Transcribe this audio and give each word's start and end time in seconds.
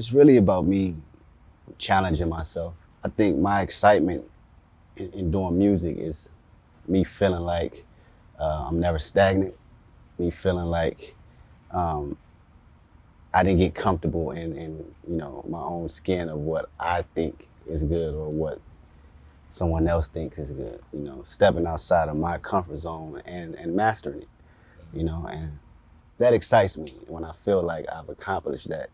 it's 0.00 0.14
really 0.14 0.38
about 0.38 0.66
me 0.66 0.96
challenging 1.76 2.30
myself. 2.30 2.72
I 3.04 3.10
think 3.10 3.36
my 3.36 3.60
excitement 3.60 4.24
in, 4.96 5.12
in 5.12 5.30
doing 5.30 5.58
music 5.58 5.98
is 5.98 6.32
me 6.88 7.04
feeling 7.04 7.42
like 7.42 7.84
uh, 8.38 8.64
I'm 8.66 8.80
never 8.80 8.98
stagnant, 8.98 9.54
me 10.16 10.30
feeling 10.30 10.64
like 10.64 11.14
um, 11.70 12.16
I 13.34 13.42
didn't 13.42 13.58
get 13.58 13.74
comfortable 13.74 14.30
in, 14.30 14.56
in 14.56 14.78
you 15.06 15.18
know 15.18 15.44
my 15.46 15.60
own 15.60 15.90
skin 15.90 16.30
of 16.30 16.38
what 16.38 16.70
I 16.80 17.02
think 17.02 17.50
is 17.66 17.82
good 17.82 18.14
or 18.14 18.30
what 18.30 18.58
someone 19.50 19.86
else 19.86 20.08
thinks 20.08 20.38
is 20.38 20.50
good. 20.50 20.80
You 20.94 21.00
know, 21.00 21.20
stepping 21.26 21.66
outside 21.66 22.08
of 22.08 22.16
my 22.16 22.38
comfort 22.38 22.78
zone 22.78 23.20
and 23.26 23.54
and 23.54 23.76
mastering 23.76 24.22
it. 24.22 24.28
You 24.94 25.04
know, 25.04 25.26
and 25.30 25.58
that 26.16 26.32
excites 26.32 26.78
me 26.78 26.90
when 27.06 27.22
I 27.22 27.32
feel 27.32 27.62
like 27.62 27.84
I've 27.92 28.08
accomplished 28.08 28.70
that. 28.70 28.88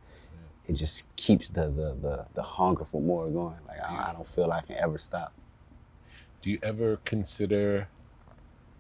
It 0.69 0.75
just 0.75 1.05
keeps 1.17 1.49
the 1.49 1.67
the 1.69 1.97
the, 2.01 2.27
the 2.35 2.43
hunger 2.43 2.85
for 2.85 3.01
more 3.01 3.29
going. 3.29 3.57
Like 3.69 3.81
I, 3.81 4.11
I 4.11 4.13
don't 4.13 4.27
feel 4.27 4.51
I 4.53 4.63
can 4.63 4.77
ever 4.77 4.99
stop. 4.99 5.33
Do 6.43 6.51
you 6.51 6.59
ever 6.63 6.99
consider 7.05 7.89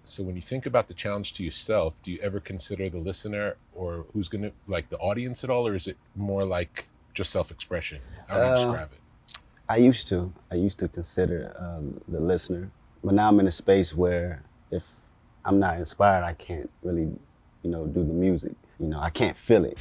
so 0.04 0.22
when 0.22 0.36
you 0.36 0.42
think 0.42 0.66
about 0.66 0.86
the 0.86 0.94
challenge 0.94 1.32
to 1.34 1.44
yourself, 1.44 2.00
do 2.02 2.12
you 2.12 2.18
ever 2.22 2.38
consider 2.38 2.88
the 2.88 2.98
listener 2.98 3.56
or 3.74 4.06
who's 4.12 4.28
going 4.28 4.42
to 4.42 4.52
like 4.68 4.88
the 4.88 4.98
audience 4.98 5.42
at 5.42 5.50
all, 5.50 5.66
or 5.66 5.74
is 5.74 5.88
it 5.88 5.96
more 6.14 6.44
like 6.44 6.86
just 7.12 7.30
self-expression? 7.32 8.00
How 8.28 8.34
do 8.36 8.40
you 8.40 8.46
Uh, 8.46 8.64
describe 8.64 8.90
it? 8.92 9.00
I 9.68 9.76
used 9.78 10.06
to. 10.08 10.32
I 10.52 10.54
used 10.54 10.78
to 10.78 10.88
consider 10.88 11.56
um, 11.58 12.00
the 12.08 12.20
listener, 12.20 12.70
but 13.02 13.14
now 13.14 13.28
I'm 13.28 13.40
in 13.40 13.48
a 13.48 13.50
space 13.50 13.94
where 13.94 14.42
if 14.70 14.88
I'm 15.44 15.58
not 15.58 15.76
inspired, 15.78 16.22
I 16.22 16.34
can't 16.34 16.70
really, 16.82 17.10
you 17.62 17.70
know, 17.70 17.86
do 17.86 18.04
the 18.04 18.12
music. 18.12 18.52
You 18.78 18.86
know, 18.86 19.00
I 19.00 19.10
can't 19.10 19.36
feel 19.36 19.64
it. 19.64 19.78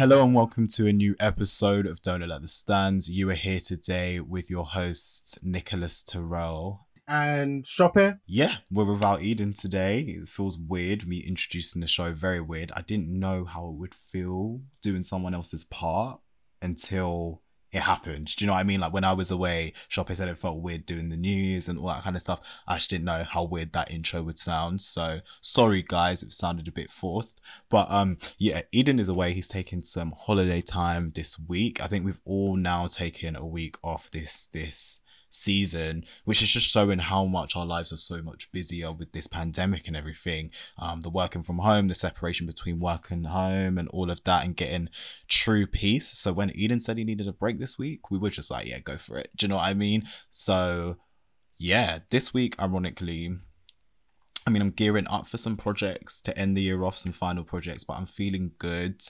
Hello 0.00 0.24
and 0.24 0.34
welcome 0.34 0.66
to 0.66 0.86
a 0.86 0.94
new 0.94 1.14
episode 1.20 1.84
of 1.84 2.00
Don't 2.00 2.22
Alert 2.22 2.40
the 2.40 2.48
Stans. 2.48 3.10
You 3.10 3.28
are 3.28 3.34
here 3.34 3.60
today 3.60 4.18
with 4.18 4.48
your 4.48 4.64
host 4.64 5.38
Nicholas 5.42 6.02
Terrell. 6.02 6.86
and 7.06 7.66
Sope. 7.66 8.16
Yeah, 8.26 8.54
we're 8.70 8.90
without 8.90 9.20
Eden 9.20 9.52
today. 9.52 10.00
It 10.00 10.26
feels 10.26 10.56
weird 10.56 11.06
me 11.06 11.18
introducing 11.18 11.82
the 11.82 11.86
show. 11.86 12.14
Very 12.14 12.40
weird. 12.40 12.72
I 12.74 12.80
didn't 12.80 13.10
know 13.10 13.44
how 13.44 13.68
it 13.68 13.74
would 13.74 13.94
feel 13.94 14.62
doing 14.80 15.02
someone 15.02 15.34
else's 15.34 15.64
part 15.64 16.18
until 16.62 17.42
it 17.72 17.82
happened. 17.82 18.34
Do 18.36 18.44
you 18.44 18.46
know 18.46 18.54
what 18.54 18.60
I 18.60 18.64
mean? 18.64 18.80
Like 18.80 18.92
when 18.92 19.04
I 19.04 19.12
was 19.12 19.30
away, 19.30 19.72
Sope 19.88 20.10
said 20.12 20.28
it 20.28 20.38
felt 20.38 20.62
weird 20.62 20.86
doing 20.86 21.08
the 21.08 21.16
news 21.16 21.68
and 21.68 21.78
all 21.78 21.86
that 21.88 22.02
kind 22.02 22.16
of 22.16 22.22
stuff. 22.22 22.60
I 22.66 22.76
just 22.76 22.90
didn't 22.90 23.04
know 23.04 23.24
how 23.24 23.44
weird 23.44 23.72
that 23.72 23.92
intro 23.92 24.22
would 24.22 24.38
sound. 24.38 24.80
So 24.80 25.20
sorry 25.40 25.82
guys, 25.82 26.22
it 26.22 26.32
sounded 26.32 26.68
a 26.68 26.72
bit 26.72 26.90
forced. 26.90 27.40
But 27.68 27.86
um 27.90 28.16
yeah, 28.38 28.62
Eden 28.72 28.98
is 28.98 29.08
away. 29.08 29.32
He's 29.32 29.48
taking 29.48 29.82
some 29.82 30.12
holiday 30.16 30.60
time 30.60 31.12
this 31.14 31.38
week. 31.38 31.82
I 31.82 31.86
think 31.86 32.04
we've 32.04 32.20
all 32.24 32.56
now 32.56 32.86
taken 32.86 33.36
a 33.36 33.46
week 33.46 33.76
off 33.84 34.10
this 34.10 34.46
this 34.46 35.00
season, 35.30 36.04
which 36.24 36.42
is 36.42 36.50
just 36.50 36.68
showing 36.68 36.98
how 36.98 37.24
much 37.24 37.56
our 37.56 37.64
lives 37.64 37.92
are 37.92 37.96
so 37.96 38.20
much 38.22 38.52
busier 38.52 38.92
with 38.92 39.12
this 39.12 39.26
pandemic 39.26 39.86
and 39.86 39.96
everything. 39.96 40.50
Um, 40.80 41.00
the 41.00 41.10
working 41.10 41.42
from 41.42 41.58
home, 41.58 41.88
the 41.88 41.94
separation 41.94 42.46
between 42.46 42.80
work 42.80 43.10
and 43.10 43.26
home, 43.26 43.78
and 43.78 43.88
all 43.88 44.10
of 44.10 44.22
that, 44.24 44.44
and 44.44 44.56
getting 44.56 44.88
true 45.28 45.66
peace. 45.66 46.10
So 46.10 46.32
when 46.32 46.54
Eden 46.54 46.80
said 46.80 46.98
he 46.98 47.04
needed 47.04 47.28
a 47.28 47.32
break 47.32 47.58
this 47.58 47.78
week, 47.78 48.10
we 48.10 48.18
were 48.18 48.30
just 48.30 48.50
like, 48.50 48.66
yeah, 48.66 48.80
go 48.80 48.96
for 48.96 49.16
it. 49.16 49.30
Do 49.36 49.46
you 49.46 49.48
know 49.48 49.56
what 49.56 49.68
I 49.68 49.74
mean? 49.74 50.04
So 50.30 50.96
yeah, 51.56 51.98
this 52.10 52.32
week, 52.32 52.60
ironically, 52.60 53.36
I 54.46 54.50
mean, 54.50 54.62
I'm 54.62 54.70
gearing 54.70 55.06
up 55.10 55.26
for 55.26 55.36
some 55.36 55.56
projects 55.56 56.20
to 56.22 56.36
end 56.36 56.56
the 56.56 56.62
year 56.62 56.82
off, 56.82 56.96
some 56.96 57.12
final 57.12 57.44
projects, 57.44 57.84
but 57.84 57.98
I'm 57.98 58.06
feeling 58.06 58.52
good. 58.58 59.02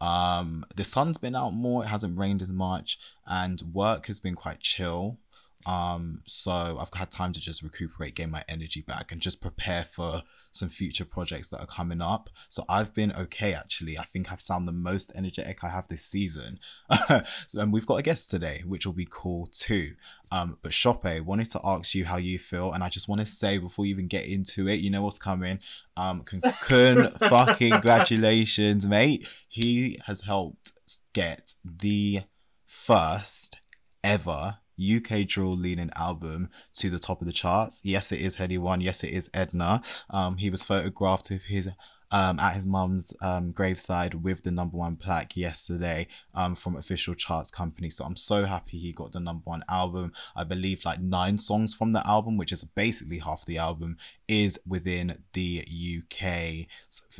Um, 0.00 0.66
the 0.76 0.84
sun's 0.84 1.16
been 1.16 1.34
out 1.34 1.54
more, 1.54 1.82
it 1.82 1.88
hasn't 1.88 2.18
rained 2.18 2.42
as 2.42 2.50
much, 2.50 2.98
and 3.26 3.62
work 3.72 4.06
has 4.06 4.20
been 4.20 4.34
quite 4.34 4.60
chill. 4.60 5.18
Um, 5.66 6.20
so 6.26 6.50
I've 6.50 6.92
had 6.94 7.10
time 7.10 7.32
to 7.32 7.40
just 7.40 7.62
recuperate, 7.62 8.14
get 8.14 8.30
my 8.30 8.44
energy 8.48 8.82
back, 8.82 9.12
and 9.12 9.20
just 9.20 9.40
prepare 9.40 9.84
for 9.84 10.22
some 10.52 10.68
future 10.68 11.04
projects 11.04 11.48
that 11.48 11.60
are 11.60 11.66
coming 11.66 12.02
up. 12.02 12.30
So 12.48 12.64
I've 12.68 12.94
been 12.94 13.12
okay 13.12 13.54
actually. 13.54 13.98
I 13.98 14.04
think 14.04 14.32
I've 14.32 14.40
sound 14.40 14.68
the 14.68 14.72
most 14.72 15.12
energetic 15.14 15.64
I 15.64 15.68
have 15.68 15.88
this 15.88 16.04
season. 16.04 16.58
so, 17.46 17.60
and 17.60 17.72
we've 17.72 17.86
got 17.86 17.96
a 17.96 18.02
guest 18.02 18.30
today, 18.30 18.62
which 18.66 18.86
will 18.86 18.92
be 18.92 19.08
cool 19.10 19.46
too. 19.46 19.92
Um, 20.30 20.58
but 20.62 20.72
Sope 20.72 21.04
wanted 21.20 21.50
to 21.50 21.60
ask 21.64 21.94
you 21.94 22.04
how 22.04 22.18
you 22.18 22.38
feel, 22.38 22.72
and 22.72 22.82
I 22.82 22.88
just 22.88 23.08
want 23.08 23.20
to 23.20 23.26
say 23.26 23.58
before 23.58 23.84
we 23.84 23.90
even 23.90 24.08
get 24.08 24.26
into 24.26 24.68
it, 24.68 24.80
you 24.80 24.90
know 24.90 25.02
what's 25.02 25.18
coming. 25.18 25.60
Um, 25.96 26.22
con, 26.22 26.40
con 26.62 27.04
fucking 27.04 27.70
congratulations, 27.70 28.86
mate. 28.86 29.28
He 29.48 29.98
has 30.06 30.22
helped 30.22 30.72
get 31.12 31.54
the 31.64 32.20
first 32.66 33.56
ever 34.02 34.58
UK 34.78 35.26
drill 35.26 35.56
leaning 35.56 35.90
album 35.96 36.48
to 36.74 36.90
the 36.90 36.98
top 36.98 37.20
of 37.20 37.26
the 37.26 37.32
charts. 37.32 37.82
Yes, 37.84 38.12
it 38.12 38.20
is 38.20 38.36
Headie 38.36 38.58
One. 38.58 38.80
Yes, 38.80 39.04
it 39.04 39.12
is 39.12 39.30
Edna. 39.34 39.82
Um, 40.10 40.36
he 40.36 40.50
was 40.50 40.64
photographed 40.64 41.30
with 41.30 41.44
his 41.44 41.68
um, 42.14 42.38
at 42.38 42.54
his 42.54 42.64
mum's 42.64 43.12
um, 43.22 43.50
graveside 43.50 44.14
with 44.14 44.44
the 44.44 44.52
number 44.52 44.76
one 44.76 44.94
plaque 44.94 45.36
yesterday 45.36 46.06
um, 46.32 46.54
from 46.54 46.76
official 46.76 47.12
charts 47.12 47.50
company. 47.50 47.90
So 47.90 48.04
I'm 48.04 48.14
so 48.14 48.44
happy 48.44 48.78
he 48.78 48.92
got 48.92 49.10
the 49.10 49.18
number 49.18 49.42
one 49.44 49.64
album. 49.68 50.12
I 50.36 50.44
believe 50.44 50.84
like 50.84 51.00
nine 51.00 51.38
songs 51.38 51.74
from 51.74 51.92
the 51.92 52.06
album, 52.06 52.36
which 52.36 52.52
is 52.52 52.62
basically 52.62 53.18
half 53.18 53.44
the 53.46 53.58
album, 53.58 53.96
is 54.28 54.60
within 54.64 55.16
the 55.32 55.64
UK 55.98 56.68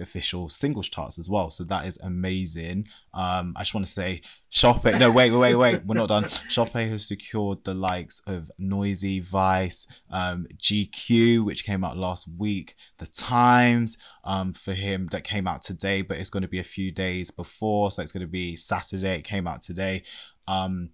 official 0.01 0.49
singles 0.49 0.89
charts 0.89 1.19
as 1.19 1.29
well. 1.29 1.51
So 1.51 1.65
that 1.65 1.87
is 1.87 1.99
amazing. 2.05 2.87
Um, 3.13 3.53
I 3.57 3.63
just 3.63 3.75
want 3.75 3.87
to 3.87 3.93
say, 3.93 4.21
Sope. 4.57 4.85
No, 4.85 5.11
wait, 5.11 5.33
wait, 5.33 5.57
wait. 5.57 5.85
We're 5.85 5.97
not 5.97 6.11
done. 6.11 6.29
Sope 6.29 6.75
has 6.75 7.09
secured 7.09 7.65
the 7.65 7.75
likes 7.75 8.23
of 8.29 8.53
Noisey, 8.61 9.21
Vice, 9.21 9.85
um, 10.13 10.47
GQ, 10.59 11.45
which 11.45 11.65
came 11.65 11.83
out 11.83 11.97
last 11.97 12.29
week, 12.39 12.77
The 12.99 13.09
Times, 13.09 13.99
um, 14.23 14.53
for 14.53 14.73
him 14.73 15.09
that 15.11 15.25
came 15.25 15.49
out 15.49 15.63
today, 15.63 16.03
but 16.03 16.19
it's 16.19 16.31
going 16.31 16.45
to 16.45 16.49
be 16.49 16.61
a 16.61 16.65
few 16.65 16.93
days 16.93 17.33
before, 17.33 17.91
so 17.91 18.01
it's 18.01 18.13
going 18.13 18.21
to 18.21 18.29
be 18.29 18.55
Saturday. 18.55 19.17
It 19.17 19.25
came 19.25 19.49
out 19.49 19.61
today, 19.61 20.05
um, 20.47 20.91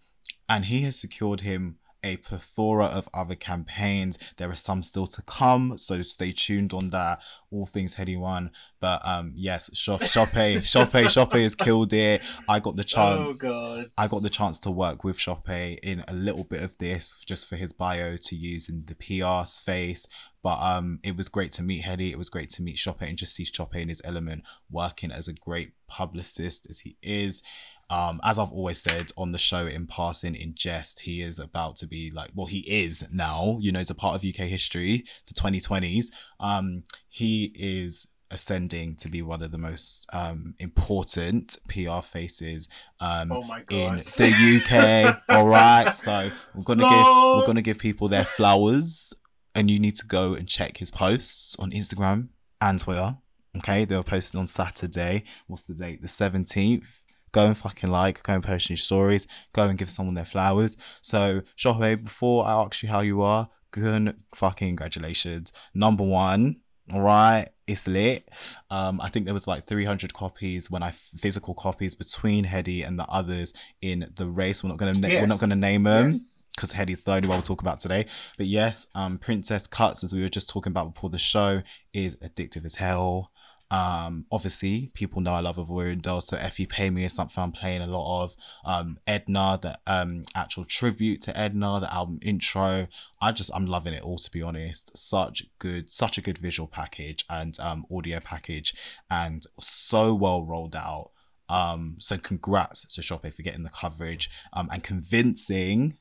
and 0.49 0.65
he 0.65 0.81
has 0.85 0.99
secured 0.99 1.43
him 1.43 1.77
a 2.03 2.17
plethora 2.19 2.87
of 2.87 3.09
other 3.15 3.35
campaigns. 3.35 4.19
There 4.37 4.51
are 4.51 4.55
some 4.55 4.83
still 4.83 5.07
to 5.07 5.23
come, 5.23 5.79
so 5.79 6.03
stay 6.03 6.33
tuned 6.33 6.73
on 6.73 6.91
that. 6.91 7.23
All 7.51 7.67
things 7.67 7.97
Headie 7.97 8.19
One, 8.19 8.51
but 8.81 9.07
um, 9.07 9.33
yes, 9.35 9.77
Shop 9.77 10.03
Sope, 10.05 10.63
Sope, 10.63 11.11
Sope 11.11 11.33
has 11.33 11.55
killed 11.55 11.93
it. 11.93 12.23
I 12.49 12.61
got 12.61 12.77
the 12.77 12.85
chance. 12.85 13.45
Oh 13.45 13.49
god. 13.49 13.87
I 13.99 14.09
got 14.09 14.23
the 14.23 14.31
chance 14.31 14.59
to 14.61 14.71
work 14.71 15.05
with 15.05 15.21
Sope 15.21 15.51
in 15.51 16.05
a 16.07 16.15
little 16.15 16.45
bit 16.45 16.63
of 16.63 16.77
this 16.79 17.23
just 17.27 17.49
for 17.49 17.57
his 17.57 17.73
bio 17.73 18.17
to 18.17 18.37
use 18.37 18.69
in 18.69 18.85
the 18.87 18.95
PR 18.95 19.47
space. 19.47 20.07
But 20.43 20.59
um, 20.63 21.01
it 21.03 21.17
was 21.17 21.29
great 21.29 21.53
to 21.53 21.63
meet 21.63 21.85
Headie. 21.85 22.13
It 22.13 22.19
was 22.19 22.31
great 22.31 22.49
to 22.51 22.63
meet 22.63 22.79
Sope 22.79 23.03
and 23.03 23.19
just 23.19 23.35
see 23.37 23.45
Sope 23.45 23.77
in 23.77 23.89
his 23.89 24.01
element, 24.05 24.47
working 24.71 25.13
as 25.13 25.29
a 25.29 25.35
great 25.35 25.73
publicist 25.87 26.67
as 26.71 26.81
he 26.81 26.97
is. 27.03 27.43
Um, 27.91 28.21
as 28.25 28.39
I've 28.39 28.53
always 28.53 28.81
said 28.81 29.11
on 29.19 29.33
the 29.33 29.39
show 29.39 29.67
in 29.67 29.87
passing, 29.87 30.35
in 30.35 30.55
jest, 30.55 31.01
he 31.01 31.23
is 31.23 31.39
about 31.39 31.77
to 31.77 31.89
be 31.89 32.11
like, 32.15 32.31
well, 32.35 32.47
he 32.47 32.61
is 32.61 33.07
now, 33.13 33.59
you 33.61 33.73
know, 33.73 33.81
it's 33.81 33.91
a 33.91 33.95
part 33.95 34.15
of 34.15 34.29
UK 34.29 34.47
history, 34.47 35.05
the 35.27 35.35
2020s. 35.35 36.07
Um, 36.39 36.85
he 37.09 37.53
is 37.57 38.07
ascending 38.31 38.95
to 38.95 39.09
be 39.09 39.23
one 39.23 39.43
of 39.43 39.51
the 39.51 39.59
most 39.59 40.07
um, 40.13 40.55
important 40.59 41.59
PR 41.69 42.01
faces 42.01 42.69
um, 43.01 43.33
Oh 43.33 43.43
in 43.71 43.97
the 43.97 44.63
UK. 44.65 45.23
All 45.29 45.49
right, 45.49 45.91
so 45.93 46.31
we're 46.55 46.63
gonna 46.63 46.83
give 46.83 46.91
we're 46.93 47.47
gonna 47.47 47.63
give 47.63 47.79
people 47.79 48.09
their 48.09 48.25
flowers, 48.25 49.13
and 49.55 49.71
you 49.71 49.79
need 49.79 49.97
to 49.97 50.07
go 50.07 50.35
and 50.35 50.49
check 50.49 50.77
his 50.77 50.91
posts 50.91 51.57
on 51.59 51.71
Instagram 51.73 52.29
and 52.61 52.79
Twitter. 52.79 53.17
Okay, 53.57 53.85
they 53.85 53.97
were 53.97 54.05
posted 54.05 54.39
on 54.39 54.47
Saturday. 54.47 55.25
What's 55.49 55.65
the 55.65 55.75
date? 55.75 56.03
The 56.03 56.09
seventeenth. 56.09 57.05
Go 57.33 57.47
and 57.47 57.57
fucking 57.57 57.91
like, 57.91 58.23
go 58.23 58.35
and 58.35 58.43
post 58.43 58.69
your 58.71 58.77
stories, 58.77 59.27
go 59.53 59.65
and 59.69 59.79
give 59.79 59.91
someone 59.91 60.15
their 60.15 60.25
flowers. 60.25 60.77
So, 61.03 61.43
Sope, 61.57 62.03
before 62.03 62.45
I 62.47 62.53
ask 62.53 62.83
you 62.83 62.89
how 62.89 63.01
you 63.01 63.23
are, 63.23 63.49
good 63.71 64.17
fucking 64.35 64.69
congratulations. 64.69 65.53
Number 65.75 66.05
one, 66.05 66.57
all 66.93 67.03
right, 67.03 67.47
it's 67.69 67.87
lit. 67.87 68.25
Um, 68.71 69.01
I 69.01 69.09
think 69.11 69.25
there 69.25 69.35
was 69.35 69.47
like 69.47 69.67
300 69.67 70.13
copies 70.13 70.71
when 70.73 70.83
I 70.83 70.91
physical 70.91 71.55
copies 71.55 71.95
between 71.95 72.45
Headie 72.45 72.85
and 72.85 72.99
the 72.99 73.05
others 73.09 73.53
in 73.81 74.11
the 74.17 74.27
race. 74.27 74.65
We're 74.65 74.71
not 74.71 74.79
gonna 74.79 74.99
na- 74.99 75.09
we're 75.09 75.27
not 75.29 75.39
gonna 75.39 75.55
name 75.55 75.85
them 75.85 76.07
Yes. 76.09 76.43
because 76.57 76.73
Headie's 76.73 77.05
the 77.05 77.13
only 77.13 77.29
one 77.29 77.37
we'll 77.37 77.43
talk 77.43 77.61
about 77.63 77.79
today. 77.79 78.07
But 78.37 78.47
yes, 78.47 78.89
um, 78.97 79.19
Princess 79.19 79.69
Cuts, 79.69 80.03
as 80.03 80.13
we 80.13 80.23
were 80.23 80.29
just 80.29 80.51
talking 80.51 80.73
about 80.73 80.95
before 80.95 81.11
the 81.11 81.19
show, 81.21 81.63
is 81.93 82.19
addictive 82.21 82.65
as 82.65 82.75
hell. 82.75 83.31
Um, 83.71 84.27
obviously, 84.33 84.91
people 84.95 85.21
know 85.21 85.33
I 85.33 85.41
love 85.41 85.57
Ivorian 85.57 86.03
Doll, 86.03 86.21
so 86.21 86.37
If 86.37 86.59
You 86.59 86.67
Pay 86.67 86.91
Me 86.91 87.05
is 87.05 87.13
something 87.13 87.43
I'm 87.43 87.53
playing 87.53 87.83
a 87.83 87.87
lot 87.87 88.25
of. 88.25 88.37
Um, 88.65 88.99
Edna, 89.07 89.59
the 89.63 89.79
um 89.87 90.25
actual 90.35 90.65
tribute 90.65 91.23
to 91.23 91.39
Edna, 91.39 91.79
the 91.81 91.95
album 91.95 92.19
intro. 92.23 92.89
I 93.23 93.33
just 93.33 93.51
I'm 93.55 93.67
loving 93.67 93.95
it 93.95 94.03
all 94.03 94.19
to 94.19 94.31
be 94.31 94.43
honest. 94.43 94.97
Such 94.97 95.45
good, 95.59 95.91
such 95.91 96.19
a 96.19 96.23
good 96.23 96.39
visual 96.39 96.67
package 96.67 97.25
and 97.31 97.59
um 97.61 97.87
audio 97.93 98.19
package, 98.21 98.75
and 99.11 99.45
so 99.61 100.15
well 100.15 100.45
rolled 100.45 100.75
out. 100.75 101.11
Um, 101.49 101.97
so 101.99 102.17
congrats 102.17 102.87
to 102.95 103.03
Sope 103.03 103.27
for 103.27 103.43
getting 103.43 103.65
the 103.65 103.71
coverage 103.71 104.31
um, 104.53 104.69
and 104.73 104.85
convincing 104.85 105.99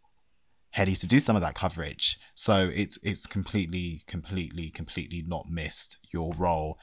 Headie 0.75 0.99
to 0.99 1.07
do 1.07 1.19
some 1.19 1.35
of 1.35 1.41
that 1.41 1.55
coverage. 1.55 2.19
So 2.35 2.69
it's 2.71 2.99
it's 3.03 3.25
completely, 3.25 4.03
completely, 4.05 4.69
completely 4.69 5.23
not 5.25 5.49
missed 5.49 5.97
your 6.13 6.33
role 6.37 6.77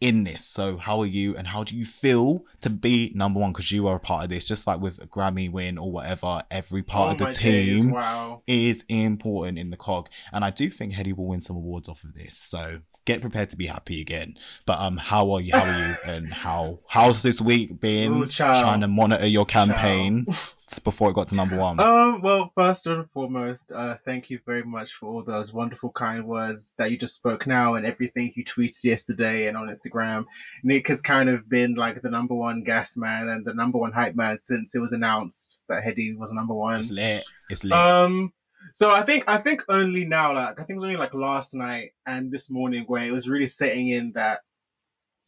in 0.00 0.24
this. 0.24 0.44
So 0.44 0.76
how 0.76 1.00
are 1.00 1.06
you 1.06 1.36
and 1.36 1.46
how 1.46 1.64
do 1.64 1.76
you 1.76 1.84
feel 1.84 2.44
to 2.60 2.70
be 2.70 3.12
number 3.14 3.40
one? 3.40 3.52
Because 3.52 3.72
you 3.72 3.86
are 3.86 3.96
a 3.96 4.00
part 4.00 4.24
of 4.24 4.30
this, 4.30 4.46
just 4.46 4.66
like 4.66 4.80
with 4.80 5.02
a 5.02 5.06
Grammy 5.06 5.50
win 5.50 5.78
or 5.78 5.90
whatever, 5.90 6.42
every 6.50 6.82
part 6.82 7.08
Oh 7.08 7.12
of 7.12 7.18
the 7.18 7.32
team 7.32 7.86
days, 7.86 7.92
wow. 7.92 8.42
is 8.46 8.84
important 8.88 9.58
in 9.58 9.70
the 9.70 9.76
cog. 9.76 10.08
And 10.32 10.44
I 10.44 10.50
do 10.50 10.68
think 10.70 10.92
Headie 10.92 11.16
will 11.16 11.26
win 11.26 11.40
some 11.40 11.56
awards 11.56 11.88
off 11.88 12.04
of 12.04 12.14
this. 12.14 12.36
So 12.36 12.80
get 13.06 13.22
prepared 13.22 13.48
to 13.50 13.56
be 13.56 13.66
happy 13.66 14.00
again. 14.00 14.36
But 14.66 14.80
um 14.80 14.98
how 14.98 15.30
are 15.32 15.40
you 15.40 15.52
how 15.52 15.64
are 15.64 15.88
you 15.88 15.94
and 16.06 16.34
how 16.34 16.80
how's 16.88 17.22
this 17.22 17.40
week 17.40 17.80
been 17.80 18.22
Ooh, 18.22 18.26
trying 18.26 18.82
to 18.82 18.88
monitor 18.88 19.26
your 19.26 19.46
campaign 19.46 20.26
before 20.84 21.10
it 21.10 21.14
got 21.14 21.28
to 21.28 21.34
number 21.34 21.56
one? 21.56 21.78
Um, 21.80 22.20
well, 22.22 22.50
first 22.54 22.86
and 22.86 23.08
foremost, 23.08 23.72
uh, 23.72 23.96
thank 24.04 24.30
you 24.30 24.40
very 24.44 24.64
much 24.64 24.92
for 24.92 25.06
all 25.06 25.22
those 25.22 25.52
wonderful, 25.52 25.90
kind 25.90 26.26
words 26.26 26.74
that 26.78 26.90
you 26.90 26.98
just 26.98 27.14
spoke 27.14 27.46
now 27.46 27.74
and 27.74 27.86
everything 27.86 28.32
you 28.34 28.44
tweeted 28.44 28.82
yesterday 28.84 29.46
and 29.46 29.56
on 29.56 29.68
Instagram. 29.68 30.26
Nick 30.64 30.88
has 30.88 31.00
kind 31.00 31.28
of 31.28 31.48
been 31.48 31.74
like 31.74 32.02
the 32.02 32.10
number 32.10 32.34
one 32.34 32.62
gas 32.62 32.96
man 32.96 33.28
and 33.28 33.46
the 33.46 33.54
number 33.54 33.78
one 33.78 33.92
hype 33.92 34.16
man 34.16 34.36
since 34.36 34.74
it 34.74 34.80
was 34.80 34.92
announced 34.92 35.64
that 35.68 35.84
Headie 35.84 36.16
was 36.16 36.32
number 36.32 36.54
one. 36.54 36.80
it's 36.80 36.90
lit. 36.90 37.24
It's 37.48 37.64
lit. 37.64 37.72
Um, 37.72 38.32
so 38.76 38.90
I 38.90 39.00
think 39.00 39.24
I 39.26 39.38
think 39.38 39.62
only 39.70 40.04
now, 40.04 40.34
like 40.34 40.60
I 40.60 40.62
think 40.62 40.72
it 40.72 40.80
was 40.80 40.84
only 40.84 40.98
like 40.98 41.14
last 41.14 41.54
night 41.54 41.92
and 42.04 42.30
this 42.30 42.50
morning 42.50 42.84
where 42.86 43.06
it 43.06 43.10
was 43.10 43.26
really 43.26 43.46
setting 43.46 43.88
in 43.88 44.12
that 44.12 44.40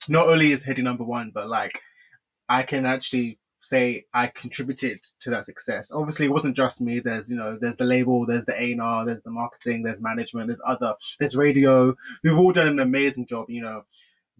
not 0.06 0.28
only 0.28 0.52
is 0.52 0.66
Headie 0.66 0.82
number 0.82 1.02
one, 1.02 1.30
but 1.32 1.48
like 1.48 1.80
I 2.46 2.62
can 2.62 2.84
actually 2.84 3.38
say 3.58 4.04
I 4.12 4.26
contributed 4.26 5.00
to 5.20 5.30
that 5.30 5.46
success. 5.46 5.90
Obviously, 5.90 6.26
it 6.26 6.32
wasn't 6.32 6.56
just 6.56 6.82
me. 6.82 6.98
There's 7.00 7.30
you 7.30 7.38
know 7.38 7.56
there's 7.58 7.76
the 7.76 7.86
label, 7.86 8.26
there's 8.26 8.44
the 8.44 8.52
A&R, 8.52 9.06
there's 9.06 9.22
the 9.22 9.30
marketing, 9.30 9.82
there's 9.82 10.02
management, 10.02 10.48
there's 10.48 10.60
other, 10.66 10.94
there's 11.18 11.34
radio. 11.34 11.94
We've 12.22 12.36
all 12.36 12.52
done 12.52 12.68
an 12.68 12.80
amazing 12.80 13.24
job. 13.24 13.46
You 13.48 13.62
know. 13.62 13.84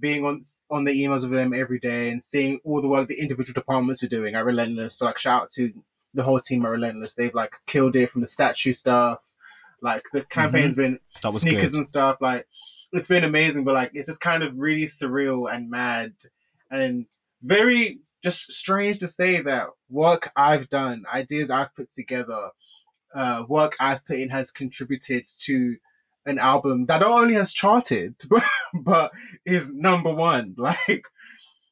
Being 0.00 0.25
on 0.25 0.43
on 0.70 0.84
the 0.84 0.93
emails 0.93 1.22
with 1.22 1.32
them 1.32 1.52
every 1.52 1.81
day 1.81 2.10
and 2.10 2.22
seeing 2.22 2.60
all 2.62 2.81
the 2.81 2.88
work 2.88 3.08
the 3.08 3.20
individual 3.20 3.55
departments 3.55 4.05
are 4.05 4.08
doing 4.08 4.34
at 4.37 4.44
Relentless. 4.44 4.99
So 4.99 5.06
like 5.06 5.19
shout 5.19 5.43
out 5.43 5.49
to 5.55 5.72
the 6.14 6.22
whole 6.22 6.40
team 6.40 6.64
are 6.64 6.72
Relentless. 6.72 7.14
They've 7.14 7.34
like 7.34 7.55
killed 7.66 7.96
it 7.96 8.10
from 8.10 8.22
the 8.22 8.28
statue 8.28 8.72
stuff. 8.72 9.37
Like 9.81 10.05
the 10.12 10.22
campaign's 10.22 10.75
been 10.75 10.99
that 11.22 11.28
was 11.28 11.43
sneakers 11.43 11.70
good. 11.70 11.78
and 11.78 11.87
stuff. 11.87 12.19
Like 12.20 12.46
it's 12.93 13.08
been 13.08 13.25
amazing, 13.25 13.64
but 13.64 13.75
like 13.75 13.90
it's 13.94 14.06
just 14.06 14.20
kind 14.20 14.43
of 14.43 14.56
really 14.56 14.84
surreal 14.84 15.52
and 15.52 15.70
mad 15.70 16.14
and 16.70 17.06
very 17.43 18.00
just 18.22 18.50
strange 18.50 18.99
to 18.99 19.08
say 19.08 19.40
that 19.40 19.69
work 19.88 20.32
I've 20.34 20.69
done, 20.69 21.05
ideas 21.12 21.50
I've 21.50 21.75
put 21.75 21.90
together, 21.90 22.50
uh, 23.14 23.44
work 23.49 23.75
I've 23.81 24.05
put 24.05 24.19
in 24.19 24.31
has 24.31 24.50
contributed 24.50 25.25
to 25.43 25.76
an 26.26 26.38
album 26.38 26.87
that 26.87 27.00
not 27.00 27.10
only 27.10 27.34
has 27.34 27.52
charted 27.52 28.16
but, 28.28 28.43
but 28.82 29.12
is 29.44 29.72
number 29.72 30.12
one. 30.12 30.55
Like 30.81 31.05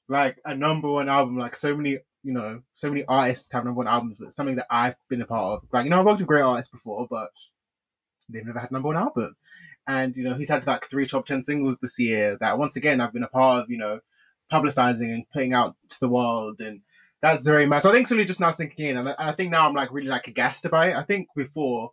like 0.08 0.40
a 0.44 0.54
number 0.54 0.88
one 0.88 1.08
album. 1.08 1.36
Like 1.36 1.56
so 1.56 1.76
many 1.76 1.98
you 2.26 2.32
know, 2.32 2.61
so 2.73 2.88
many 2.88 3.05
artists 3.06 3.52
have 3.52 3.64
number 3.64 3.78
one 3.78 3.87
albums, 3.87 4.17
but 4.19 4.32
something 4.32 4.56
that 4.56 4.67
I've 4.69 4.96
been 5.08 5.23
a 5.23 5.26
part 5.26 5.62
of. 5.62 5.69
Like, 5.73 5.84
you 5.84 5.90
know, 5.90 6.00
I've 6.00 6.06
worked 6.06 6.19
with 6.19 6.26
great 6.26 6.43
artists 6.43 6.69
before, 6.69 7.06
but 7.08 7.31
they've 8.28 8.44
never 8.44 8.58
had 8.58 8.73
number 8.73 8.88
one 8.88 8.96
album. 8.96 9.37
And, 9.87 10.17
you 10.17 10.25
know, 10.25 10.34
he's 10.34 10.49
had 10.49 10.67
like 10.67 10.84
three 10.84 11.06
top 11.06 11.25
10 11.25 11.43
singles 11.43 11.78
this 11.78 12.00
year 12.00 12.37
that 12.40 12.58
once 12.58 12.75
again 12.75 13.00
I've 13.00 13.12
been 13.12 13.23
a 13.23 13.28
part 13.28 13.62
of, 13.62 13.70
you 13.70 13.78
know, 13.78 14.00
publicizing 14.52 15.14
and 15.14 15.31
putting 15.32 15.52
out 15.52 15.76
to 15.88 16.00
the 16.00 16.08
world. 16.08 16.61
And 16.61 16.81
that's 17.23 17.46
very 17.46 17.64
much, 17.64 17.82
so 17.82 17.90
I 17.90 17.93
think 17.93 18.02
it's 18.02 18.11
really 18.11 18.25
just 18.25 18.40
now 18.40 18.50
sinking 18.50 18.87
in. 18.87 18.96
And 18.96 19.08
I, 19.08 19.12
and 19.12 19.31
I 19.31 19.32
think 19.32 19.52
now 19.52 19.69
I'm 19.69 19.75
like 19.75 19.93
really 19.93 20.08
like 20.08 20.26
aghast 20.26 20.64
about 20.64 20.88
it. 20.88 20.96
I 20.96 21.05
think 21.05 21.29
before 21.37 21.93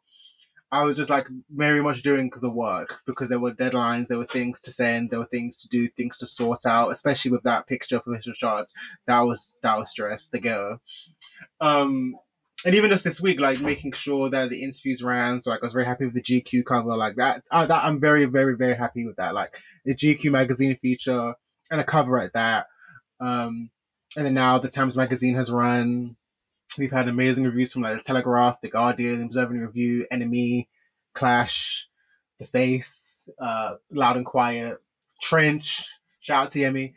I 0.73 0.83
was 0.85 0.97
just 0.97 1.11
like 1.11 1.27
very 1.51 1.83
much 1.83 2.01
doing 2.01 2.31
the 2.41 2.49
work 2.49 3.01
because 3.05 3.29
there 3.29 3.39
were 3.39 3.51
deadlines, 3.51 4.07
there 4.07 4.17
were 4.17 4.25
things 4.25 4.59
to 4.61 4.71
send, 4.71 5.11
there 5.11 5.19
were 5.19 5.25
things 5.25 5.55
to 5.57 5.67
do, 5.67 5.87
things 5.87 6.17
to 6.17 6.25
sort 6.25 6.65
out, 6.65 6.91
especially 6.91 7.29
with 7.29 7.43
that 7.43 7.67
picture 7.67 7.99
for 7.99 8.09
Mr. 8.09 8.33
charts. 8.33 8.73
That 9.05 9.21
was, 9.21 9.55
that 9.61 9.77
was 9.77 9.91
stress, 9.91 10.27
the 10.29 10.39
go. 10.39 10.79
Um, 11.61 12.15
and 12.65 12.73
even 12.73 12.89
just 12.89 13.03
this 13.03 13.21
week, 13.21 13.39
like 13.39 13.61
making 13.61 13.91
sure 13.91 14.31
that 14.31 14.49
the 14.49 14.63
interviews 14.63 15.03
ran. 15.03 15.39
So 15.39 15.51
like 15.51 15.61
I 15.61 15.65
was 15.65 15.73
very 15.73 15.85
happy 15.85 16.05
with 16.05 16.15
the 16.15 16.23
GQ 16.23 16.65
cover, 16.65 16.97
like 16.97 17.17
that. 17.17 17.43
Uh, 17.51 17.67
that 17.67 17.83
I'm 17.83 17.99
very, 17.99 18.25
very, 18.25 18.55
very 18.55 18.73
happy 18.73 19.05
with 19.05 19.17
that. 19.17 19.35
Like 19.35 19.55
the 19.85 19.93
GQ 19.93 20.31
magazine 20.31 20.75
feature 20.77 21.35
and 21.69 21.81
a 21.81 21.83
cover 21.83 22.17
at 22.17 22.33
that. 22.33 22.65
Um, 23.19 23.69
and 24.17 24.25
then 24.25 24.33
now 24.33 24.57
the 24.57 24.69
Times 24.69 24.97
magazine 24.97 25.35
has 25.35 25.51
run. 25.51 26.15
We've 26.77 26.91
had 26.91 27.07
amazing 27.07 27.45
reviews 27.45 27.73
from 27.73 27.83
like 27.83 27.97
the 27.97 28.03
Telegraph, 28.03 28.61
the 28.61 28.69
Guardian, 28.69 29.23
Observing 29.23 29.59
Review, 29.59 30.05
NME, 30.11 30.67
Clash, 31.13 31.87
The 32.39 32.45
Face, 32.45 33.29
uh, 33.39 33.75
Loud 33.91 34.17
and 34.17 34.25
Quiet, 34.25 34.77
Trench. 35.21 35.87
Shout 36.19 36.43
out 36.43 36.49
to 36.49 36.59
Yemi. 36.59 36.93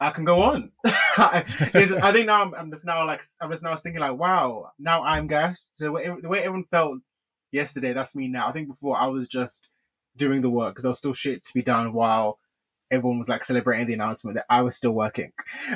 I 0.00 0.10
can 0.10 0.24
go 0.24 0.42
on. 0.42 0.72
It's- 0.84 1.92
I 1.92 2.12
think 2.12 2.26
now 2.26 2.42
I'm, 2.42 2.54
I'm 2.54 2.70
just 2.70 2.84
now 2.84 3.06
like 3.06 3.22
I'm 3.40 3.50
just 3.50 3.62
now 3.62 3.74
thinking 3.76 4.00
like, 4.00 4.18
wow, 4.18 4.72
now 4.78 5.02
I'm 5.04 5.26
gassed. 5.26 5.76
So 5.76 5.84
the 5.84 5.92
way- 5.92 6.10
the 6.20 6.28
way 6.28 6.40
everyone 6.40 6.64
felt 6.64 6.98
yesterday, 7.52 7.92
that's 7.92 8.16
me 8.16 8.28
now. 8.28 8.48
I 8.48 8.52
think 8.52 8.68
before 8.68 8.98
I 8.98 9.06
was 9.06 9.26
just 9.28 9.68
doing 10.16 10.42
the 10.42 10.50
work 10.50 10.72
because 10.74 10.82
there 10.82 10.90
was 10.90 10.98
still 10.98 11.12
shit 11.12 11.42
to 11.44 11.54
be 11.54 11.62
done 11.62 11.92
while 11.92 12.38
everyone 12.90 13.18
was 13.18 13.28
like 13.28 13.44
celebrating 13.44 13.86
the 13.86 13.94
announcement 13.94 14.36
that 14.36 14.46
I 14.50 14.62
was 14.62 14.76
still 14.76 14.92
working. 14.92 15.32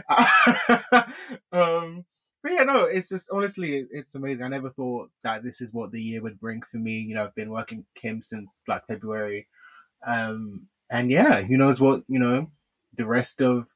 um, 1.53 2.05
but 2.43 2.53
yeah, 2.53 2.63
no, 2.63 2.85
it's 2.85 3.09
just 3.09 3.31
honestly, 3.33 3.87
it's 3.91 4.15
amazing. 4.15 4.45
I 4.45 4.49
never 4.49 4.71
thought 4.71 5.11
that 5.25 5.43
this 5.43 5.61
is 5.61 5.73
what 5.73 5.93
the 5.93 6.01
year 6.01 6.23
would 6.23 6.39
bring 6.39 6.63
for 6.63 6.77
me. 6.79 7.01
You 7.01 7.15
know, 7.15 7.25
I've 7.25 7.35
been 7.35 7.51
working 7.51 7.87
Kim 7.95 8.21
since 8.21 8.63
like 8.69 8.87
February, 8.87 9.49
um, 10.07 10.69
and 10.91 11.11
yeah, 11.11 11.43
who 11.43 11.57
knows 11.57 11.81
what 11.81 12.05
you 12.09 12.19
know 12.19 12.51
the 12.95 13.07
rest 13.07 13.43
of 13.43 13.69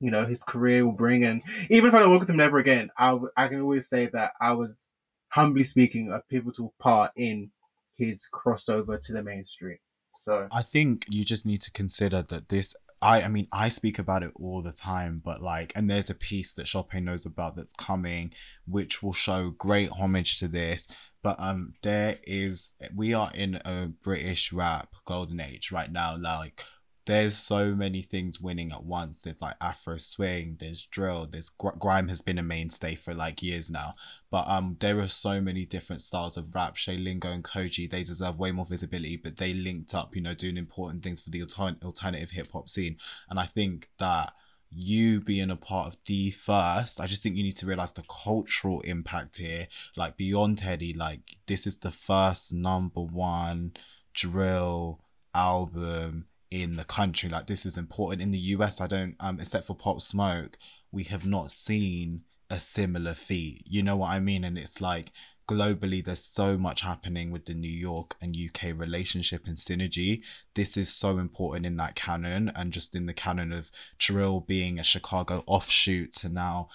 you 0.00 0.10
know 0.10 0.26
his 0.26 0.42
career 0.42 0.84
will 0.84 0.92
bring. 0.92 1.24
And 1.24 1.42
even 1.70 1.88
if 1.88 1.94
I 1.94 2.00
don't 2.00 2.10
work 2.10 2.20
with 2.20 2.30
him 2.30 2.36
never 2.36 2.58
again, 2.58 2.90
I 2.98 3.18
I 3.36 3.48
can 3.48 3.60
always 3.60 3.88
say 3.88 4.06
that 4.06 4.32
I 4.40 4.52
was 4.52 4.92
humbly 5.30 5.64
speaking 5.64 6.10
a 6.10 6.22
pivotal 6.28 6.74
part 6.78 7.12
in 7.16 7.50
his 7.96 8.28
crossover 8.32 8.98
to 9.00 9.12
the 9.12 9.22
mainstream. 9.22 9.78
So 10.12 10.48
I 10.52 10.62
think 10.62 11.04
you 11.08 11.24
just 11.24 11.46
need 11.46 11.60
to 11.62 11.70
consider 11.70 12.22
that 12.22 12.48
this. 12.48 12.74
I, 13.02 13.22
I 13.22 13.28
mean, 13.28 13.46
I 13.52 13.68
speak 13.68 13.98
about 13.98 14.22
it 14.22 14.32
all 14.36 14.62
the 14.62 14.72
time, 14.72 15.20
but 15.24 15.42
like, 15.42 15.72
and 15.76 15.88
there's 15.88 16.10
a 16.10 16.14
piece 16.14 16.54
that 16.54 16.66
Sope 16.66 16.94
knows 16.94 17.26
about 17.26 17.54
that's 17.54 17.72
coming, 17.74 18.32
which 18.66 19.02
will 19.02 19.12
show 19.12 19.50
great 19.50 19.90
homage 19.90 20.38
to 20.38 20.48
this. 20.48 20.88
But 21.22 21.36
um, 21.38 21.74
there 21.82 22.16
is, 22.24 22.70
we 22.94 23.12
are 23.12 23.30
in 23.34 23.56
a 23.64 23.88
British 24.02 24.52
rap 24.52 24.88
golden 25.04 25.40
age 25.40 25.70
right 25.72 25.90
now. 25.92 26.16
Like, 26.16 26.62
there's 27.06 27.36
so 27.36 27.74
many 27.74 28.02
things 28.02 28.40
winning 28.40 28.72
at 28.72 28.84
once. 28.84 29.20
There's 29.20 29.40
like 29.40 29.54
Afro 29.60 29.96
swing, 29.96 30.56
there's 30.58 30.86
drill, 30.86 31.28
there's 31.30 31.48
gr- 31.48 31.76
grime 31.78 32.08
has 32.08 32.20
been 32.20 32.38
a 32.38 32.42
mainstay 32.42 32.96
for 32.96 33.14
like 33.14 33.42
years 33.42 33.70
now. 33.70 33.92
But 34.30 34.48
um, 34.48 34.76
there 34.80 34.98
are 34.98 35.08
so 35.08 35.40
many 35.40 35.64
different 35.64 36.02
styles 36.02 36.36
of 36.36 36.52
rap. 36.54 36.74
Shay 36.76 36.96
Lingo 36.96 37.30
and 37.30 37.44
Koji, 37.44 37.88
they 37.88 38.02
deserve 38.02 38.38
way 38.38 38.50
more 38.50 38.66
visibility, 38.66 39.16
but 39.16 39.36
they 39.36 39.54
linked 39.54 39.94
up, 39.94 40.16
you 40.16 40.22
know, 40.22 40.34
doing 40.34 40.56
important 40.56 41.04
things 41.04 41.20
for 41.20 41.30
the 41.30 41.40
altern- 41.40 41.82
alternative 41.84 42.32
hip 42.32 42.48
hop 42.52 42.68
scene. 42.68 42.96
And 43.30 43.38
I 43.38 43.46
think 43.46 43.88
that 43.98 44.32
you 44.72 45.20
being 45.20 45.50
a 45.50 45.56
part 45.56 45.86
of 45.86 45.96
the 46.06 46.32
first, 46.32 47.00
I 47.00 47.06
just 47.06 47.22
think 47.22 47.36
you 47.36 47.44
need 47.44 47.56
to 47.58 47.66
realize 47.66 47.92
the 47.92 48.04
cultural 48.24 48.80
impact 48.80 49.36
here. 49.36 49.68
Like 49.96 50.16
beyond 50.16 50.58
Headie, 50.58 50.96
like 50.96 51.20
this 51.46 51.68
is 51.68 51.78
the 51.78 51.92
first 51.92 52.52
number 52.52 53.00
one 53.00 53.74
drill 54.12 55.00
album 55.34 56.26
in 56.50 56.76
the 56.76 56.84
country. 56.84 57.28
Like 57.28 57.46
this 57.46 57.66
is 57.66 57.78
important 57.78 58.22
in 58.22 58.30
the 58.30 58.38
US. 58.38 58.80
I 58.80 58.86
don't, 58.86 59.16
um, 59.20 59.38
except 59.40 59.66
for 59.66 59.74
Pop 59.74 60.00
Smoke, 60.00 60.56
we 60.92 61.04
have 61.04 61.26
not 61.26 61.50
seen 61.50 62.22
a 62.50 62.60
similar 62.60 63.14
feat. 63.14 63.62
You 63.66 63.82
know 63.82 63.96
what 63.96 64.10
I 64.10 64.20
mean? 64.20 64.44
And 64.44 64.56
it's 64.56 64.80
like 64.80 65.10
globally, 65.48 66.04
there's 66.04 66.24
so 66.24 66.56
much 66.58 66.80
happening 66.80 67.30
with 67.30 67.46
the 67.46 67.54
New 67.54 67.68
York 67.70 68.16
and 68.20 68.36
UK 68.36 68.76
relationship 68.76 69.46
and 69.46 69.56
synergy. 69.56 70.24
This 70.54 70.76
is 70.76 70.92
so 70.92 71.18
important 71.18 71.66
in 71.66 71.76
that 71.76 71.94
canon 71.94 72.50
and 72.54 72.72
just 72.72 72.94
in 72.94 73.06
the 73.06 73.14
canon 73.14 73.52
of 73.52 73.70
drill 73.98 74.40
being 74.40 74.78
a 74.78 74.84
Chicago 74.84 75.42
offshoot 75.46 76.12
to 76.14 76.28
now 76.28 76.68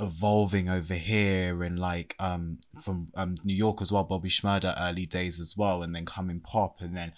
evolving 0.00 0.70
over 0.70 0.94
here 0.94 1.62
and 1.62 1.78
like 1.78 2.16
um 2.18 2.58
from 2.82 3.08
um 3.16 3.34
New 3.44 3.54
York 3.54 3.82
as 3.82 3.92
well, 3.92 4.04
Bobby 4.04 4.30
Shmurda 4.30 4.74
early 4.80 5.06
days 5.06 5.40
as 5.40 5.56
well, 5.56 5.82
and 5.82 5.94
then 5.94 6.06
coming 6.06 6.40
pop 6.40 6.80
and 6.80 6.96
then 6.96 7.12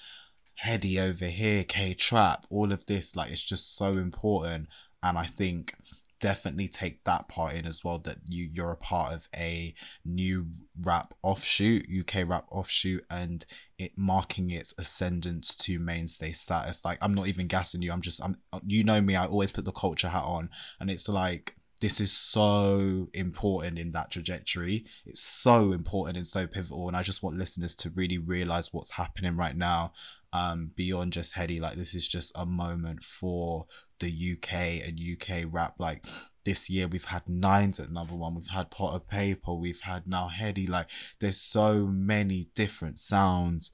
Headie 0.65 0.99
over 0.99 1.27
here, 1.27 1.65
K 1.65 1.95
Trap, 1.95 2.47
all 2.51 2.73
of 2.73 2.87
this, 2.87 3.17
like 3.17 3.31
it's 3.31 3.43
just 3.43 3.77
so 3.77 3.97
important. 3.97 4.69
And 5.03 5.19
I 5.19 5.27
think 5.27 5.75
definitely 6.23 6.69
take 6.69 7.03
that 7.03 7.27
part 7.29 7.53
in 7.55 7.67
as 7.67 7.83
well 7.83 7.99
that 7.99 8.17
you 8.29 8.49
you're 8.53 8.71
a 8.71 8.77
part 8.77 9.13
of 9.13 9.29
a 9.37 9.75
new 10.05 10.47
rap 10.81 11.13
offshoot 11.25 11.85
uk 11.99 12.15
rap 12.29 12.47
offshoot 12.53 13.05
and 13.11 13.45
it 13.77 13.91
marking 13.97 14.49
its 14.53 14.73
ascendance 14.79 15.53
to 15.53 15.81
mainstay 15.81 16.31
status 16.31 16.85
like 16.85 16.97
i'm 17.03 17.13
not 17.13 17.27
even 17.27 17.49
gassing 17.49 17.83
you 17.83 17.91
i'm 17.91 18.01
just 18.01 18.23
i'm 18.23 18.37
you 18.65 18.85
know 18.85 19.01
me 19.01 19.17
i 19.17 19.27
always 19.27 19.51
put 19.51 19.65
the 19.65 19.73
culture 19.73 20.09
hat 20.09 20.23
on 20.23 20.49
and 20.79 20.91
it's 20.91 21.09
like 21.09 21.57
this 21.81 22.01
is 22.01 22.13
so 22.13 23.09
important 23.13 23.77
in 23.77 23.91
that 23.91 24.09
trajectory. 24.09 24.87
It's 25.05 25.21
so 25.21 25.73
important 25.73 26.17
and 26.17 26.25
so 26.25 26.47
pivotal. 26.47 26.87
And 26.87 26.97
I 26.97 27.03
just 27.03 27.25
want 27.25 27.39
listeners 27.39 27.75
to 27.75 27.91
really 27.91 28.19
realize 28.19 28.73
what's 28.73 28.91
happening 28.91 29.37
right 29.37 29.57
now 29.57 29.91
um, 30.33 30.71
beyond 30.75 31.13
just 31.13 31.35
Headie. 31.35 31.61
Like, 31.61 31.77
this 31.77 31.95
is 31.95 32.07
just 32.07 32.33
a 32.35 32.47
moment 32.47 33.03
for 33.03 33.67
the 34.01 34.09
UK 34.09 34.87
and 34.87 34.99
UK 35.01 35.47
rap. 35.51 35.75
Like, 35.79 36.07
this 36.45 36.69
year 36.69 36.89
we've 36.89 37.05
had 37.05 37.29
Nines 37.29 37.79
at 37.79 37.91
number 37.91 38.15
one, 38.15 38.35
we've 38.35 38.49
had 38.49 38.71
Potter 38.71 39.05
Payper, 39.11 39.59
we've 39.59 39.81
had 39.81 40.07
now 40.07 40.29
Headie. 40.29 40.69
Like, 40.69 40.91
there's 41.21 41.41
so 41.41 41.87
many 41.87 42.49
different 42.55 42.99
sounds 42.99 43.73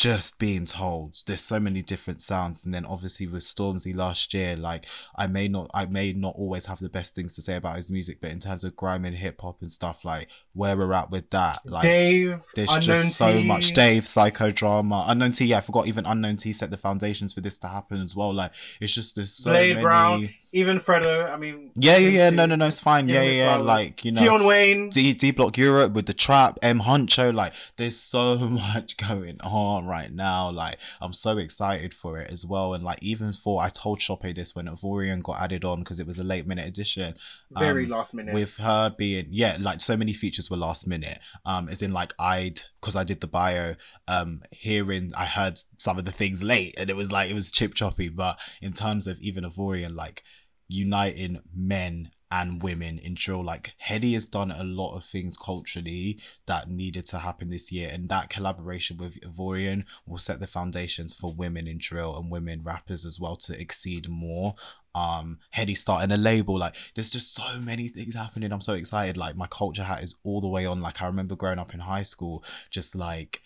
just 0.00 0.38
being 0.38 0.64
told. 0.64 1.16
There's 1.26 1.44
so 1.44 1.60
many 1.60 1.82
different 1.82 2.20
sounds. 2.20 2.64
And 2.64 2.72
then 2.72 2.84
obviously 2.84 3.26
with 3.26 3.42
stormzy 3.42 3.94
last 3.94 4.32
year 4.34 4.56
like 4.56 4.86
i 5.16 5.26
may 5.26 5.48
not 5.48 5.70
i 5.74 5.86
may 5.86 6.12
not 6.12 6.34
always 6.36 6.66
have 6.66 6.78
the 6.78 6.88
best 6.88 7.14
things 7.14 7.34
to 7.34 7.42
say 7.42 7.56
about 7.56 7.76
his 7.76 7.90
music 7.90 8.18
but 8.20 8.30
in 8.30 8.38
terms 8.38 8.64
of 8.64 8.76
grime 8.76 9.04
and 9.04 9.16
hip-hop 9.16 9.60
and 9.60 9.70
stuff 9.70 10.04
like 10.04 10.28
where 10.54 10.76
we're 10.76 10.92
at 10.92 11.10
with 11.10 11.28
that 11.30 11.58
like 11.64 11.82
Dave, 11.82 12.42
there's 12.54 12.68
Unknown 12.68 12.82
just 12.82 13.16
so 13.16 13.42
much. 13.42 13.72
Dave 13.72 14.04
psychodrama 14.04 15.04
unknown 15.08 15.30
t 15.30 15.46
yeah 15.46 15.58
i 15.58 15.60
forgot 15.60 15.86
even 15.86 16.06
unknown 16.06 16.36
t 16.36 16.52
set 16.52 16.70
the 16.70 16.76
foundations 16.76 17.32
for 17.32 17.40
this 17.40 17.58
to 17.58 17.68
happen 17.68 18.00
as 18.00 18.14
well. 18.16 18.32
Like 18.32 18.52
it's 18.80 18.92
just 18.92 19.16
there's 19.16 19.32
so 19.32 19.50
Blade 19.50 19.74
many 19.74 19.82
Brown, 19.82 20.28
even 20.52 20.78
Fredo. 20.78 21.30
I 21.30 21.36
mean, 21.36 21.70
yeah 21.76 21.96
yeah 21.96 22.08
yeah. 22.08 22.30
No 22.30 22.46
no 22.46 22.56
no 22.56 22.66
it's 22.66 22.80
fine. 22.80 23.08
yeah 23.08 23.22
yeah 23.22 23.30
yeah 23.30 23.56
like 23.56 24.04
you 24.04 24.12
know 24.12 24.20
Tion 24.20 24.44
Wayne. 24.44 24.90
D 24.90 25.14
D 25.14 25.30
Block 25.30 25.56
Europe 25.56 25.92
with 25.92 26.06
the 26.06 26.14
trap, 26.14 26.58
M 26.62 26.80
Huncho, 26.80 27.32
like 27.34 27.52
there's 27.76 27.96
so 27.96 28.36
much 28.74 28.96
going 28.96 29.40
on 29.42 29.86
right 29.90 30.12
now. 30.12 30.50
Like 30.50 30.78
I'm 31.00 31.12
so 31.12 31.38
excited 31.38 31.92
for 31.92 32.18
it 32.18 32.30
as 32.30 32.46
well. 32.46 32.74
And 32.74 32.84
like 32.84 33.02
even 33.02 33.32
for 33.32 33.60
I 33.60 33.68
told 33.68 34.00
Sope 34.00 34.22
this 34.22 34.54
when 34.54 34.66
Ivorian 34.66 35.22
got 35.22 35.40
added 35.40 35.64
on 35.64 35.80
because 35.80 36.00
it 36.00 36.06
was 36.06 36.18
a 36.18 36.24
late 36.24 36.46
minute 36.46 36.66
edition. 36.66 37.14
very 37.50 37.84
um, 37.84 37.90
last 37.90 38.14
minute. 38.14 38.34
With 38.34 38.56
her 38.58 38.94
being 38.96 39.26
yeah, 39.30 39.56
like 39.60 39.80
so 39.80 39.96
many 39.96 40.12
features 40.12 40.50
were 40.50 40.56
last 40.56 40.86
minute. 40.86 41.18
Um, 41.44 41.68
as 41.68 41.82
in 41.82 41.92
like 41.92 42.14
I'd 42.18 42.60
because 42.80 42.96
I 42.96 43.04
did 43.04 43.20
the 43.20 43.26
bio, 43.26 43.74
um, 44.08 44.42
hearing 44.52 45.10
I 45.18 45.26
heard 45.26 45.60
some 45.78 45.98
of 45.98 46.04
the 46.04 46.12
things 46.12 46.42
late 46.42 46.74
and 46.78 46.88
it 46.88 46.96
was 46.96 47.12
like 47.12 47.30
it 47.30 47.34
was 47.34 47.50
chip 47.50 47.74
choppy. 47.74 48.08
But 48.08 48.38
in 48.62 48.72
terms 48.72 49.06
of 49.06 49.20
even 49.20 49.44
Ivorian, 49.44 49.94
like 49.94 50.22
uniting 50.68 51.40
men 51.54 52.08
and 52.30 52.62
women 52.62 52.98
in 52.98 53.14
drill. 53.14 53.42
Like 53.42 53.74
Headie 53.82 54.14
has 54.14 54.26
done 54.26 54.50
a 54.50 54.62
lot 54.62 54.96
of 54.96 55.04
things 55.04 55.36
culturally 55.36 56.20
that 56.46 56.70
needed 56.70 57.06
to 57.06 57.18
happen 57.18 57.50
this 57.50 57.72
year, 57.72 57.90
and 57.92 58.08
that 58.08 58.30
collaboration 58.30 58.96
with 58.96 59.20
Ivorian 59.20 59.84
will 60.06 60.18
set 60.18 60.40
the 60.40 60.46
foundations 60.46 61.14
for 61.14 61.34
women 61.34 61.66
in 61.66 61.78
drill 61.78 62.16
and 62.16 62.30
women 62.30 62.62
rappers 62.62 63.04
as 63.04 63.18
well 63.18 63.36
to 63.36 63.60
exceed 63.60 64.08
more. 64.08 64.54
Um, 64.94 65.38
Headie 65.54 65.76
starting 65.76 66.12
a 66.12 66.16
label, 66.16 66.58
like 66.58 66.74
there's 66.94 67.10
just 67.10 67.34
so 67.34 67.60
many 67.60 67.88
things 67.88 68.14
happening. 68.14 68.52
I'm 68.52 68.60
so 68.60 68.74
excited. 68.74 69.16
Like 69.16 69.36
my 69.36 69.46
culture 69.48 69.84
hat 69.84 70.02
is 70.02 70.16
all 70.24 70.40
the 70.40 70.48
way 70.48 70.66
on. 70.66 70.80
Like 70.80 71.02
I 71.02 71.06
remember 71.06 71.36
growing 71.36 71.58
up 71.58 71.74
in 71.74 71.80
high 71.80 72.02
school, 72.02 72.44
just 72.70 72.94
like 72.94 73.42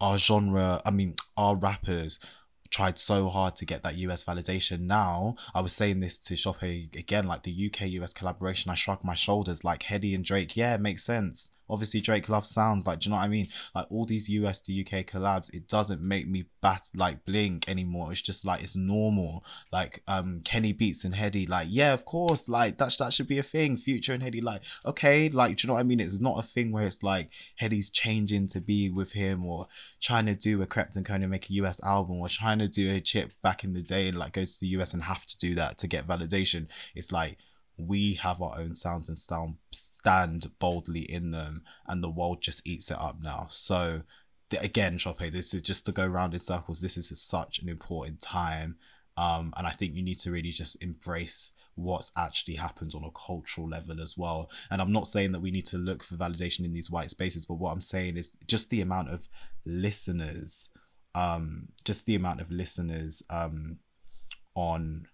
our 0.00 0.18
genre, 0.18 0.80
I 0.84 0.90
mean, 0.90 1.14
our 1.36 1.56
rappers 1.56 2.18
tried 2.72 2.98
so 2.98 3.28
hard 3.28 3.54
to 3.56 3.66
get 3.66 3.82
that 3.82 3.96
US 3.96 4.24
validation. 4.24 4.80
Now, 4.80 5.36
I 5.54 5.60
was 5.60 5.76
saying 5.76 6.00
this 6.00 6.18
to 6.18 6.36
Sope 6.36 6.62
again, 6.62 7.26
like 7.26 7.42
the 7.42 7.66
UK 7.66 7.82
US 8.00 8.14
collaboration, 8.14 8.70
I 8.70 8.74
shrug 8.74 9.04
my 9.04 9.14
shoulders, 9.14 9.62
like 9.62 9.84
Headie 9.84 10.14
and 10.14 10.24
Drake, 10.24 10.56
yeah, 10.56 10.74
it 10.74 10.80
makes 10.80 11.04
sense. 11.04 11.50
Obviously, 11.72 12.00
Drake 12.00 12.28
loves 12.28 12.50
sounds, 12.50 12.86
like, 12.86 13.00
do 13.00 13.06
you 13.06 13.10
know 13.10 13.16
what 13.16 13.24
I 13.24 13.28
mean? 13.28 13.48
Like, 13.74 13.86
all 13.90 14.04
these 14.04 14.28
US 14.28 14.60
to 14.62 14.80
UK 14.80 15.06
collabs, 15.06 15.52
it 15.52 15.66
doesn't 15.66 16.00
make 16.00 16.28
me 16.28 16.44
bat, 16.60 16.88
like, 16.94 17.24
blink 17.24 17.68
anymore. 17.68 18.12
It's 18.12 18.22
just 18.22 18.44
like, 18.44 18.62
it's 18.62 18.76
normal. 18.76 19.44
Like, 19.72 20.02
um, 20.06 20.42
Kenny 20.44 20.72
Beats 20.72 21.04
and 21.04 21.14
Headie, 21.14 21.48
like, 21.48 21.66
yeah, 21.70 21.92
of 21.92 22.04
course, 22.04 22.48
like, 22.48 22.78
that, 22.78 22.94
that 22.98 23.12
should 23.12 23.26
be 23.26 23.38
a 23.38 23.42
thing. 23.42 23.76
Future 23.76 24.12
and 24.12 24.22
Headie, 24.22 24.44
like, 24.44 24.62
okay, 24.86 25.28
like, 25.30 25.56
do 25.56 25.66
you 25.66 25.68
know 25.68 25.74
what 25.74 25.80
I 25.80 25.84
mean? 25.84 26.00
It's 26.00 26.20
not 26.20 26.38
a 26.38 26.42
thing 26.42 26.72
where 26.72 26.86
it's 26.86 27.02
like 27.02 27.32
Headie's 27.56 27.90
changing 27.90 28.46
to 28.48 28.60
be 28.60 28.90
with 28.90 29.12
him 29.12 29.44
or 29.44 29.66
trying 30.00 30.26
to 30.26 30.34
do 30.34 30.62
a 30.62 30.66
Cone 30.66 30.86
and 31.22 31.30
make 31.30 31.48
a 31.50 31.54
US 31.54 31.82
album 31.82 32.16
or 32.16 32.28
trying 32.28 32.58
to 32.58 32.68
do 32.68 32.94
a 32.94 33.00
chip 33.00 33.32
back 33.42 33.64
in 33.64 33.72
the 33.72 33.82
day 33.82 34.08
and 34.08 34.18
like 34.18 34.32
go 34.32 34.44
to 34.44 34.60
the 34.60 34.68
US 34.78 34.94
and 34.94 35.02
have 35.02 35.24
to 35.26 35.38
do 35.38 35.54
that 35.54 35.78
to 35.78 35.86
get 35.86 36.06
validation. 36.06 36.68
It's 36.94 37.12
like 37.12 37.38
we 37.76 38.14
have 38.14 38.40
our 38.40 38.58
own 38.58 38.74
sounds 38.74 39.08
and 39.08 39.18
sound 39.18 39.56
stand 39.72 40.46
boldly 40.58 41.00
in 41.00 41.30
them 41.30 41.62
and 41.86 42.02
the 42.02 42.10
world 42.10 42.42
just 42.42 42.66
eats 42.66 42.90
it 42.90 42.96
up 42.98 43.16
now. 43.22 43.46
So 43.50 44.02
again, 44.60 44.98
Sope, 44.98 45.18
this 45.18 45.54
is 45.54 45.62
just 45.62 45.86
to 45.86 45.92
go 45.92 46.06
round 46.06 46.34
in 46.34 46.40
circles. 46.40 46.80
This 46.80 46.96
is 46.96 47.20
such 47.20 47.60
an 47.60 47.68
important 47.68 48.20
time. 48.20 48.76
Um, 49.16 49.52
and 49.56 49.66
I 49.66 49.70
think 49.70 49.94
you 49.94 50.02
need 50.02 50.18
to 50.20 50.30
really 50.30 50.50
just 50.50 50.82
embrace 50.82 51.52
what's 51.74 52.10
actually 52.16 52.54
happened 52.54 52.92
on 52.94 53.04
a 53.04 53.10
cultural 53.10 53.68
level 53.68 54.00
as 54.00 54.16
well. 54.16 54.50
And 54.70 54.80
I'm 54.80 54.92
not 54.92 55.06
saying 55.06 55.32
that 55.32 55.40
we 55.40 55.50
need 55.50 55.66
to 55.66 55.78
look 55.78 56.02
for 56.02 56.16
validation 56.16 56.64
in 56.64 56.72
these 56.72 56.90
white 56.90 57.10
spaces, 57.10 57.46
but 57.46 57.54
what 57.54 57.72
I'm 57.72 57.80
saying 57.80 58.16
is 58.16 58.36
just 58.46 58.70
the 58.70 58.80
amount 58.80 59.10
of 59.10 59.28
listeners, 59.66 60.70
um, 61.14 61.68
just 61.84 62.06
the 62.06 62.14
amount 62.14 62.40
of 62.40 62.50
listeners 62.50 63.22
um, 63.28 63.78
on 64.54 65.06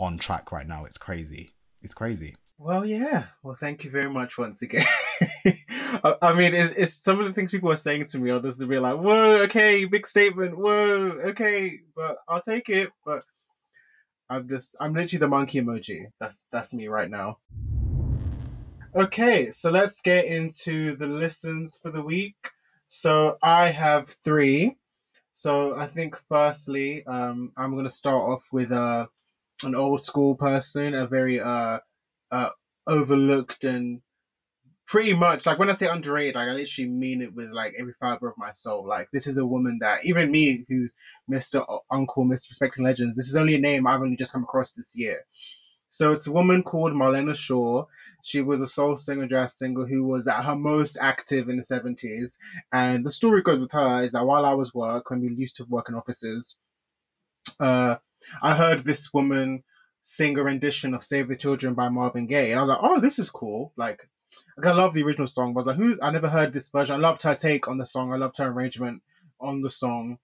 on 0.00 0.18
track 0.18 0.52
right 0.52 0.66
now. 0.66 0.84
It's 0.84 0.98
crazy. 0.98 1.54
It's 1.82 1.94
crazy. 1.94 2.36
Well, 2.58 2.86
yeah. 2.86 3.24
Well, 3.42 3.54
thank 3.54 3.84
you 3.84 3.90
very 3.90 4.08
much 4.08 4.38
once 4.38 4.62
again. 4.62 4.86
I, 5.46 6.14
I 6.22 6.32
mean, 6.34 6.54
it's, 6.54 6.70
it's 6.70 7.04
some 7.04 7.18
of 7.18 7.26
the 7.26 7.32
things 7.32 7.50
people 7.50 7.70
are 7.70 7.76
saying 7.76 8.04
to 8.06 8.18
me. 8.18 8.30
I'll 8.30 8.40
just 8.40 8.66
be 8.66 8.78
like, 8.78 8.96
"Whoa, 8.96 9.42
okay, 9.42 9.84
big 9.84 10.06
statement. 10.06 10.56
Whoa, 10.56 11.18
okay, 11.26 11.80
but 11.96 12.18
I'll 12.28 12.40
take 12.40 12.68
it." 12.68 12.90
But 13.04 13.24
I'm 14.30 14.48
just, 14.48 14.76
I'm 14.80 14.94
literally 14.94 15.18
the 15.20 15.28
monkey 15.28 15.60
emoji. 15.60 16.06
That's 16.20 16.44
that's 16.52 16.72
me 16.72 16.86
right 16.86 17.10
now. 17.10 17.38
Okay, 18.94 19.50
so 19.50 19.70
let's 19.70 20.00
get 20.00 20.24
into 20.24 20.94
the 20.94 21.08
listens 21.08 21.76
for 21.76 21.90
the 21.90 22.02
week. 22.02 22.36
So 22.86 23.38
I 23.42 23.70
have 23.70 24.08
three. 24.24 24.76
So 25.32 25.76
I 25.76 25.88
think 25.88 26.16
firstly, 26.28 27.04
um, 27.06 27.52
I'm 27.56 27.74
gonna 27.74 27.90
start 27.90 28.30
off 28.30 28.48
with 28.52 28.70
uh, 28.70 29.08
an 29.64 29.74
old 29.74 30.02
school 30.02 30.34
person, 30.34 30.94
a 30.94 31.06
very 31.06 31.40
uh, 31.40 31.78
uh, 32.30 32.50
overlooked 32.86 33.64
and 33.64 34.02
pretty 34.86 35.14
much 35.14 35.46
like 35.46 35.58
when 35.58 35.70
I 35.70 35.72
say 35.72 35.86
underrated, 35.86 36.34
like 36.34 36.48
I 36.48 36.52
literally 36.52 36.90
mean 36.90 37.22
it 37.22 37.34
with 37.34 37.50
like 37.50 37.74
every 37.78 37.94
fiber 37.94 38.28
of 38.28 38.38
my 38.38 38.52
soul. 38.52 38.86
Like 38.86 39.08
this 39.12 39.26
is 39.26 39.38
a 39.38 39.46
woman 39.46 39.78
that 39.80 40.04
even 40.04 40.30
me, 40.30 40.64
who's 40.68 40.92
Mister 41.28 41.62
Uncle, 41.90 42.24
Mister 42.24 42.50
Respecting 42.50 42.84
Legends, 42.84 43.16
this 43.16 43.28
is 43.28 43.36
only 43.36 43.54
a 43.54 43.60
name 43.60 43.86
I've 43.86 44.00
only 44.00 44.16
just 44.16 44.32
come 44.32 44.44
across 44.44 44.72
this 44.72 44.96
year. 44.96 45.24
So 45.88 46.10
it's 46.10 46.26
a 46.26 46.32
woman 46.32 46.64
called 46.64 46.92
Marlena 46.92 47.36
Shaw. 47.36 47.84
She 48.24 48.40
was 48.40 48.60
a 48.60 48.66
soul 48.66 48.96
singer, 48.96 49.28
jazz 49.28 49.56
singer 49.56 49.86
who 49.86 50.02
was 50.04 50.26
at 50.26 50.44
her 50.44 50.56
most 50.56 50.98
active 51.00 51.48
in 51.48 51.56
the 51.56 51.62
70s. 51.62 52.36
And 52.72 53.06
the 53.06 53.12
story 53.12 53.42
goes 53.42 53.60
with 53.60 53.70
her 53.72 54.02
is 54.02 54.10
that 54.10 54.26
while 54.26 54.44
I 54.44 54.54
was 54.54 54.74
work, 54.74 55.10
when 55.10 55.20
we 55.20 55.32
used 55.32 55.54
to 55.56 55.64
work 55.66 55.88
in 55.88 55.94
offices, 55.94 56.56
uh, 57.60 57.96
I 58.42 58.54
heard 58.54 58.80
this 58.80 59.12
woman 59.12 59.62
sing 60.00 60.38
a 60.38 60.42
rendition 60.42 60.94
of 60.94 61.02
Save 61.02 61.28
the 61.28 61.36
Children 61.36 61.74
by 61.74 61.88
Marvin 61.88 62.26
Gaye. 62.26 62.50
And 62.50 62.58
I 62.58 62.62
was 62.62 62.68
like, 62.68 62.78
oh, 62.82 63.00
this 63.00 63.18
is 63.18 63.30
cool. 63.30 63.72
Like, 63.76 64.08
like, 64.56 64.66
I 64.66 64.72
love 64.76 64.94
the 64.94 65.02
original 65.02 65.26
song, 65.26 65.54
but 65.54 65.60
I 65.60 65.62
was 65.62 65.66
like, 65.68 65.76
who's, 65.76 65.98
I 66.02 66.10
never 66.10 66.28
heard 66.28 66.52
this 66.52 66.68
version. 66.68 66.96
I 66.96 66.98
loved 66.98 67.22
her 67.22 67.34
take 67.34 67.68
on 67.68 67.78
the 67.78 67.86
song. 67.86 68.12
I 68.12 68.16
loved 68.16 68.36
her 68.38 68.48
arrangement 68.48 69.02
on 69.40 69.62
the 69.62 69.70
song. 69.70 70.18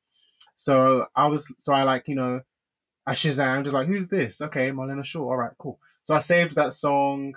So 0.55 1.07
I 1.17 1.27
was, 1.29 1.55
so 1.59 1.73
I 1.73 1.85
like, 1.85 2.09
you 2.09 2.15
know, 2.15 2.43
I 3.07 3.15
Shazam, 3.15 3.63
just 3.65 3.75
like, 3.75 3.89
who's 3.89 4.09
this? 4.09 4.41
Okay, 4.41 4.71
Marlena 4.71 5.05
Shaw. 5.05 5.23
All 5.23 5.37
right, 5.37 5.53
cool. 5.59 5.81
So 6.03 6.15
I 6.15 6.21
saved 6.21 6.55
that 6.57 6.73
song, 6.73 7.35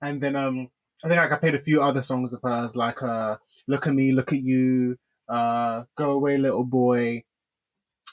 and 0.00 0.20
then 0.20 0.36
um, 0.36 0.70
I 1.04 1.08
think 1.08 1.18
like, 1.18 1.32
I 1.32 1.36
played 1.36 1.54
a 1.54 1.58
few 1.58 1.82
other 1.82 2.02
songs 2.02 2.32
of 2.32 2.42
hers, 2.42 2.76
like 2.76 3.02
uh, 3.02 3.36
"Look 3.66 3.86
at 3.86 3.94
Me, 3.94 4.12
Look 4.12 4.32
at 4.32 4.42
You," 4.42 4.96
uh, 5.28 5.84
"Go 5.96 6.12
Away, 6.12 6.38
Little 6.38 6.64
Boy." 6.64 7.24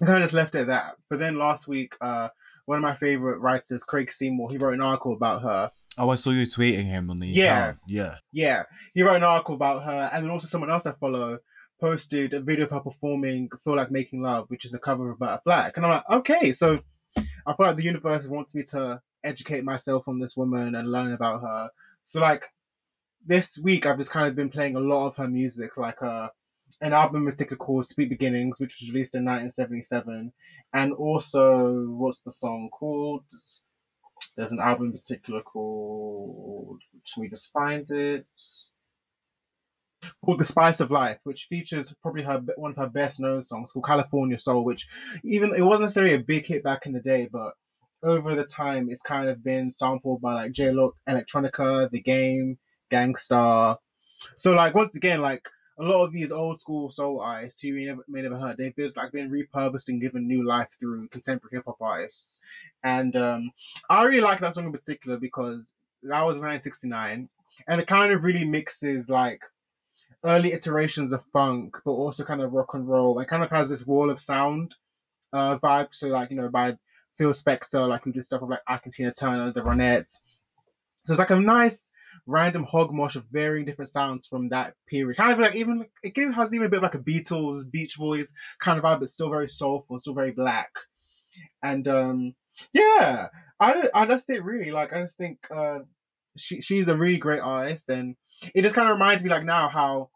I 0.02 0.06
kind 0.06 0.18
of 0.18 0.24
just 0.24 0.34
left 0.34 0.56
it 0.56 0.62
at 0.62 0.68
that. 0.68 0.96
But 1.10 1.20
then 1.20 1.38
last 1.38 1.68
week, 1.68 1.96
uh, 2.02 2.30
one 2.66 2.78
of 2.78 2.82
my 2.82 2.96
favorite 2.96 3.40
writers, 3.40 3.84
Craig 3.84 4.12
Seymour, 4.12 4.50
he 4.52 4.58
wrote 4.58 4.74
an 4.74 4.82
article 4.82 5.14
about 5.14 5.42
her. 5.44 5.70
Oh, 5.98 6.10
I 6.10 6.16
saw 6.16 6.32
you 6.32 6.44
tweeting 6.44 6.86
him 6.86 7.10
on 7.10 7.18
the 7.20 7.28
Yeah. 7.28 7.70
account. 7.70 7.78
Yeah. 7.88 8.16
Yeah, 8.34 8.64
he 8.94 9.04
wrote 9.04 9.16
an 9.18 9.24
article 9.24 9.56
about 9.56 9.84
her, 9.86 10.10
and 10.12 10.24
then 10.24 10.32
also 10.32 10.48
someone 10.48 10.70
else 10.70 10.86
I 10.86 10.92
follow 10.92 11.40
posted 11.80 12.34
a 12.34 12.40
video 12.42 12.66
of 12.66 12.72
her 12.72 12.80
performing 12.80 13.50
"Feel 13.64 13.76
Like 13.76 13.92
Making 13.92 14.22
Love," 14.22 14.50
which 14.50 14.66
is 14.66 14.74
a 14.74 14.80
cover 14.80 15.12
of 15.12 15.44
Flack, 15.44 15.78
and 15.78 15.86
I'm 15.86 15.92
like, 15.92 16.10
okay, 16.10 16.52
so 16.52 16.82
I 17.18 17.54
feel 17.54 17.66
like 17.68 17.76
the 17.78 17.84
universe 17.84 18.28
wants 18.28 18.54
me 18.56 18.64
to 18.72 19.02
educate 19.24 19.64
myself 19.64 20.08
on 20.08 20.20
this 20.20 20.36
woman 20.36 20.76
and 20.76 20.92
learn 20.92 21.14
about 21.14 21.42
her. 21.42 21.70
So 22.04 22.20
like 22.20 22.50
this 23.26 23.58
week, 23.58 23.86
I've 23.86 23.98
just 23.98 24.12
kind 24.12 24.28
of 24.28 24.36
been 24.36 24.50
playing 24.50 24.76
a 24.76 24.80
lot 24.80 25.08
of 25.08 25.16
her 25.16 25.28
music, 25.28 25.78
like 25.78 26.02
uh, 26.02 26.30
an 26.82 26.94
album 26.94 27.26
in 27.26 27.32
particular 27.32 27.58
called 27.58 27.86
Sweet 27.86 28.10
Beginnings, 28.10 28.60
which 28.60 28.78
was 28.82 28.92
released 28.92 29.16
in 29.16 29.26
1977, 29.26 30.34
and 30.74 30.94
also 30.94 31.86
what's 31.88 32.22
the 32.22 32.32
song 32.32 32.70
called? 32.72 33.24
There's 34.36 34.52
an 34.52 34.60
album 34.60 34.88
in 34.88 34.94
particular 34.94 35.42
called. 35.42 36.82
Let 37.16 37.22
me 37.22 37.30
just 37.30 37.52
find 37.52 37.90
it 37.90 38.28
called 40.24 40.40
"The 40.40 40.44
Spice 40.44 40.80
of 40.80 40.92
Life," 40.92 41.20
which 41.24 41.46
features 41.46 41.96
probably 42.02 42.24
her 42.24 42.44
one 42.58 42.72
of 42.72 42.78
her 42.78 42.90
best 42.90 43.20
known 43.20 43.44
songs 43.44 43.72
called 43.72 43.86
"California 43.86 44.38
Soul," 44.38 44.66
which 44.66 44.88
even 45.24 45.54
it 45.56 45.62
wasn't 45.62 45.84
necessarily 45.84 46.16
a 46.16 46.20
big 46.20 46.46
hit 46.46 46.64
back 46.64 46.86
in 46.86 46.94
the 46.94 47.00
day, 47.00 47.30
but 47.32 47.54
over 48.04 48.36
the 48.36 48.46
time 48.46 48.90
it's 48.90 49.02
kind 49.02 49.30
of 49.30 49.44
been 49.44 49.72
sampled 49.72 50.22
by 50.22 50.34
like 50.34 50.52
J 50.52 50.72
Lo 50.72 50.94
Electronica, 51.08 51.90
The 51.90 52.02
Game, 52.02 52.60
Gang 52.90 53.16
Starr. 53.16 53.80
So 54.36 54.54
like 54.54 54.76
once 54.76 54.96
again, 54.96 55.22
like 55.22 55.48
a 55.78 55.84
lot 55.84 56.06
of 56.06 56.14
these 56.14 56.32
old 56.32 56.58
school 56.58 56.90
soul 56.90 57.20
artists 57.20 57.62
who 57.62 57.70
you 57.70 57.88
never, 57.88 58.06
may 58.08 58.22
never 58.22 58.40
heard, 58.40 58.58
they've 58.58 58.76
been 58.76 58.92
like 58.96 59.12
been 59.12 59.30
repurposed 59.30 59.90
and 59.90 60.02
given 60.02 60.28
new 60.28 60.46
life 60.46 60.76
through 60.80 61.08
contemporary 61.10 61.58
hip 61.58 61.66
hop 61.66 61.82
artists. 61.82 62.40
And 62.84 63.16
um, 63.16 63.52
I 63.90 64.04
really 64.04 64.22
like 64.22 64.40
that 64.40 64.54
song 64.54 64.66
in 64.66 64.72
particular 64.72 65.18
because 65.18 65.74
that 66.04 66.26
was 66.26 66.38
1969, 66.38 67.30
and 67.68 67.82
it 67.82 67.88
kind 67.88 68.14
of 68.14 68.24
really 68.24 68.46
mixes 68.46 69.10
like 69.10 69.42
early 70.24 70.54
iterations 70.54 71.12
of 71.12 71.26
funk, 71.26 71.78
but 71.84 71.92
also 71.92 72.24
kind 72.24 72.42
of 72.42 72.54
rock 72.54 72.74
and 72.74 72.88
roll. 72.88 73.20
It 73.20 73.28
kind 73.28 73.44
of 73.44 73.50
has 73.50 73.70
this 73.70 73.86
wall 73.86 74.10
of 74.10 74.20
sound 74.20 74.76
uh, 75.34 75.58
vibe. 75.58 75.90
So 75.92 76.08
like 76.08 76.30
you 76.30 76.38
know 76.38 76.50
by 76.50 76.78
Phil 77.12 77.32
Spector, 77.32 77.88
like 77.88 78.04
who 78.04 78.12
did 78.12 78.24
stuff 78.24 78.42
with 78.42 78.52
like 78.52 78.62
Ike 78.68 78.86
and 78.86 78.94
Tina 78.94 79.12
Turner, 79.12 79.52
the 79.52 79.62
Ronettes. 79.62 80.22
So 81.04 81.14
it's 81.14 81.20
like 81.20 81.30
a 81.32 81.40
nice 81.40 81.92
random 82.26 82.66
hogmosh 82.66 83.16
of 83.16 83.26
varying 83.32 83.66
different 83.66 83.90
sounds 83.90 84.26
from 84.26 84.50
that 84.50 84.76
period. 84.88 85.18
Kind 85.18 85.34
of 85.34 85.40
like 85.40 85.56
even 85.56 85.86
it 86.04 86.18
even 86.18 86.34
has 86.34 86.54
even 86.54 86.68
a 86.68 86.70
bit 86.70 86.78
of 86.78 86.84
like 86.84 86.96
a 86.96 87.00
Beatles, 87.00 87.70
Beach 87.70 87.98
Boys 87.98 88.34
kind 88.60 88.78
of 88.78 88.84
vibe, 88.84 89.00
but 89.00 89.10
still 89.10 89.30
very 89.30 89.48
soulful, 89.48 90.00
still 90.00 90.14
very 90.14 90.32
black. 90.32 90.70
And 91.64 91.88
um 91.88 92.36
yeah, 92.74 93.28
I 93.60 93.90
I 93.94 94.06
just 94.06 94.30
it 94.30 94.44
really 94.44 94.72
like 94.72 94.94
I 94.94 95.02
just 95.02 95.18
think 95.18 95.48
uh 95.56 95.80
she 96.38 96.62
she's 96.62 96.88
a 96.88 96.98
really 96.98 97.18
great 97.18 97.40
artist 97.40 97.90
and 97.90 98.16
it 98.54 98.62
just 98.62 98.76
kind 98.76 98.90
of 98.90 98.94
reminds 98.94 99.24
me 99.24 99.30
like 99.30 99.46
now 99.46 99.70
how 99.70 100.10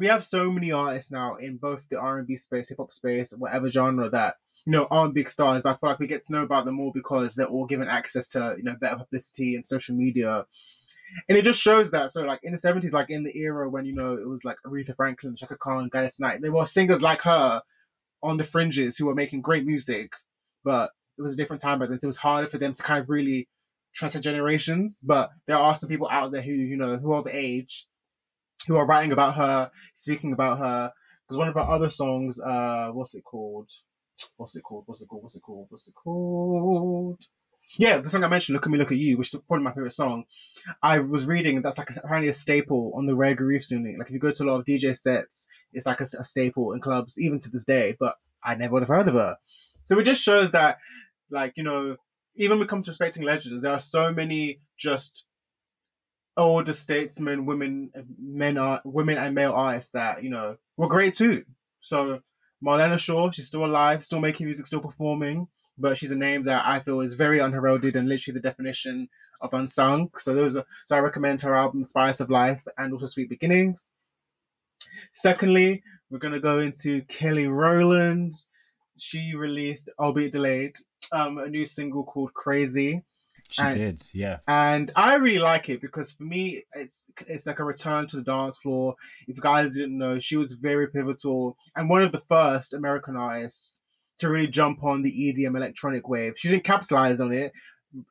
we 0.00 0.06
have 0.06 0.24
so 0.24 0.50
many 0.50 0.72
artists 0.72 1.12
now 1.12 1.36
in 1.36 1.58
both 1.58 1.86
the 1.88 2.00
R 2.00 2.18
and 2.18 2.26
B 2.26 2.34
space, 2.34 2.70
hip 2.70 2.78
hop 2.78 2.90
space, 2.90 3.32
whatever 3.36 3.68
genre 3.68 4.08
that 4.08 4.36
you 4.66 4.72
know 4.72 4.88
aren't 4.90 5.14
big 5.14 5.28
stars, 5.28 5.62
but 5.62 5.70
I 5.70 5.76
feel 5.76 5.90
like 5.90 5.98
we 5.98 6.06
get 6.06 6.22
to 6.22 6.32
know 6.32 6.42
about 6.42 6.64
them 6.64 6.76
more 6.76 6.90
because 6.92 7.34
they're 7.34 7.46
all 7.46 7.66
given 7.66 7.86
access 7.86 8.26
to 8.28 8.54
you 8.56 8.62
know 8.62 8.76
better 8.80 8.96
publicity 8.96 9.54
and 9.54 9.64
social 9.64 9.94
media, 9.94 10.46
and 11.28 11.38
it 11.38 11.44
just 11.44 11.60
shows 11.60 11.90
that. 11.90 12.10
So 12.10 12.22
like 12.22 12.40
in 12.42 12.52
the 12.52 12.58
seventies, 12.58 12.92
like 12.92 13.10
in 13.10 13.24
the 13.24 13.36
era 13.38 13.68
when 13.68 13.84
you 13.84 13.94
know 13.94 14.14
it 14.14 14.28
was 14.28 14.44
like 14.44 14.56
Aretha 14.66 14.94
Franklin, 14.94 15.36
Chaka 15.36 15.56
Khan, 15.56 15.88
Gladys 15.88 16.20
Knight, 16.20 16.40
there 16.42 16.52
were 16.52 16.66
singers 16.66 17.02
like 17.02 17.22
her 17.22 17.62
on 18.22 18.36
the 18.36 18.44
fringes 18.44 18.98
who 18.98 19.06
were 19.06 19.14
making 19.14 19.42
great 19.42 19.64
music, 19.64 20.12
but 20.64 20.90
it 21.18 21.22
was 21.22 21.34
a 21.34 21.36
different 21.36 21.60
time 21.60 21.78
back 21.78 21.88
then. 21.88 21.98
It 22.02 22.06
was 22.06 22.18
harder 22.18 22.48
for 22.48 22.58
them 22.58 22.72
to 22.72 22.82
kind 22.82 23.00
of 23.00 23.10
really 23.10 23.48
transcend 23.94 24.24
generations. 24.24 25.00
But 25.02 25.30
there 25.46 25.56
are 25.56 25.74
some 25.74 25.88
people 25.88 26.08
out 26.10 26.32
there 26.32 26.42
who 26.42 26.52
you 26.52 26.76
know 26.76 26.96
who 26.96 27.12
are 27.12 27.20
of 27.20 27.28
age 27.28 27.86
who 28.66 28.76
are 28.76 28.86
writing 28.86 29.12
about 29.12 29.34
her, 29.36 29.70
speaking 29.94 30.32
about 30.32 30.58
her. 30.58 30.92
Because 31.26 31.38
one 31.38 31.48
of 31.48 31.54
her 31.54 31.60
other 31.60 31.88
songs, 31.88 32.40
uh, 32.40 32.90
what's 32.92 33.14
it 33.14 33.24
called? 33.24 33.70
What's 34.36 34.56
it 34.56 34.62
called? 34.62 34.84
What's 34.86 35.02
it 35.02 35.06
called? 35.06 35.22
What's 35.22 35.36
it 35.36 35.42
called? 35.42 35.66
What's 35.70 35.88
it 35.88 35.94
called? 35.94 37.22
Yeah, 37.78 37.98
the 37.98 38.08
song 38.08 38.24
I 38.24 38.28
mentioned, 38.28 38.54
"Look 38.54 38.66
at 38.66 38.72
Me, 38.72 38.78
Look 38.78 38.90
at 38.90 38.98
You," 38.98 39.16
which 39.16 39.32
is 39.32 39.40
probably 39.46 39.64
my 39.64 39.72
favorite 39.72 39.92
song. 39.92 40.24
I 40.82 40.98
was 40.98 41.26
reading 41.26 41.62
that's 41.62 41.78
like 41.78 41.90
apparently 41.96 42.28
a 42.28 42.32
staple 42.32 42.92
on 42.96 43.06
the 43.06 43.14
Rare 43.14 43.34
Groove 43.34 43.62
unit. 43.70 43.98
Like 43.98 44.08
if 44.08 44.12
you 44.12 44.18
go 44.18 44.32
to 44.32 44.42
a 44.42 44.46
lot 44.46 44.58
of 44.58 44.64
DJ 44.64 44.96
sets, 44.96 45.48
it's 45.72 45.86
like 45.86 46.00
a, 46.00 46.04
a 46.18 46.24
staple 46.24 46.72
in 46.72 46.80
clubs 46.80 47.20
even 47.20 47.38
to 47.40 47.50
this 47.50 47.64
day. 47.64 47.96
But 47.98 48.16
I 48.42 48.54
never 48.54 48.72
would 48.72 48.82
have 48.82 48.88
heard 48.88 49.08
of 49.08 49.14
her. 49.14 49.36
So 49.84 49.98
it 49.98 50.04
just 50.04 50.22
shows 50.22 50.50
that, 50.50 50.78
like 51.30 51.52
you 51.56 51.62
know, 51.62 51.96
even 52.36 52.58
when 52.58 52.66
it 52.66 52.68
comes 52.68 52.86
to 52.86 52.90
respecting 52.90 53.22
legends, 53.22 53.62
there 53.62 53.72
are 53.72 53.80
so 53.80 54.12
many 54.12 54.60
just 54.76 55.26
older 56.36 56.72
statesmen, 56.72 57.46
women, 57.46 57.90
men 58.18 58.56
are 58.58 58.80
women 58.84 59.18
and 59.18 59.34
male 59.34 59.52
artists 59.52 59.92
that 59.92 60.24
you 60.24 60.30
know 60.30 60.56
were 60.76 60.88
great 60.88 61.14
too. 61.14 61.44
So 61.78 62.20
Marlena 62.64 62.98
Shaw, 62.98 63.30
she's 63.30 63.46
still 63.46 63.64
alive, 63.64 64.02
still 64.02 64.20
making 64.20 64.46
music, 64.46 64.66
still 64.66 64.80
performing, 64.80 65.48
but 65.78 65.96
she's 65.96 66.10
a 66.10 66.16
name 66.16 66.42
that 66.44 66.62
I 66.66 66.80
feel 66.80 67.00
is 67.00 67.14
very 67.14 67.38
unheralded 67.38 67.96
and 67.96 68.08
literally 68.08 68.38
the 68.38 68.48
definition 68.48 69.08
of 69.40 69.54
unsung. 69.54 70.10
So 70.16 70.34
those 70.34 70.56
are, 70.56 70.66
so 70.84 70.96
I 70.96 71.00
recommend 71.00 71.40
her 71.42 71.54
album 71.54 71.80
The 71.80 71.86
Spice 71.86 72.20
of 72.20 72.28
Life 72.30 72.64
and 72.76 72.92
also 72.92 73.06
Sweet 73.06 73.28
Beginnings. 73.30 73.90
Secondly, 75.12 75.82
we're 76.10 76.18
gonna 76.18 76.40
go 76.40 76.58
into 76.58 77.02
Kelly 77.02 77.46
Rowland. 77.46 78.34
She 78.98 79.34
released, 79.34 79.88
albeit 79.98 80.32
delayed, 80.32 80.76
um, 81.12 81.38
a 81.38 81.48
new 81.48 81.64
single 81.64 82.04
called 82.04 82.34
Crazy. 82.34 83.02
She 83.48 83.62
And- 83.62 83.74
did, 83.74 84.00
yeah. 84.14 84.38
and 84.46 84.92
I 84.94 85.14
really 85.16 85.40
like 85.40 85.68
it 85.68 85.80
because 85.80 86.12
for 86.12 86.22
me, 86.22 86.62
it's 86.74 87.10
it's 87.26 87.46
like 87.46 87.58
a 87.58 87.64
return 87.64 88.06
to 88.06 88.16
the 88.16 88.22
dance 88.22 88.56
floor. 88.56 88.94
If 89.26 89.36
you 89.36 89.42
guys 89.42 89.74
didn't 89.74 89.98
know, 89.98 90.18
she 90.20 90.36
was 90.36 90.52
very 90.52 90.86
pivotal 90.88 91.56
and 91.74 91.88
one 91.90 92.02
of 92.02 92.12
the 92.12 92.18
first 92.20 92.74
American 92.74 93.16
artists 93.16 93.82
to 94.20 94.28
really 94.30 94.46
jump 94.46 94.82
on 94.84 95.02
the 95.02 95.10
EDM 95.10 95.56
electronic 95.56 96.08
wave. 96.08 96.38
She 96.38 96.48
didn't 96.48 96.64
capitalize 96.64 97.20
on 97.20 97.32
it. 97.32 97.52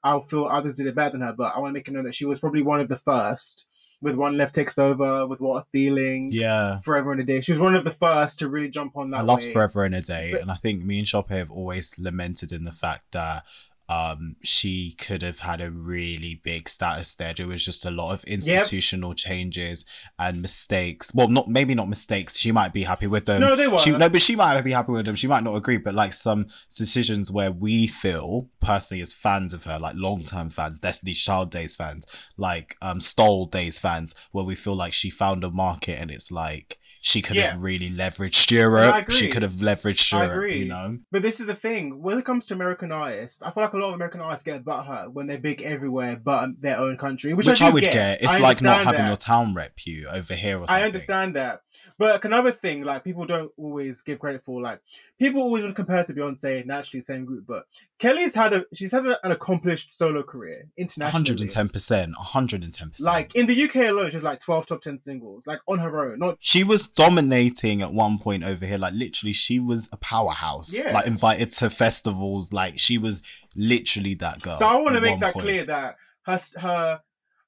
I'll 0.04 0.19
feel 0.19 0.45
others 0.45 0.74
did 0.74 0.88
it 0.88 0.95
better 0.95 1.13
than 1.13 1.22
her, 1.22 1.32
but 1.34 1.56
I 1.56 1.60
want 1.60 1.69
to 1.69 1.74
make 1.74 1.88
it 1.88 1.91
known 1.91 2.04
that 2.04 2.13
she 2.13 2.26
was 2.26 2.38
probably 2.39 2.62
one 2.62 2.82
of 2.82 2.89
the 2.89 2.98
first. 2.98 3.65
With 4.02 4.15
When 4.15 4.38
Love 4.38 4.52
Takes 4.52 4.78
Over, 4.78 5.26
with 5.28 5.39
What 5.41 5.63
a 5.63 5.65
Feeling, 5.72 6.30
Yeah. 6.32 6.80
Forever 6.80 7.13
in 7.13 7.19
a 7.19 7.24
Day. 7.24 7.41
She 7.41 7.52
was 7.54 7.60
one 7.60 7.76
of 7.76 7.84
the 7.86 7.91
first 7.91 8.39
to 8.39 8.50
really 8.50 8.69
jump 8.69 8.95
on 8.98 9.12
that. 9.12 9.17
I 9.17 9.22
loved 9.22 9.43
wave. 9.43 9.54
Forever 9.54 9.86
in 9.86 9.93
a 9.93 10.02
Day, 10.02 10.32
Spe- 10.34 10.41
and 10.41 10.52
I 10.52 10.56
think 10.56 10.84
me 10.84 11.00
and 11.00 11.08
Sope 11.08 11.30
have 11.30 11.52
always 11.52 11.98
lamented 12.00 12.52
in 12.52 12.63
the 12.63 12.72
fact 12.72 13.12
that 13.12 13.43
um 13.89 14.36
she 14.43 14.93
could 14.99 15.23
have 15.23 15.39
had 15.39 15.60
a 15.60 15.71
really 15.71 16.39
big 16.43 16.69
status 16.69 17.15
there. 17.15 17.34
There 17.34 17.47
was 17.47 17.65
just 17.65 17.86
a 17.86 17.91
lot 17.91 18.13
of 18.13 18.23
institutional 18.25 19.15
changes 19.15 19.84
and 20.19 20.41
mistakes. 20.41 21.12
Well, 21.13 21.28
not 21.28 21.47
maybe 21.47 21.73
not 21.73 21.89
mistakes. 21.89 22.38
She 22.38 22.52
might 22.52 22.71
be 22.71 22.84
happy 22.84 23.08
with 23.08 23.25
them. 23.25 23.41
No, 23.41 23.56
they 23.56 23.67
were. 23.67 23.80
She, 23.80 23.91
no, 23.91 24.08
but 24.08 24.21
she 24.21 24.36
might 24.36 24.62
be 24.62 24.71
happy 24.71 24.91
with 24.91 25.08
them. 25.08 25.15
She 25.15 25.28
might 25.28 25.43
not 25.43 25.56
agree, 25.56 25.78
but 25.78 25.95
like 25.95 26.13
some 26.13 26.45
decisions 26.69 27.32
where 27.32 27.52
we 27.52 27.88
feel 27.88 28.49
personally 28.60 29.02
as 29.02 29.13
fans 29.13 29.54
of 29.54 29.63
her, 29.63 29.80
like 29.80 29.95
long 29.95 30.23
term 30.23 30.52
fans, 30.52 30.80
Destiny's 30.80 31.21
Child 31.21 31.49
Days 31.49 31.75
fans, 31.75 32.06
like 32.38 32.78
um 32.84 32.99
Stole 33.02 33.47
Days 33.47 33.80
fans, 33.80 34.13
where 34.32 34.45
we 34.45 34.56
feel 34.56 34.75
like 34.75 34.93
she 34.93 35.10
found 35.10 35.43
a 35.43 35.49
market 35.49 35.99
and 35.99 36.12
it's 36.12 36.32
like 36.32 36.78
she 37.02 37.22
could 37.22 37.36
Yeah. 37.36 37.52
have 37.52 37.62
really 37.64 37.90
leveraged 37.90 38.52
Europe. 38.52 38.96
agree. 38.96 39.16
She 39.16 39.30
could 39.30 39.42
have 39.44 39.54
leveraged 39.54 40.12
Europe, 40.12 40.54
you 40.54 40.66
know? 40.66 40.98
But 41.12 41.22
this 41.22 41.40
is 41.40 41.46
the 41.46 41.56
thing. 41.56 42.02
When 42.02 42.18
it 42.18 42.26
comes 42.26 42.46
to 42.48 42.54
American 42.54 42.92
artists, 42.92 43.42
I 43.42 43.52
feel 43.52 43.64
like 43.64 43.74
a 43.74 43.78
lot 43.78 43.90
of 43.90 43.94
American 43.96 44.22
artists 44.22 44.44
get 44.44 44.66
butthurt 44.66 45.14
when 45.14 45.28
they're 45.28 45.38
big 45.40 45.62
everywhere 45.62 46.18
but 46.22 46.62
their 46.62 46.78
own 46.78 46.98
country, 46.98 47.34
which, 47.34 47.48
Which, 47.48 47.62
I, 47.62 47.68
I, 47.68 47.70
would 47.72 47.82
get. 47.84 47.94
get. 47.94 48.22
It's 48.22 48.36
I 48.36 48.40
like 48.40 48.62
not 48.62 48.84
having 48.84 49.00
that. 49.02 49.08
your 49.08 49.18
town 49.18 49.54
rep 49.54 49.74
you 49.86 50.08
over 50.10 50.34
here 50.34 50.58
or 50.58 50.68
something. 50.68 50.76
I 50.76 50.86
understand 50.86 51.36
that. 51.36 51.62
But 51.98 52.24
another 52.26 52.52
thing, 52.52 52.84
like 52.84 53.04
people 53.04 53.26
don't 53.26 53.52
always 53.58 54.02
give 54.02 54.20
credit 54.20 54.44
for, 54.44 54.62
like 54.62 54.82
people 55.18 55.42
always 55.42 55.64
would 55.64 55.76
compare 55.76 56.04
to 56.04 56.14
Beyonce, 56.14 56.66
naturally 56.66 57.02
same 57.02 57.26
group, 57.26 57.46
but 57.48 57.66
Kelly's 57.98 58.36
had 58.36 58.54
a 58.54 58.66
she's 58.74 58.92
had 58.92 59.06
a, 59.06 59.26
an 59.26 59.32
accomplished 59.32 59.94
solo 59.94 60.24
career 60.24 60.70
internationally. 60.78 61.48
110%. 61.48 62.14
110%. 62.14 63.02
Like 63.06 63.36
in 63.36 63.46
the 63.48 63.64
UK 63.64 63.76
alone, 63.90 64.12
she's 64.12 64.24
like 64.24 64.40
twelve 64.40 64.66
top 64.66 64.82
ten 64.82 64.98
singles, 64.98 65.46
like 65.48 65.60
on 65.68 65.80
her 65.80 66.12
own. 66.12 66.20
Not 66.20 66.38
she 66.40 66.64
was 66.64 66.88
dominating 66.93 67.82
at 67.82 67.93
one 67.93 68.17
point 68.19 68.43
over 68.43 68.65
here. 68.65 68.78
Like 68.78 68.93
literally, 68.93 69.34
she 69.34 69.60
was 69.60 69.89
a 69.91 69.97
powerhouse. 69.97 70.86
Yeah. 70.86 70.93
Like 70.93 71.08
invited 71.08 71.52
to 71.52 71.69
festivals. 71.69 72.54
Like 72.54 72.78
she 72.80 72.97
was 72.97 73.21
literally 73.56 74.13
that 74.15 74.41
girl. 74.41 74.56
So 74.56 74.67
I 74.67 74.75
want 74.78 74.95
to 74.95 75.02
make 75.02 75.19
that 75.19 75.34
point. 75.34 75.45
clear 75.45 75.63
that 75.65 75.95
her 76.25 76.39
her 76.60 77.02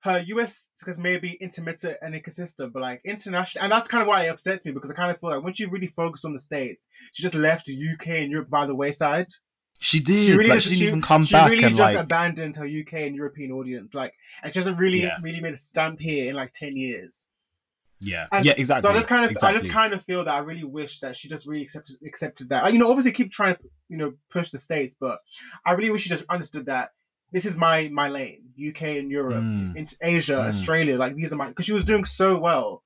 her 0.03 0.23
US 0.27 0.71
because 0.79 0.97
maybe 0.97 1.33
intermittent 1.39 1.97
and 2.01 2.15
inconsistent, 2.15 2.73
but 2.73 2.81
like 2.81 3.01
international, 3.05 3.63
and 3.63 3.71
that's 3.71 3.87
kind 3.87 4.01
of 4.01 4.07
why 4.07 4.23
it 4.23 4.29
upsets 4.29 4.65
me 4.65 4.71
because 4.71 4.89
I 4.89 4.95
kind 4.95 5.11
of 5.11 5.19
feel 5.19 5.29
like 5.29 5.43
when 5.43 5.53
she 5.53 5.65
really 5.65 5.87
focused 5.87 6.25
on 6.25 6.33
the 6.33 6.39
states, 6.39 6.87
she 7.13 7.21
just 7.21 7.35
left 7.35 7.69
UK 7.69 8.07
and 8.07 8.31
Europe 8.31 8.49
by 8.49 8.65
the 8.65 8.75
wayside. 8.75 9.27
She 9.79 9.99
did. 9.99 10.37
like 10.37 10.47
just- 10.57 10.67
she 10.69 10.75
didn't 10.75 10.87
even 10.89 11.01
come 11.01 11.23
she 11.23 11.33
back 11.33 11.49
really 11.49 11.63
and 11.63 11.75
just 11.75 11.95
like. 11.95 12.03
abandoned 12.03 12.55
her 12.55 12.65
UK 12.65 12.93
and 13.07 13.15
European 13.15 13.51
audience. 13.51 13.95
Like, 13.95 14.13
and 14.43 14.53
she 14.53 14.59
hasn't 14.59 14.77
really 14.79 15.01
Yeah. 15.01 15.17
really 15.23 15.41
made 15.41 15.53
a 15.53 15.57
stamp 15.57 15.99
here 15.99 16.29
in 16.29 16.35
like 16.35 16.51
ten 16.51 16.77
years. 16.77 17.27
Yeah. 18.01 18.27
And 18.31 18.45
Yeah. 18.45 18.53
Exactly. 18.57 18.81
So 18.81 18.89
I 18.91 18.95
just 18.97 19.07
kind 19.07 19.23
of, 19.25 19.31
exactly. 19.31 19.49
I 19.57 19.61
just 19.61 19.73
kind 19.73 19.93
of 19.93 20.01
feel 20.01 20.23
that 20.25 20.33
I 20.33 20.39
really 20.39 20.63
wish 20.63 20.99
that 20.99 21.15
she 21.15 21.29
just 21.29 21.47
really 21.47 21.61
accepted 21.61 21.95
accepted 22.05 22.49
that. 22.49 22.73
You 22.73 22.79
know, 22.79 22.89
obviously 22.89 23.11
keep 23.11 23.31
trying 23.31 23.55
to 23.55 23.61
you 23.89 23.97
know 23.97 24.13
push 24.29 24.49
the 24.49 24.57
states, 24.59 24.95
but 24.99 25.19
I 25.65 25.73
really 25.73 25.91
wish 25.91 26.01
she 26.01 26.09
just 26.09 26.25
understood 26.29 26.65
that 26.65 26.89
this 27.31 27.45
is 27.45 27.55
my 27.57 27.89
my 27.93 28.09
lane, 28.09 28.41
UK 28.57 28.97
and 28.99 29.09
Europe, 29.09 29.43
Mm. 29.43 29.75
into 29.75 29.95
Asia, 30.01 30.33
Mm. 30.33 30.47
Australia. 30.47 30.97
Like 30.97 31.15
these 31.15 31.31
are 31.31 31.37
my 31.37 31.47
because 31.47 31.65
she 31.65 31.73
was 31.73 31.83
doing 31.83 32.03
so 32.05 32.37
well. 32.39 32.83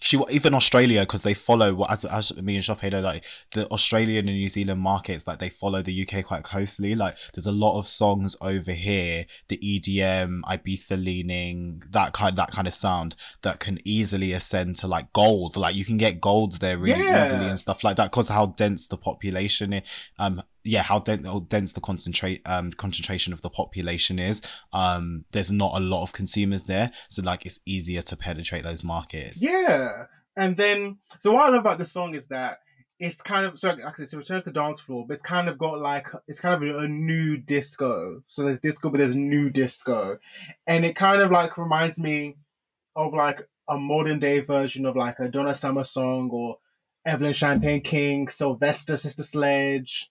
She 0.00 0.18
even 0.30 0.54
Australia 0.54 1.00
because 1.00 1.22
they 1.22 1.34
follow 1.34 1.74
what 1.74 1.90
as, 1.90 2.04
as 2.04 2.36
me 2.40 2.56
and 2.56 2.64
Sope 2.64 2.84
know 2.84 3.00
like 3.00 3.24
the 3.52 3.66
Australian 3.68 4.28
and 4.28 4.36
New 4.36 4.48
Zealand 4.48 4.80
markets 4.80 5.26
like 5.26 5.38
they 5.38 5.48
follow 5.48 5.82
the 5.82 6.06
UK 6.08 6.24
quite 6.24 6.44
closely 6.44 6.94
like 6.94 7.16
there's 7.34 7.46
a 7.46 7.52
lot 7.52 7.78
of 7.78 7.86
songs 7.86 8.36
over 8.40 8.72
here 8.72 9.24
the 9.48 9.58
EDM 9.58 10.40
Ibiza 10.42 11.02
leaning 11.02 11.82
that 11.90 12.12
kind 12.12 12.36
that 12.36 12.50
kind 12.50 12.68
of 12.68 12.74
sound 12.74 13.16
that 13.42 13.58
can 13.60 13.78
easily 13.84 14.32
ascend 14.32 14.76
to 14.76 14.86
like 14.86 15.12
gold 15.12 15.56
like 15.56 15.74
you 15.74 15.84
can 15.84 15.96
get 15.96 16.20
gold 16.20 16.60
there 16.60 16.78
really 16.78 17.00
Yeah. 17.00 17.26
easily 17.26 17.48
and 17.48 17.58
stuff 17.58 17.82
like 17.82 17.96
that 17.96 18.10
because 18.10 18.28
how 18.28 18.46
dense 18.46 18.86
the 18.88 18.96
population 18.96 19.72
is 19.72 20.10
um 20.18 20.42
yeah 20.64 20.82
how 20.82 20.98
dense, 20.98 21.72
the 21.72 21.80
concentrate 21.80 22.42
um 22.46 22.70
concentration 22.72 23.32
of 23.32 23.42
the 23.42 23.50
population 23.50 24.18
is 24.18 24.42
um 24.72 25.24
there's 25.32 25.52
not 25.52 25.72
a 25.76 25.80
lot 25.80 26.02
of 26.02 26.12
consumers 26.12 26.64
there 26.64 26.90
so 27.08 27.22
like 27.22 27.46
it's 27.46 27.60
easier 27.66 28.02
to 28.02 28.16
penetrate 28.16 28.62
those 28.62 28.84
markets 28.84 29.42
Yeah. 29.42 30.06
And 30.36 30.56
then, 30.56 30.98
so 31.18 31.32
what 31.32 31.42
I 31.42 31.48
love 31.48 31.60
about 31.60 31.78
this 31.78 31.90
song 31.90 32.14
is 32.14 32.28
that 32.28 32.58
it's 33.00 33.20
kind 33.20 33.44
of, 33.44 33.58
so 33.58 33.70
like 33.70 33.98
it's 33.98 34.12
a 34.12 34.16
return 34.16 34.38
to 34.38 34.44
the 34.44 34.52
dance 34.52 34.78
floor, 34.78 35.04
but 35.06 35.14
it's 35.14 35.22
kind 35.22 35.48
of 35.48 35.58
got 35.58 35.80
like, 35.80 36.08
it's 36.28 36.40
kind 36.40 36.54
of 36.54 36.76
a 36.76 36.86
new 36.86 37.36
disco. 37.36 38.22
So 38.28 38.44
there's 38.44 38.60
disco, 38.60 38.88
but 38.90 38.98
there's 38.98 39.16
new 39.16 39.50
disco. 39.50 40.18
And 40.66 40.84
it 40.84 40.94
kind 40.94 41.20
of 41.20 41.32
like 41.32 41.58
reminds 41.58 41.98
me 41.98 42.36
of 42.94 43.14
like 43.14 43.48
a 43.68 43.76
modern 43.76 44.20
day 44.20 44.38
version 44.38 44.86
of 44.86 44.94
like 44.94 45.18
a 45.18 45.28
Donna 45.28 45.56
Summer 45.56 45.84
song 45.84 46.30
or 46.32 46.58
Evelyn 47.04 47.32
Champagne 47.32 47.80
King, 47.80 48.28
Sylvester 48.28 48.96
Sister 48.96 49.24
Sledge. 49.24 50.08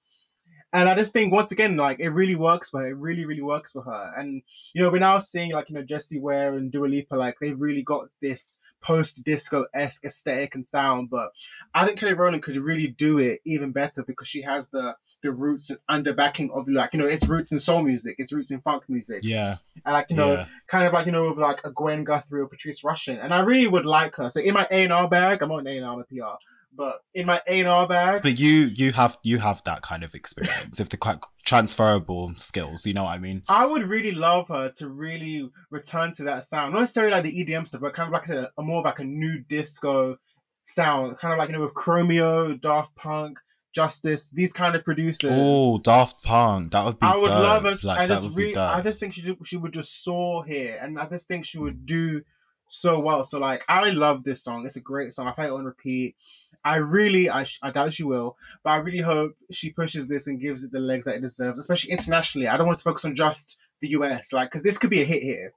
And 0.73 0.89
I 0.89 0.95
just 0.95 1.13
think 1.13 1.34
once 1.34 1.51
again, 1.51 1.77
like 1.77 1.99
it 1.99 2.10
really 2.10 2.36
works 2.36 2.69
for 2.69 2.82
her. 2.82 2.88
It 2.88 2.97
really, 2.97 3.25
really 3.25 3.41
works 3.41 3.71
for 3.71 3.84
her. 3.84 4.13
And 4.17 4.41
you 4.73 4.82
know, 4.82 4.89
we're 4.89 4.99
now 4.99 5.17
seeing 5.17 5.51
like 5.51 5.69
you 5.69 5.75
know 5.75 5.84
Jessie 5.84 6.19
Ware 6.19 6.56
and 6.56 6.71
Dua 6.71 6.88
Lipa, 6.88 7.15
like 7.15 7.38
they've 7.39 7.60
really 7.60 7.84
got 7.84 8.10
this 8.21 8.60
post 8.82 9.23
disco 9.23 9.65
esque 9.73 10.06
aesthetic 10.06 10.56
and 10.56 10.65
sound. 10.65 11.10
But 11.10 11.30
I 11.73 11.86
think 11.86 11.99
Kelly 11.99 12.13
Rowland 12.13 12.43
could 12.43 12.58
really 12.58 12.88
do 12.88 13.17
it 13.17 13.39
even 13.45 13.71
better 13.71 14.03
because 14.03 14.27
she 14.27 14.41
has 14.41 14.67
the 14.69 14.95
the 15.23 15.32
roots 15.32 15.71
and 15.71 15.80
under 15.89 16.13
backing 16.13 16.51
of 16.51 16.67
like 16.69 16.93
you 16.93 16.99
know 16.99 17.08
its 17.08 17.27
roots 17.27 17.51
in 17.51 17.60
soul 17.60 17.82
music, 17.82 18.15
its 18.19 18.34
roots 18.34 18.51
in 18.51 18.62
funk 18.62 18.84
music, 18.88 19.21
yeah 19.23 19.58
and 19.86 19.93
like 19.93 20.10
you 20.10 20.15
know 20.15 20.34
yeah 20.34 20.45
kind 20.67 20.86
of 20.86 20.93
like 20.93 21.06
you 21.06 21.12
know 21.12 21.30
with 21.30 21.39
like 21.39 21.62
a 21.63 21.71
Gwen 21.71 22.03
Guthrie 22.03 22.41
or 22.41 22.47
Patrice 22.47 22.82
Rushen. 22.82 23.23
And 23.23 23.34
I 23.34 23.39
really 23.39 23.67
would 23.67 23.86
like 23.86 24.15
her. 24.15 24.30
So 24.30 24.41
in 24.41 24.53
my 24.53 24.67
A 24.69 24.84
and 24.84 24.93
R 24.93 25.08
bag, 25.08 25.41
I'm 25.41 25.51
on 25.51 25.65
A 25.65 25.77
and 25.77 25.86
R, 25.86 26.03
PR. 26.03 26.38
But 26.73 26.99
in 27.13 27.25
my 27.25 27.41
A 27.47 27.60
and 27.60 27.69
R 27.69 27.88
bag, 27.88 28.21
but 28.21 28.39
you 28.39 28.51
you 28.51 28.91
have 28.91 29.17
you 29.23 29.39
have 29.39 29.63
that 29.63 29.82
kind 29.82 30.03
of 30.03 30.13
experience 30.13 30.80
if 30.80 30.89
the 30.89 30.97
quite 30.97 31.17
transferable 31.43 32.34
skills 32.36 32.86
you 32.86 32.93
know 32.93 33.06
what 33.06 33.15
i 33.15 33.17
mean 33.17 33.41
I 33.47 33.65
would 33.65 33.84
really 33.84 34.12
love 34.12 34.49
her 34.49 34.69
to 34.80 34.89
really 34.89 35.49
return 35.71 36.12
to 36.13 36.23
that 36.23 36.43
sound. 36.43 36.73
Not 36.73 36.82
necessarily 36.82 37.13
like 37.13 37.23
the 37.23 37.43
EDM 37.43 37.65
stuff, 37.65 37.80
but 37.80 37.93
kind 37.93 38.08
of 38.08 38.13
like 38.13 38.23
I 38.23 38.34
said, 38.34 38.47
a 38.58 38.62
more 38.62 38.80
of 38.80 38.86
like 38.86 38.99
a 38.99 39.06
new 39.06 39.39
disco 39.39 40.17
sound. 40.65 41.17
Kind 41.17 41.34
of 41.34 41.39
like, 41.39 41.49
you 41.49 41.56
know, 41.56 41.62
with 41.62 41.73
Chromeo, 41.73 42.60
Daft 42.60 42.95
Punk, 42.95 43.39
Justice, 43.73 44.30
these 44.32 44.51
kind 44.51 44.75
of 44.75 44.84
producers. 44.84 45.32
oh 45.34 45.80
daft 45.80 46.23
punk 46.23 46.71
that 46.71 46.84
would 46.84 46.99
be 46.99 47.06
I 47.06 47.15
would 47.15 47.27
dope. 47.27 47.43
love 47.43 47.63
her. 47.63 47.88
like, 47.88 47.99
I 47.99 48.08
just 48.08 48.36
really. 48.36 48.58
I 48.58 48.82
just 48.82 48.99
think 48.99 49.13
she 49.13 49.38
she 49.45 49.56
would 49.56 49.73
just 49.73 50.03
soar 50.03 50.43
here, 50.45 50.77
and 50.82 50.99
I 50.99 51.06
just 51.06 51.27
think 51.27 51.45
she 51.45 51.60
would 51.60 51.82
mm. 51.82 51.86
do 51.86 52.21
so 52.67 52.99
well. 52.99 53.23
So 53.23 53.39
like, 53.39 53.63
I 53.69 53.89
love 53.91 54.23
this 54.23 54.43
song. 54.43 54.65
It's 54.65 54.75
a 54.75 54.82
great 54.82 55.13
song. 55.13 55.27
I 55.27 55.32
play 55.32 55.47
it 55.47 55.51
on 55.51 55.65
repeat. 55.65 56.15
I 56.73 56.77
really, 56.77 57.30
I, 57.30 57.43
sh- 57.43 57.60
I 57.62 57.71
doubt 57.71 57.93
she 57.93 58.03
will, 58.03 58.36
but 58.63 58.71
I 58.71 58.77
really 58.77 59.01
hope 59.01 59.36
she 59.51 59.69
pushes 59.71 60.08
this 60.08 60.27
and 60.27 60.39
gives 60.39 60.63
it 60.63 60.71
the 60.71 60.80
legs 60.80 61.06
that 61.06 61.15
it 61.15 61.21
deserves, 61.21 61.60
especially 61.60 61.91
internationally. 61.91 62.47
I 62.47 62.58
don't 62.58 62.67
want 62.67 62.77
to 62.80 62.84
focus 62.84 63.06
on 63.06 63.15
just 63.15 63.58
the 63.82 63.89
US, 63.97 64.34
like, 64.34 64.49
because 64.49 64.63
this 64.63 64.77
could 64.77 64.89
be 64.89 65.01
a 65.01 65.06
hit 65.06 65.23
here. 65.23 65.53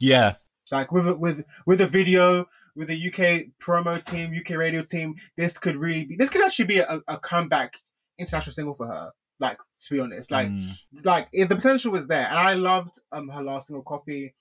yeah 0.00 0.34
Like 0.72 0.92
with 0.92 1.06
a, 1.08 1.14
with 1.16 1.44
with 1.66 1.80
a 1.80 1.86
video, 1.86 2.46
with 2.76 2.90
a 2.90 2.94
UK 3.08 3.50
promo 3.64 3.94
team, 4.04 4.32
UK 4.38 4.50
radio 4.58 4.82
team, 4.82 5.14
this 5.36 5.58
could 5.58 5.76
really 5.76 6.04
be. 6.04 6.16
This 6.16 6.30
could 6.30 6.42
actually 6.44 6.66
be 6.74 6.78
a, 6.78 7.00
a 7.06 7.18
comeback 7.18 7.70
international 8.18 8.52
single 8.52 8.74
for 8.74 8.86
her. 8.86 9.12
Like 9.40 9.58
to 9.78 9.94
be 9.94 10.00
honest, 10.00 10.30
like 10.30 10.48
Mm. 10.48 11.04
like 11.04 11.28
it, 11.32 11.48
the 11.48 11.56
potential 11.56 11.92
was 11.92 12.06
there, 12.06 12.26
and 12.28 12.38
I 12.38 12.54
loved 12.54 12.94
um 13.12 13.28
her 13.28 13.42
last 13.42 13.66
single, 13.66 13.82
Coffee, 13.82 14.34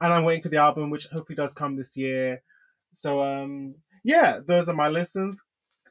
and 0.00 0.12
I'm 0.12 0.24
waiting 0.24 0.42
for 0.42 0.48
the 0.48 0.58
album, 0.58 0.90
which 0.90 1.06
hopefully 1.06 1.36
does 1.36 1.52
come 1.52 1.76
this 1.76 1.96
year. 1.96 2.42
So 2.92 3.22
um 3.22 3.76
yeah, 4.06 4.38
those 4.46 4.68
are 4.68 4.74
my 4.74 4.88
listens. 4.88 5.42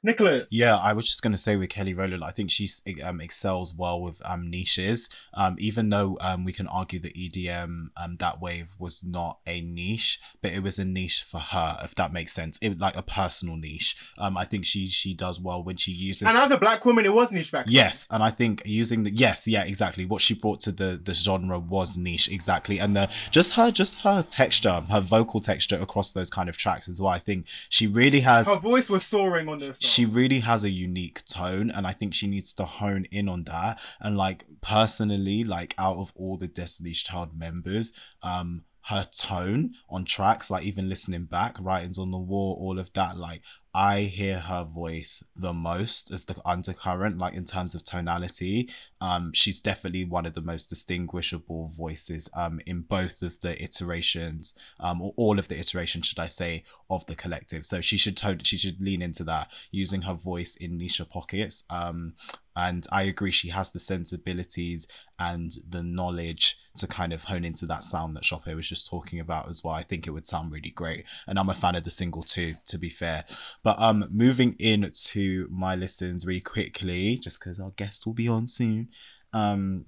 Nicholas, 0.06 0.54
Yeah, 0.54 0.76
I 0.76 0.94
was 0.94 1.06
just 1.08 1.22
gonna 1.22 1.38
say 1.38 1.56
with 1.56 1.70
Kelly 1.70 1.94
Rowland, 1.94 2.24
I 2.24 2.32
think 2.32 2.52
she 2.52 2.68
um, 3.04 3.20
excels 3.20 3.74
well 3.74 4.02
with 4.02 4.22
um, 4.24 4.50
niches. 4.50 5.10
Um, 5.34 5.56
even 5.58 5.90
though 5.90 6.18
um, 6.22 6.46
we 6.46 6.54
can 6.54 6.68
argue 6.68 7.00
that 7.00 7.16
EDM 7.16 7.88
um, 7.98 8.16
that 8.20 8.40
wave 8.40 8.76
was 8.80 9.04
not 9.04 9.40
a 9.48 9.62
niche, 9.62 10.20
but 10.42 10.52
it 10.52 10.62
was 10.62 10.78
a 10.80 10.86
niche 10.86 11.24
for 11.24 11.40
her, 11.40 11.78
if 11.84 11.96
that 11.96 12.14
makes 12.14 12.32
sense. 12.34 12.60
It 12.62 12.80
like 12.80 12.96
a 12.96 13.02
personal 13.02 13.58
niche. 13.58 13.96
Um, 14.18 14.38
I 14.38 14.46
think 14.46 14.66
she 14.66 14.88
she 14.88 15.14
does 15.14 15.42
well 15.42 15.64
when 15.64 15.78
she 15.78 15.92
uses. 15.92 16.28
and 16.28 16.38
as 16.38 16.52
a 16.52 16.58
black 16.58 16.86
woman, 16.86 17.06
it 17.06 17.14
was 17.14 17.32
niche 17.32 17.52
back. 17.52 17.66
then. 17.66 17.74
Yes, 17.74 18.08
and 18.12 18.22
I 18.22 18.30
think 18.30 18.62
using 18.66 19.04
the 19.04 19.12
yes, 19.14 19.48
yeah, 19.48 19.66
exactly. 19.66 20.06
What 20.06 20.22
she 20.22 20.36
brought 20.36 20.60
to 20.62 20.72
the 20.72 21.02
the 21.04 21.14
genre 21.14 21.60
was 21.60 21.98
niche, 21.98 22.30
exactly, 22.30 22.80
and 22.80 22.96
the 22.96 23.12
just 23.32 23.56
her 23.56 23.72
just 23.72 24.02
her 24.04 24.22
texture, 24.22 24.82
her 24.90 25.02
vocal 25.02 25.40
texture 25.40 25.78
across 25.82 26.12
those 26.12 26.30
kind 26.30 26.48
of 26.50 26.58
tracks 26.58 26.88
is 26.88 27.02
why 27.02 27.16
I 27.16 27.20
think 27.20 27.48
she 27.70 27.88
really 27.88 28.20
has. 28.20 28.48
her 28.48 28.60
voice 28.60 28.90
was 28.90 29.04
soaring 29.04 29.50
on 29.50 29.60
this. 29.60 29.80
She 29.96 30.06
really 30.06 30.42
has 30.42 30.66
a 30.66 30.70
unique 30.70 31.24
tone, 31.26 31.72
and 31.72 31.88
I 31.88 31.94
think 31.94 32.14
she 32.14 32.28
needs 32.28 32.54
to 32.56 32.66
hone 32.66 33.06
in 33.12 33.30
on 33.30 33.46
that. 33.46 33.80
And 34.02 34.18
like 34.18 34.44
personally, 34.60 35.46
like 35.46 35.74
out 35.78 35.96
of 35.96 36.12
all 36.18 36.36
the 36.36 36.50
Destiny's 36.50 37.02
Child 37.02 37.40
members, 37.40 38.14
um, 38.22 38.64
her 38.82 39.08
tone 39.18 39.74
on 39.90 40.04
tracks, 40.04 40.52
like 40.52 40.66
even 40.66 40.90
listening 40.90 41.24
back, 41.24 41.56
writings 41.62 41.98
on 41.98 42.12
the 42.12 42.18
wall, 42.18 42.58
all 42.60 42.78
of 42.78 42.92
that, 42.92 43.16
like 43.16 43.42
I 43.78 44.04
hear 44.04 44.40
her 44.40 44.64
voice 44.64 45.22
the 45.36 45.52
most 45.52 46.10
as 46.10 46.24
the 46.24 46.42
undercurrent, 46.46 47.18
like 47.18 47.34
in 47.34 47.44
terms 47.44 47.76
of 47.76 47.84
tonality. 47.84 48.70
Um, 49.02 49.34
she's 49.34 49.60
definitely 49.60 50.06
one 50.06 50.26
of 50.26 50.34
the 50.34 50.42
most 50.42 50.68
distinguishable 50.68 51.68
voices 51.76 52.30
um 52.34 52.62
in 52.66 52.82
both 52.82 53.22
of 53.22 53.42
the 53.42 53.62
iterations, 53.62 54.54
um, 54.80 55.02
or 55.02 55.12
all 55.18 55.38
of 55.38 55.50
the 55.50 55.60
iterations, 55.60 56.06
should 56.06 56.20
I 56.20 56.28
say, 56.28 56.64
of 56.90 57.06
the 57.08 57.16
collective. 57.16 57.66
So 57.66 57.82
she 57.82 57.98
should 57.98 58.16
tone, 58.16 58.40
she 58.44 58.58
should 58.58 58.82
lean 58.82 59.02
into 59.02 59.26
that, 59.26 59.54
using 59.72 60.04
her 60.04 60.14
voice 60.14 60.56
in 60.56 60.78
niche 60.78 61.02
pockets. 61.10 61.66
Um, 61.70 62.14
and 62.56 62.86
I 62.92 63.04
agree, 63.04 63.32
she 63.32 63.50
has 63.50 63.72
the 63.72 63.80
sensibilities 63.80 64.88
and 65.20 65.52
the 65.68 65.84
knowledge 65.84 66.58
to 66.78 66.88
kind 66.88 67.12
of 67.12 67.26
hone 67.26 67.44
into 67.44 67.66
that 67.66 67.84
sound 67.84 68.16
that 68.16 68.24
Sope 68.24 68.48
was 68.48 68.70
just 68.70 68.90
talking 68.90 69.20
about 69.20 69.50
as 69.50 69.64
well. 69.64 69.74
I 69.74 69.84
think 69.84 70.08
it 70.08 70.12
would 70.12 70.28
sound 70.28 70.52
really 70.52 70.70
great, 70.70 71.06
and 71.28 71.38
I'm 71.38 71.50
a 71.50 71.54
fan 71.54 71.76
of 71.76 71.84
the 71.84 71.92
single 71.92 72.24
too, 72.24 72.56
to 72.68 72.78
be 72.78 72.90
fair. 72.90 73.26
But 73.66 73.82
um, 73.82 74.08
moving 74.12 74.56
into 74.60 75.48
my 75.50 75.76
listens 75.76 76.24
really 76.24 76.40
quickly, 76.40 77.18
just 77.18 77.40
because 77.40 77.60
our 77.60 77.72
guest 77.72 78.06
will 78.06 78.14
be 78.14 78.28
on 78.28 78.48
soon. 78.48 78.90
Um, 79.34 79.86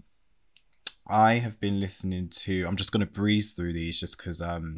I 1.07 1.35
have 1.35 1.59
been 1.59 1.79
listening 1.79 2.29
to. 2.29 2.65
I'm 2.65 2.75
just 2.75 2.91
gonna 2.91 3.05
breeze 3.05 3.53
through 3.53 3.73
these, 3.73 3.99
just 3.99 4.17
because 4.17 4.41
um, 4.41 4.77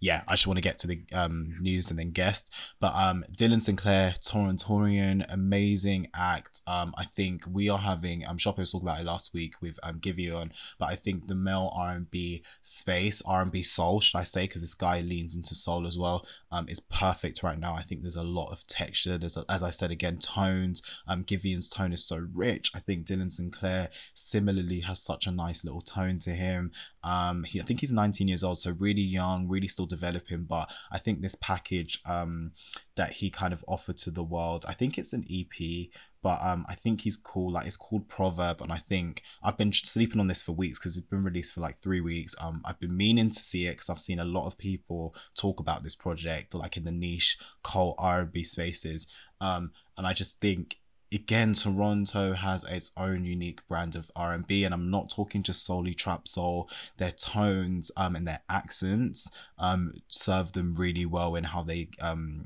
yeah, 0.00 0.20
I 0.28 0.32
just 0.32 0.46
want 0.46 0.58
to 0.58 0.62
get 0.62 0.78
to 0.80 0.86
the 0.86 1.00
um 1.14 1.54
news 1.60 1.90
and 1.90 1.98
then 1.98 2.10
guest. 2.10 2.74
But 2.80 2.94
um, 2.94 3.24
Dylan 3.32 3.62
Sinclair, 3.62 4.14
Torontorian, 4.20 5.24
amazing 5.28 6.08
act. 6.14 6.60
Um, 6.66 6.92
I 6.98 7.04
think 7.04 7.44
we 7.50 7.68
are 7.68 7.78
having. 7.78 8.26
Um, 8.26 8.38
Sope 8.38 8.58
was 8.58 8.72
talking 8.72 8.88
about 8.88 9.00
it 9.00 9.06
last 9.06 9.32
week 9.32 9.54
with 9.62 9.78
um 9.82 10.00
Giveon, 10.00 10.50
but 10.78 10.86
I 10.86 10.96
think 10.96 11.26
the 11.26 11.34
male 11.34 11.72
R 11.74 11.92
and 11.92 12.10
B 12.10 12.44
space, 12.62 13.22
R 13.26 13.42
and 13.42 13.52
B 13.52 13.62
soul, 13.62 14.00
should 14.00 14.18
I 14.18 14.24
say, 14.24 14.42
because 14.42 14.62
this 14.62 14.74
guy 14.74 15.00
leans 15.00 15.34
into 15.34 15.54
soul 15.54 15.86
as 15.86 15.96
well. 15.96 16.26
Um, 16.52 16.66
is 16.68 16.80
perfect 16.80 17.42
right 17.42 17.58
now. 17.58 17.74
I 17.74 17.82
think 17.82 18.02
there's 18.02 18.16
a 18.16 18.22
lot 18.22 18.52
of 18.52 18.66
texture. 18.66 19.18
There's, 19.18 19.36
a, 19.36 19.44
as 19.48 19.62
I 19.62 19.70
said 19.70 19.90
again, 19.90 20.18
tones. 20.18 21.02
Um, 21.08 21.24
Giveon's 21.24 21.68
tone 21.68 21.92
is 21.92 22.04
so 22.04 22.26
rich. 22.34 22.70
I 22.74 22.80
think 22.80 23.06
Dylan 23.06 23.30
Sinclair 23.30 23.88
similarly 24.14 24.80
has 24.80 25.02
such 25.02 25.26
a 25.26 25.32
nice 25.32 25.64
little 25.64 25.80
tone 25.80 26.18
to 26.20 26.30
him. 26.30 26.72
Um, 27.02 27.44
he, 27.44 27.60
I 27.60 27.64
think 27.64 27.80
he's 27.80 27.92
19 27.92 28.28
years 28.28 28.44
old, 28.44 28.58
so 28.58 28.74
really 28.78 29.02
young, 29.02 29.48
really 29.48 29.68
still 29.68 29.85
developing. 29.86 30.44
But 30.44 30.72
I 30.90 30.98
think 30.98 31.20
this 31.20 31.36
package 31.36 32.00
um, 32.06 32.52
that 32.96 33.12
he 33.12 33.30
kind 33.30 33.52
of 33.52 33.64
offered 33.68 33.96
to 33.98 34.10
the 34.10 34.24
world, 34.24 34.64
I 34.68 34.72
think 34.72 34.98
it's 34.98 35.12
an 35.12 35.24
EP, 35.30 35.88
but 36.22 36.40
um, 36.42 36.66
I 36.68 36.74
think 36.74 37.02
he's 37.02 37.16
cool. 37.16 37.52
Like 37.52 37.66
it's 37.66 37.76
called 37.76 38.08
Proverb, 38.08 38.60
and 38.60 38.72
I 38.72 38.78
think 38.78 39.22
I've 39.42 39.56
been 39.56 39.72
sleeping 39.72 40.20
on 40.20 40.26
this 40.26 40.42
for 40.42 40.52
weeks 40.52 40.78
because 40.78 40.96
it's 40.96 41.06
been 41.06 41.24
released 41.24 41.54
for 41.54 41.60
like 41.60 41.80
three 41.80 42.00
weeks. 42.00 42.34
Um, 42.40 42.62
I've 42.64 42.80
been 42.80 42.96
meaning 42.96 43.28
to 43.28 43.42
see 43.42 43.66
it 43.66 43.72
because 43.72 43.90
I've 43.90 44.00
seen 44.00 44.18
a 44.18 44.24
lot 44.24 44.46
of 44.46 44.58
people 44.58 45.14
talk 45.36 45.60
about 45.60 45.82
this 45.82 45.94
project, 45.94 46.54
like 46.54 46.76
in 46.76 46.84
the 46.84 46.92
niche 46.92 47.38
cult 47.62 47.96
R&B 47.98 48.42
spaces. 48.42 49.06
Um, 49.40 49.70
and 49.96 50.06
I 50.06 50.12
just 50.12 50.40
think 50.40 50.78
again 51.12 51.52
toronto 51.54 52.32
has 52.32 52.64
its 52.64 52.90
own 52.96 53.24
unique 53.24 53.66
brand 53.68 53.94
of 53.94 54.10
r&b 54.16 54.64
and 54.64 54.74
i'm 54.74 54.90
not 54.90 55.08
talking 55.08 55.42
just 55.42 55.64
solely 55.64 55.94
trap 55.94 56.26
soul 56.26 56.68
their 56.98 57.12
tones 57.12 57.90
um 57.96 58.16
and 58.16 58.26
their 58.26 58.40
accents 58.48 59.30
um 59.58 59.92
serve 60.08 60.52
them 60.52 60.74
really 60.74 61.06
well 61.06 61.34
in 61.36 61.44
how 61.44 61.62
they 61.62 61.88
um 62.00 62.44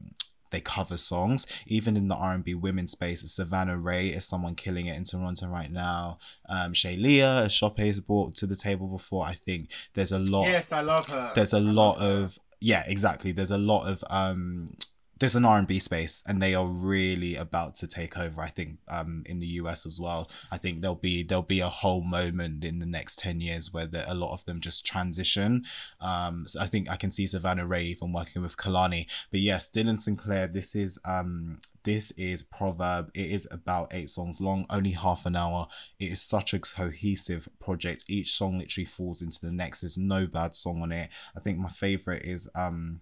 they 0.51 0.61
cover 0.61 0.97
songs 0.97 1.47
even 1.67 1.97
in 1.97 2.09
the 2.09 2.15
r&b 2.17 2.55
women 2.55 2.87
space 2.87 3.23
savannah 3.33 3.79
ray 3.79 4.09
is 4.09 4.27
someone 4.27 4.55
killing 4.55 4.87
it 4.87 4.97
in 4.97 5.05
toronto 5.05 5.47
right 5.47 5.71
now 5.71 6.19
um 6.49 6.75
shay 6.75 6.97
leah 6.97 7.45
as 7.45 7.55
Sope 7.55 7.79
has 7.79 8.01
brought 8.01 8.35
to 8.35 8.47
the 8.47 8.57
table 8.57 8.89
before 8.89 9.25
i 9.25 9.33
think 9.33 9.71
there's 9.95 10.13
a 10.13 10.19
lot 10.19 10.45
Yes, 10.47 10.73
I 10.73 10.81
love 10.83 11.07
her. 11.09 11.33
there's 11.35 11.55
a 11.55 11.59
I 11.59 11.61
lot 11.61 11.99
of 11.99 12.39
yeah, 12.63 12.85
exactly. 12.87 13.33
There's 13.33 13.53
a 13.53 13.57
lot 13.57 13.87
of 13.89 14.05
um 14.11 14.69
there's 15.21 15.37
an 15.37 15.45
R&B 15.45 15.79
space 15.79 16.25
and 16.27 16.43
they 16.43 16.55
are 16.55 16.67
really 16.67 17.37
about 17.37 17.75
to 17.77 17.87
take 17.87 18.19
over 18.19 18.41
I 18.41 18.49
think 18.49 18.79
um 18.91 19.23
in 19.27 19.39
the 19.39 19.47
US 19.47 19.87
as 19.87 20.01
well 20.01 20.29
I 20.51 20.57
think 20.57 20.81
there'll 20.81 20.97
be 20.97 21.23
there'll 21.23 21.43
be 21.43 21.61
a 21.61 21.69
whole 21.69 22.03
moment 22.03 22.65
in 22.65 22.81
the 22.81 22.87
next 22.87 23.19
10 23.21 23.41
years 23.41 23.73
where 23.73 23.87
the, 23.87 24.11
a 24.11 24.15
lot 24.15 24.33
of 24.33 24.45
them 24.47 24.61
just 24.61 24.87
transition 24.87 25.63
um 26.01 26.45
so 26.47 26.61
I 26.61 26.67
think 26.67 26.91
I 26.91 26.97
can 26.97 27.11
see 27.11 27.27
Savannah 27.27 27.67
Ray 27.67 27.85
even 27.85 28.13
working 28.13 28.43
with 28.43 28.57
Kehlani 28.57 29.07
but 29.31 29.41
yes 29.41 29.71
Dylan 29.71 29.99
Sinclair 29.99 30.49
this 30.49 30.75
is 30.75 30.99
um 31.05 31.59
this 31.83 32.11
is 32.13 32.43
Proverb. 32.43 33.11
It 33.15 33.31
is 33.31 33.49
about 33.51 33.95
eight 33.95 34.11
songs 34.11 34.39
long, 34.41 34.67
only 34.69 34.91
half 34.91 35.25
an 35.25 35.35
hour. 35.35 35.67
It 35.99 36.13
is 36.13 36.21
such 36.21 36.53
a 36.53 36.59
cohesive 36.59 37.49
project. 37.59 38.05
Each 38.09 38.33
song 38.33 38.59
literally 38.59 38.85
falls 38.85 39.23
into 39.23 39.39
the 39.41 39.53
next. 39.53 39.81
There's 39.81 39.97
no 39.97 40.27
bad 40.27 40.55
song 40.55 40.83
on 40.83 40.93
it. 40.93 41.11
I 41.35 41.41
think 41.41 41.59
my 41.59 41.71
favorite 41.71 42.25
is 42.25 42.51
um 42.55 43.01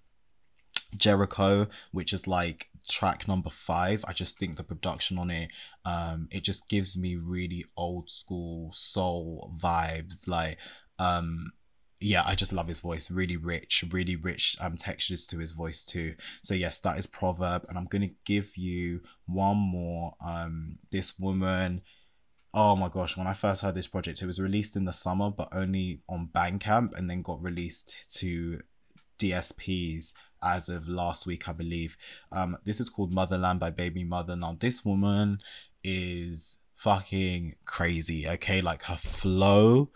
Jericho, 0.97 1.67
which 1.93 2.13
is 2.13 2.27
like 2.27 2.69
track 2.89 3.29
number 3.29 3.51
five. 3.51 4.05
I 4.07 4.13
just 4.13 4.39
think 4.39 4.57
the 4.57 4.65
production 4.65 5.19
on 5.19 5.31
it, 5.31 5.51
um, 5.85 6.29
it 6.31 6.43
just 6.43 6.69
gives 6.69 6.99
me 6.99 7.17
really 7.17 7.65
old 7.77 8.11
school 8.11 8.73
soul 8.73 9.53
vibes. 9.61 10.27
Like, 10.27 10.59
um, 10.99 11.53
yeah, 12.01 12.23
I 12.25 12.35
just 12.35 12.53
love 12.53 12.69
his 12.69 12.81
voice. 12.81 13.11
Really 13.11 13.37
rich, 13.37 13.85
really 13.91 14.17
rich 14.17 14.57
um 14.61 14.77
textures 14.77 15.27
to 15.29 15.39
his 15.39 15.53
voice 15.53 15.85
too. 15.85 16.15
So 16.43 16.55
yes, 16.55 16.81
that 16.81 16.99
is 16.99 17.07
Proverb, 17.07 17.65
and 17.69 17.77
I'm 17.77 17.87
gonna 17.87 18.11
give 18.25 18.57
you 18.57 19.03
one 19.27 19.57
more. 19.57 20.15
Um, 20.25 20.79
this 20.91 21.19
woman. 21.19 21.83
Oh 22.55 22.75
my 22.75 22.89
gosh, 22.89 23.17
when 23.17 23.27
I 23.27 23.35
first 23.35 23.61
heard 23.63 23.75
this 23.75 23.87
project, 23.87 24.23
it 24.23 24.27
was 24.27 24.41
released 24.41 24.75
in 24.75 24.87
the 24.87 24.93
summer, 24.93 25.31
but 25.31 25.49
only 25.53 26.01
on 26.09 26.31
Bandcamp 26.33 26.97
and 26.97 27.09
then 27.09 27.21
got 27.21 27.43
released 27.43 28.17
to 28.21 28.61
DSPs 29.19 30.15
as 30.43 30.69
of 30.69 30.89
last 30.89 31.27
week, 31.27 31.49
I 31.49 31.53
believe. 31.53 31.97
Um, 32.33 32.57
this 32.65 32.81
is 32.81 32.89
called 32.89 33.15
Muthaland 33.15 33.61
by 33.61 33.71
Bbymutha. 33.71 34.39
Now, 34.39 34.57
this 34.59 34.85
woman 34.85 35.41
is 35.85 36.63
fucking 36.75 37.55
crazy, 37.65 38.29
okay? 38.29 38.61
Like 38.61 38.83
her 38.85 38.97
flow 38.97 39.91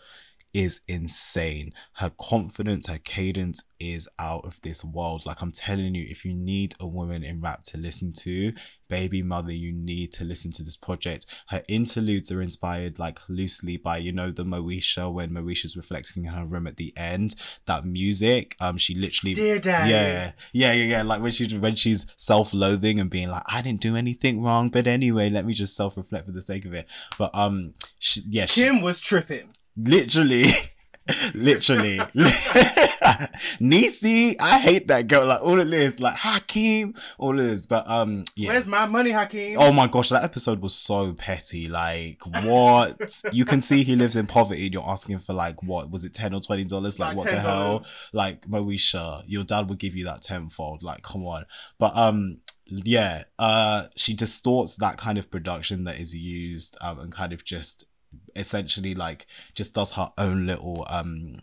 is 0.55 0.81
insane. 0.89 1.73
Her 1.95 2.11
confidence, 2.21 2.87
her 2.89 2.99
cadence 2.99 3.63
is 3.81 4.09
out 4.19 4.47
of 4.47 4.61
this 4.63 4.85
world. 4.85 5.27
Like 5.27 5.43
I'm 5.43 5.53
telling 5.53 5.95
you, 5.95 6.07
if 6.09 6.25
you 6.25 6.35
need 6.35 6.75
a 6.79 6.87
woman 6.87 7.25
in 7.25 7.41
rap 7.41 7.63
to 7.65 7.79
listen 7.79 8.13
to, 8.19 8.53
Bbymutha, 8.91 9.59
you 9.59 9.73
need 9.73 10.13
to 10.13 10.25
listen 10.25 10.53
to 10.53 10.63
this 10.63 10.77
project. 10.77 11.27
Her 11.49 11.63
interludes 11.69 12.31
are 12.31 12.43
inspired 12.43 12.99
like 12.99 13.19
loosely 13.29 13.77
by, 13.77 13.99
you 13.99 14.13
know, 14.13 14.31
the 14.31 14.45
Moesha 14.45 15.13
when 15.13 15.31
Moesha's 15.31 15.77
reflecting 15.77 16.25
in 16.25 16.33
her 16.33 16.45
room 16.45 16.67
at 16.67 16.77
the 16.77 16.93
end. 16.97 17.35
That 17.67 17.85
music, 17.85 18.57
um, 18.61 18.77
she 18.77 18.95
literally 18.95 19.35
Dear 19.35 19.59
Daddy. 19.59 19.91
Yeah, 19.91 20.33
yeah, 20.53 20.73
yeah, 20.73 20.85
yeah. 20.85 21.03
Like 21.03 21.23
when 21.23 21.33
she 21.33 21.47
when 21.59 21.75
she's 21.75 22.07
self-loathing 22.19 23.01
and 23.01 23.11
being 23.11 23.29
like, 23.29 23.45
I 23.51 23.63
didn't 23.63 23.81
do 23.81 23.97
anything 23.97 24.43
wrong, 24.43 24.69
but 24.69 24.87
anyway, 24.87 25.31
let 25.31 25.47
me 25.47 25.55
just 25.55 25.75
self-reflect 25.75 26.27
for 26.27 26.33
the 26.33 26.43
sake 26.43 26.65
of 26.65 26.75
it. 26.75 26.91
But 27.19 27.31
um, 27.35 27.75
she, 27.99 28.21
yeah, 28.29 28.47
she, 28.47 28.63
Kim 28.63 28.83
was 28.83 29.01
tripping. 29.01 29.49
Literally 29.77 30.45
literally 31.35 32.01
Nisi, 33.61 34.39
I 34.39 34.59
hate 34.59 34.89
that 34.89 35.09
girl. 35.09 35.27
Like 35.27 35.43
all 35.43 35.61
of 35.61 35.71
this, 35.71 36.01
like 36.01 36.17
Hakeem, 36.17 36.95
all 37.19 37.39
of 37.39 37.45
this. 37.45 37.67
But 37.67 37.89
um 37.89 38.25
yeah. 38.37 38.51
Where's 38.51 38.67
my 38.67 38.87
money, 38.87 39.11
Hakeem? 39.11 39.57
Oh 39.59 39.73
my 39.73 39.87
gosh, 39.87 40.11
that 40.11 40.25
episode 40.25 40.61
was 40.61 40.75
so 40.75 41.13
petty. 41.13 41.69
Like, 41.69 42.21
what? 42.45 43.23
you 43.33 43.45
can 43.45 43.61
see 43.61 43.83
he 43.83 43.97
lives 43.97 44.17
in 44.17 44.27
poverty 44.27 44.67
and 44.67 44.75
you're 44.75 44.89
asking 44.89 45.19
for 45.19 45.33
like 45.33 45.63
what 45.63 45.91
was 45.91 46.05
it, 46.05 46.15
ten 46.15 46.35
or 46.35 46.41
twenty 46.41 46.65
dollars? 46.65 46.99
Like, 46.99 47.17
Like 47.17 47.17
what 47.17 47.27
the 47.31 47.41
hell? 47.41 47.85
Like 48.13 48.43
Moesha, 48.43 49.23
your 49.27 49.45
dad 49.45 49.69
would 49.69 49.79
give 49.79 49.97
you 49.97 50.05
that 50.07 50.23
tenfold. 50.23 50.83
Like, 50.83 51.03
come 51.03 51.25
on. 51.27 51.45
But 51.79 51.97
um 51.97 52.39
yeah, 52.67 53.25
uh 53.39 53.85
she 53.97 54.15
distorts 54.15 54.77
that 54.77 54.97
kind 54.97 55.19
of 55.19 55.31
production 55.31 55.85
that 55.85 55.99
is 55.99 56.15
used 56.15 56.77
um 56.81 57.01
and 57.01 57.13
kind 57.13 57.33
of 57.33 57.45
just 57.45 57.87
essentially 58.37 58.95
like 58.95 59.27
just 59.55 59.75
does 59.75 59.93
her 59.93 60.11
own 60.19 60.47
little 60.47 60.87
um 60.89 61.35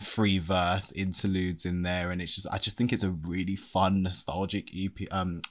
free 0.00 0.38
verse 0.38 0.92
interludes 0.92 1.64
in 1.64 1.82
there. 1.82 2.10
And 2.10 2.20
it's 2.20 2.34
just 2.34 2.48
I 2.52 2.58
just 2.58 2.76
think 2.76 2.92
it's 2.92 3.04
a 3.04 3.10
really 3.10 3.56
fun 3.56 4.02
nostalgic 4.02 4.70
EP 4.76 5.12
um 5.12 5.42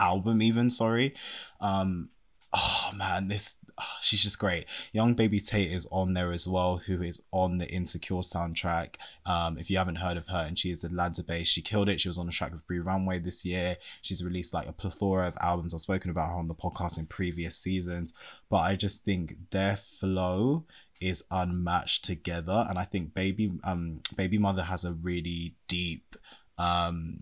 album 0.00 0.42
even 0.42 0.70
sorry. 0.70 1.14
Um 1.60 2.10
oh 2.52 2.90
man 2.96 3.28
this 3.28 3.56
she's 4.00 4.22
just 4.22 4.38
great. 4.38 4.66
Young 4.92 5.14
baby 5.14 5.40
tate 5.40 5.70
is 5.70 5.86
on 5.90 6.14
there 6.14 6.32
as 6.32 6.46
well 6.46 6.76
who 6.78 7.02
is 7.02 7.22
on 7.32 7.58
the 7.58 7.68
insecure 7.68 8.16
soundtrack. 8.16 8.96
Um 9.24 9.58
if 9.58 9.70
you 9.70 9.78
haven't 9.78 9.96
heard 9.96 10.16
of 10.16 10.26
her 10.28 10.44
and 10.46 10.58
she 10.58 10.70
is 10.70 10.84
atlanta 10.84 11.22
based 11.22 11.52
she 11.52 11.62
killed 11.62 11.88
it. 11.88 12.00
She 12.00 12.08
was 12.08 12.18
on 12.18 12.26
the 12.26 12.32
track 12.32 12.52
with 12.52 12.66
Bree 12.66 12.80
runway 12.80 13.18
this 13.18 13.44
year. 13.44 13.76
She's 14.02 14.24
released 14.24 14.54
like 14.54 14.68
a 14.68 14.72
plethora 14.72 15.28
of 15.28 15.36
albums. 15.40 15.74
I've 15.74 15.80
spoken 15.80 16.10
about 16.10 16.30
her 16.30 16.38
on 16.38 16.48
the 16.48 16.54
podcast 16.54 16.98
in 16.98 17.06
previous 17.06 17.56
seasons 17.56 18.14
but 18.48 18.58
i 18.58 18.76
just 18.76 19.04
think 19.04 19.36
their 19.50 19.76
flow 19.76 20.64
is 21.00 21.24
unmatched 21.30 22.04
together 22.04 22.64
and 22.68 22.78
i 22.78 22.84
think 22.84 23.14
baby 23.14 23.52
um 23.64 24.00
Bbymutha 24.14 24.64
has 24.64 24.84
a 24.84 24.94
really 24.94 25.54
deep 25.68 26.16
um 26.58 27.18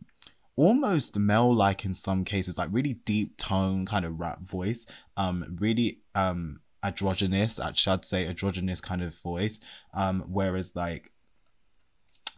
almost 0.56 1.18
male 1.18 1.52
like 1.52 1.84
in 1.84 1.94
some 1.94 2.24
cases 2.24 2.56
like 2.56 2.68
really 2.70 2.94
deep 3.04 3.36
tone 3.36 3.84
kind 3.84 4.04
of 4.04 4.20
rap 4.20 4.40
voice. 4.40 4.86
Um 5.16 5.56
really 5.58 5.98
um 6.14 6.56
androgynous 6.82 7.58
actually 7.58 7.94
i'd 7.94 8.04
say 8.04 8.26
androgynous 8.26 8.80
kind 8.80 9.02
of 9.02 9.14
voice. 9.22 9.58
Um 9.94 10.24
whereas 10.28 10.76
like 10.76 11.10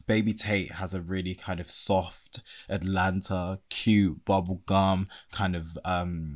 baby 0.06 0.32
tate 0.32 0.70
has 0.72 0.94
a 0.94 1.00
really 1.02 1.34
kind 1.34 1.58
of 1.58 1.68
soft 1.70 2.40
atlanta 2.68 3.58
cute 3.70 4.24
bubblegum 4.24 5.06
kind 5.32 5.56
of 5.56 5.66
um 5.84 6.32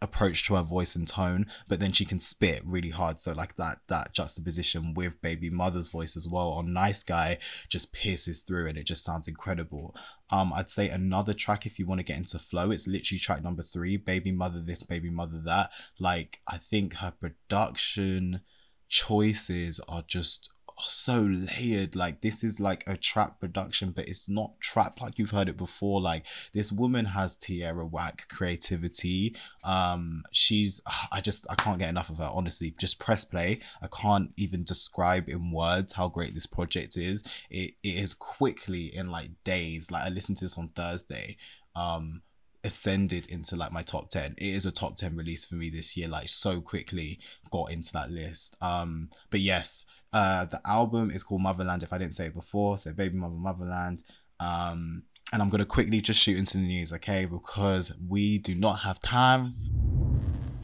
approach 0.00 0.46
to 0.46 0.54
her 0.54 0.62
voice 0.62 0.94
and 0.94 1.08
tone 1.08 1.46
but 1.68 1.80
then 1.80 1.92
she 1.92 2.04
can 2.04 2.18
spit 2.18 2.62
really 2.64 2.90
hard. 2.90 3.18
So 3.20 3.32
like 3.32 3.56
that 3.56 3.78
that 3.88 4.12
juxtaposition 4.12 4.94
with 4.94 5.20
Bbymutha's 5.22 5.88
voice 5.88 6.16
as 6.16 6.28
well 6.28 6.50
on 6.50 6.72
nice 6.72 7.02
guy 7.02 7.38
just 7.68 7.92
pierces 7.92 8.42
through 8.42 8.68
and 8.68 8.78
it 8.78 8.84
just 8.84 9.04
sounds 9.04 9.28
incredible. 9.28 9.94
Um 10.30 10.52
i'd 10.54 10.68
say 10.68 10.88
another 10.88 11.32
track 11.32 11.66
if 11.66 11.78
you 11.78 11.86
want 11.86 12.00
to 12.00 12.04
get 12.04 12.16
into 12.16 12.38
flow 12.38 12.70
it's 12.70 12.86
literally 12.86 13.18
track 13.18 13.42
number 13.42 13.62
three 13.62 13.96
baby 13.96 14.32
mother 14.32 14.60
this 14.60 14.84
baby 14.84 15.10
mother 15.10 15.40
that. 15.44 15.72
Like 15.98 16.40
i 16.46 16.56
think 16.56 16.94
her 16.96 17.12
production 17.12 18.40
choices 18.88 19.80
are 19.88 20.02
just 20.06 20.50
so 20.86 21.22
layered 21.22 21.96
like 21.96 22.20
this 22.20 22.44
is 22.44 22.60
like 22.60 22.84
a 22.86 22.96
trap 22.96 23.40
production 23.40 23.90
but 23.90 24.08
it's 24.08 24.28
not 24.28 24.58
trap 24.60 25.00
like 25.00 25.18
you've 25.18 25.30
heard 25.30 25.48
it 25.48 25.56
before. 25.56 26.00
Like 26.00 26.26
this 26.52 26.72
woman 26.72 27.04
has 27.06 27.36
Tierra 27.36 27.86
Whack 27.86 28.26
creativity. 28.28 29.34
Um 29.64 30.22
she's 30.32 30.80
I 31.12 31.20
just 31.20 31.46
I 31.50 31.54
can't 31.54 31.78
get 31.78 31.88
enough 31.88 32.10
of 32.10 32.18
her 32.18 32.30
honestly. 32.32 32.74
Just 32.78 33.00
press 33.00 33.24
play. 33.24 33.60
I 33.82 33.88
can't 33.88 34.32
even 34.36 34.64
describe 34.64 35.28
in 35.28 35.52
words 35.52 35.92
how 35.92 36.08
great 36.08 36.34
this 36.34 36.46
project 36.46 36.96
is. 36.96 37.22
It, 37.50 37.72
it 37.82 37.96
is 37.96 38.14
quickly 38.14 38.94
in 38.94 39.10
like 39.10 39.30
days 39.44 39.90
like 39.90 40.04
I 40.04 40.08
listened 40.08 40.38
to 40.38 40.44
this 40.44 40.58
on 40.58 40.68
Thursday 40.68 41.36
um 41.76 42.22
ascended 42.64 43.30
into 43.30 43.54
like 43.54 43.70
my 43.70 43.82
top 43.82 44.10
10 44.10 44.32
it 44.36 44.44
is 44.44 44.66
a 44.66 44.72
top 44.72 44.96
10 44.96 45.14
release 45.16 45.46
for 45.46 45.54
me 45.54 45.70
this 45.70 45.96
year 45.96 46.08
like 46.08 46.28
so 46.28 46.60
quickly 46.60 47.18
got 47.50 47.72
into 47.72 47.92
that 47.92 48.10
list. 48.10 48.56
Um 48.60 49.08
but 49.30 49.40
yes 49.40 49.84
uh 50.12 50.44
the 50.46 50.60
album 50.66 51.10
is 51.10 51.22
called 51.22 51.42
Muthaland 51.42 51.82
if 51.82 51.92
i 51.92 51.98
didn't 51.98 52.14
say 52.14 52.26
it 52.26 52.34
before. 52.34 52.78
So 52.78 52.92
baby 52.92 53.16
mother 53.16 53.34
Muthaland. 53.34 54.02
Um 54.40 55.02
and 55.32 55.42
i'm 55.42 55.50
gonna 55.50 55.66
quickly 55.66 56.00
just 56.00 56.20
shoot 56.22 56.38
into 56.38 56.58
the 56.58 56.64
news 56.64 56.92
okay? 56.92 57.26
Because 57.26 57.92
we 58.08 58.38
do 58.38 58.54
not 58.54 58.80
have 58.80 59.00
time 59.00 59.52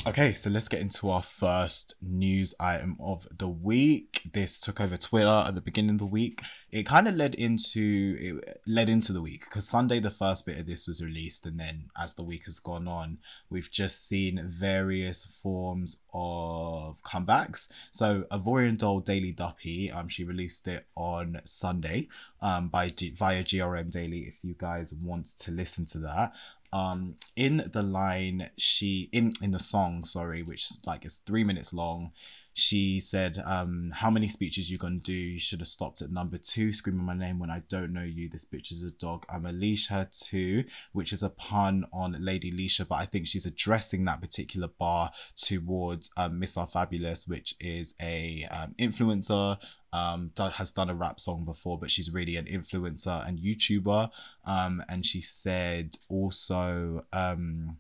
Okay, 0.06 0.34
so 0.34 0.50
let's 0.50 0.68
get 0.68 0.82
into 0.82 1.08
our 1.08 1.22
first 1.22 1.94
news 2.02 2.54
item 2.60 2.94
of 3.00 3.26
the 3.38 3.48
week. 3.48 4.20
This 4.34 4.60
took 4.60 4.78
over 4.82 4.98
Twitter 4.98 5.44
at 5.46 5.54
the 5.54 5.62
beginning 5.62 5.92
of 5.92 5.98
the 5.98 6.06
week. 6.06 6.42
It 6.70 6.84
kind 6.84 7.08
of 7.08 7.14
led 7.14 7.34
into 7.36 8.16
it 8.20 8.60
led 8.66 8.90
into 8.90 9.14
the 9.14 9.22
week 9.22 9.44
because 9.44 9.66
Sunday 9.66 10.00
the 10.00 10.10
first 10.10 10.44
bit 10.44 10.58
of 10.58 10.66
this 10.66 10.86
was 10.86 11.02
released, 11.02 11.46
and 11.46 11.58
then 11.58 11.86
as 11.98 12.14
the 12.14 12.22
week 12.22 12.44
has 12.44 12.58
gone 12.58 12.86
on, 12.86 13.16
we've 13.48 13.70
just 13.70 14.06
seen 14.06 14.42
various 14.44 15.24
forms 15.42 16.02
of 16.12 17.02
comebacks. 17.02 17.88
So 17.90 18.24
Ivorian 18.30 18.76
Doll 18.76 19.00
Daily 19.00 19.32
Duppy, 19.32 19.90
um, 19.90 20.08
she 20.08 20.24
released 20.24 20.68
it 20.68 20.86
on 20.96 21.40
Sunday, 21.44 22.08
um, 22.42 22.68
by 22.68 22.88
via 22.88 23.42
GRM 23.42 23.90
Daily. 23.90 24.24
If 24.28 24.44
you 24.44 24.54
guys 24.58 24.92
want 25.02 25.28
to 25.38 25.50
listen 25.50 25.86
to 25.86 25.98
that, 26.00 26.34
um 26.74 27.14
in 27.37 27.70
the 27.72 27.82
line 27.82 28.50
she 28.58 29.08
in 29.12 29.30
in 29.40 29.52
the 29.52 29.60
song 29.60 30.02
sorry 30.04 30.42
which 30.42 30.66
like 30.84 31.06
is 31.06 31.18
three 31.24 31.44
minutes 31.44 31.72
long 31.72 32.10
she 32.54 33.00
said 33.00 33.37
um 33.44 33.90
how 33.92 34.10
many 34.10 34.28
speeches 34.28 34.70
you 34.70 34.78
gonna 34.78 34.96
do? 34.96 35.12
You 35.12 35.40
should 35.40 35.58
have 35.58 35.68
stopped 35.68 36.02
at 36.02 36.12
number 36.12 36.37
two 36.37 36.72
screaming 36.72 37.04
my 37.04 37.14
name 37.14 37.40
when 37.40 37.50
i 37.50 37.62
don't 37.68 37.92
know 37.92 38.02
you. 38.02 38.28
This 38.28 38.44
bitch 38.44 38.70
is 38.70 38.84
a 38.84 38.92
dog. 38.92 39.26
I'm 39.28 39.44
a 39.44 39.52
leisha 39.52 40.08
too 40.28 40.64
which 40.92 41.12
is 41.12 41.22
a 41.22 41.30
pun 41.30 41.84
on 41.92 42.16
Lady 42.20 42.52
Leshurr 42.52 42.88
but 42.88 42.96
i 42.96 43.04
think 43.04 43.26
she's 43.26 43.46
addressing 43.46 44.04
that 44.04 44.20
particular 44.20 44.68
bar 44.78 45.10
towards 45.37 46.10
um 46.16 46.38
Miss 46.38 46.56
Rfabulous 46.56 47.28
which 47.28 47.54
is 47.60 47.94
a 48.00 48.46
um, 48.50 48.72
influencer 48.78 49.58
um, 49.94 50.33
has 50.54 50.72
done 50.72 50.90
a 50.90 50.94
rap 50.94 51.20
song 51.20 51.44
before, 51.44 51.78
but 51.78 51.90
she's 51.90 52.12
really 52.12 52.37
an 52.37 52.46
influencer 52.46 53.26
and 53.26 53.38
YouTuber. 53.38 54.11
Um, 54.44 54.83
and 54.88 55.07
she 55.07 55.20
said 55.20 55.94
also 56.09 57.04
um, 57.12 57.78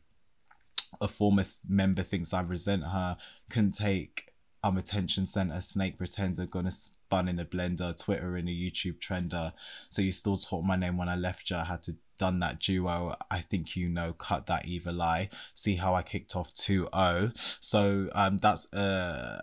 a 1.00 1.08
former 1.08 1.42
th- 1.42 1.56
member 1.68 2.02
thinks 2.02 2.32
I 2.32 2.42
resent 2.42 2.84
her, 2.84 3.16
can 3.50 3.70
take. 3.70 4.30
I'm 4.62 4.78
attention 4.78 5.26
center, 5.26 5.60
snake 5.60 5.98
pretender, 5.98 6.46
gonna 6.46 6.70
spun 6.70 7.28
in 7.28 7.38
a 7.38 7.44
blender, 7.44 7.94
Twitter 8.02 8.38
in 8.38 8.48
a 8.48 8.50
YouTube 8.50 8.98
trender. 8.98 9.52
So 9.90 10.00
you 10.00 10.10
still 10.10 10.38
taught 10.38 10.64
my 10.64 10.76
name 10.76 10.96
when 10.96 11.10
I 11.10 11.16
left 11.16 11.50
you. 11.50 11.56
I 11.56 11.64
had 11.64 11.82
to 11.82 11.96
done 12.16 12.38
that 12.38 12.60
duo. 12.60 13.14
I 13.30 13.40
think 13.40 13.76
you 13.76 13.88
know, 13.88 14.12
cut 14.12 14.46
that 14.46 14.66
evil 14.66 15.02
eye. 15.02 15.28
See 15.54 15.74
how 15.76 15.94
I 15.94 16.02
kicked 16.02 16.36
off 16.36 16.54
2-0. 16.54 17.58
So 17.60 18.06
um, 18.14 18.38
that's 18.38 18.72
uh 18.72 19.42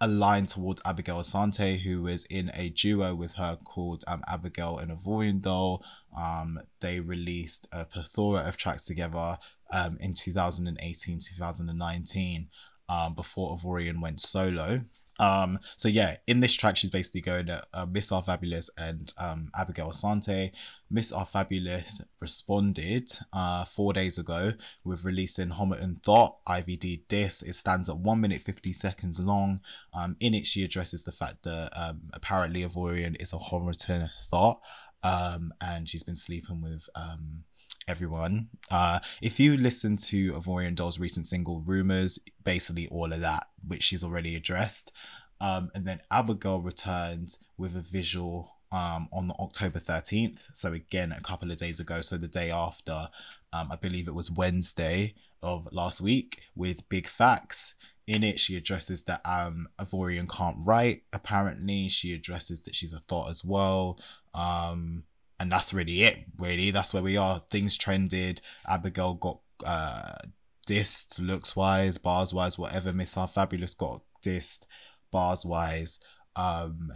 a 0.00 0.08
line 0.08 0.46
towards 0.46 0.80
Abigail 0.86 1.18
Asante, 1.18 1.78
who 1.78 2.06
is 2.06 2.24
in 2.24 2.50
a 2.54 2.70
duo 2.70 3.14
with 3.14 3.34
her 3.34 3.58
called 3.64 4.02
um, 4.08 4.22
Abigail 4.28 4.78
and 4.78 4.90
Ivorian 4.90 5.42
Doll. 5.42 5.84
Um, 6.16 6.58
they 6.80 7.00
released 7.00 7.68
a 7.72 7.84
plethora 7.84 8.40
of 8.48 8.56
tracks 8.56 8.86
together 8.86 9.36
um, 9.72 9.98
in 10.00 10.14
2018, 10.14 11.18
2019, 11.18 12.48
um, 12.88 13.14
before 13.14 13.56
Ivorian 13.56 14.00
went 14.00 14.20
solo. 14.20 14.80
Um, 15.20 15.58
so 15.76 15.88
yeah, 15.88 16.16
in 16.26 16.40
this 16.40 16.56
track, 16.56 16.76
she's 16.76 16.90
basically 16.90 17.20
going 17.20 17.50
at 17.50 17.66
uh, 17.74 17.84
Miss 17.84 18.10
Rfabulous 18.10 18.70
and 18.78 19.12
um, 19.18 19.50
Abigail 19.54 19.90
Asante. 19.90 20.50
Miss 20.90 21.12
Rfabulous 21.12 22.02
responded 22.20 23.10
uh, 23.32 23.64
four 23.66 23.92
days 23.92 24.16
ago 24.18 24.52
with 24.82 25.04
releasing 25.04 25.50
Homerton 25.50 26.02
Thought 26.02 26.38
IVD 26.48 27.06
disc. 27.08 27.46
It 27.46 27.54
stands 27.54 27.90
at 27.90 27.98
one 27.98 28.22
minute 28.22 28.40
fifty 28.40 28.72
seconds 28.72 29.22
long. 29.22 29.60
Um, 29.92 30.16
in 30.20 30.32
it, 30.32 30.46
she 30.46 30.64
addresses 30.64 31.04
the 31.04 31.12
fact 31.12 31.42
that 31.44 31.70
um, 31.76 32.00
apparently 32.14 32.62
Ivorian 32.62 33.20
is 33.20 33.34
a 33.34 33.36
Homerton 33.36 34.08
Thought, 34.24 34.62
um, 35.02 35.52
and 35.60 35.86
she's 35.86 36.02
been 36.02 36.16
sleeping 36.16 36.62
with 36.62 36.88
um 36.94 37.44
everyone. 37.90 38.48
Uh, 38.70 39.00
if 39.20 39.40
you 39.40 39.56
listen 39.56 39.96
to 39.96 40.32
Ivorian 40.34 40.76
Doll's 40.76 41.00
recent 41.00 41.26
single 41.26 41.60
Rumors, 41.66 42.20
basically 42.44 42.86
all 42.88 43.12
of 43.12 43.20
that, 43.20 43.46
which 43.66 43.82
she's 43.82 44.04
already 44.04 44.36
addressed. 44.36 44.96
Um, 45.40 45.70
and 45.74 45.84
then 45.84 45.98
Abigail 46.12 46.60
returned 46.60 47.36
with 47.58 47.74
a 47.76 47.82
visual 47.82 48.56
um, 48.70 49.08
on 49.12 49.32
October 49.40 49.80
13th. 49.80 50.46
So 50.54 50.72
again, 50.72 51.10
a 51.10 51.20
couple 51.20 51.50
of 51.50 51.56
days 51.56 51.80
ago. 51.80 52.00
So 52.00 52.16
the 52.16 52.28
day 52.28 52.52
after, 52.52 53.08
um, 53.52 53.68
I 53.72 53.76
believe 53.76 54.06
it 54.06 54.14
was 54.14 54.30
Wednesday 54.30 55.14
of 55.42 55.68
last 55.72 56.00
week 56.00 56.40
with 56.54 56.88
Big 56.88 57.08
Facts. 57.08 57.74
In 58.06 58.22
it, 58.22 58.38
she 58.38 58.56
addresses 58.56 59.04
that 59.04 59.20
um, 59.24 59.66
Ivorian 59.80 60.30
can't 60.30 60.58
write. 60.64 61.02
Apparently, 61.12 61.88
she 61.88 62.14
addresses 62.14 62.62
that 62.62 62.74
she's 62.76 62.92
a 62.92 63.00
thought 63.00 63.30
as 63.30 63.44
well. 63.44 63.98
Um, 64.32 65.04
and 65.40 65.50
that's 65.50 65.72
really 65.74 66.02
it 66.02 66.18
really. 66.38 66.70
That's 66.70 66.94
where 66.94 67.02
we 67.02 67.16
are. 67.16 67.40
Things 67.50 67.76
trended. 67.76 68.40
Abigail 68.68 69.14
got 69.14 69.40
uh 69.66 70.14
dissed 70.68 71.18
looks 71.18 71.56
wise 71.56 71.98
bars 71.98 72.32
wise 72.32 72.58
whatever. 72.58 72.92
Miss 72.92 73.16
Rfabulous 73.16 73.76
got 73.76 74.02
dissed 74.24 74.66
bars 75.10 75.44
wise 75.44 75.98
um 76.36 76.90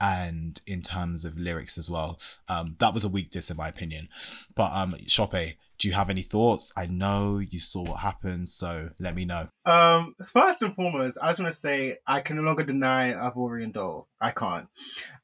and 0.00 0.60
in 0.66 0.82
terms 0.82 1.24
of 1.24 1.38
lyrics 1.38 1.78
as 1.78 1.90
well 1.90 2.18
um 2.48 2.76
that 2.78 2.92
was 2.92 3.04
a 3.04 3.08
weak 3.08 3.30
diss 3.30 3.50
in 3.50 3.56
my 3.56 3.68
opinion 3.68 4.08
but 4.54 4.70
um 4.72 4.94
Sope 5.06 5.32
do 5.78 5.88
you 5.88 5.94
have 5.94 6.10
any 6.10 6.22
thoughts 6.22 6.72
i 6.76 6.86
know 6.86 7.38
you 7.38 7.58
saw 7.58 7.82
what 7.82 8.00
happened 8.00 8.48
so 8.48 8.90
let 9.00 9.14
me 9.14 9.24
know 9.24 9.48
Um, 9.64 10.14
first 10.32 10.62
and 10.62 10.74
foremost, 10.74 11.18
I 11.22 11.28
just 11.28 11.40
want 11.40 11.52
to 11.52 11.58
say 11.58 11.96
I 12.06 12.20
can 12.20 12.36
no 12.36 12.42
longer 12.42 12.62
deny 12.62 13.12
Ivorian 13.12 13.72
Doll. 13.72 14.06
I 14.20 14.30
can't. 14.30 14.68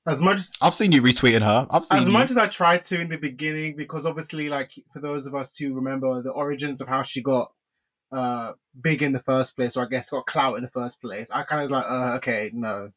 As 0.06 0.20
much 0.20 0.36
as 0.40 0.52
i've 0.60 0.74
seen 0.74 0.92
you 0.92 1.00
retweeting 1.00 1.42
her 1.42 1.66
i've 1.70 1.84
seen 1.84 1.98
as 1.98 2.06
you. 2.06 2.12
much 2.12 2.30
as 2.30 2.36
I 2.36 2.48
tried 2.48 2.82
to 2.82 3.00
in 3.00 3.08
the 3.08 3.18
beginning, 3.18 3.76
because 3.76 4.04
obviously, 4.04 4.48
like 4.48 4.72
for 4.92 5.00
those 5.00 5.26
of 5.26 5.34
us 5.34 5.56
who 5.56 5.74
remember 5.74 6.20
the 6.22 6.32
origins 6.32 6.80
of 6.80 6.88
how 6.88 7.02
she 7.02 7.22
got 7.22 7.52
uh 8.10 8.52
big 8.78 9.02
in 9.02 9.12
the 9.12 9.20
first 9.20 9.56
place, 9.56 9.76
or 9.76 9.84
I 9.84 9.88
guess 9.88 10.10
got 10.10 10.26
clout 10.26 10.56
in 10.56 10.62
the 10.62 10.68
first 10.68 11.00
place, 11.00 11.30
I 11.30 11.44
kind 11.44 11.60
of 11.60 11.64
was 11.64 11.70
like, 11.70 11.84
uh, 11.88 12.14
okay, 12.16 12.50
no. 12.52 12.90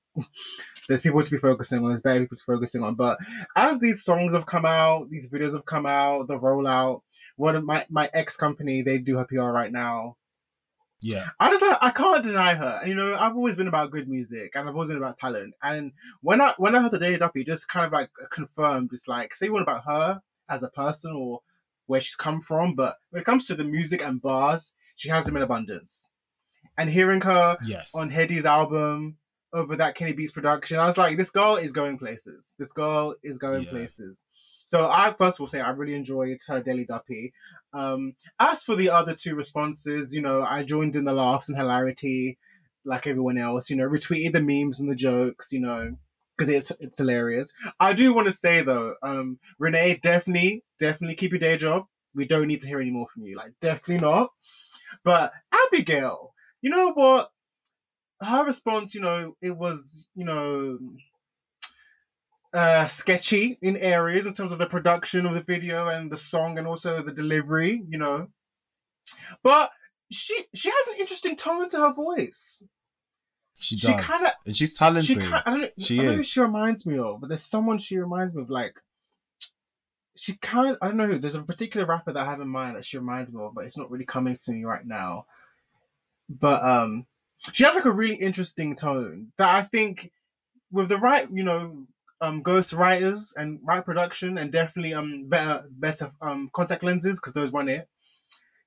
There's 0.88 1.01
people 1.01 1.21
to 1.21 1.32
be 1.32 1.38
focusing 1.38 1.80
on, 1.80 1.88
there's 1.88 2.01
better 2.01 2.19
people 2.19 2.38
to 2.38 2.43
be 2.47 2.54
focusing 2.54 2.84
on. 2.84 2.93
But 2.95 3.17
as 3.56 3.80
these 3.80 4.04
songs 4.04 4.34
have 4.34 4.45
come 4.45 4.65
out, 4.65 5.10
these 5.10 5.28
videos 5.30 5.54
have 5.54 5.65
come 5.65 5.86
out, 5.86 6.28
the 6.28 6.38
rollout, 6.38 7.01
one 7.38 7.56
of 7.56 7.63
my, 7.63 7.86
my 7.89 8.10
ex 8.13 8.38
company, 8.38 8.82
they 8.84 8.99
do 8.99 9.17
her 9.17 9.25
PR 9.25 9.45
right 9.45 9.71
now. 9.71 10.17
yeah 11.01 11.30
I 11.39 11.49
just 11.49 11.62
like 11.63 11.78
I 11.82 11.89
can't 11.89 12.23
deny 12.23 12.54
her. 12.54 12.82
You 12.86 12.93
know, 12.93 13.15
I've 13.15 13.36
always 13.36 13.56
been 13.56 13.67
about 13.67 13.91
good 13.91 14.08
music 14.08 14.51
and 14.56 14.69
I've 14.69 14.75
always 14.75 14.89
been 14.89 14.97
about 14.97 15.17
talent. 15.17 15.54
And 15.63 15.91
when 16.21 16.39
I 16.39 16.54
when 16.58 16.75
I 16.75 16.82
heard 16.82 16.91
the 16.91 16.99
Daily 16.99 17.17
Duppy, 17.17 17.41
it 17.41 17.47
just 17.47 17.67
kind 17.67 17.86
of 17.86 17.91
like 17.91 18.10
confirmed 18.32 18.89
it's 18.93 19.08
like 19.08 19.34
say 19.34 19.49
one 19.49 19.63
about 19.63 19.86
her 19.86 20.21
as 20.49 20.62
a 20.62 20.69
person 20.69 21.12
or 21.12 21.41
where 21.88 22.01
she's 22.01 22.15
come 22.15 22.41
from, 22.41 22.73
but 22.73 22.97
when 23.10 23.21
it 23.21 23.25
comes 23.25 23.45
to 23.45 23.56
the 23.56 23.63
music 23.63 24.04
and 24.04 24.21
bars, 24.21 24.73
she 24.95 25.10
has 25.10 25.25
them 25.25 25.36
in 25.36 25.43
abundance. 25.43 26.12
And 26.78 26.89
hearing 26.89 27.21
her 27.21 27.58
yes 27.65 27.93
on 27.95 28.10
Headie's 28.10 28.45
album 28.45 29.17
over 29.55 29.75
that 29.77 29.95
Kenny 29.95 30.13
Beats 30.13 30.31
production, 30.31 30.77
I 30.77 30.85
was 30.85 30.97
like, 30.97 31.17
this 31.17 31.29
girl 31.31 31.55
is 31.55 31.71
going 31.71 31.97
places. 31.97 32.55
This 32.59 32.71
girl 32.71 33.15
is 33.23 33.37
going 33.37 33.63
Yeah. 33.63 33.69
places. 33.71 34.25
So 34.65 34.89
I 34.89 35.13
first 35.17 35.39
will 35.39 35.47
say 35.47 35.61
I 35.61 35.69
really 35.71 35.95
enjoyed 35.95 36.39
her 36.47 36.61
Daily 36.61 36.85
Duppy. 36.85 37.33
Um, 37.73 38.15
as 38.39 38.63
for 38.63 38.75
the 38.75 38.89
other 38.89 39.13
two 39.13 39.35
responses, 39.35 40.13
you 40.13 40.21
know, 40.21 40.41
I 40.41 40.63
joined 40.63 40.95
in 40.95 41.05
the 41.05 41.13
laughs 41.13 41.49
and 41.49 41.57
hilarity, 41.57 42.37
like 42.83 43.07
everyone 43.07 43.37
else. 43.37 43.69
You 43.69 43.77
know, 43.77 43.87
retweeted 43.87 44.33
the 44.33 44.41
memes 44.41 44.79
and 44.79 44.91
the 44.91 44.95
jokes. 44.95 45.51
You 45.53 45.61
know, 45.61 45.95
because 46.35 46.49
it's 46.49 46.71
it's 46.79 46.97
hilarious. 46.97 47.53
I 47.79 47.93
do 47.93 48.13
want 48.13 48.25
to 48.25 48.31
say 48.31 48.61
though, 48.61 48.95
um, 49.03 49.39
Renee, 49.57 49.99
definitely, 50.01 50.63
definitely 50.77 51.15
keep 51.15 51.31
your 51.31 51.39
day 51.39 51.57
job. 51.57 51.85
We 52.13 52.25
don't 52.25 52.47
need 52.47 52.61
to 52.61 52.67
hear 52.67 52.81
any 52.81 52.91
more 52.91 53.07
from 53.07 53.23
you. 53.23 53.37
Like, 53.37 53.53
definitely 53.61 54.01
not. 54.05 54.31
But 55.03 55.33
Abigail, 55.51 56.33
you 56.61 56.69
know 56.69 56.91
what? 56.93 57.29
Her 58.21 58.45
response, 58.45 58.95
you 58.95 59.01
know, 59.01 59.36
it 59.41 59.58
was, 59.58 60.08
you 60.15 60.23
know, 60.25 60.80
uh, 62.54 62.86
sketchy 62.88 63.58
in 63.62 63.75
areas 63.78 64.25
in 64.25 64.34
terms 64.34 64.51
of 64.54 64.60
the 64.60 64.67
production 64.67 65.25
of 65.25 65.34
the 65.34 65.41
video 65.43 65.88
and 65.88 66.10
the 66.12 66.17
song 66.17 66.58
and 66.58 66.65
also 66.67 67.01
the 67.01 67.12
delivery, 67.12 67.84
you 67.89 67.97
know. 67.97 68.30
But 69.43 69.71
she 70.12 70.36
she 70.54 70.69
has 70.69 70.88
an 70.89 70.95
interesting 70.99 71.36
tone 71.36 71.67
to 71.69 71.78
her 71.80 71.93
voice. 71.93 72.63
she 73.58 73.75
she 73.78 73.88
does 73.88 74.06
kinda- 74.06 74.34
and 74.45 74.56
she's 74.56 74.71
She 74.71 74.78
talented 74.78 75.19
kind 75.19 75.43
I 75.45 75.49
don't, 75.49 75.62
know- 75.62 75.69
she 75.78 75.95
I 75.95 75.97
don't 75.97 76.06
know 76.08 76.13
who 76.13 76.19
is 76.21 76.28
she 76.28 76.39
reminds 76.39 76.86
me 76.86 76.97
of, 76.97 77.19
but 77.21 77.28
there's 77.28 77.43
someone 77.43 77.78
she 77.78 77.97
reminds 77.97 78.34
me 78.34 78.41
of. 78.43 78.49
Like 78.49 78.82
she 80.15 80.36
kind 80.38 80.78
I 80.82 80.88
don't 80.88 80.97
know. 80.97 81.08
Who. 81.08 81.17
There's 81.17 81.36
a 81.36 81.43
particular 81.43 81.86
rapper 81.86 82.13
that 82.13 82.25
I 82.25 82.30
have 82.30 82.39
in 82.39 82.47
mind 82.47 82.78
that 82.78 82.86
she 82.86 82.97
reminds 82.97 83.34
me 83.34 83.41
of, 83.43 83.54
but 83.54 83.65
it's 83.65 83.78
not 83.78 83.91
really 83.91 84.06
coming 84.06 84.38
to 84.38 84.51
me 84.54 84.63
right 84.63 84.86
now. 84.86 85.25
But 86.30 86.63
um, 86.63 87.06
she 87.37 87.63
has 87.63 87.75
like 87.75 87.85
a 87.85 87.91
really 87.91 88.15
interesting 88.15 88.75
tone 88.75 89.31
that 89.37 89.53
I 89.53 89.61
think 89.61 90.11
with 90.71 90.89
the 90.89 90.97
right, 90.97 91.27
you 91.31 91.43
know, 91.43 91.83
um, 92.21 92.41
ghost 92.41 92.73
writers 92.73 93.33
and 93.35 93.59
right 93.63 93.83
production 93.83 94.37
and 94.37 94.51
definitely 94.51 94.93
um 94.93 95.27
better 95.27 95.65
better 95.69 96.11
um 96.21 96.49
contact 96.53 96.83
lenses 96.83 97.19
because 97.19 97.33
those 97.33 97.51
one 97.51 97.69
it. 97.69 97.87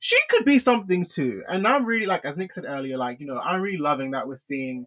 She 0.01 0.17
could 0.29 0.45
be 0.45 0.59
something 0.59 1.05
too, 1.05 1.43
and 1.49 1.67
I'm 1.67 1.85
really 1.85 2.07
like 2.07 2.25
as 2.25 2.39
Nick 2.39 2.53
said 2.53 2.67
earlier, 2.69 2.97
like 2.97 3.21
you 3.21 3.27
know, 3.27 3.39
I'm 3.39 3.63
really 3.63 3.79
loving 3.79 4.13
that 4.13 4.29
we're 4.29 4.37
seeing 4.37 4.87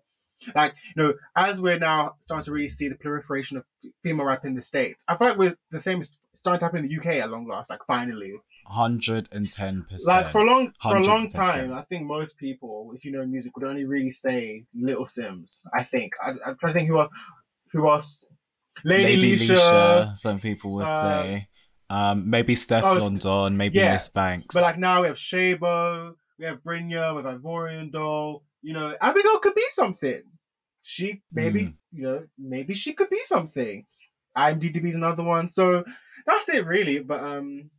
like 0.56 0.76
you 0.96 1.04
know 1.04 1.14
as 1.36 1.62
we're 1.62 1.78
now 1.78 2.16
starting 2.20 2.46
to 2.46 2.52
really 2.52 2.68
see 2.68 2.88
the 2.88 2.96
proliferation 2.96 3.58
of 3.58 3.64
female 4.04 4.26
rap 4.26 4.46
in 4.46 4.56
the 4.56 4.62
states 4.62 5.04
i 5.08 5.16
feel 5.16 5.30
like 5.30 5.38
we're 5.38 5.56
the 5.72 5.80
same 5.80 6.02
is 6.02 6.20
starting 6.34 6.60
to 6.60 6.66
happen 6.66 6.84
in 6.84 6.90
the 6.90 6.98
uk 6.98 7.06
at 7.06 7.30
long 7.30 7.48
last 7.48 7.70
like 7.70 7.80
finally 7.86 8.34
110% 8.70 10.08
like 10.08 10.28
for 10.30 10.42
a 10.42 10.44
long 10.44 10.72
for 10.82 10.98
a 10.98 11.04
long 11.04 11.28
time 11.28 11.74
i 11.74 11.82
think 11.82 12.06
most 12.06 12.38
people 12.38 12.92
if 12.96 13.04
you 13.04 13.12
know 13.12 13.26
music 13.26 13.56
would 13.56 13.68
only 13.68 13.86
really 13.86 14.12
say 14.12 14.66
Little 14.74 15.06
Simz 15.06 15.62
i 15.74 15.84
think. 15.84 16.14
I, 16.24 16.32
i'm 16.46 16.58
trying 16.58 16.74
to 16.74 16.80
think 16.80 16.88
who 16.88 16.98
are 16.98 17.10
who 17.72 17.90
else 17.90 18.28
lady, 18.86 19.16
Lady 19.16 19.36
Leshurr, 19.36 19.56
Leshurr, 19.56 20.16
some 20.16 20.40
people 20.40 20.76
would 20.76 20.86
uh, 20.86 21.24
say. 21.24 21.48
Um, 21.90 22.30
maybe 22.30 22.56
Steph 22.56 22.86
oh, 22.86 22.94
London, 22.94 23.58
maybe 23.58 23.80
yeah, 23.80 23.94
Miss 23.94 24.08
Banks. 24.08 24.54
but 24.54 24.64
like 24.64 24.78
now 24.78 25.02
we 25.02 25.08
have 25.08 25.18
Shaybo 25.18 26.14
we 26.40 26.46
have 26.46 26.64
Brynja, 26.64 27.16
we 27.16 27.22
have 27.22 27.42
ivorian 27.42 27.92
doll 27.92 28.44
you 28.62 28.74
know 28.74 28.96
abigail 29.02 29.40
could 29.40 29.56
be 29.56 29.66
something. 29.70 30.22
She 30.82 31.22
maybe 31.32 31.66
Mm. 31.66 31.74
you 31.92 32.04
know 32.04 32.24
maybe 32.38 32.74
she 32.74 32.94
could 32.94 33.10
be 33.10 33.22
something. 33.24 33.86
IAMDDB 34.38 34.86
is 34.86 34.96
another 34.96 35.24
one. 35.24 35.48
So 35.48 35.84
that's 36.26 36.48
it 36.50 36.66
really. 36.66 37.00
But 37.00 37.22
um 37.24 37.70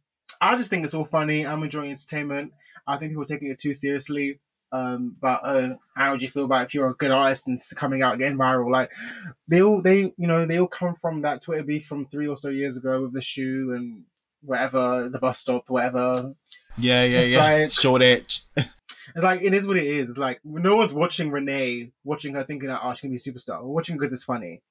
i 0.43 0.57
just 0.57 0.71
think 0.71 0.85
it's 0.85 0.95
all 0.95 1.05
funny 1.05 1.47
i'm 1.47 1.63
enjoying 1.63 1.91
entertainment 1.91 2.53
i 2.87 2.97
think 2.97 3.13
people 3.13 3.23
are 3.23 3.27
taking 3.27 3.51
it 3.51 3.59
too 3.59 3.73
seriously 3.73 4.39
um 4.73 5.15
but 5.21 5.41
uh, 5.45 5.75
how 5.97 6.11
would 6.11 6.23
you 6.23 6.29
feel 6.29 6.45
about 6.45 6.65
if 6.65 6.75
you're 6.75 6.91
a 6.91 6.95
good 6.95 7.11
artist 7.11 7.47
and 7.47 7.55
it's 7.57 7.73
coming 7.73 8.03
out 8.03 8.19
getting 8.19 8.39
viral 8.39 8.71
like 8.71 8.91
they 9.49 9.63
all 9.63 9.81
they 9.81 10.13
you 10.17 10.27
know 10.27 10.45
they 10.47 10.59
all 10.59 10.67
come 10.67 10.95
from 10.95 11.23
that 11.23 11.41
twitter 11.41 11.63
beef 11.63 11.85
from 11.87 12.05
three 12.05 12.27
or 12.27 12.37
so 12.37 12.49
years 12.49 12.77
ago 12.77 13.03
with 13.03 13.13
the 13.13 13.21
shoe 13.21 13.73
and 13.75 14.05
whatever 14.43 15.09
the 15.09 15.19
bus 15.19 15.39
stop 15.39 15.65
whatever 15.69 16.35
yeah, 16.79 17.05
yeah, 17.05 17.21
it's 17.21 17.31
yeah. 17.31 17.39
like- 17.39 17.71
Shoreditch. 17.71 18.43
it's 18.57 19.25
like 19.25 19.43
it 19.43 19.55
is 19.55 19.67
what 19.67 19.77
it 19.77 19.87
is. 19.87 20.11
It's 20.11 20.19
like 20.19 20.41
no 20.45 20.77
one's 20.77 20.93
watching 20.93 21.31
Renee, 21.31 21.93
watching 22.05 22.35
her 22.35 22.43
thinking 22.43 22.69
that 22.69 22.81
oh 22.83 22.93
she 22.95 23.03
can 23.03 23.11
be 23.11 23.17
a 23.17 23.19
superstar. 23.19 23.63
We're 23.63 23.69
watching 23.69 23.97
because 23.97 24.13
it's 24.13 24.25
funny. 24.25 24.63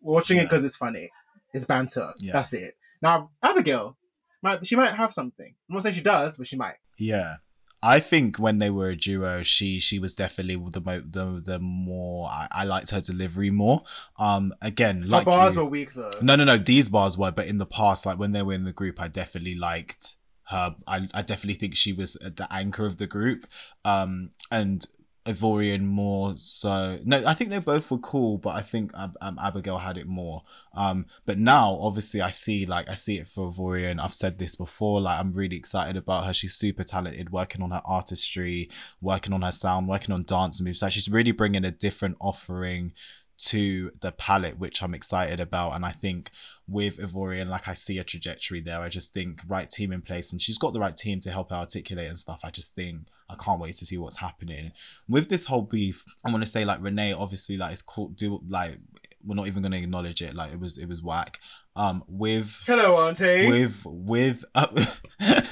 watching 0.00 0.38
it 0.38 0.44
because 0.44 0.64
it's 0.64 0.76
funny. 0.76 1.10
It's 1.52 1.64
banter. 1.64 2.12
Yeah. 2.18 2.32
That's 2.32 2.52
it. 2.52 2.74
Now 3.02 3.30
Abigail 3.42 3.96
might 4.42 4.66
she 4.66 4.76
might 4.76 4.94
have 4.94 5.12
something. 5.12 5.54
I'm 5.68 5.74
not 5.74 5.82
saying 5.82 5.94
she 5.94 6.00
does, 6.02 6.36
but 6.36 6.46
she 6.46 6.56
might. 6.56 6.76
Yeah. 6.98 7.36
I 7.82 8.00
think 8.00 8.38
when 8.38 8.58
they 8.58 8.70
were 8.70 8.88
a 8.88 8.96
duo, 8.96 9.42
she 9.42 9.78
she 9.78 9.98
was 9.98 10.16
definitely 10.16 10.56
the 10.72 10.80
mo- 10.80 11.02
the 11.08 11.40
the 11.44 11.58
more 11.58 12.26
I, 12.26 12.48
I 12.50 12.64
liked 12.64 12.90
her 12.90 13.00
delivery 13.00 13.50
more. 13.50 13.82
Um, 14.18 14.52
again, 14.62 15.02
Her 15.02 15.08
like 15.08 15.24
bars 15.26 15.54
you- 15.54 15.62
were 15.62 15.68
weak 15.68 15.92
though. 15.94 16.10
No, 16.22 16.36
no, 16.36 16.44
no. 16.44 16.56
These 16.56 16.88
bars 16.88 17.18
were, 17.18 17.30
but 17.30 17.46
in 17.46 17.58
the 17.58 17.66
past, 17.66 18.06
like 18.06 18.18
when 18.18 18.32
they 18.32 18.42
were 18.42 18.54
in 18.54 18.64
the 18.64 18.72
group, 18.72 19.00
I 19.00 19.08
definitely 19.08 19.54
liked 19.54 20.14
her. 20.48 20.74
I, 20.88 21.06
I 21.12 21.22
definitely 21.22 21.58
think 21.58 21.76
she 21.76 21.92
was 21.92 22.16
at 22.16 22.36
the 22.36 22.52
anchor 22.52 22.86
of 22.86 22.96
the 22.96 23.06
group. 23.06 23.46
Um, 23.84 24.30
and 24.50 24.84
Ivorian 25.26 25.82
more 25.82 26.34
so. 26.36 26.98
No, 27.04 27.22
I 27.26 27.34
think 27.34 27.50
they 27.50 27.58
both 27.58 27.90
were 27.90 27.98
cool, 27.98 28.38
but 28.38 28.50
I 28.50 28.62
think 28.62 28.92
um, 28.94 29.38
Abigail 29.42 29.78
had 29.78 29.98
it 29.98 30.06
more. 30.06 30.42
Um, 30.74 31.06
but 31.26 31.38
now 31.38 31.78
obviously 31.80 32.20
I 32.20 32.30
see 32.30 32.64
like 32.64 32.88
I 32.88 32.94
see 32.94 33.18
it 33.18 33.26
for 33.26 33.50
Ivorian. 33.50 34.02
I've 34.02 34.14
said 34.14 34.38
this 34.38 34.56
before. 34.56 35.00
Like 35.00 35.20
I'm 35.20 35.32
really 35.32 35.56
excited 35.56 35.96
about 35.96 36.24
her. 36.26 36.32
She's 36.32 36.54
super 36.54 36.84
talented, 36.84 37.30
working 37.30 37.62
on 37.62 37.72
her 37.72 37.82
artistry, 37.84 38.70
working 39.00 39.32
on 39.32 39.42
her 39.42 39.52
sound, 39.52 39.88
working 39.88 40.14
on 40.14 40.22
dance 40.22 40.60
moves. 40.60 40.82
Like 40.82 40.92
she's 40.92 41.08
really 41.08 41.32
bringing 41.32 41.64
a 41.64 41.70
different 41.70 42.16
offering 42.20 42.92
to 43.38 43.90
the 44.00 44.12
palette, 44.12 44.58
which 44.58 44.82
I'm 44.82 44.94
excited 44.94 45.40
about. 45.40 45.74
And 45.74 45.84
I 45.84 45.92
think 45.92 46.30
with 46.68 46.98
Ivorian, 46.98 47.48
like 47.48 47.68
I 47.68 47.74
see 47.74 47.98
a 47.98 48.04
trajectory 48.04 48.60
there. 48.60 48.80
I 48.80 48.88
just 48.88 49.12
think 49.12 49.40
right 49.48 49.70
team 49.70 49.92
in 49.92 50.02
place, 50.02 50.32
and 50.32 50.40
she's 50.40 50.58
got 50.58 50.72
the 50.72 50.80
right 50.80 50.96
team 50.96 51.20
to 51.20 51.30
help 51.30 51.50
her 51.50 51.56
articulate 51.56 52.08
and 52.08 52.18
stuff. 52.18 52.40
I 52.44 52.50
just 52.50 52.74
think 52.74 53.02
I 53.28 53.34
can't 53.34 53.60
wait 53.60 53.74
to 53.76 53.86
see 53.86 53.98
what's 53.98 54.18
happening 54.18 54.72
with 55.08 55.28
this 55.28 55.46
whole 55.46 55.62
beef. 55.62 56.04
I'm 56.24 56.32
gonna 56.32 56.46
say 56.46 56.64
like 56.64 56.82
Renee, 56.82 57.12
obviously, 57.12 57.56
like 57.56 57.72
it's 57.72 57.82
cool. 57.82 58.08
Do 58.08 58.40
like 58.48 58.78
we're 59.24 59.34
not 59.34 59.48
even 59.48 59.62
gonna 59.62 59.76
acknowledge 59.76 60.22
it. 60.22 60.34
Like 60.34 60.52
it 60.52 60.60
was 60.60 60.78
it 60.78 60.88
was 60.88 61.02
whack. 61.02 61.40
Um, 61.74 62.04
with 62.08 62.62
Hello, 62.66 63.06
Auntie. 63.06 63.48
with 63.48 63.82
with 63.84 64.44
uh, 64.54 64.66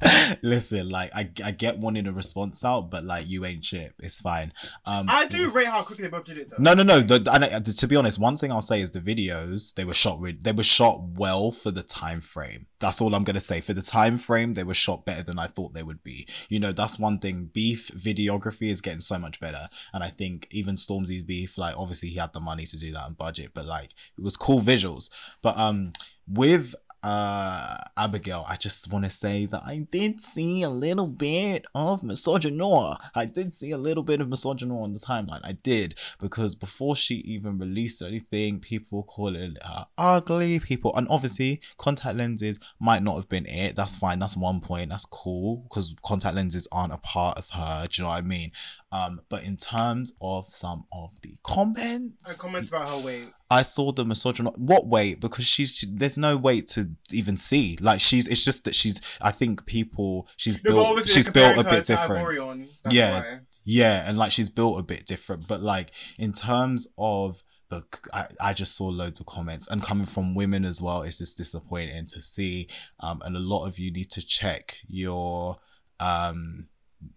listen 0.42 0.88
like 0.88 1.10
I, 1.14 1.30
I 1.44 1.50
get 1.52 1.78
wanting 1.78 2.06
a 2.06 2.12
response 2.12 2.64
out 2.64 2.90
but 2.90 3.04
like 3.04 3.28
you 3.28 3.44
ain't 3.44 3.62
chip 3.62 3.94
it's 4.02 4.20
fine. 4.20 4.52
Um 4.84 5.06
I 5.08 5.26
do 5.26 5.50
rate 5.50 5.68
how 5.68 5.82
quickly 5.82 6.04
they 6.04 6.10
both 6.10 6.24
did 6.24 6.38
it 6.38 6.50
though. 6.50 6.56
no 6.58 6.74
no 6.74 6.82
no. 6.82 7.00
The, 7.00 7.30
I, 7.30 7.60
to 7.60 7.86
be 7.86 7.96
honest 7.96 8.20
one 8.20 8.36
thing 8.36 8.52
i'll 8.52 8.60
say 8.60 8.80
is 8.80 8.90
the 8.90 9.00
videos 9.00 9.74
they 9.74 9.84
were 9.84 9.94
shot 9.94 10.20
with 10.20 10.42
they 10.42 10.52
were 10.52 10.62
shot 10.62 11.00
well 11.14 11.50
for 11.52 11.70
the 11.70 11.82
time 11.82 12.20
frame. 12.20 12.66
That's 12.78 13.00
all 13.00 13.14
i'm 13.14 13.24
gonna 13.24 13.40
say. 13.40 13.60
For 13.60 13.72
the 13.72 13.82
time 13.82 14.18
frame 14.18 14.54
they 14.54 14.64
were 14.64 14.74
shot 14.74 15.04
better 15.06 15.22
than 15.22 15.38
i 15.38 15.46
thought 15.46 15.74
they 15.74 15.82
would 15.82 16.02
be. 16.02 16.26
You 16.48 16.60
know 16.60 16.72
that's 16.72 16.98
one 16.98 17.18
thing. 17.18 17.50
Beef 17.52 17.90
videography 17.94 18.68
is 18.68 18.80
getting 18.80 19.00
so 19.00 19.18
much 19.18 19.40
better. 19.40 19.68
And 19.94 20.02
i 20.02 20.08
think 20.08 20.46
even 20.50 20.74
stormzy's 20.74 21.22
beef 21.22 21.58
like 21.58 21.78
obviously 21.78 22.10
he 22.10 22.18
had 22.18 22.32
the 22.32 22.40
money 22.40 22.66
to 22.66 22.78
do 22.78 22.92
that 22.92 23.06
and 23.06 23.16
budget 23.16 23.52
but 23.54 23.66
like 23.66 23.92
it 24.16 24.22
was 24.22 24.36
cool 24.36 24.60
visuals. 24.60 25.10
But 25.42 25.56
um 25.56 25.92
with 26.28 26.74
uh 27.06 27.76
Abigail, 27.98 28.44
I 28.46 28.56
just 28.56 28.92
want 28.92 29.04
to 29.04 29.10
say 29.10 29.46
that 29.46 29.62
I 29.64 29.86
did 29.90 30.20
see 30.20 30.62
a 30.62 30.68
little 30.68 31.06
bit 31.06 31.64
of 31.74 32.02
misogynoir. 32.02 32.96
I 33.14 33.24
did 33.24 33.54
see 33.54 33.70
a 33.70 33.78
little 33.78 34.02
bit 34.02 34.20
of 34.20 34.28
misogynoir 34.28 34.82
on 34.82 34.92
the 34.92 34.98
timeline. 34.98 35.40
I 35.42 35.52
did 35.52 35.94
because 36.20 36.54
before 36.54 36.94
she 36.94 37.14
even 37.16 37.58
released 37.58 38.02
anything, 38.02 38.60
people 38.60 39.04
calling 39.04 39.56
her 39.64 39.86
ugly. 39.96 40.60
People, 40.60 40.94
and 40.94 41.06
obviously, 41.08 41.60
contact 41.78 42.18
lenses 42.18 42.58
might 42.80 43.02
not 43.02 43.16
have 43.16 43.28
been 43.28 43.46
it. 43.46 43.76
That's 43.76 43.96
fine. 43.96 44.18
That's 44.18 44.36
one 44.36 44.60
point. 44.60 44.90
That's 44.90 45.06
cool 45.06 45.64
because 45.68 45.94
contact 46.04 46.34
lenses 46.36 46.68
aren't 46.70 46.92
a 46.92 46.98
part 46.98 47.38
of 47.38 47.48
her. 47.50 47.86
Do 47.88 48.02
you 48.02 48.04
know 48.04 48.10
what 48.10 48.18
I 48.18 48.22
mean? 48.22 48.52
Um, 48.92 49.20
but 49.30 49.44
in 49.44 49.56
terms 49.56 50.12
of 50.20 50.48
some 50.48 50.84
of 50.92 51.10
the 51.22 51.36
comments, 51.42 52.30
And 52.30 52.38
comments 52.38 52.68
about 52.68 52.88
her 52.88 52.98
weight. 52.98 53.28
I 53.50 53.62
saw 53.62 53.92
the 53.92 54.04
misogynoir. 54.04 54.56
What 54.58 54.86
weight? 54.86 55.20
Because 55.20 55.44
she's 55.44 55.76
she, 55.76 55.86
there's 55.92 56.18
no 56.18 56.36
weight 56.36 56.66
to 56.68 56.88
even 57.12 57.36
see. 57.36 57.78
Like 57.80 58.00
she's, 58.00 58.26
it's 58.28 58.44
just 58.44 58.64
that 58.64 58.74
she's. 58.74 59.00
I 59.20 59.30
think 59.30 59.66
people 59.66 60.28
she's 60.36 60.62
No, 60.64 60.72
built. 60.72 61.04
She's 61.04 61.28
built 61.28 61.56
a 61.58 61.64
bit 61.64 61.86
different. 61.86 62.68
Yeah. 62.90 63.20
why. 63.20 63.38
Yeah, 63.64 64.08
and 64.08 64.16
like 64.16 64.32
she's 64.32 64.48
built 64.48 64.78
a 64.78 64.82
bit 64.82 65.06
different. 65.06 65.46
But 65.48 65.62
like 65.62 65.90
in 66.18 66.32
terms 66.32 66.86
of 66.98 67.42
the, 67.68 67.82
I, 68.12 68.26
I 68.40 68.52
just 68.52 68.76
saw 68.76 68.86
loads 68.86 69.18
of 69.20 69.26
comments 69.26 69.68
and 69.68 69.82
coming 69.82 70.06
from 70.06 70.34
women 70.34 70.64
as 70.64 70.80
well. 70.80 71.02
It's 71.02 71.18
just 71.18 71.36
disappointing 71.36 72.06
to 72.06 72.22
see. 72.22 72.68
Um, 73.00 73.20
and 73.24 73.36
a 73.36 73.40
lot 73.40 73.66
of 73.66 73.78
you 73.78 73.92
need 73.92 74.10
to 74.12 74.24
check 74.24 74.78
your 74.86 75.56
um 75.98 76.68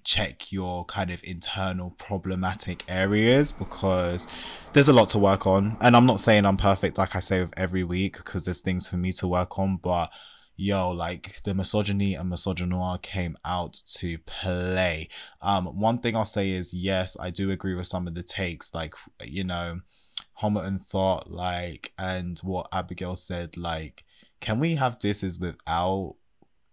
check 0.04 0.52
your 0.52 0.86
kind 0.86 1.12
of 1.12 1.22
internal 1.24 1.92
problematic 1.92 2.84
areas 2.88 3.52
because 3.52 4.28
there's 4.74 4.90
a 4.90 4.94
lot 4.94 5.10
to 5.10 5.20
work 5.20 5.48
on. 5.48 5.78
And 5.82 5.96
i'm 5.96 6.06
not 6.06 6.20
saying 6.20 6.46
i'm 6.46 6.58
perfect 6.58 6.98
like 6.98 7.16
i 7.16 7.20
say 7.20 7.48
every 7.58 7.84
week 7.84 8.18
because 8.18 8.46
there's 8.46 8.62
things 8.62 8.88
for 8.88 8.98
me 8.98 9.12
to 9.14 9.28
work 9.28 9.58
on. 9.60 9.78
But 9.78 10.12
yo 10.56 10.92
like 10.92 11.42
the 11.44 11.56
misogyny 11.56 12.16
and 12.16 12.32
misogynoir 12.32 13.02
came 13.02 13.38
out 13.46 13.74
to 13.86 14.18
play. 14.20 15.08
Um 15.42 15.66
one 15.80 16.00
thing 16.00 16.16
i'll 16.16 16.26
say 16.26 16.50
is 16.50 16.74
yes 16.74 17.16
i 17.20 17.30
do 17.30 17.52
agree 17.52 17.76
with 17.76 17.88
some 17.88 18.08
of 18.08 18.16
the 18.16 18.24
takes 18.24 18.74
like 18.74 18.94
you 19.24 19.44
know 19.44 19.80
homerton 20.42 20.80
thought 20.80 21.30
like 21.32 21.92
and 21.98 22.40
what 22.40 22.68
abigail 22.72 23.16
said 23.16 23.58
like 23.58 24.04
can 24.40 24.60
we 24.60 24.76
have 24.76 25.00
disses 25.00 25.40
without 25.40 26.16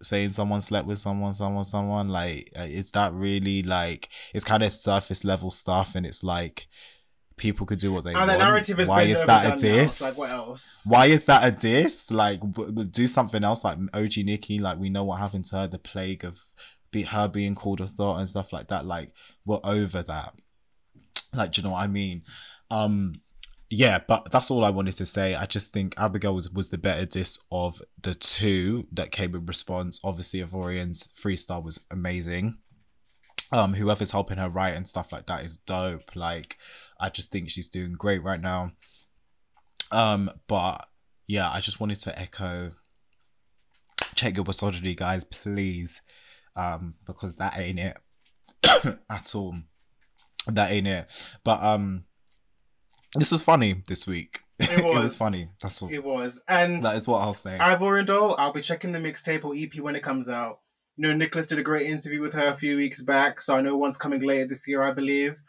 saying 0.02 0.30
someone 0.30 0.60
slept 0.60 0.86
with 0.86 0.98
someone, 0.98 1.34
someone, 1.34 1.64
someone. 1.64 2.08
Like, 2.08 2.50
uh, 2.58 2.62
is 2.62 2.92
that 2.92 3.12
really 3.12 3.62
like 3.62 4.08
it's 4.34 4.44
kind 4.44 4.62
of 4.62 4.72
surface 4.72 5.24
level 5.24 5.50
stuff, 5.50 5.94
and 5.94 6.04
it's 6.06 6.22
like 6.22 6.66
people 7.36 7.66
could 7.66 7.78
do 7.78 7.92
what 7.92 8.04
they 8.04 8.10
And 8.10 8.20
want. 8.20 8.30
the 8.30 8.38
narrative 8.38 8.78
has 8.78 8.88
Why 8.88 9.02
is 9.02 9.22
that 9.26 9.44
a 9.44 9.52
overdone 9.52 9.70
now. 9.70 9.76
Diss? 9.82 10.00
Like 10.00 10.18
what 10.18 10.30
else? 10.30 10.82
Why 10.86 11.06
is 11.06 11.24
that 11.26 11.46
a 11.46 11.50
diss? 11.54 12.10
Like, 12.10 12.40
do 12.90 13.06
something 13.06 13.44
else. 13.44 13.62
Like 13.64 13.78
OG 13.92 14.16
Nikki, 14.24 14.58
like 14.58 14.78
we 14.78 14.88
know 14.88 15.04
what 15.04 15.18
happened 15.18 15.44
to 15.46 15.56
her, 15.56 15.66
the 15.66 15.78
plague 15.78 16.24
of 16.24 16.40
be 16.90 17.02
her 17.02 17.28
being 17.28 17.54
called 17.54 17.80
a 17.80 17.86
thought 17.86 18.20
and 18.20 18.28
stuff 18.28 18.52
like 18.52 18.68
that. 18.68 18.86
Like, 18.86 19.10
we're 19.44 19.58
over 19.64 20.02
that. 20.02 20.32
Like, 21.34 21.52
do 21.52 21.60
you 21.60 21.66
know 21.66 21.72
what 21.72 21.82
I 21.82 21.88
mean? 21.88 22.22
Um, 22.70 23.20
yeah, 23.70 23.98
but 24.06 24.30
that's 24.30 24.50
all 24.50 24.64
I 24.64 24.70
wanted 24.70 24.94
to 24.94 25.06
say. 25.06 25.34
I 25.34 25.46
just 25.46 25.72
think 25.72 25.94
Abigail 25.98 26.34
was, 26.34 26.50
was 26.50 26.70
the 26.70 26.78
better 26.78 27.04
diss 27.04 27.38
of 27.50 27.80
the 28.00 28.14
two 28.14 28.86
that 28.92 29.10
came 29.10 29.34
in 29.34 29.46
response. 29.46 30.00
Obviously, 30.04 30.40
Ivorian's 30.40 31.12
freestyle 31.12 31.64
was 31.64 31.84
amazing. 31.90 32.58
Um, 33.52 33.74
whoever's 33.74 34.10
helping 34.10 34.38
her 34.38 34.48
write 34.48 34.74
and 34.74 34.86
stuff 34.86 35.12
like 35.12 35.26
that 35.26 35.44
is 35.44 35.56
dope. 35.58 36.14
Like, 36.14 36.58
I 37.00 37.10
just 37.10 37.32
think 37.32 37.50
she's 37.50 37.68
doing 37.68 37.92
great 37.92 38.22
right 38.22 38.40
now. 38.40 38.72
Um, 39.92 40.30
but 40.48 40.86
yeah, 41.26 41.50
I 41.50 41.60
just 41.60 41.80
wanted 41.80 42.00
to 42.00 42.18
echo 42.18 42.70
check 44.16 44.34
your 44.36 44.44
misogyny, 44.44 44.94
guys, 44.94 45.24
please. 45.24 46.02
Um, 46.56 46.94
because 47.04 47.36
that 47.36 47.58
ain't 47.58 47.78
it 47.78 47.98
at 49.10 49.34
all. 49.34 49.54
That 50.46 50.70
ain't 50.70 50.86
it. 50.86 51.38
But 51.44 51.62
um 51.62 52.04
this 53.14 53.30
was 53.32 53.42
funny 53.42 53.82
this 53.88 54.06
week. 54.06 54.40
It 54.58 54.82
was 54.84 55.02
was. 55.02 55.16
funny. 55.18 55.48
That's 55.60 55.82
all. 55.82 55.90
It 55.92 56.02
was. 56.02 56.42
And 56.48 56.82
That 56.82 56.96
is 56.96 57.06
what 57.06 57.18
I'll 57.20 57.34
say. 57.34 57.58
Ivorian 57.60 58.06
Doll, 58.06 58.34
I'll 58.38 58.52
be 58.54 58.62
checking 58.62 58.92
the 58.92 58.98
mixtape 58.98 59.44
or 59.44 59.54
EP 59.54 59.74
when 59.82 59.94
it 59.96 60.02
comes 60.02 60.30
out. 60.30 60.60
You 60.96 61.08
know, 61.08 61.14
Nicholas 61.14 61.46
did 61.46 61.58
a 61.58 61.62
great 61.62 61.86
interview 61.86 62.22
with 62.22 62.32
her 62.32 62.46
a 62.48 62.54
few 62.54 62.76
weeks 62.76 63.02
back, 63.02 63.42
so 63.42 63.54
I 63.54 63.60
know 63.60 63.76
one's 63.76 63.98
coming 63.98 64.22
later 64.22 64.46
this 64.46 64.66
year, 64.66 64.82
I 64.82 64.92
believe. 64.92 65.42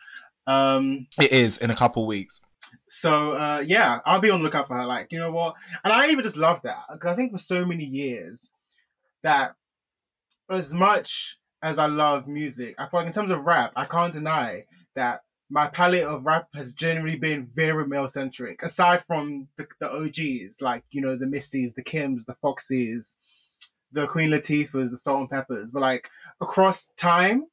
Um, 0.45 1.07
It 1.21 1.31
is 1.31 1.57
in 1.57 1.71
a 1.71 1.75
couple 1.75 2.05
weeks. 2.05 2.41
so 2.89 3.31
uh, 3.33 3.63
yeah, 3.65 3.99
I'll 4.05 4.19
be 4.19 4.29
on 4.29 4.39
the 4.39 4.43
lookout 4.43 4.67
for 4.67 4.75
her. 4.75 4.85
Like, 4.85 5.13
you 5.13 5.19
know 5.19 5.31
what? 5.31 5.55
And 5.85 5.93
I 5.93 6.09
even 6.09 6.23
just 6.23 6.35
love 6.37 6.61
that 6.63 6.83
because 6.91 7.09
I 7.11 7.15
think 7.15 7.31
for 7.31 7.37
so 7.37 7.65
many 7.65 7.85
years 7.85 8.51
that 9.23 9.55
as 10.49 10.73
much 10.73 11.37
as 11.63 11.79
I 11.79 11.85
love 11.85 12.27
music, 12.27 12.75
I 12.77 12.87
feel 12.89 12.99
like 12.99 13.07
in 13.07 13.13
terms 13.13 13.31
of 13.31 13.45
rap, 13.45 13.71
I 13.77 13.85
can't 13.85 14.11
deny 14.13 14.65
that 14.95 15.21
my 15.49 15.67
palette 15.67 16.03
of 16.03 16.25
rap 16.25 16.47
has 16.53 16.73
generally 16.73 17.15
been 17.15 17.47
very 17.53 17.87
male 17.87 18.07
centric. 18.07 18.61
Aside 18.63 19.03
from 19.03 19.47
the, 19.55 19.67
the 19.79 19.89
OGs, 19.89 20.61
like 20.61 20.83
you 20.91 21.01
know 21.01 21.15
the 21.15 21.27
Missies, 21.27 21.73
the 21.73 21.83
Kims, 21.83 22.25
the 22.25 22.35
Foxes, 22.35 23.17
the 23.91 24.07
Queen 24.07 24.29
Latifahs, 24.29 24.89
the 24.89 24.97
Salt 24.97 25.21
and 25.21 25.29
Peppers, 25.29 25.71
but 25.71 25.81
like 25.81 26.09
across 26.41 26.89
time. 26.89 27.45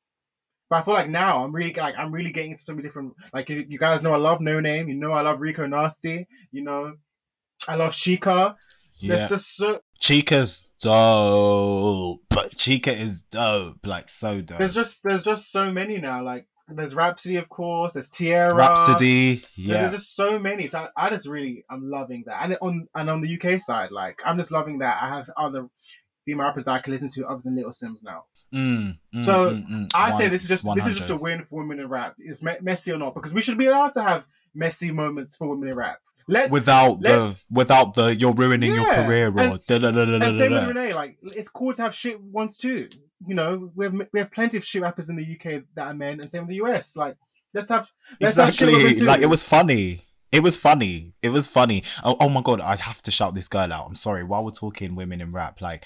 But 0.70 0.76
I 0.76 0.82
feel 0.82 0.95
like 0.95 1.09
now 1.09 1.45
I'm 1.45 1.55
really 1.55 1.72
like 1.74 1.95
I'm 1.97 2.12
really 2.12 2.32
getting 2.32 2.55
so 2.55 2.72
many 2.72 2.82
different 2.82 3.14
like 3.32 3.49
you, 3.49 3.64
you 3.68 3.78
guys 3.78 4.03
know 4.03 4.12
I 4.12 4.18
love 4.18 4.40
Noname, 4.40 4.88
you 4.88 4.95
know 4.95 5.12
I 5.12 5.20
love 5.20 5.40
Rico 5.40 5.66
Nasty, 5.66 6.26
you 6.51 6.62
know 6.62 6.95
I 7.68 7.76
love 7.76 7.92
Chika. 7.92 8.57
Yeah. 8.99 9.16
There's 9.16 9.28
just 9.28 9.57
so 9.57 9.80
Chika's 10.01 10.70
dope. 10.80 12.22
But 12.28 12.53
Chika 12.57 12.88
is 12.88 13.22
dope. 13.22 13.86
Like 13.86 14.09
so 14.09 14.40
dope. 14.40 14.59
there's 14.59 14.74
just 14.74 15.03
there's 15.05 15.22
just 15.22 15.53
so 15.53 15.70
many 15.70 15.99
now. 15.99 16.24
Like 16.24 16.47
there's 16.69 16.95
Rhapsody, 16.95 17.37
of 17.37 17.49
course. 17.49 17.93
There's 17.93 18.09
Tierra. 18.11 18.55
Rhapsody. 18.55 19.43
Yeah. 19.57 19.81
There's 19.81 19.93
just 19.93 20.17
so 20.17 20.39
many. 20.39 20.67
So 20.67 20.89
I, 20.97 21.07
I 21.07 21.11
just 21.11 21.27
really 21.29 21.65
I'm 21.71 21.91
loving 21.91 22.25
that. 22.27 22.43
And 22.45 22.57
on 22.62 22.89
and 22.95 23.11
on 23.11 23.21
the 23.21 23.39
UK 23.41 23.61
side, 23.61 23.91
like 23.91 24.23
I'm 24.25 24.37
just 24.37 24.51
loving 24.53 24.79
that. 24.79 25.03
I 25.03 25.09
have 25.09 25.29
other 25.37 25.69
female 26.27 26.47
rappers 26.47 26.65
that 26.65 26.73
I 26.73 26.79
can 26.79 26.93
listen 26.93 27.11
to 27.11 27.27
other 27.27 27.43
than 27.45 27.57
Little 27.57 27.71
Simz 27.71 28.03
now. 28.05 28.25
Mm, 28.55 28.97
mm, 29.15 29.25
So, 29.25 29.51
mm, 29.53 29.69
mm. 29.69 29.91
I 29.95 30.11
say 30.11 30.29
this 30.29 30.43
is 30.43 30.49
just 30.49 30.65
this 30.75 30.87
is 30.87 30.95
just 30.95 31.11
a 31.11 31.17
win 31.17 31.45
for 31.45 31.57
women 31.61 31.81
in 31.81 31.89
rap. 31.89 32.15
Is 32.19 32.43
me- 32.43 32.53
messy 32.62 32.93
or 32.93 32.99
not? 32.99 33.15
Because 33.15 33.35
we 33.35 33.41
should 33.41 33.59
be 33.59 33.67
allowed 33.67 33.93
to 33.95 34.03
have 34.03 34.27
messy 34.55 34.91
moments 34.91 35.37
for 35.37 35.49
women 35.49 35.69
in 35.69 35.75
rap. 35.75 35.99
Let's 36.29 36.51
without 36.53 37.01
the 37.03 37.19
let's- 37.19 37.45
without 37.53 37.93
the 37.95 38.17
you're 38.17 38.33
ruining 38.33 38.75
your 38.75 38.87
career 38.87 39.27
or 39.29 39.39
and- 39.41 39.67
da 39.67 39.79
da 39.79 39.91
da 39.91 40.05
da 40.07 40.19
da 40.19 40.27
and 40.27 40.39
same 40.39 40.53
with. 40.53 40.69
Renee. 40.69 40.95
Like 40.95 41.19
it's 41.23 41.49
cool 41.51 41.75
to 41.75 41.83
have 41.83 41.95
shit 41.95 42.19
ones 42.23 42.57
too. 42.57 42.89
You 43.27 43.35
know, 43.35 43.70
we 43.75 43.85
have 43.87 43.95
we 44.12 44.18
have 44.18 44.31
plenty 44.31 44.57
of 44.57 44.64
shit 44.64 44.83
rappers 44.83 45.09
in 45.09 45.16
the 45.16 45.22
UK 45.25 45.64
that 45.75 45.87
are 45.89 45.95
men, 45.95 46.20
and 46.20 46.31
same 46.31 46.43
in 46.43 46.49
the 46.49 46.57
US. 46.64 46.97
Like 46.97 47.16
let's 47.53 47.68
have 47.68 47.89
let's 48.20 48.37
have 48.37 48.49
Exactly. 48.49 48.95
too. 48.95 49.05
Like 49.05 49.22
it 49.22 49.27
was 49.27 49.45
funny. 49.45 50.01
It 50.33 50.43
was 50.43 50.59
funny. 50.59 51.12
It 51.22 51.29
was 51.29 51.47
funny. 51.47 51.85
Oh, 52.03 52.16
oh 52.20 52.29
my 52.29 52.43
god, 52.43 52.61
I 52.61 52.77
have 52.77 53.01
to 53.03 53.11
shout 53.11 53.35
this 53.35 53.49
girl 53.49 53.72
out. 53.72 53.87
I'm 53.87 53.95
sorry. 53.95 54.25
While 54.25 54.45
we're 54.45 54.51
talking 54.51 54.97
women 54.97 55.20
in 55.20 55.31
rap, 55.33 55.61
like 55.61 55.85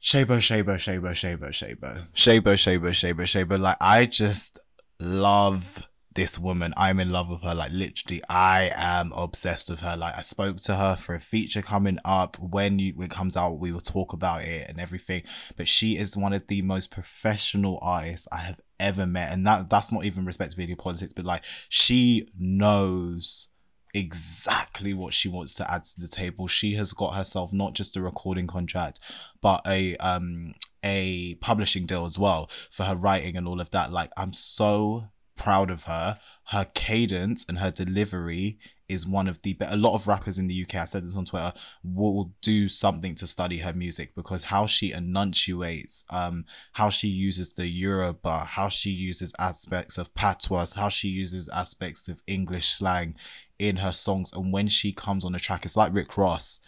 Shaybo, 0.00 0.38
Shaybo, 0.38 0.76
Shaybo, 0.76 1.10
Shaybo, 1.10 1.48
Shaybo, 1.48 2.06
Shaybo, 2.14 2.52
Shaybo, 2.54 2.90
Shaybo, 2.90 3.22
Shaybo. 3.22 3.58
Like 3.58 3.76
I 3.80 4.06
just 4.06 4.60
love 5.00 5.88
this 6.16 6.38
woman. 6.38 6.74
I'm 6.76 6.98
in 6.98 7.12
love 7.12 7.28
with 7.28 7.42
her. 7.42 7.54
Like 7.54 7.70
literally, 7.70 8.22
I 8.28 8.72
am 8.74 9.12
obsessed 9.12 9.70
with 9.70 9.80
her. 9.80 9.96
Like 9.96 10.16
I 10.16 10.22
spoke 10.22 10.56
to 10.62 10.74
her 10.74 10.96
for 10.96 11.14
a 11.14 11.20
feature 11.20 11.62
coming 11.62 11.98
up. 12.04 12.36
When 12.40 12.80
you 12.80 12.94
it 13.00 13.10
comes 13.10 13.36
out, 13.36 13.60
we 13.60 13.70
will 13.70 13.80
talk 13.80 14.12
about 14.12 14.42
it 14.42 14.68
and 14.68 14.80
everything. 14.80 15.22
But 15.56 15.68
she 15.68 15.96
is 15.96 16.16
one 16.16 16.32
of 16.32 16.46
the 16.48 16.62
most 16.62 16.90
professional 16.90 17.78
artists 17.80 18.26
I 18.32 18.38
have 18.38 18.60
ever 18.80 19.06
met, 19.06 19.32
and 19.32 19.46
that 19.46 19.70
that's 19.70 19.92
not 19.92 20.04
even 20.04 20.24
respectability 20.24 20.74
politics, 20.74 21.12
but 21.12 21.24
like 21.24 21.44
she 21.68 22.26
knows 22.38 23.48
exactly 23.94 24.92
what 24.92 25.14
she 25.14 25.28
wants 25.28 25.54
to 25.54 25.70
add 25.72 25.84
to 25.84 26.00
the 26.00 26.08
table. 26.08 26.46
She 26.48 26.74
has 26.74 26.92
got 26.92 27.14
herself 27.14 27.52
not 27.52 27.74
just 27.74 27.96
a 27.96 28.02
recording 28.02 28.46
contract, 28.46 29.00
but 29.40 29.60
a 29.66 29.96
um 29.98 30.54
a 30.82 31.34
publishing 31.36 31.84
deal 31.84 32.06
as 32.06 32.18
well 32.18 32.46
for 32.70 32.84
her 32.84 32.96
writing 32.96 33.36
and 33.36 33.46
all 33.46 33.60
of 33.60 33.70
that. 33.70 33.92
Like 33.92 34.10
I'm 34.16 34.32
so 34.32 35.08
proud 35.36 35.70
of 35.70 35.84
her. 35.84 36.18
Her 36.46 36.66
cadence 36.74 37.44
and 37.48 37.58
her 37.58 37.70
delivery 37.70 38.58
is 38.88 39.06
one 39.06 39.26
of 39.28 39.42
the 39.42 39.52
be- 39.54 39.66
a 39.68 39.76
lot 39.76 39.94
of 39.94 40.06
rappers 40.06 40.38
in 40.38 40.46
the 40.46 40.62
UK. 40.62 40.76
I 40.76 40.84
said 40.84 41.04
this 41.04 41.16
on 41.16 41.24
Twitter 41.24 41.52
will 41.82 42.32
do 42.40 42.68
something 42.68 43.14
to 43.16 43.26
study 43.26 43.58
her 43.58 43.72
music 43.72 44.14
because 44.14 44.44
how 44.44 44.66
she 44.66 44.92
enunciates, 44.92 46.04
um, 46.10 46.44
how 46.72 46.90
she 46.90 47.08
uses 47.08 47.54
the 47.54 47.66
Yoruba, 47.66 48.44
how 48.44 48.68
she 48.68 48.90
uses 48.90 49.32
aspects 49.38 49.98
of 49.98 50.14
patois, 50.14 50.74
how 50.76 50.88
she 50.88 51.08
uses 51.08 51.48
aspects 51.48 52.08
of 52.08 52.22
English 52.26 52.66
slang 52.68 53.16
in 53.58 53.76
her 53.76 53.92
songs, 53.92 54.32
and 54.32 54.52
when 54.52 54.68
she 54.68 54.92
comes 54.92 55.24
on 55.24 55.34
a 55.34 55.38
track, 55.38 55.64
it's 55.64 55.76
like 55.76 55.94
Rick 55.94 56.16
Ross. 56.16 56.60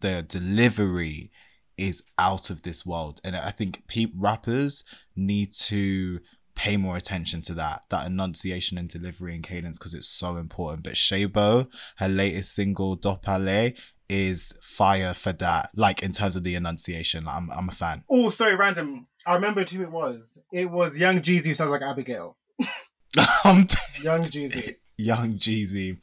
The 0.00 0.22
delivery 0.22 1.30
is 1.78 2.02
out 2.18 2.50
of 2.50 2.62
this 2.62 2.84
world, 2.84 3.20
and 3.24 3.34
I 3.36 3.50
think 3.50 3.86
pe- 3.88 4.12
rappers 4.14 4.84
need 5.16 5.52
to 5.52 6.20
pay 6.56 6.76
more 6.76 6.96
attention 6.96 7.42
to 7.42 7.54
that 7.54 7.82
that 7.90 8.06
enunciation 8.06 8.78
and 8.78 8.88
delivery 8.88 9.34
and 9.34 9.42
cadence 9.44 9.78
because 9.78 9.94
it's 9.94 10.08
so 10.08 10.36
important 10.36 10.82
but 10.84 10.94
Shaybo 10.94 11.66
her 11.96 12.08
latest 12.08 12.54
single 12.54 12.96
Dobale 12.96 13.76
is 14.08 14.58
fire 14.62 15.14
for 15.14 15.32
that 15.32 15.70
like 15.74 16.02
in 16.02 16.12
terms 16.12 16.36
of 16.36 16.44
the 16.44 16.54
enunciation 16.54 17.26
I'm, 17.28 17.50
I'm 17.50 17.68
a 17.68 17.72
fan 17.72 18.04
Oh, 18.10 18.30
sorry, 18.30 18.54
random. 18.54 19.06
I 19.26 19.34
remembered 19.34 19.70
who 19.70 19.80
it 19.82 19.90
was. 19.90 20.38
It 20.52 20.70
was 20.70 20.98
Young 21.00 21.20
Jeezy 21.20 21.46
who 21.46 21.54
sounds 21.54 21.70
like 21.70 21.80
Abigail. 21.80 22.36
I'm 23.44 23.66
t- 23.66 24.02
Young 24.02 24.20
Jeezy. 24.20 24.74
young 24.98 25.38
jeezy 25.38 25.98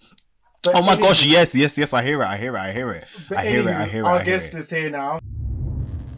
But 0.63 0.75
oh 0.75 0.81
my 0.81 0.93
anyway- 0.93 1.07
gosh 1.07 1.25
yes 1.25 1.55
yes 1.55 1.77
yes 1.77 1.93
i 1.93 2.03
hear 2.03 2.21
it 2.21 2.25
i 2.25 2.35
hear 2.35 2.53
it 2.57 2.59
i 2.59 2.71
hear 2.73 2.91
it 2.91 3.05
I 3.33 3.45
hear 3.45 3.61
it, 3.61 3.67
I 3.73 3.85
hear 3.87 4.03
it, 4.03 4.07
Our 4.07 4.17
hear 4.19 4.25
guest 4.25 4.53
it. 4.53 4.57
is 4.59 4.69
here 4.69 4.89
now. 4.89 5.21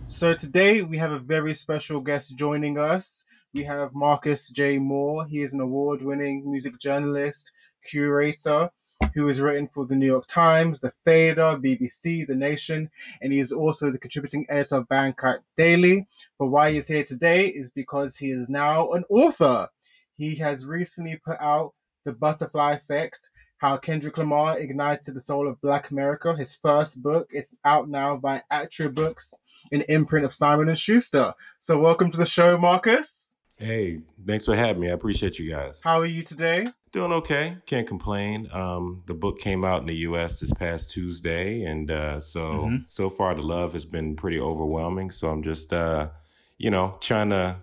So 0.07 0.33
today 0.33 0.81
we 0.81 0.97
have 0.97 1.11
a 1.11 1.19
very 1.19 1.53
special 1.53 1.99
guest 2.01 2.35
joining 2.37 2.77
us. 2.79 3.25
We 3.53 3.65
have 3.65 3.93
Marcus 3.93 4.49
J. 4.49 4.79
Moore. 4.79 5.27
He 5.27 5.43
is 5.43 5.53
an 5.53 5.59
award-winning 5.59 6.49
music 6.49 6.79
journalist, 6.79 7.51
curator, 7.85 8.71
who 9.13 9.27
has 9.27 9.39
written 9.39 9.67
for 9.67 9.85
the 9.85 9.95
New 9.95 10.07
York 10.07 10.25
Times, 10.25 10.79
The 10.79 10.91
Fader, 11.05 11.59
BBC, 11.63 12.25
The 12.25 12.33
Nation, 12.33 12.89
and 13.21 13.31
he 13.31 13.37
is 13.37 13.51
also 13.51 13.91
the 13.91 13.99
contributing 13.99 14.47
editor 14.49 14.77
of 14.77 14.89
Bandcamp 14.89 15.41
Daily. 15.55 16.07
But 16.39 16.47
why 16.47 16.71
he's 16.71 16.87
here 16.87 17.03
today 17.03 17.45
is 17.45 17.69
because 17.69 18.17
he 18.17 18.31
is 18.31 18.49
now 18.49 18.91
an 18.91 19.03
author. 19.07 19.69
He 20.17 20.37
has 20.37 20.65
recently 20.65 21.21
put 21.23 21.39
out 21.39 21.73
The 22.05 22.13
Butterfly 22.13 22.71
Effect, 22.71 23.29
how 23.57 23.77
Kendrick 23.77 24.17
Lamar 24.17 24.57
ignited 24.57 25.13
the 25.13 25.21
soul 25.21 25.47
of 25.47 25.61
Black 25.61 25.91
America. 25.91 26.35
His 26.35 26.55
first 26.55 27.03
book 27.03 27.29
is 27.31 27.55
out 27.63 27.87
now 27.87 28.17
by 28.17 28.41
Atria 28.51 28.91
Books, 28.91 29.35
an 29.71 29.83
imprint 29.87 30.25
of 30.25 30.33
Simon 30.33 30.73
Schuster. 30.73 31.35
So 31.59 31.77
welcome 31.77 32.09
to 32.09 32.17
the 32.17 32.25
show, 32.25 32.57
Marcus. 32.57 33.32
Hey, 33.63 34.01
thanks 34.27 34.45
for 34.45 34.55
having 34.57 34.81
me. 34.81 34.89
I 34.89 34.93
appreciate 34.93 35.39
you 35.39 35.49
guys. 35.49 35.81
How 35.83 35.99
are 35.99 36.05
you 36.05 36.21
today? 36.21 36.67
Doing 36.91 37.13
okay. 37.13 37.57
Can't 37.65 37.87
complain. 37.87 38.49
Um, 38.51 39.03
the 39.07 39.13
book 39.13 39.39
came 39.39 39.63
out 39.63 39.79
in 39.79 39.87
the 39.87 39.95
U.S. 40.09 40.41
this 40.41 40.51
past 40.51 40.91
Tuesday, 40.91 41.63
and 41.63 41.89
uh, 41.89 42.19
so 42.19 42.41
Mhm. 42.67 42.89
so 42.89 43.09
far 43.09 43.33
the 43.33 43.41
love 43.41 43.71
has 43.71 43.85
been 43.85 44.17
pretty 44.17 44.37
overwhelming. 44.37 45.11
So 45.11 45.29
I'm 45.29 45.41
just, 45.43 45.71
uh, 45.71 46.09
you 46.57 46.69
know, 46.71 46.97
trying 46.99 47.29
to 47.29 47.61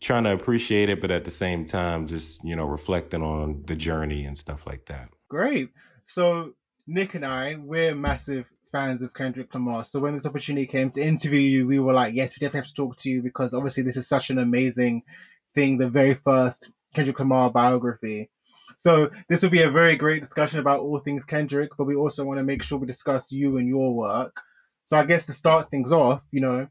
trying 0.00 0.24
to 0.24 0.32
appreciate 0.32 0.88
it, 0.88 1.02
but 1.02 1.10
at 1.10 1.24
the 1.26 1.30
same 1.30 1.66
time, 1.66 2.06
just 2.06 2.42
you 2.42 2.56
know, 2.56 2.64
reflecting 2.64 3.22
on 3.22 3.62
the 3.66 3.76
journey 3.76 4.24
and 4.24 4.38
stuff 4.38 4.66
like 4.66 4.86
that. 4.86 5.10
Great. 5.28 5.68
So 6.02 6.54
Nick 6.86 7.14
and 7.14 7.26
I, 7.26 7.56
we're 7.56 7.94
massive 7.94 8.52
fans 8.76 9.02
of 9.02 9.14
Kendrick 9.14 9.52
Lamar. 9.54 9.84
So 9.84 10.00
when 10.00 10.12
this 10.12 10.26
opportunity 10.26 10.66
came 10.66 10.90
to 10.90 11.00
interview 11.02 11.40
you, 11.40 11.66
we 11.66 11.78
were 11.78 11.94
like, 11.94 12.14
yes, 12.14 12.34
we 12.34 12.40
definitely 12.40 12.58
have 12.58 12.66
to 12.66 12.74
talk 12.74 12.96
to 12.96 13.08
you 13.08 13.22
because 13.22 13.54
obviously 13.54 13.82
this 13.82 13.96
is 13.96 14.06
such 14.06 14.28
an 14.28 14.38
amazing 14.38 15.02
thing, 15.50 15.78
the 15.78 15.88
very 15.88 16.12
first 16.12 16.70
Kendrick 16.92 17.18
Lamar 17.18 17.50
biography. 17.50 18.28
So 18.76 19.10
this 19.30 19.42
will 19.42 19.50
be 19.50 19.62
a 19.62 19.70
very 19.70 19.96
great 19.96 20.22
discussion 20.22 20.60
about 20.60 20.80
all 20.80 20.98
things 20.98 21.24
Kendrick, 21.24 21.70
but 21.78 21.84
we 21.84 21.96
also 21.96 22.24
want 22.24 22.38
to 22.38 22.44
make 22.44 22.62
sure 22.62 22.78
we 22.78 22.86
discuss 22.86 23.32
you 23.32 23.56
and 23.56 23.66
your 23.66 23.94
work. 23.94 24.42
So 24.84 24.98
I 24.98 25.06
guess 25.06 25.24
to 25.26 25.32
start 25.32 25.70
things 25.70 25.90
off, 25.90 26.26
you 26.30 26.42
know, 26.42 26.68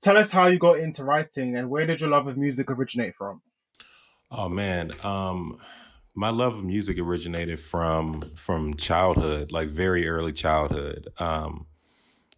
tell 0.00 0.16
us 0.16 0.30
how 0.30 0.46
you 0.46 0.58
got 0.60 0.78
into 0.78 1.02
writing 1.02 1.56
and 1.56 1.68
where 1.68 1.84
did 1.84 2.00
your 2.00 2.10
love 2.10 2.28
of 2.28 2.36
music 2.36 2.70
originate 2.70 3.16
from? 3.16 3.42
Oh 4.30 4.48
man, 4.48 4.92
um, 5.02 5.58
my 6.14 6.30
love 6.30 6.56
of 6.56 6.64
music 6.64 6.98
originated 6.98 7.60
from 7.60 8.32
from 8.36 8.74
childhood, 8.74 9.52
like 9.52 9.68
very 9.68 10.08
early 10.08 10.32
childhood. 10.32 11.08
Um, 11.18 11.66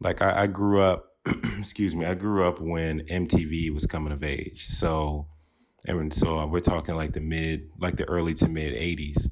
like 0.01 0.21
I, 0.21 0.43
I 0.43 0.47
grew 0.47 0.81
up, 0.81 1.17
excuse 1.59 1.95
me, 1.95 2.05
I 2.05 2.15
grew 2.15 2.47
up 2.47 2.61
when 2.61 3.01
MTV 3.01 3.73
was 3.73 3.87
coming 3.87 4.13
of 4.13 4.23
age. 4.23 4.67
So, 4.67 5.29
and 5.85 6.13
so 6.13 6.47
we're 6.47 6.61
talking 6.61 6.97
like 6.97 7.13
the 7.13 7.21
mid, 7.21 7.71
like 7.79 7.97
the 7.97 8.05
early 8.05 8.35
to 8.35 8.49
mid 8.49 8.75
'80s, 8.75 9.31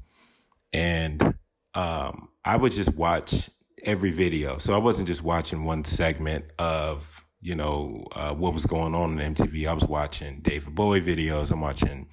and 0.73 1.35
um, 1.73 2.29
I 2.43 2.57
would 2.57 2.71
just 2.71 2.95
watch 2.95 3.49
every 3.83 4.11
video. 4.11 4.57
So 4.57 4.73
I 4.73 4.77
wasn't 4.77 5.07
just 5.07 5.23
watching 5.23 5.63
one 5.63 5.85
segment 5.85 6.45
of 6.57 7.23
you 7.41 7.55
know 7.55 8.05
uh, 8.13 8.33
what 8.33 8.53
was 8.53 8.65
going 8.65 8.95
on 8.95 9.19
in 9.19 9.35
MTV. 9.35 9.67
I 9.67 9.73
was 9.73 9.85
watching 9.85 10.39
David 10.41 10.73
Bowie 10.73 11.01
videos. 11.01 11.51
I'm 11.51 11.61
watching 11.61 12.07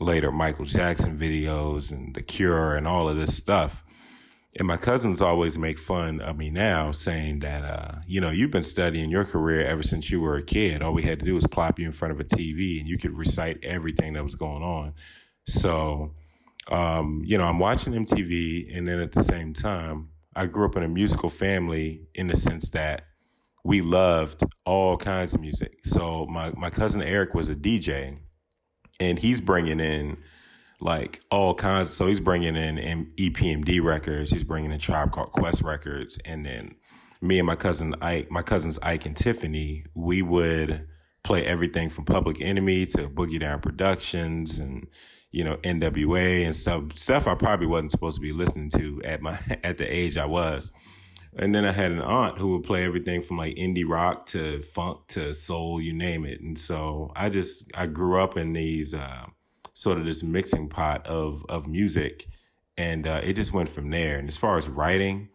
later 0.00 0.32
Michael 0.32 0.64
Jackson 0.64 1.16
videos 1.18 1.90
and 1.90 2.14
The 2.14 2.22
Cure 2.22 2.76
and 2.76 2.86
all 2.86 3.08
of 3.08 3.16
this 3.16 3.36
stuff. 3.36 3.82
And 4.56 4.68
my 4.68 4.76
cousins 4.76 5.20
always 5.20 5.58
make 5.58 5.80
fun 5.80 6.20
of 6.20 6.36
me 6.36 6.48
now, 6.48 6.92
saying 6.92 7.40
that, 7.40 7.64
uh, 7.64 7.98
you 8.06 8.20
know, 8.20 8.30
you've 8.30 8.52
been 8.52 8.62
studying 8.62 9.10
your 9.10 9.24
career 9.24 9.64
ever 9.64 9.82
since 9.82 10.10
you 10.10 10.20
were 10.20 10.36
a 10.36 10.44
kid. 10.44 10.80
All 10.80 10.92
we 10.92 11.02
had 11.02 11.18
to 11.20 11.26
do 11.26 11.34
was 11.34 11.46
plop 11.48 11.80
you 11.80 11.86
in 11.86 11.92
front 11.92 12.12
of 12.12 12.20
a 12.20 12.24
TV 12.24 12.78
and 12.78 12.88
you 12.88 12.96
could 12.96 13.16
recite 13.18 13.58
everything 13.64 14.12
that 14.12 14.22
was 14.22 14.36
going 14.36 14.62
on. 14.62 14.94
So, 15.46 16.14
um, 16.68 17.22
you 17.24 17.36
know, 17.36 17.44
I'm 17.44 17.58
watching 17.58 17.94
MTV. 17.94 18.76
And 18.76 18.86
then 18.86 19.00
at 19.00 19.10
the 19.10 19.24
same 19.24 19.54
time, 19.54 20.10
I 20.36 20.46
grew 20.46 20.66
up 20.66 20.76
in 20.76 20.84
a 20.84 20.88
musical 20.88 21.30
family 21.30 22.06
in 22.14 22.28
the 22.28 22.36
sense 22.36 22.70
that 22.70 23.06
we 23.64 23.80
loved 23.80 24.44
all 24.64 24.96
kinds 24.96 25.34
of 25.34 25.40
music. 25.40 25.80
So 25.84 26.26
my, 26.26 26.52
my 26.52 26.70
cousin 26.70 27.02
Eric 27.02 27.34
was 27.34 27.48
a 27.48 27.56
DJ 27.56 28.18
and 29.10 29.18
he's 29.18 29.40
bringing 29.40 29.80
in 29.80 30.16
like 30.80 31.20
all 31.30 31.54
kinds. 31.54 31.90
So 31.90 32.06
he's 32.06 32.20
bringing 32.20 32.56
in 32.56 33.12
EPMD 33.16 33.82
records. 33.82 34.30
He's 34.30 34.44
bringing 34.44 34.72
in 34.72 34.78
Tribe 34.78 35.12
Called 35.12 35.32
Quest 35.32 35.62
records, 35.62 36.18
and 36.24 36.44
then 36.44 36.74
me 37.20 37.38
and 37.38 37.46
my 37.46 37.56
cousin 37.56 37.94
Ike, 38.00 38.30
my 38.30 38.42
cousins 38.42 38.78
Ike 38.82 39.06
and 39.06 39.16
Tiffany, 39.16 39.84
we 39.94 40.22
would 40.22 40.86
play 41.22 41.46
everything 41.46 41.88
from 41.88 42.04
Public 42.04 42.40
Enemy 42.40 42.86
to 42.86 43.08
Boogie 43.08 43.40
Down 43.40 43.60
Productions 43.60 44.58
and 44.58 44.86
you 45.32 45.42
know 45.42 45.56
NWA 45.58 46.44
and 46.44 46.54
stuff 46.54 46.96
stuff 46.96 47.26
I 47.26 47.34
probably 47.34 47.66
wasn't 47.66 47.92
supposed 47.92 48.16
to 48.16 48.20
be 48.20 48.32
listening 48.32 48.68
to 48.70 49.02
at 49.04 49.20
my 49.22 49.38
at 49.64 49.78
the 49.78 49.86
age 49.86 50.16
I 50.16 50.26
was. 50.26 50.70
And 51.36 51.54
then 51.54 51.64
I 51.64 51.72
had 51.72 51.90
an 51.90 52.00
aunt 52.00 52.38
who 52.38 52.52
would 52.52 52.62
play 52.62 52.84
everything 52.84 53.20
from 53.20 53.38
like 53.38 53.56
indie 53.56 53.88
rock 53.88 54.26
to 54.26 54.62
funk 54.62 55.06
to 55.08 55.34
soul, 55.34 55.80
you 55.80 55.92
name 55.92 56.24
it. 56.24 56.40
And 56.40 56.58
so 56.58 57.12
I 57.16 57.28
just 57.28 57.70
I 57.74 57.86
grew 57.86 58.20
up 58.20 58.36
in 58.36 58.52
these 58.52 58.94
uh, 58.94 59.26
sort 59.74 59.98
of 59.98 60.04
this 60.04 60.22
mixing 60.22 60.68
pot 60.68 61.06
of 61.06 61.44
of 61.48 61.66
music, 61.66 62.26
and 62.76 63.06
uh, 63.06 63.20
it 63.24 63.34
just 63.34 63.52
went 63.52 63.68
from 63.68 63.90
there. 63.90 64.18
And 64.18 64.28
as 64.28 64.36
far 64.36 64.56
as 64.58 64.68
writing, 64.68 65.28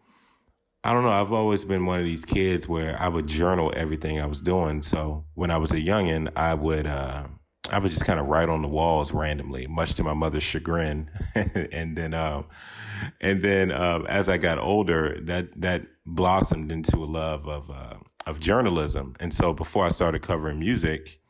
I 0.82 0.94
don't 0.94 1.02
know. 1.02 1.10
I've 1.10 1.32
always 1.32 1.64
been 1.64 1.84
one 1.84 1.98
of 1.98 2.06
these 2.06 2.24
kids 2.24 2.66
where 2.66 2.98
I 2.98 3.08
would 3.08 3.26
journal 3.26 3.72
everything 3.76 4.18
I 4.18 4.26
was 4.26 4.40
doing. 4.40 4.82
So 4.82 5.26
when 5.34 5.50
I 5.50 5.58
was 5.58 5.72
a 5.72 5.80
youngin, 5.80 6.30
I 6.34 6.54
would 6.54 6.86
uh, 6.86 7.26
I 7.70 7.78
would 7.78 7.90
just 7.90 8.04
kind 8.04 8.20
of 8.20 8.26
write 8.26 8.48
on 8.48 8.62
the 8.62 8.68
walls 8.68 9.12
randomly, 9.12 9.66
much 9.66 9.94
to 9.94 10.04
my 10.04 10.14
mother's 10.14 10.42
chagrin. 10.42 11.10
and 11.34 11.96
then, 11.96 12.14
um, 12.14 12.46
and 13.20 13.42
then 13.42 13.70
um, 13.72 14.06
as 14.06 14.28
I 14.28 14.38
got 14.38 14.58
older, 14.58 15.18
that 15.22 15.60
that 15.60 15.86
blossomed 16.04 16.72
into 16.72 16.96
a 16.96 17.06
love 17.06 17.48
of 17.48 17.70
uh, 17.70 17.96
of 18.26 18.40
journalism. 18.40 19.14
And 19.20 19.32
so 19.32 19.52
before 19.52 19.86
I 19.86 19.88
started 19.88 20.22
covering 20.22 20.58
music, 20.58 21.20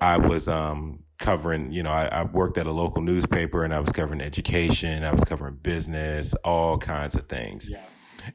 I 0.00 0.16
was 0.18 0.48
um, 0.48 1.04
covering. 1.18 1.72
You 1.72 1.82
know, 1.82 1.90
I, 1.90 2.06
I 2.06 2.22
worked 2.24 2.58
at 2.58 2.66
a 2.66 2.72
local 2.72 3.02
newspaper, 3.02 3.64
and 3.64 3.74
I 3.74 3.80
was 3.80 3.92
covering 3.92 4.20
education. 4.20 5.04
I 5.04 5.12
was 5.12 5.24
covering 5.24 5.56
business, 5.62 6.34
all 6.44 6.78
kinds 6.78 7.14
of 7.14 7.26
things. 7.28 7.68
Yeah. 7.68 7.82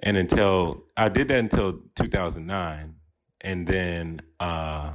And 0.01 0.17
until 0.17 0.85
I 0.97 1.09
did 1.09 1.27
that 1.27 1.39
until 1.39 1.81
2009, 1.95 2.95
and 3.41 3.67
then 3.67 4.21
uh, 4.39 4.93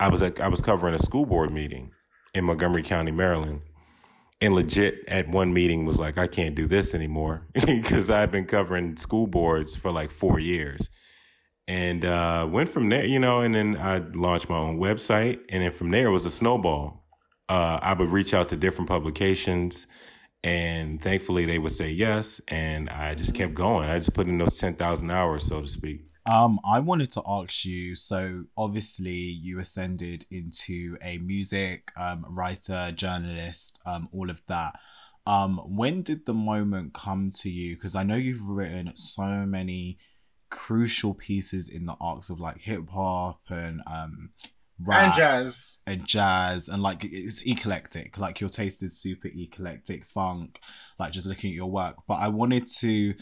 I 0.00 0.08
was 0.08 0.22
at, 0.22 0.40
I 0.40 0.48
was 0.48 0.60
covering 0.60 0.94
a 0.94 0.98
school 0.98 1.26
board 1.26 1.50
meeting 1.50 1.90
in 2.34 2.44
Montgomery 2.44 2.82
County, 2.82 3.10
Maryland, 3.10 3.64
and 4.40 4.54
legit 4.54 5.04
at 5.08 5.28
one 5.28 5.52
meeting 5.52 5.84
was 5.84 5.98
like, 5.98 6.18
I 6.18 6.26
can't 6.26 6.54
do 6.54 6.66
this 6.66 6.94
anymore 6.94 7.46
because 7.66 8.10
I've 8.10 8.30
been 8.30 8.46
covering 8.46 8.96
school 8.96 9.26
boards 9.26 9.74
for 9.74 9.90
like 9.90 10.10
four 10.10 10.38
years, 10.38 10.88
and 11.66 12.04
uh, 12.04 12.46
went 12.50 12.68
from 12.68 12.88
there, 12.88 13.04
you 13.04 13.18
know. 13.18 13.40
And 13.40 13.54
then 13.54 13.76
I 13.76 13.98
launched 13.98 14.48
my 14.48 14.58
own 14.58 14.78
website, 14.78 15.40
and 15.48 15.62
then 15.62 15.70
from 15.70 15.90
there 15.90 16.06
it 16.06 16.12
was 16.12 16.26
a 16.26 16.30
snowball. 16.30 17.04
Uh, 17.48 17.78
I 17.80 17.94
would 17.94 18.10
reach 18.10 18.34
out 18.34 18.50
to 18.50 18.56
different 18.56 18.88
publications 18.88 19.86
and 20.44 21.02
thankfully 21.02 21.44
they 21.44 21.58
would 21.58 21.72
say 21.72 21.90
yes 21.90 22.40
and 22.48 22.88
i 22.90 23.14
just 23.14 23.34
kept 23.34 23.54
going 23.54 23.88
i 23.88 23.98
just 23.98 24.14
put 24.14 24.28
in 24.28 24.38
those 24.38 24.58
10000 24.58 25.10
hours 25.10 25.44
so 25.44 25.60
to 25.62 25.68
speak 25.68 26.04
Um, 26.28 26.60
I 26.62 26.80
wanted 26.80 27.10
to 27.12 27.22
ask 27.26 27.64
you. 27.64 27.94
So 27.94 28.44
obviously, 28.56 29.12
you 29.12 29.58
ascended 29.58 30.26
into 30.30 30.98
a 31.02 31.16
music 31.18 31.90
um, 31.96 32.26
writer, 32.28 32.92
journalist, 32.94 33.80
um, 33.86 34.08
all 34.12 34.28
of 34.28 34.42
that. 34.46 34.78
Um, 35.26 35.56
when 35.58 36.02
did 36.02 36.26
the 36.26 36.34
moment 36.34 36.92
come 36.92 37.30
to 37.40 37.50
you? 37.50 37.76
Because 37.76 37.94
I 37.94 38.02
know 38.02 38.14
you've 38.16 38.46
written 38.46 38.94
so 38.94 39.24
many 39.46 39.98
crucial 40.50 41.14
pieces 41.14 41.68
in 41.68 41.86
the 41.86 41.96
arcs 42.00 42.30
of 42.30 42.40
like 42.40 42.58
hip 42.58 42.88
hop 42.90 43.40
and 43.48 43.82
um, 43.86 44.30
rap 44.78 45.02
And 45.04 45.14
jazz. 45.14 45.82
and 45.86 46.06
jazz 46.06 46.68
and 46.68 46.82
like 46.82 47.04
it's 47.04 47.42
eclectic. 47.46 48.18
Like 48.18 48.40
your 48.40 48.50
taste 48.50 48.82
is 48.82 49.00
super 49.00 49.28
eclectic, 49.34 50.04
funk. 50.04 50.60
Like 50.98 51.12
just 51.12 51.26
looking 51.26 51.50
at 51.52 51.56
your 51.56 51.70
work, 51.70 51.96
but 52.06 52.14
I 52.16 52.28
wanted 52.28 52.66
to 52.78 53.14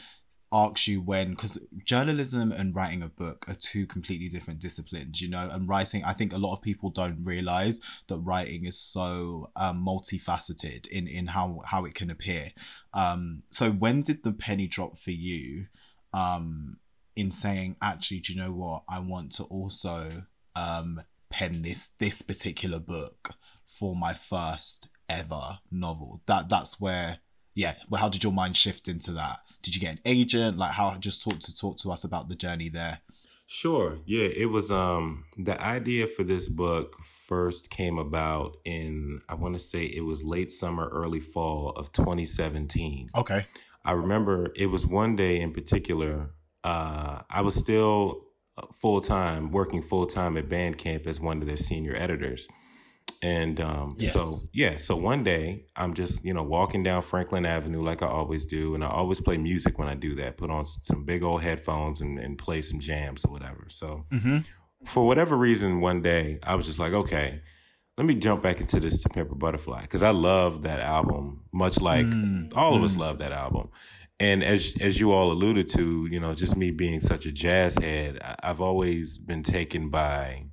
ask 0.52 0.86
you 0.86 1.00
when 1.00 1.30
because 1.30 1.58
journalism 1.84 2.52
and 2.52 2.74
writing 2.74 3.02
a 3.02 3.08
book 3.08 3.44
are 3.48 3.54
two 3.54 3.86
completely 3.86 4.28
different 4.28 4.60
disciplines 4.60 5.20
you 5.20 5.28
know 5.28 5.48
and 5.50 5.68
writing 5.68 6.02
i 6.04 6.12
think 6.12 6.32
a 6.32 6.38
lot 6.38 6.54
of 6.54 6.62
people 6.62 6.88
don't 6.88 7.20
realize 7.24 7.80
that 8.06 8.18
writing 8.18 8.64
is 8.64 8.78
so 8.78 9.50
um, 9.56 9.84
multifaceted 9.84 10.86
in 10.88 11.06
in 11.06 11.26
how 11.26 11.60
how 11.64 11.84
it 11.84 11.94
can 11.94 12.10
appear. 12.10 12.48
Um 12.94 13.42
so 13.50 13.70
when 13.70 14.02
did 14.02 14.22
the 14.22 14.32
penny 14.32 14.66
drop 14.66 14.96
for 14.96 15.10
you 15.10 15.66
um 16.12 16.78
in 17.14 17.30
saying 17.30 17.76
actually 17.82 18.20
do 18.20 18.32
you 18.32 18.40
know 18.40 18.52
what? 18.52 18.84
I 18.88 19.00
want 19.00 19.32
to 19.32 19.44
also 19.44 20.08
um 20.54 21.00
pen 21.28 21.62
this 21.62 21.88
this 21.88 22.22
particular 22.22 22.78
book 22.78 23.30
for 23.66 23.96
my 23.96 24.14
first 24.14 24.88
ever 25.08 25.58
novel. 25.70 26.22
That 26.26 26.48
that's 26.48 26.80
where 26.80 27.18
yeah 27.56 27.74
well 27.90 28.00
how 28.00 28.08
did 28.08 28.22
your 28.22 28.32
mind 28.32 28.56
shift 28.56 28.86
into 28.86 29.10
that 29.10 29.38
did 29.62 29.74
you 29.74 29.80
get 29.80 29.94
an 29.94 30.00
agent 30.04 30.56
like 30.56 30.70
how 30.70 30.96
just 30.98 31.24
talk 31.24 31.40
to 31.40 31.52
talk 31.56 31.76
to 31.76 31.90
us 31.90 32.04
about 32.04 32.28
the 32.28 32.36
journey 32.36 32.68
there 32.68 33.00
Sure. 33.48 33.98
Yeah, 34.06 34.26
it 34.26 34.46
was 34.46 34.72
um 34.72 35.24
the 35.38 35.60
idea 35.62 36.08
for 36.08 36.24
this 36.24 36.48
book 36.48 36.96
first 37.04 37.70
came 37.70 37.96
about 37.96 38.56
in 38.64 39.20
I 39.28 39.36
want 39.36 39.54
to 39.54 39.60
say 39.60 39.84
it 39.84 40.00
was 40.00 40.24
late 40.24 40.50
summer 40.50 40.88
early 40.88 41.20
fall 41.20 41.70
of 41.76 41.92
2017. 41.92 43.06
okay 43.16 43.46
I 43.84 43.92
remember 43.92 44.48
it 44.56 44.66
was 44.66 44.84
one 44.84 45.14
day 45.14 45.38
in 45.40 45.52
particular 45.52 46.30
uh 46.64 47.22
I 47.30 47.40
was 47.42 47.54
still 47.54 48.24
full 48.72 49.00
time 49.00 49.52
working 49.52 49.80
full 49.80 50.06
time 50.06 50.36
at 50.36 50.48
Bandcamp 50.48 51.06
as 51.06 51.20
one 51.20 51.40
of 51.40 51.46
their 51.46 51.56
senior 51.56 51.94
editors. 51.94 52.48
And 53.22 53.60
um 53.60 53.94
Yes. 53.98 54.12
so 54.12 54.48
yeah, 54.52 54.76
so 54.76 54.96
one 54.96 55.24
day 55.24 55.64
I'm 55.74 55.94
just, 55.94 56.24
you 56.24 56.34
know, 56.34 56.42
walking 56.42 56.82
down 56.82 57.02
Franklin 57.02 57.46
Avenue 57.46 57.82
like 57.82 58.02
I 58.02 58.06
always 58.06 58.46
do 58.46 58.74
and 58.74 58.84
I 58.84 58.88
always 58.88 59.20
play 59.20 59.38
music 59.38 59.78
when 59.78 59.88
I 59.88 59.94
do 59.94 60.14
that. 60.16 60.36
Put 60.36 60.50
on 60.50 60.66
some 60.66 61.04
big 61.04 61.22
old 61.22 61.42
headphones 61.42 62.00
and, 62.00 62.18
and 62.18 62.36
play 62.38 62.62
some 62.62 62.80
jams 62.80 63.24
or 63.24 63.32
whatever. 63.32 63.66
So 63.68 64.04
mm-hmm. 64.12 64.38
for 64.84 65.06
whatever 65.06 65.36
reason, 65.36 65.80
one 65.80 66.02
day 66.02 66.38
I 66.42 66.54
was 66.54 66.66
just 66.66 66.78
like, 66.78 66.92
okay, 66.92 67.40
let 67.96 68.06
me 68.06 68.14
jump 68.14 68.42
back 68.42 68.60
into 68.60 68.78
this 68.78 69.02
to 69.02 69.08
Pimp 69.08 69.32
a 69.32 69.34
Butterfly 69.34 69.82
because 69.82 70.02
I 70.02 70.10
love 70.10 70.62
that 70.62 70.80
album, 70.80 71.44
much 71.52 71.80
like 71.80 72.06
Mm, 72.06 72.52
all 72.54 72.74
of 72.74 72.82
us 72.82 72.96
mm. 72.96 73.00
love 73.00 73.18
that 73.18 73.32
album. 73.32 73.70
And 74.20 74.42
as 74.42 74.74
as 74.80 75.00
you 75.00 75.12
all 75.12 75.32
alluded 75.32 75.68
to, 75.68 76.06
you 76.10 76.20
know, 76.20 76.34
just 76.34 76.56
me 76.56 76.70
being 76.70 77.00
such 77.00 77.26
a 77.26 77.32
jazz 77.32 77.76
head, 77.76 78.18
I've 78.42 78.60
always 78.60 79.18
been 79.18 79.42
taken 79.42 79.88
by 79.90 80.46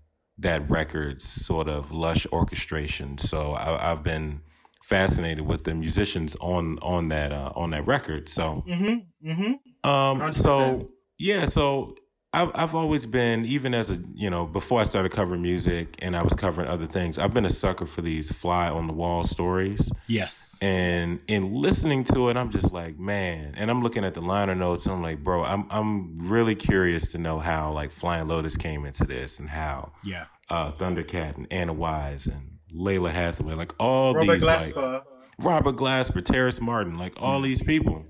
that 0.44 0.70
record's 0.70 1.24
sort 1.24 1.68
of 1.68 1.92
lush 1.92 2.26
orchestration. 2.32 3.18
So 3.18 3.52
I, 3.54 3.92
I've 3.92 4.04
been 4.04 4.42
fascinated 4.84 5.46
with 5.48 5.64
the 5.64 5.74
musicians 5.74 6.36
on 6.42 6.78
on 6.82 7.10
that 7.10 7.32
uh, 7.32 7.52
on 7.56 7.72
that 7.72 7.86
record. 7.88 8.30
So 8.30 8.64
Mm-hmm. 8.68 9.30
Mm-hmm. 9.30 9.90
um, 9.90 10.20
100%. 10.22 10.36
so 10.36 10.90
yeah, 11.18 11.46
so 11.46 11.96
I've 12.36 12.52
I've 12.56 12.74
always 12.74 13.06
been, 13.06 13.46
even 13.46 13.76
as 13.76 13.92
a 13.92 14.00
you 14.16 14.30
know, 14.30 14.46
before 14.46 14.82
I 14.82 14.86
started 14.86 15.12
covering 15.12 15.44
music 15.44 15.96
and 16.00 16.16
I 16.16 16.24
was 16.24 16.34
covering 16.34 16.68
other 16.68 16.88
things, 16.88 17.20
I've 17.20 17.34
been 17.34 17.46
a 17.46 17.50
sucker 17.52 17.86
for 17.86 18.02
these 18.02 18.32
fly 18.32 18.70
on 18.70 18.88
the 18.88 18.94
wall 18.94 19.24
stories. 19.24 19.92
yes 20.08 20.58
And 20.62 21.20
in 21.28 21.54
listening 21.54 22.04
to 22.06 22.30
it, 22.30 22.38
I'm 22.38 22.50
just 22.50 22.74
like, 22.74 22.98
man. 22.98 23.54
And 23.56 23.70
I'm 23.70 23.84
looking 23.84 24.04
at 24.04 24.16
the 24.16 24.22
liner 24.22 24.56
notes, 24.56 24.86
and 24.86 24.96
I'm 24.96 25.04
like, 25.04 25.24
bro, 25.24 25.44
I'm 25.44 25.68
I'm 25.70 26.28
really 26.28 26.56
curious 26.56 27.12
to 27.12 27.20
know 27.20 27.38
how 27.38 27.72
like 27.72 27.92
Flying 27.92 28.28
Lotus 28.28 28.58
came 28.58 28.84
into 28.86 29.06
this 29.06 29.38
and 29.38 29.50
how 29.50 29.94
yeah 30.04 30.26
uh, 30.50 30.72
Thundercat 30.72 31.38
and 31.38 31.48
Anna 31.52 31.74
Wise 31.74 32.26
and 32.26 32.58
Lalah 32.74 33.12
Hathaway, 33.12 33.54
like 33.54 33.74
all 33.80 34.16
Robert 34.16 34.34
these 34.34 34.44
like 34.44 35.04
Robert 35.38 35.76
Glasper, 35.76 36.26
Terrace 36.26 36.60
Martin, 36.60 36.98
like 36.98 37.14
all 37.18 37.42
these 37.42 37.62
people. 37.62 38.06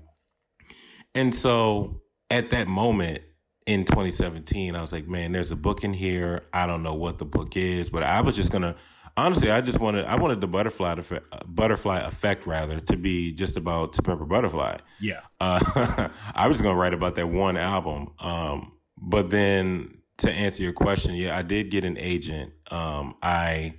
And 1.14 1.34
so 1.34 2.00
at 2.30 2.48
that 2.50 2.68
moment 2.68 3.22
in 3.66 3.84
2017, 3.84 4.74
I 4.74 4.80
was 4.80 4.92
like, 4.92 5.08
man, 5.08 5.32
there's 5.32 5.50
a 5.50 5.56
book 5.56 5.84
in 5.84 5.94
here. 5.94 6.42
I 6.52 6.66
don't 6.66 6.82
know 6.82 6.94
what 6.94 7.18
the 7.18 7.24
book 7.24 7.56
is, 7.56 7.88
but 7.88 8.02
I 8.02 8.20
was 8.20 8.36
just 8.36 8.52
gonna 8.52 8.76
honestly, 9.16 9.50
I 9.50 9.60
just 9.60 9.80
wanted 9.80 10.04
I 10.06 10.16
wanted 10.16 10.40
the 10.40 10.48
butterfly 10.48 10.96
to, 10.96 11.22
butterfly 11.46 11.98
effect 12.00 12.46
rather 12.46 12.80
to 12.80 12.96
be 12.96 13.32
just 13.32 13.56
about 13.56 13.92
To 13.94 14.12
a 14.12 14.16
Butterfly. 14.16 14.78
yeah 15.00 15.20
Uh, 15.40 16.08
I 16.34 16.48
was 16.48 16.60
gonna 16.60 16.78
write 16.78 16.94
about 16.94 17.14
that 17.16 17.28
one 17.28 17.56
album. 17.56 18.12
Um, 18.18 18.72
but 18.98 19.30
then 19.30 19.98
to 20.18 20.30
answer 20.30 20.62
your 20.62 20.72
question, 20.72 21.14
yeah, 21.14 21.36
I 21.36 21.42
did 21.42 21.70
get 21.70 21.84
an 21.84 21.96
agent. 21.98 22.52
Um, 22.70 23.14
I 23.22 23.74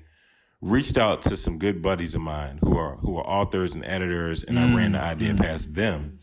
reached 0.61 0.97
out 0.97 1.21
to 1.23 1.37
some 1.37 1.59
good 1.59 1.81
buddies 1.81 2.15
of 2.15 2.21
mine 2.21 2.59
who 2.61 2.75
are 2.77 2.95
who 2.97 3.17
are 3.17 3.25
authors 3.27 3.73
and 3.75 3.85
editors, 3.85 4.43
and 4.43 4.57
I 4.57 4.75
ran 4.75 4.93
the 4.93 4.99
idea 4.99 5.35
past 5.35 5.75
them, 5.75 6.19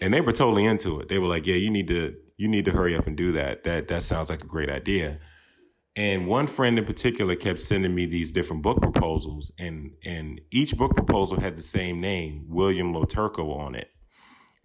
and 0.00 0.14
they 0.14 0.20
were 0.20 0.32
totally 0.32 0.64
into 0.64 0.98
it. 1.00 1.08
They 1.08 1.18
were 1.18 1.28
like, 1.28 1.46
"Yeah, 1.46 1.56
you 1.56 1.70
need 1.70 1.88
to 1.88 2.16
you 2.40 2.48
need 2.48 2.64
to 2.64 2.72
hurry 2.72 2.96
up 2.96 3.06
and 3.06 3.16
do 3.16 3.32
that. 3.32 3.64
That 3.64 3.88
that 3.88 4.02
sounds 4.02 4.30
like 4.30 4.42
a 4.42 4.46
great 4.46 4.70
idea." 4.70 5.18
And 5.96 6.26
one 6.26 6.46
friend 6.46 6.78
in 6.78 6.84
particular 6.84 7.34
kept 7.36 7.60
sending 7.60 7.94
me 7.94 8.06
these 8.06 8.32
different 8.32 8.62
book 8.62 8.80
proposals, 8.80 9.52
and 9.58 9.92
and 10.04 10.40
each 10.50 10.76
book 10.76 10.94
proposal 10.94 11.40
had 11.40 11.56
the 11.56 11.62
same 11.62 12.00
name, 12.00 12.46
William 12.48 12.92
LoTurco, 12.92 13.56
on 13.56 13.74
it. 13.74 13.88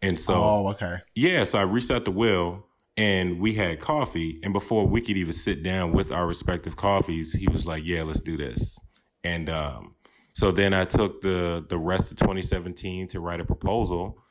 And 0.02 0.20
so, 0.20 0.36
oh 0.36 0.68
okay 0.70 0.98
yeah, 1.16 1.44
so 1.44 1.58
I 1.58 1.64
reached 1.64 1.92
out 1.92 2.06
to 2.06 2.12
Will 2.12 2.66
and 2.98 3.40
we 3.40 3.54
had 3.54 3.80
coffee. 3.80 4.40
And 4.44 4.54
before 4.54 4.88
we 4.88 5.02
could 5.02 5.18
even 5.18 5.34
sit 5.34 5.64
down 5.64 5.92
with 5.92 6.12
our 6.12 6.26
respective 6.26 6.76
coffees, 6.76 7.34
he 7.34 7.48
was 7.48 7.66
like, 7.66 7.84
Yeah, 7.86 8.04
let's 8.04 8.22
do 8.22 8.38
this. 8.38 8.80
And 9.24 9.50
um, 9.50 9.96
so 10.34 10.52
then 10.52 10.74
I 10.74 10.86
took 10.86 11.22
the 11.22 11.66
the 11.68 11.78
rest 11.78 12.12
of 12.12 12.18
2017 12.18 13.08
to 13.08 13.20
write 13.20 13.40
a 13.40 13.46
proposal 13.46 14.22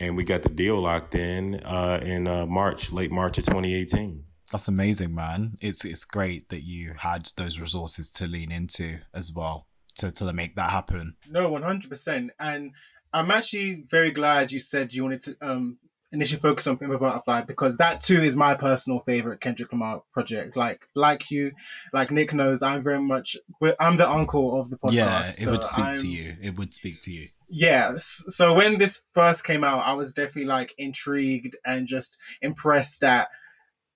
and 0.00 0.16
we 0.16 0.24
got 0.24 0.42
the 0.42 0.48
deal 0.48 0.80
locked 0.80 1.14
in 1.14 1.56
uh, 1.64 2.00
in 2.02 2.26
uh, 2.26 2.46
March, 2.46 2.92
late 2.92 3.10
March 3.10 3.38
of 3.38 3.44
2018. 3.44 4.24
that's 4.50 4.68
amazing 4.68 5.14
man 5.14 5.56
it's 5.60 5.84
it's 5.84 6.04
great 6.04 6.48
that 6.50 6.62
you 6.62 6.92
had 6.98 7.26
those 7.36 7.58
resources 7.60 8.10
to 8.10 8.26
lean 8.26 8.50
into 8.52 8.98
as 9.14 9.32
well 9.34 9.66
to 9.94 10.10
to 10.12 10.32
make 10.32 10.56
that 10.56 10.70
happen 10.70 11.16
No, 11.30 11.48
one 11.50 11.62
hundred 11.62 11.88
percent. 11.90 12.30
And 12.38 12.72
I'm 13.12 13.30
actually 13.30 13.84
very 13.88 14.10
glad 14.10 14.50
you 14.52 14.58
said 14.58 14.94
you 14.94 15.02
wanted 15.04 15.20
to 15.22 15.36
um 15.40 15.78
initially 16.12 16.40
focus 16.40 16.66
on 16.66 16.76
Pimp 16.76 16.92
a 16.92 16.98
Butterfly 16.98 17.42
because 17.42 17.78
that 17.78 18.00
too 18.00 18.20
is 18.20 18.36
my 18.36 18.54
personal 18.54 19.00
favorite 19.00 19.40
Kendrick 19.40 19.72
Lamar 19.72 20.02
project. 20.12 20.56
Like 20.56 20.86
like 20.94 21.30
you, 21.30 21.52
like 21.92 22.10
Nick 22.10 22.32
knows, 22.34 22.62
I'm 22.62 22.82
very 22.82 23.00
much 23.00 23.36
I'm 23.80 23.96
the 23.96 24.08
uncle 24.10 24.60
of 24.60 24.70
the 24.70 24.76
podcast. 24.76 24.92
yeah 24.92 25.20
it 25.22 25.26
so 25.26 25.50
would 25.52 25.64
speak 25.64 25.84
I'm- 25.84 25.96
to 25.96 26.08
you 26.08 26.36
it 26.42 26.58
would 26.58 26.74
speak 26.74 27.00
to 27.02 27.12
you 27.12 27.24
Yeah. 27.50 27.94
So 27.98 28.54
when 28.54 28.78
this 28.78 29.02
first 29.12 29.44
came 29.44 29.64
out, 29.64 29.84
I 29.86 29.94
was 29.94 30.12
definitely 30.12 30.44
like 30.46 30.74
intrigued 30.78 31.56
and 31.64 31.86
just 31.86 32.18
impressed 32.40 33.00
that 33.00 33.28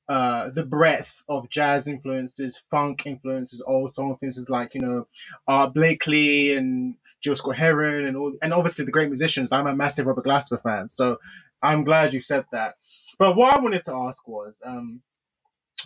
uh, 0.08 0.50
the 0.50 0.64
breadth 0.64 1.24
of 1.28 1.48
jazz 1.50 1.88
influences, 1.88 2.56
funk 2.56 3.02
influences, 3.06 3.62
old 3.66 3.92
soul 3.92 4.10
influences 4.10 4.48
like 4.48 4.72
you 4.74 4.80
know, 4.80 5.08
Art 5.48 5.74
Blakey 5.74 6.54
and 6.56 6.94
Gil 7.22 7.34
Scott 7.34 7.56
Heron 7.56 8.06
and 8.06 8.16
all, 8.16 8.32
and 8.40 8.54
obviously 8.54 8.84
the 8.84 8.92
great 8.92 9.08
musicians. 9.08 9.50
I'm 9.50 9.66
a 9.66 9.74
massive 9.74 10.06
Robert 10.06 10.24
Glasper 10.24 10.60
fan, 10.62 10.88
so 10.88 11.18
I'm 11.62 11.84
glad 11.84 12.12
you 12.12 12.20
said 12.20 12.44
that. 12.52 12.76
But 13.18 13.36
what 13.36 13.54
I 13.54 13.60
wanted 13.60 13.84
to 13.84 13.94
ask 13.94 14.26
was, 14.28 14.62
um, 14.64 15.02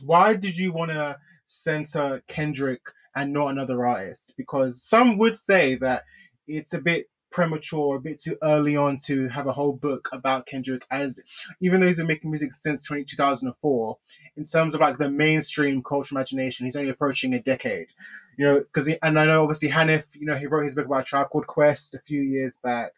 why 0.02 0.34
did 0.34 0.56
you 0.56 0.72
want 0.72 0.90
to 0.90 1.18
center 1.46 2.22
Kendrick 2.26 2.82
and 3.14 3.32
not 3.32 3.48
another 3.48 3.86
artist? 3.86 4.34
Because 4.36 4.82
some 4.82 5.18
would 5.18 5.36
say 5.36 5.74
that 5.76 6.04
it's 6.46 6.74
a 6.74 6.80
bit 6.80 7.06
premature, 7.30 7.96
a 7.96 8.00
bit 8.00 8.20
too 8.20 8.36
early 8.42 8.76
on 8.76 8.96
to 8.96 9.28
have 9.28 9.46
a 9.46 9.52
whole 9.52 9.72
book 9.72 10.08
about 10.12 10.46
Kendrick, 10.46 10.84
as 10.90 11.22
even 11.60 11.80
though 11.80 11.86
he's 11.86 11.98
been 11.98 12.06
making 12.06 12.30
music 12.30 12.52
since 12.52 12.82
20, 12.82 13.04
2004, 13.04 13.98
in 14.36 14.44
terms 14.44 14.74
of 14.74 14.80
like 14.80 14.98
the 14.98 15.10
mainstream 15.10 15.82
cultural 15.82 16.18
imagination, 16.18 16.66
he's 16.66 16.76
only 16.76 16.90
approaching 16.90 17.32
a 17.32 17.40
decade. 17.40 17.92
You 18.36 18.44
know, 18.46 18.58
because 18.60 18.88
and 19.02 19.18
I 19.18 19.26
know 19.26 19.42
obviously 19.42 19.68
Hanif, 19.68 20.16
you 20.18 20.26
know, 20.26 20.34
he 20.34 20.46
wrote 20.46 20.64
his 20.64 20.74
book 20.74 20.86
about 20.86 21.06
Tribe 21.06 21.28
Called 21.30 21.46
Quest 21.46 21.94
a 21.94 21.98
few 21.98 22.22
years 22.22 22.56
back. 22.56 22.92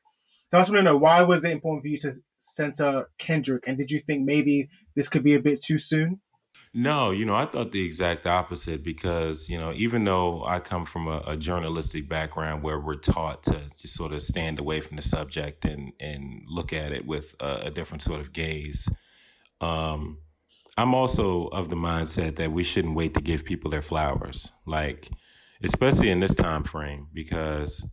So 0.53 0.59
I 0.59 0.61
just 0.61 0.71
want 0.71 0.81
to 0.81 0.85
know 0.85 0.99
why 0.99 1.23
was 1.23 1.47
it 1.47 1.53
important 1.53 1.83
for 1.83 1.89
you 1.89 1.97
to 2.01 2.13
center 2.37 3.09
Kendrick, 3.17 3.67
and 3.67 3.79
did 3.79 3.91
you 3.91 3.99
think 3.99 4.27
maybe 4.27 4.69
this 4.95 5.09
could 5.09 5.25
be 5.25 5.33
a 5.33 5.41
bit 5.41 5.63
too 5.63 5.79
soon? 5.79 6.21
No, 6.75 7.11
you 7.11 7.25
know, 7.25 7.35
I 7.35 7.47
thought 7.47 7.73
the 7.73 7.87
exact 7.87 8.27
opposite 8.27 8.85
because, 8.85 9.49
you 9.49 9.57
know, 9.57 9.73
even 9.73 10.05
though 10.05 10.45
I 10.45 10.61
come 10.61 10.85
from 10.85 11.09
a, 11.09 11.23
a, 11.27 11.37
journalistic 11.39 12.07
background 12.07 12.63
where 12.63 12.79
we're 12.79 12.97
taught 12.97 13.43
to 13.45 13.71
just 13.81 13.95
sort 13.95 14.13
of 14.13 14.21
stand 14.21 14.61
away 14.61 14.83
from 14.83 14.97
the 14.97 15.03
subject 15.03 15.65
and, 15.65 15.95
and 15.99 16.43
look 16.47 16.75
at 16.75 16.93
it 16.93 17.07
with 17.07 17.35
a, 17.41 17.69
a 17.69 17.71
different 17.71 18.03
sort 18.03 18.21
of 18.21 18.35
gaze, 18.35 18.91
um, 19.63 20.19
I'm 20.77 20.95
also 20.95 21.47
of 21.47 21.71
the 21.71 21.77
mindset 21.77 22.37
that 22.37 22.53
we 22.53 22.63
shouldn't 22.63 22.95
wait 22.95 23.15
to 23.15 23.23
give 23.23 23.47
people 23.47 23.71
their 23.71 23.81
flowers. 23.81 24.53
Like, 24.67 25.09
especially 25.63 26.11
in 26.11 26.21
this 26.21 26.35
time 26.35 26.65
frame, 26.65 27.09
because 27.15 27.87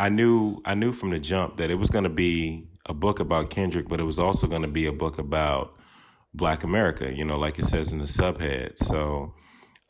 I 0.00 0.08
knew 0.08 0.62
I 0.64 0.74
knew 0.74 0.92
from 0.92 1.10
the 1.10 1.20
jump 1.20 1.58
that 1.58 1.70
it 1.70 1.74
was 1.74 1.90
going 1.90 2.04
to 2.04 2.10
be 2.10 2.66
a 2.86 2.94
book 2.94 3.20
about 3.20 3.50
Kendrick, 3.50 3.86
but 3.86 4.00
it 4.00 4.04
was 4.04 4.18
also 4.18 4.46
going 4.46 4.62
to 4.62 4.68
be 4.68 4.86
a 4.86 4.92
book 4.92 5.18
about 5.18 5.74
Black 6.32 6.64
America, 6.64 7.12
you 7.14 7.22
know, 7.22 7.36
like 7.36 7.58
it 7.58 7.66
says 7.66 7.92
in 7.92 7.98
the 7.98 8.06
subhead. 8.06 8.78
So 8.78 9.34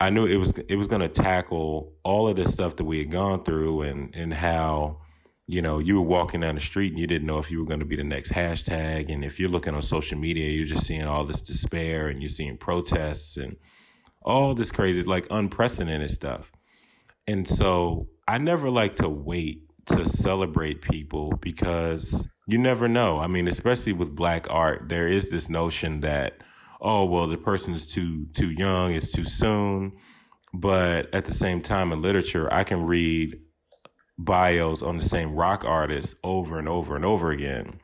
I 0.01 0.11
knew 0.11 0.27
it 0.27 0.39
was 0.39 0.51
it 0.69 0.75
was 0.75 0.89
going 0.89 1.03
to 1.03 1.09
tackle 1.09 1.93
all 2.03 2.27
of 2.27 2.35
the 2.35 2.45
stuff 2.45 2.75
that 2.77 2.85
we 2.85 2.99
had 2.99 3.13
gone 3.13 3.45
through 3.45 3.83
and 3.83 4.13
and 4.13 4.35
how 4.35 4.99
you 5.47 5.63
know 5.63 5.79
you 5.79 5.95
were 5.95 6.09
walking 6.09 6.41
down 6.41 6.57
the 6.57 6.61
street 6.61 6.91
and 6.91 6.99
you 6.99 7.07
didn't 7.07 7.29
know 7.29 7.39
if 7.39 7.49
you 7.49 7.61
were 7.61 7.67
going 7.67 7.79
to 7.79 7.87
be 7.87 7.97
the 7.97 8.03
next 8.03 8.33
hashtag 8.33 9.13
and 9.13 9.25
if 9.25 9.39
you're 9.39 9.49
looking 9.49 9.75
on 9.75 9.83
social 9.83 10.19
media 10.19 10.51
you're 10.51 10.67
just 10.67 10.87
seeing 10.87 11.05
all 11.05 11.25
this 11.25 11.43
despair 11.43 12.09
and 12.09 12.21
you're 12.21 12.29
seeing 12.29 12.57
protests 12.57 13.37
and 13.37 13.57
all 14.23 14.55
this 14.55 14.73
crazy 14.73 15.05
like 15.05 15.29
unprecedented 15.31 16.11
stuff. 16.11 16.51
And 17.29 17.47
so 17.47 18.09
I 18.27 18.39
never 18.39 18.71
like 18.71 18.97
to 18.97 19.09
wait 19.09 19.70
to 19.91 20.07
celebrate 20.07 20.83
people 20.83 21.33
because 21.41 22.29
you 22.47 22.59
never 22.59 22.89
know. 22.89 23.21
I 23.21 23.27
mean, 23.27 23.49
especially 23.49 23.93
with 23.93 24.15
black 24.15 24.47
art, 24.51 24.89
there 24.89 25.07
is 25.07 25.31
this 25.31 25.49
notion 25.49 26.01
that 26.01 26.39
oh 26.81 27.05
well, 27.05 27.27
the 27.27 27.37
person 27.37 27.75
is 27.75 27.93
too 27.93 28.27
too 28.33 28.51
young, 28.51 28.93
it's 28.93 29.13
too 29.13 29.25
soon. 29.25 29.93
But 30.53 31.15
at 31.15 31.27
the 31.27 31.33
same 31.33 31.63
time, 31.63 31.93
in 31.93 32.03
literature, 32.03 32.53
I 32.53 32.65
can 32.65 32.87
read 32.87 33.39
bios 34.19 34.83
on 34.83 34.97
the 34.97 35.03
same 35.03 35.35
rock 35.35 35.65
artist 35.65 36.17
over 36.25 36.59
and 36.59 36.69
over 36.69 36.97
and 36.97 37.05
over 37.05 37.31
again, 37.31 37.81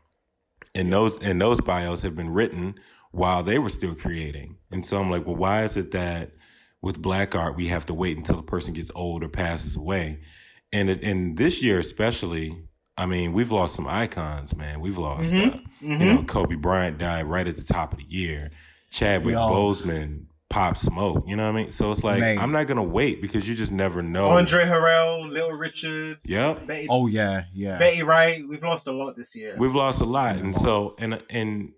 and 0.75 0.93
those 0.93 1.19
and 1.19 1.41
those 1.41 1.61
bios 1.61 2.03
have 2.03 2.17
been 2.17 2.31
written 2.31 2.75
while 3.13 3.43
they 3.43 3.59
were 3.59 3.69
still 3.71 3.95
creating. 3.95 4.57
And 4.71 4.85
so 4.85 5.01
I'm 5.01 5.11
like, 5.11 5.27
well, 5.27 5.37
why 5.37 5.65
is 5.65 5.77
it 5.77 5.93
that 5.93 6.33
with 6.83 7.01
black 7.01 7.35
art 7.35 7.57
we 7.57 7.69
have 7.69 7.87
to 7.87 7.95
wait 7.95 8.19
until 8.19 8.39
a 8.39 8.43
person 8.43 8.75
gets 8.75 8.91
old 8.95 9.23
or 9.23 9.29
passes 9.29 9.77
away? 9.77 10.21
And 10.77 10.91
in 10.91 11.37
this 11.37 11.63
year 11.63 11.79
especially, 11.79 12.55
I 12.99 13.07
mean, 13.07 13.33
we've 13.33 13.51
lost 13.51 13.75
some 13.75 13.87
icons, 13.87 14.55
man. 14.55 14.81
We've 14.81 14.99
lost, 14.99 15.33
mm-hmm. 15.33 15.57
Uh, 15.57 15.61
mm-hmm. 15.61 16.03
you 16.03 16.15
know, 16.15 16.23
Kobe 16.25 16.55
Bryant 16.55 16.99
died 16.99 17.25
right 17.27 17.47
at 17.47 17.57
the 17.57 17.63
top 17.63 17.93
of 17.93 17.99
the 17.99 18.05
year. 18.05 18.51
Chadwick 18.91 19.33
Yo. 19.33 19.41
Boseman, 19.41 20.27
Pop 20.51 20.77
Smoke. 20.77 21.25
You 21.27 21.35
know 21.37 21.45
what 21.45 21.59
I 21.59 21.63
mean? 21.63 21.71
So 21.71 21.91
it's 21.93 22.05
like 22.05 22.21
Mate. 22.21 22.39
I'm 22.39 22.53
not 22.53 22.67
gonna 22.67 22.83
wait 22.83 23.23
because 23.23 23.49
you 23.49 23.55
just 23.55 23.73
never 23.73 24.03
know. 24.03 24.29
Andre 24.29 24.65
Harrell, 24.65 25.29
Little 25.31 25.53
Richard. 25.53 26.19
Yep. 26.25 26.67
Betty, 26.67 26.87
oh 26.91 27.07
yeah, 27.07 27.45
yeah. 27.55 27.79
Betty 27.79 28.03
Wright. 28.03 28.47
We've 28.47 28.63
lost 28.63 28.87
a 28.87 28.93
lot 28.93 29.17
this 29.17 29.35
year. 29.35 29.57
We've 29.59 29.75
lost 29.75 30.03
a 30.03 30.05
lot, 30.05 30.37
and 30.37 30.55
so 30.55 30.95
and 30.99 31.23
and 31.31 31.73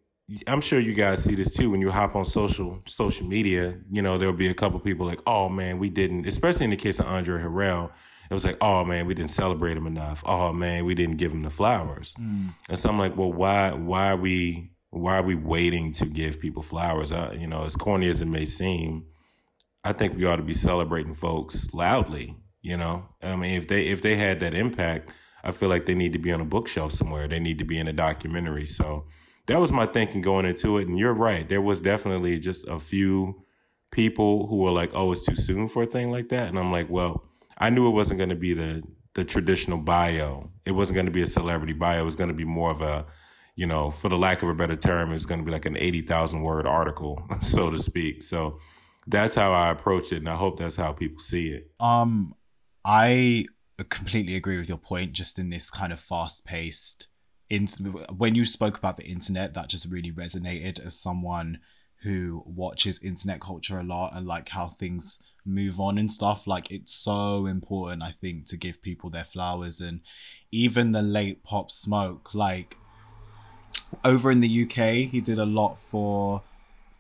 I'm 0.47 0.61
sure 0.61 0.79
you 0.79 0.93
guys 0.93 1.23
see 1.23 1.35
this 1.35 1.55
too 1.55 1.71
when 1.71 1.81
you 1.81 1.91
hop 1.91 2.15
on 2.15 2.25
social 2.25 2.83
social 2.87 3.27
media. 3.27 3.79
You 3.91 4.03
know, 4.03 4.19
there'll 4.19 4.35
be 4.35 4.49
a 4.49 4.55
couple 4.55 4.79
people 4.81 5.07
like, 5.07 5.21
"Oh 5.27 5.49
man, 5.49 5.79
we 5.79 5.89
didn't." 5.89 6.27
Especially 6.27 6.65
in 6.65 6.71
the 6.71 6.77
case 6.77 6.99
of 6.99 7.07
Andre 7.07 7.41
Harrell, 7.43 7.91
it 8.31 8.35
was 8.35 8.45
like, 8.45 8.57
"Oh 8.61 8.85
man, 8.85 9.07
we 9.07 9.15
didn't 9.15 9.31
celebrate 9.31 9.77
him 9.77 9.87
enough." 9.87 10.23
Oh 10.27 10.53
man, 10.53 10.85
we 10.85 10.95
didn't 10.95 11.17
give 11.17 11.33
him 11.33 11.43
the 11.43 11.51
flowers. 11.51 12.15
Mm. 12.21 12.55
And 12.69 12.79
so 12.79 12.89
I'm 12.89 12.99
like, 12.99 13.17
"Well, 13.17 13.33
why? 13.33 13.73
Why 13.73 14.11
are 14.11 14.17
we? 14.17 14.73
Why 14.91 15.19
are 15.19 15.23
we 15.23 15.35
waiting 15.35 15.93
to 15.93 16.07
give 16.07 16.41
people 16.41 16.63
flowers?" 16.63 17.13
Uh, 17.13 17.35
you 17.39 17.47
know, 17.47 17.65
as 17.65 17.77
corny 17.77 18.09
as 18.09 18.21
it 18.21 18.27
may 18.27 18.47
seem, 18.47 19.07
I 19.85 19.93
think 19.93 20.17
we 20.17 20.25
ought 20.25 20.37
to 20.37 20.43
be 20.43 20.55
celebrating 20.55 21.15
folks 21.15 21.69
loudly. 21.73 22.37
You 22.61 22.77
know, 22.77 23.09
I 23.23 23.37
mean, 23.37 23.57
if 23.57 23.69
they 23.69 23.87
if 23.87 24.03
they 24.03 24.17
had 24.17 24.41
that 24.41 24.55
impact, 24.55 25.11
I 25.43 25.53
feel 25.53 25.69
like 25.69 25.87
they 25.87 25.95
need 25.95 26.13
to 26.13 26.19
be 26.19 26.33
on 26.33 26.41
a 26.41 26.45
bookshelf 26.45 26.93
somewhere. 26.93 27.29
They 27.29 27.41
need 27.41 27.59
to 27.59 27.65
be 27.65 27.79
in 27.79 27.89
a 27.89 27.93
documentary. 27.93 28.67
So 28.67 29.07
that 29.47 29.61
was 29.61 29.73
my 29.73 29.87
thinking 29.87 30.21
going 30.21 30.45
into 30.47 30.79
it. 30.79 30.89
And 30.89 30.99
you're 30.99 31.15
right. 31.15 31.49
There 31.49 31.63
was 31.63 31.81
definitely 31.81 32.39
just 32.39 32.67
a 32.69 32.79
few 32.79 33.43
people 33.91 34.47
who 34.49 34.57
were 34.57 34.71
like, 34.71 34.91
oh, 34.95 35.13
it's 35.13 35.25
too 35.25 35.37
soon 35.37 35.69
for 35.69 35.85
a 35.85 35.87
thing 35.87 36.11
like 36.11 36.29
that. 36.29 36.49
And 36.49 36.59
I'm 36.59 36.71
like, 36.71 36.91
well, 36.91 37.25
I 37.59 37.71
knew 37.71 37.87
it 37.89 37.93
wasn't 37.93 38.19
going 38.19 38.31
to 38.31 38.37
be 38.37 38.55
the, 38.55 38.83
the 39.15 39.25
traditional 39.25 39.79
bio. 39.79 40.51
It 40.65 40.73
wasn't 40.73 40.95
going 40.95 41.07
to 41.07 41.13
be 41.13 41.23
a 41.23 41.27
celebrity 41.27 41.73
bio. 41.73 42.01
It 42.01 42.05
was 42.05 42.17
going 42.17 42.29
to 42.29 42.35
be 42.35 42.45
more 42.45 42.71
of 42.71 42.81
a, 42.81 43.07
you 43.57 43.67
know, 43.67 43.91
for 43.91 44.09
the 44.09 44.17
lack 44.17 44.43
of 44.43 44.49
a 44.49 44.55
better 44.55 44.77
term, 44.77 45.11
it 45.11 45.15
was 45.15 45.27
going 45.27 45.41
to 45.41 45.45
be 45.45 45.51
like 45.51 45.67
an 45.67 45.77
80,000 45.77 46.43
word 46.43 46.67
article, 46.67 47.23
so 47.43 47.71
to 47.71 47.79
speak. 47.79 48.23
So 48.23 48.59
that's 49.07 49.35
how 49.35 49.53
I 49.53 49.71
approach 49.71 50.13
it. 50.13 50.19
And 50.19 50.29
I 50.29 50.37
hope 50.37 50.59
that's 50.59 50.77
how 50.77 50.93
people 50.93 51.21
see 51.21 51.49
it. 51.49 51.71
Um, 51.81 52.35
I 52.85 53.47
completely 53.89 54.37
agree 54.37 54.59
with 54.59 54.69
your 54.69 54.79
point, 54.79 55.13
just 55.13 55.39
in 55.39 55.51
this 55.51 55.71
kind 55.71 55.93
of 55.93 55.99
fast 55.99 56.47
paced 56.47 57.09
in, 57.51 57.67
when 58.17 58.35
you 58.35 58.45
spoke 58.45 58.79
about 58.79 58.97
the 58.97 59.07
internet, 59.07 59.55
that 59.55 59.69
just 59.69 59.91
really 59.91 60.13
resonated 60.13 60.85
as 60.85 61.01
someone 61.01 61.59
who 62.03 62.43
watches 62.47 63.03
internet 63.03 63.41
culture 63.41 63.79
a 63.79 63.85
lot 63.85 64.13
and 64.15 64.27
like 64.27 64.49
how 64.49 64.69
things 64.69 65.19
move 65.49 65.81
on 65.81 65.99
and 65.99 66.11
stuff. 66.11 66.47
Like 66.47 66.71
it's 66.71 66.93
so 66.93 67.47
important, 67.47 68.03
I 68.03 68.11
think, 68.11 68.47
to 68.47 68.57
give 68.57 68.83
people 68.83 69.11
their 69.11 69.25
flowers 69.25 69.81
and 69.81 70.01
even 70.53 70.93
the 70.93 71.03
late 71.03 71.43
Pop 71.43 71.71
Smoke. 71.71 72.35
Like 72.35 72.77
over 74.05 74.31
in 74.31 74.41
the 74.41 74.63
UK, 74.63 75.11
he 75.11 75.21
did 75.21 75.39
a 75.39 75.47
lot 75.47 75.77
for 75.79 76.43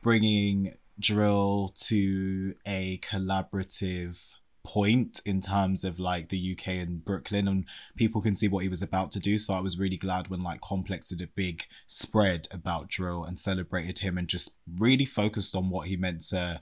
bringing 0.02 0.74
drill 0.98 1.72
to 1.76 2.54
a 2.66 2.98
collaborative 2.98 4.36
point 4.64 5.20
in 5.24 5.40
terms 5.40 5.82
of 5.82 5.98
like 5.98 6.28
the 6.28 6.52
UK 6.52 6.68
and 6.74 7.02
Brooklyn 7.02 7.48
and 7.48 7.66
people 7.96 8.20
can 8.20 8.36
see 8.36 8.48
what 8.48 8.62
he 8.62 8.68
was 8.68 8.82
about 8.82 9.10
to 9.12 9.20
do. 9.20 9.38
So 9.38 9.54
I 9.54 9.60
was 9.60 9.78
really 9.78 9.96
glad 9.96 10.28
when 10.28 10.40
like 10.40 10.60
Complex 10.60 11.08
did 11.08 11.22
a 11.22 11.26
big 11.28 11.64
spread 11.86 12.46
about 12.52 12.88
drill 12.88 13.24
and 13.24 13.38
celebrated 13.38 14.00
him 14.00 14.18
and 14.18 14.28
just 14.28 14.58
really 14.78 15.06
focused 15.06 15.56
on 15.56 15.70
what 15.70 15.88
he 15.88 15.96
meant 15.96 16.20
to 16.28 16.60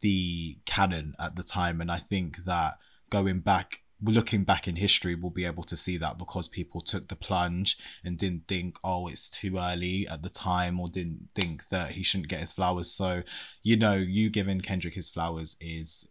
the 0.00 0.58
canon 0.66 1.14
at 1.18 1.36
the 1.36 1.42
time. 1.42 1.80
And 1.80 1.90
I 1.90 1.98
think 1.98 2.44
that 2.44 2.74
going 3.10 3.40
back 3.40 3.82
looking 4.02 4.44
back 4.44 4.68
in 4.68 4.76
history, 4.76 5.14
we'll 5.14 5.30
be 5.30 5.44
able 5.44 5.64
to 5.64 5.76
see 5.76 5.96
that 5.96 6.18
because 6.18 6.46
people 6.46 6.80
took 6.80 7.08
the 7.08 7.16
plunge 7.16 7.76
and 8.04 8.16
didn't 8.16 8.46
think, 8.46 8.78
oh, 8.84 9.08
it's 9.08 9.28
too 9.28 9.56
early 9.58 10.06
at 10.08 10.22
the 10.22 10.28
time, 10.28 10.78
or 10.78 10.88
didn't 10.88 11.28
think 11.34 11.68
that 11.68 11.90
he 11.92 12.02
shouldn't 12.02 12.28
get 12.28 12.40
his 12.40 12.52
flowers. 12.52 12.90
So, 12.90 13.22
you 13.62 13.76
know, 13.76 13.94
you 13.94 14.30
giving 14.30 14.60
Kendrick 14.60 14.94
his 14.94 15.10
flowers 15.10 15.56
is 15.60 16.10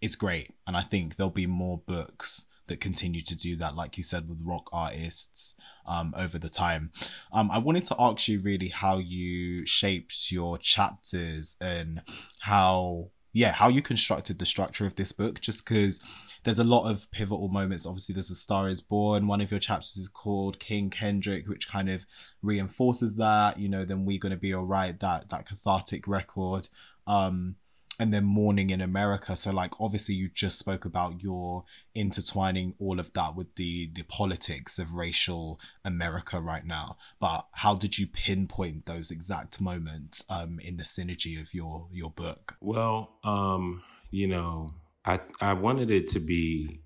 is 0.00 0.16
great. 0.16 0.50
And 0.66 0.76
I 0.76 0.80
think 0.80 1.16
there'll 1.16 1.30
be 1.30 1.46
more 1.46 1.78
books 1.86 2.46
that 2.66 2.80
continue 2.80 3.20
to 3.20 3.36
do 3.36 3.56
that, 3.56 3.74
like 3.74 3.98
you 3.98 4.04
said, 4.04 4.28
with 4.28 4.42
rock 4.44 4.70
artists 4.72 5.56
um, 5.86 6.14
over 6.16 6.38
the 6.38 6.48
time. 6.48 6.90
Um, 7.32 7.50
I 7.50 7.58
wanted 7.58 7.84
to 7.86 7.96
ask 7.98 8.28
you 8.28 8.40
really 8.40 8.68
how 8.68 8.98
you 8.98 9.66
shaped 9.66 10.32
your 10.32 10.56
chapters 10.56 11.56
and 11.60 12.00
how, 12.38 13.10
yeah, 13.32 13.52
how 13.52 13.68
you 13.68 13.82
constructed 13.82 14.38
the 14.38 14.46
structure 14.46 14.86
of 14.86 14.96
this 14.96 15.12
book, 15.12 15.40
just 15.40 15.64
because 15.64 16.00
there's 16.42 16.58
a 16.58 16.64
lot 16.64 16.90
of 16.90 17.10
pivotal 17.10 17.48
moments. 17.48 17.86
Obviously, 17.86 18.12
there's 18.12 18.30
A 18.30 18.34
Star 18.34 18.68
is 18.68 18.80
Born. 18.80 19.26
One 19.26 19.40
of 19.40 19.50
your 19.50 19.60
chapters 19.60 19.96
is 19.96 20.08
called 20.08 20.58
King 20.58 20.90
Kendrick, 20.90 21.48
which 21.48 21.68
kind 21.68 21.88
of 21.88 22.06
reinforces 22.42 23.16
that, 23.16 23.58
you 23.58 23.68
know, 23.68 23.84
then 23.84 24.04
We're 24.04 24.18
Gonna 24.18 24.36
Be 24.36 24.54
Alright, 24.54 25.00
that, 25.00 25.28
that 25.28 25.46
cathartic 25.46 26.08
record. 26.08 26.68
Um, 27.06 27.56
and 28.00 28.14
then 28.14 28.24
mourning 28.24 28.70
in 28.70 28.80
America. 28.80 29.36
So 29.36 29.52
like 29.52 29.78
obviously 29.78 30.14
you 30.14 30.30
just 30.30 30.58
spoke 30.58 30.86
about 30.86 31.22
your 31.22 31.64
intertwining 31.94 32.74
all 32.78 32.98
of 32.98 33.12
that 33.12 33.36
with 33.36 33.54
the 33.56 33.90
the 33.92 34.04
politics 34.04 34.78
of 34.78 34.94
racial 34.94 35.60
America 35.84 36.40
right 36.40 36.64
now. 36.64 36.96
But 37.20 37.46
how 37.52 37.76
did 37.76 37.98
you 37.98 38.06
pinpoint 38.06 38.86
those 38.86 39.10
exact 39.10 39.60
moments 39.60 40.24
um 40.30 40.58
in 40.66 40.78
the 40.78 40.84
synergy 40.84 41.38
of 41.38 41.52
your 41.52 41.88
your 41.92 42.10
book? 42.10 42.56
Well, 42.62 43.18
um, 43.22 43.82
you 44.10 44.26
know, 44.26 44.70
I 45.04 45.20
I 45.40 45.52
wanted 45.52 45.90
it 45.90 46.08
to 46.08 46.20
be 46.20 46.80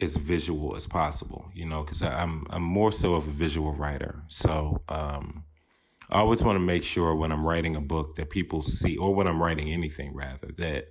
as 0.00 0.16
visual 0.16 0.74
as 0.74 0.88
possible, 0.88 1.52
you 1.54 1.66
know, 1.66 1.84
because 1.84 2.02
I'm 2.02 2.46
I'm 2.50 2.64
more 2.64 2.90
so 2.90 3.14
of 3.14 3.28
a 3.28 3.30
visual 3.30 3.72
writer. 3.74 4.24
So 4.26 4.82
um 4.88 5.44
I 6.12 6.18
always 6.18 6.44
want 6.44 6.56
to 6.56 6.60
make 6.60 6.84
sure 6.84 7.14
when 7.14 7.32
I'm 7.32 7.46
writing 7.46 7.74
a 7.74 7.80
book 7.80 8.16
that 8.16 8.28
people 8.28 8.60
see, 8.60 8.98
or 8.98 9.14
when 9.14 9.26
I'm 9.26 9.42
writing 9.42 9.72
anything 9.72 10.14
rather, 10.14 10.48
that 10.58 10.88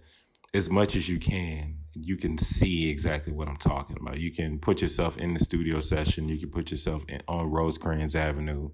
as 0.52 0.68
much 0.68 0.96
as 0.96 1.08
you 1.10 1.20
can, 1.20 1.78
you 1.94 2.18
can 2.18 2.40
see 2.40 2.90
exactly 2.90 3.32
what 3.32 3.48
I'm 3.48 3.58
talking 3.58 3.98
about. 4.02 4.20
You 4.20 4.32
can 4.32 4.58
put 4.58 4.82
yourself 4.82 5.20
in 5.20 5.36
the 5.36 5.40
studio 5.40 5.80
session, 5.80 6.28
you 6.28 6.40
can 6.40 6.50
put 6.50 6.72
yourself 6.72 7.04
in, 7.08 7.22
on 7.28 7.52
Rosecrans 7.52 8.16
Avenue, 8.16 8.72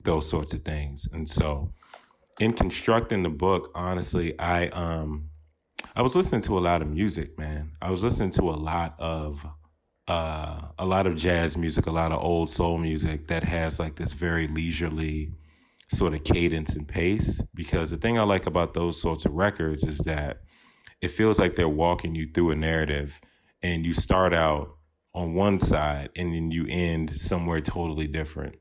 those 0.00 0.28
sorts 0.28 0.54
of 0.54 0.60
things. 0.60 1.08
And 1.12 1.28
so, 1.28 1.72
in 2.38 2.52
constructing 2.52 3.24
the 3.24 3.28
book, 3.28 3.72
honestly, 3.74 4.38
I 4.38 4.68
um, 4.68 5.30
I 5.96 6.02
was 6.02 6.14
listening 6.14 6.42
to 6.42 6.56
a 6.56 6.60
lot 6.60 6.82
of 6.82 6.88
music, 6.88 7.36
man. 7.36 7.72
I 7.82 7.90
was 7.90 8.04
listening 8.04 8.30
to 8.32 8.42
a 8.42 8.54
lot 8.54 8.94
of 9.00 9.44
uh, 10.06 10.68
a 10.78 10.86
lot 10.86 11.08
of 11.08 11.16
jazz 11.16 11.56
music, 11.56 11.86
a 11.86 11.90
lot 11.90 12.12
of 12.12 12.22
old 12.22 12.48
soul 12.48 12.78
music 12.78 13.26
that 13.26 13.42
has 13.42 13.80
like 13.80 13.96
this 13.96 14.12
very 14.12 14.46
leisurely 14.46 15.32
sort 15.90 16.14
of 16.14 16.24
cadence 16.24 16.74
and 16.74 16.86
pace 16.86 17.42
because 17.54 17.90
the 17.90 17.96
thing 17.96 18.18
I 18.18 18.22
like 18.22 18.46
about 18.46 18.74
those 18.74 19.00
sorts 19.00 19.24
of 19.24 19.32
records 19.32 19.84
is 19.84 19.98
that 19.98 20.40
it 21.00 21.10
feels 21.10 21.38
like 21.38 21.56
they're 21.56 21.68
walking 21.68 22.14
you 22.14 22.28
through 22.32 22.50
a 22.50 22.56
narrative 22.56 23.20
and 23.62 23.84
you 23.84 23.92
start 23.92 24.32
out 24.32 24.76
on 25.14 25.34
one 25.34 25.58
side 25.58 26.10
and 26.14 26.34
then 26.34 26.50
you 26.50 26.66
end 26.68 27.16
somewhere 27.16 27.60
totally 27.60 28.06
different. 28.06 28.56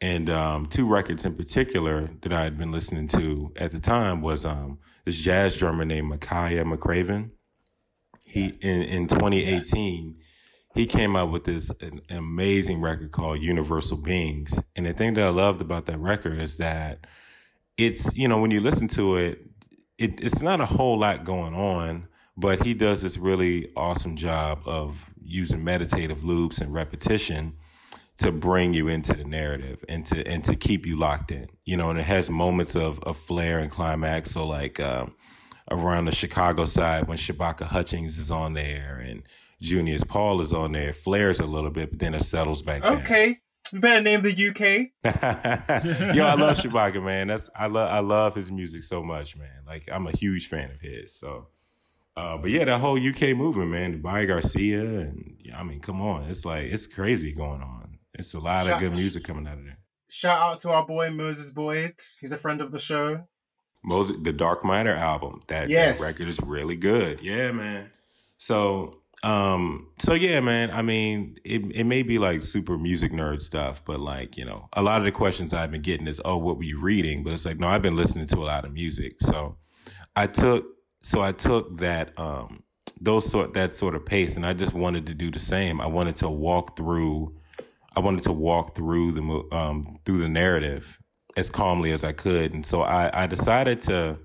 And 0.00 0.28
um, 0.28 0.66
two 0.66 0.86
records 0.86 1.24
in 1.24 1.34
particular 1.34 2.10
that 2.22 2.32
I 2.32 2.44
had 2.44 2.58
been 2.58 2.70
listening 2.70 3.08
to 3.08 3.52
at 3.56 3.70
the 3.70 3.80
time 3.80 4.20
was 4.20 4.44
um, 4.44 4.78
this 5.04 5.18
jazz 5.18 5.56
drummer 5.56 5.84
named 5.84 6.12
Makaya 6.12 6.64
McCraven. 6.64 7.30
He 8.24 8.54
in, 8.60 8.82
in 8.82 9.06
2018 9.06 10.16
yes 10.18 10.24
he 10.74 10.86
came 10.86 11.14
out 11.14 11.30
with 11.30 11.44
this 11.44 11.70
an 11.80 12.00
amazing 12.10 12.80
record 12.80 13.12
called 13.12 13.40
Universal 13.40 13.98
Beings. 13.98 14.60
And 14.74 14.86
the 14.86 14.92
thing 14.92 15.14
that 15.14 15.24
I 15.24 15.28
loved 15.28 15.60
about 15.60 15.86
that 15.86 15.98
record 15.98 16.40
is 16.40 16.56
that 16.56 17.06
it's, 17.76 18.14
you 18.16 18.26
know, 18.26 18.40
when 18.40 18.50
you 18.50 18.60
listen 18.60 18.88
to 18.88 19.16
it, 19.16 19.46
it 19.98 20.22
it's 20.22 20.42
not 20.42 20.60
a 20.60 20.66
whole 20.66 20.98
lot 20.98 21.24
going 21.24 21.54
on, 21.54 22.08
but 22.36 22.64
he 22.64 22.74
does 22.74 23.02
this 23.02 23.16
really 23.16 23.70
awesome 23.76 24.16
job 24.16 24.62
of 24.66 25.10
using 25.22 25.62
meditative 25.62 26.24
loops 26.24 26.58
and 26.58 26.74
repetition 26.74 27.54
to 28.16 28.30
bring 28.30 28.74
you 28.74 28.88
into 28.88 29.12
the 29.12 29.24
narrative 29.24 29.84
and 29.88 30.04
to 30.06 30.26
and 30.26 30.44
to 30.44 30.56
keep 30.56 30.86
you 30.86 30.96
locked 30.98 31.30
in. 31.30 31.48
You 31.64 31.76
know, 31.76 31.90
and 31.90 32.00
it 32.00 32.06
has 32.06 32.28
moments 32.28 32.74
of 32.74 32.98
of 33.04 33.16
flair 33.16 33.60
and 33.60 33.70
climax. 33.70 34.32
So 34.32 34.44
like 34.44 34.80
um, 34.80 35.14
around 35.70 36.06
the 36.06 36.12
Chicago 36.12 36.64
side 36.64 37.06
when 37.06 37.16
Shabaka 37.16 37.62
Hutchings 37.62 38.18
is 38.18 38.32
on 38.32 38.54
there 38.54 38.96
and 39.04 39.22
Junius 39.64 40.04
Paul 40.04 40.40
is 40.40 40.52
on 40.52 40.72
there. 40.72 40.90
It 40.90 40.96
flares 40.96 41.40
a 41.40 41.46
little 41.46 41.70
bit, 41.70 41.90
but 41.90 41.98
then 41.98 42.14
it 42.14 42.22
settles 42.22 42.62
back. 42.62 42.84
Okay. 42.84 43.38
You 43.72 43.80
better 43.80 44.02
name 44.02 44.20
the 44.20 44.30
UK. 44.30 44.92
Yo, 46.14 46.24
I 46.24 46.34
love 46.34 46.58
Shabaka, 46.58 47.02
man. 47.02 47.28
That's 47.28 47.48
I 47.56 47.66
love 47.66 47.90
I 47.90 48.00
love 48.00 48.34
his 48.34 48.52
music 48.52 48.82
so 48.82 49.02
much, 49.02 49.36
man. 49.36 49.62
Like 49.66 49.88
I'm 49.90 50.06
a 50.06 50.12
huge 50.12 50.48
fan 50.48 50.70
of 50.70 50.80
his. 50.80 51.14
So 51.14 51.48
uh, 52.16 52.36
but 52.36 52.50
yeah, 52.50 52.64
that 52.66 52.80
whole 52.80 52.96
UK 52.96 53.36
movement, 53.36 53.70
man, 53.70 54.00
Bobby 54.00 54.26
Garcia 54.26 54.80
and 54.82 55.36
yeah, 55.42 55.58
I 55.58 55.64
mean, 55.64 55.80
come 55.80 56.00
on. 56.00 56.24
It's 56.24 56.44
like 56.44 56.66
it's 56.66 56.86
crazy 56.86 57.32
going 57.32 57.62
on. 57.62 57.98
It's 58.12 58.34
a 58.34 58.40
lot 58.40 58.66
shout, 58.66 58.74
of 58.74 58.80
good 58.80 58.92
music 58.92 59.24
coming 59.24 59.46
out 59.46 59.58
of 59.58 59.64
there. 59.64 59.78
Shout 60.10 60.40
out 60.40 60.58
to 60.60 60.70
our 60.70 60.86
boy 60.86 61.10
Moses 61.10 61.50
Boyd. 61.50 61.94
He's 62.20 62.32
a 62.32 62.36
friend 62.36 62.60
of 62.60 62.70
the 62.70 62.78
show. 62.78 63.26
Moses 63.82 64.16
the 64.22 64.32
Dark 64.32 64.64
Matter 64.64 64.94
album. 64.94 65.40
That, 65.48 65.70
yes. 65.70 66.00
that 66.00 66.06
record 66.06 66.28
is 66.28 66.48
really 66.48 66.76
good. 66.76 67.20
Yeah, 67.22 67.50
man. 67.50 67.90
So 68.38 69.00
um, 69.24 69.88
so 69.98 70.12
yeah, 70.12 70.40
man, 70.40 70.70
I 70.70 70.82
mean, 70.82 71.38
it, 71.46 71.62
it 71.74 71.84
may 71.84 72.02
be 72.02 72.18
like 72.18 72.42
super 72.42 72.76
music 72.76 73.10
nerd 73.10 73.40
stuff, 73.40 73.82
but 73.82 73.98
like, 73.98 74.36
you 74.36 74.44
know, 74.44 74.68
a 74.74 74.82
lot 74.82 74.98
of 74.98 75.06
the 75.06 75.12
questions 75.12 75.54
I've 75.54 75.70
been 75.70 75.80
getting 75.80 76.06
is, 76.06 76.20
oh, 76.26 76.36
what 76.36 76.58
were 76.58 76.64
you 76.64 76.78
reading? 76.78 77.24
But 77.24 77.32
it's 77.32 77.46
like, 77.46 77.58
no, 77.58 77.66
I've 77.66 77.80
been 77.80 77.96
listening 77.96 78.26
to 78.26 78.36
a 78.36 78.44
lot 78.44 78.66
of 78.66 78.72
music. 78.74 79.22
So 79.22 79.56
I 80.14 80.26
took, 80.26 80.66
so 81.00 81.22
I 81.22 81.32
took 81.32 81.78
that, 81.78 82.12
um, 82.18 82.64
those 83.00 83.30
sort, 83.30 83.54
that 83.54 83.72
sort 83.72 83.94
of 83.94 84.04
pace 84.04 84.36
and 84.36 84.44
I 84.44 84.52
just 84.52 84.74
wanted 84.74 85.06
to 85.06 85.14
do 85.14 85.30
the 85.30 85.38
same. 85.38 85.80
I 85.80 85.86
wanted 85.86 86.16
to 86.16 86.28
walk 86.28 86.76
through, 86.76 87.34
I 87.96 88.00
wanted 88.00 88.24
to 88.24 88.32
walk 88.32 88.74
through 88.74 89.12
the, 89.12 89.56
um, 89.56 90.00
through 90.04 90.18
the 90.18 90.28
narrative 90.28 90.98
as 91.34 91.48
calmly 91.48 91.92
as 91.92 92.04
I 92.04 92.12
could. 92.12 92.52
And 92.52 92.64
so 92.64 92.82
I, 92.82 93.24
I 93.24 93.26
decided 93.26 93.80
to, 93.82 94.18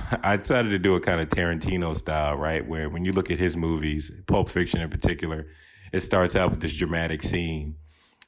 I 0.22 0.36
decided 0.36 0.70
to 0.70 0.78
do 0.78 0.94
a 0.94 1.00
kind 1.00 1.20
of 1.20 1.28
Tarantino 1.28 1.96
style, 1.96 2.36
right? 2.36 2.66
Where 2.66 2.88
when 2.88 3.04
you 3.04 3.12
look 3.12 3.30
at 3.30 3.38
his 3.38 3.56
movies, 3.56 4.10
Pulp 4.26 4.48
Fiction 4.48 4.80
in 4.80 4.90
particular, 4.90 5.46
it 5.92 6.00
starts 6.00 6.36
out 6.36 6.50
with 6.50 6.60
this 6.60 6.72
dramatic 6.72 7.22
scene 7.22 7.76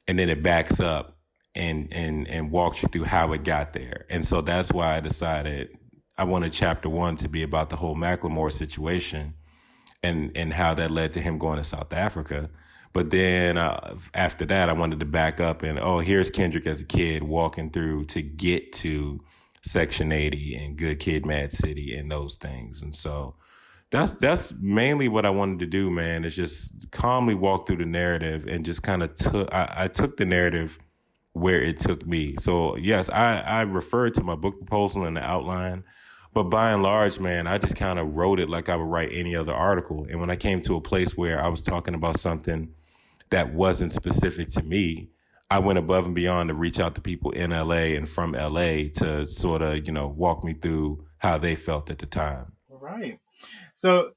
and 0.07 0.19
then 0.19 0.29
it 0.29 0.43
backs 0.43 0.79
up 0.79 1.17
and 1.55 1.87
and 1.91 2.27
and 2.27 2.51
walks 2.51 2.83
you 2.83 2.89
through 2.89 3.05
how 3.05 3.31
it 3.33 3.43
got 3.43 3.73
there. 3.73 4.05
And 4.09 4.23
so 4.23 4.41
that's 4.41 4.71
why 4.71 4.97
I 4.97 4.99
decided 4.99 5.77
I 6.17 6.25
wanted 6.25 6.51
chapter 6.51 6.89
one 6.89 7.15
to 7.17 7.29
be 7.29 7.43
about 7.43 7.69
the 7.69 7.77
whole 7.77 7.95
Macklemore 7.95 8.51
situation 8.51 9.33
and 10.03 10.31
and 10.35 10.53
how 10.53 10.73
that 10.75 10.91
led 10.91 11.13
to 11.13 11.21
him 11.21 11.37
going 11.37 11.57
to 11.57 11.63
South 11.63 11.93
Africa. 11.93 12.49
But 12.93 13.09
then 13.09 13.57
uh, 13.57 13.97
after 14.13 14.45
that, 14.45 14.69
I 14.69 14.73
wanted 14.73 14.99
to 15.01 15.05
back 15.05 15.39
up 15.39 15.63
and 15.63 15.79
oh, 15.79 15.99
here's 15.99 16.29
Kendrick 16.29 16.67
as 16.67 16.81
a 16.81 16.85
kid 16.85 17.23
walking 17.23 17.69
through 17.69 18.05
to 18.05 18.21
get 18.21 18.71
to 18.73 19.21
Section 19.65 20.11
80 20.11 20.55
and 20.55 20.77
Good 20.77 20.99
Kid, 20.99 21.25
Mad 21.25 21.51
City 21.51 21.95
and 21.95 22.11
those 22.11 22.35
things. 22.35 22.83
And 22.83 22.95
so 22.95 23.35
that's 23.89 24.13
that's 24.13 24.53
mainly 24.61 25.07
what 25.07 25.25
I 25.25 25.31
wanted 25.31 25.59
to 25.59 25.65
do, 25.65 25.89
man. 25.89 26.23
Is 26.23 26.35
just 26.35 26.91
calmly 26.91 27.33
walk 27.33 27.65
through 27.65 27.77
the 27.77 27.85
narrative 27.85 28.45
and 28.47 28.63
just 28.63 28.83
kind 28.83 29.01
of 29.01 29.15
took 29.15 29.51
I, 29.51 29.73
I 29.75 29.87
took 29.87 30.17
the 30.17 30.25
narrative 30.25 30.77
where 31.33 31.61
it 31.61 31.79
took 31.79 32.05
me. 32.05 32.35
So 32.39 32.77
yes, 32.77 33.09
I 33.09 33.39
I 33.39 33.61
referred 33.63 34.13
to 34.15 34.23
my 34.23 34.35
book 34.35 34.59
proposal 34.59 35.05
in 35.05 35.15
the 35.15 35.23
outline, 35.23 35.83
but 36.31 36.43
by 36.43 36.71
and 36.71 36.83
large, 36.83 37.19
man, 37.19 37.47
I 37.47 37.57
just 37.57 37.75
kind 37.75 37.97
of 37.97 38.13
wrote 38.15 38.39
it 38.39 38.49
like 38.49 38.69
I 38.69 38.75
would 38.75 38.83
write 38.87 39.09
any 39.11 39.35
other 39.35 39.53
article. 39.53 40.05
And 40.07 40.19
when 40.19 40.29
I 40.29 40.35
came 40.35 40.61
to 40.61 40.75
a 40.75 40.81
place 40.81 41.17
where 41.17 41.43
I 41.43 41.47
was 41.47 41.61
talking 41.61 41.95
about 41.95 42.19
something 42.19 42.69
that 43.31 43.51
wasn't 43.53 43.93
specific 43.93 44.49
to 44.49 44.61
me, 44.61 45.09
I 45.49 45.59
went 45.59 45.77
above 45.77 46.05
and 46.05 46.15
beyond 46.15 46.49
to 46.49 46.55
reach 46.55 46.79
out 46.79 46.95
to 46.95 47.01
people 47.01 47.31
in 47.31 47.51
LA 47.51 47.93
and 47.95 48.09
from 48.09 48.31
LA 48.31 48.89
to 48.95 49.27
sort 49.27 49.61
of, 49.61 49.85
you 49.85 49.93
know, 49.93 50.07
walk 50.07 50.43
me 50.43 50.53
through 50.53 51.05
how 51.19 51.37
they 51.37 51.55
felt 51.55 51.89
at 51.89 51.99
the 51.99 52.05
time. 52.05 52.53
All 52.69 52.79
right. 52.79 53.19
So 53.73 54.11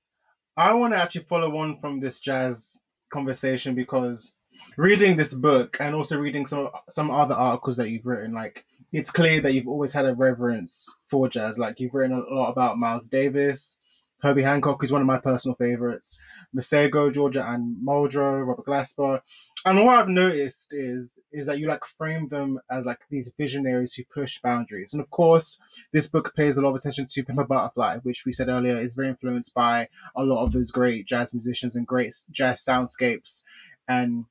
I 0.57 0.73
want 0.75 0.95
to 0.95 0.99
actually 0.99 1.25
follow 1.25 1.55
on 1.57 1.77
from 1.77 2.01
this 2.01 2.19
jazz 2.19 2.81
conversation 3.11 3.75
because 3.75 4.35
reading 4.77 5.17
this 5.17 5.35
book 5.35 5.77
and 5.81 5.95
also 5.95 6.19
reading 6.19 6.47
some 6.47 6.71
some 6.89 7.11
other 7.11 7.35
articles 7.35 7.77
that 7.77 7.91
you've 7.91 8.07
written, 8.07 8.35
like 8.35 8.65
it's 8.93 9.11
clear 9.11 9.41
that 9.43 9.53
you've 9.53 9.69
always 9.69 9.93
had 9.93 10.07
a 10.07 10.15
reverence 10.15 10.97
for 11.05 11.29
jazz. 11.29 11.59
Like 11.59 11.79
you've 11.79 11.95
written 11.95 12.17
a 12.17 12.35
lot 12.35 12.51
about 12.51 12.79
Miles 12.79 13.09
Davis, 13.09 13.79
Herbie 14.21 14.43
Hancock 14.43 14.83
is 14.83 14.91
one 14.91 15.01
of 15.01 15.07
my 15.07 15.19
personal 15.19 15.55
favorites. 15.55 16.19
Masego, 16.57 17.13
Georgia 17.13 17.45
Anne 17.45 17.77
Muldrow, 17.85 18.45
Robert 18.45 18.67
Glasper. 18.67 19.21
And 19.65 19.85
what 19.85 19.99
I've 19.99 20.09
noticed 20.09 20.73
is 20.73 21.21
is 21.33 21.47
that 21.47 21.59
you 21.59 21.67
like 21.67 21.85
frame 21.85 22.29
them 22.29 22.61
as 22.71 22.87
like 22.87 23.01
these 23.11 23.33
visionaries 23.37 23.95
who 23.95 24.05
push 24.05 24.41
boundaries. 24.41 24.93
And 24.93 25.03
of 25.03 25.11
course, 25.11 25.59
this 25.93 26.07
book 26.07 26.33
pays 26.35 26.57
a 26.57 26.63
lot 26.63 26.71
of 26.71 26.77
attention 26.77 27.07
to 27.09 27.25
Pimp 27.25 27.49
Butterfly, 27.49 27.99
which 28.03 28.25
we 28.25 28.33
said 28.33 28.49
earlier 28.49 28.77
is 28.77 28.95
very 28.95 29.09
influenced 29.09 29.55
by 29.55 29.89
a 30.15 30.23
lot 30.23 30.45
of 30.45 30.53
those 30.53 30.71
great 30.71 31.07
jazz 31.07 31.35
musicians 31.35 31.75
and 31.75 31.87
great 31.87 32.15
jazz 32.31 32.65
soundscapes. 32.65 33.43
And 33.89 34.27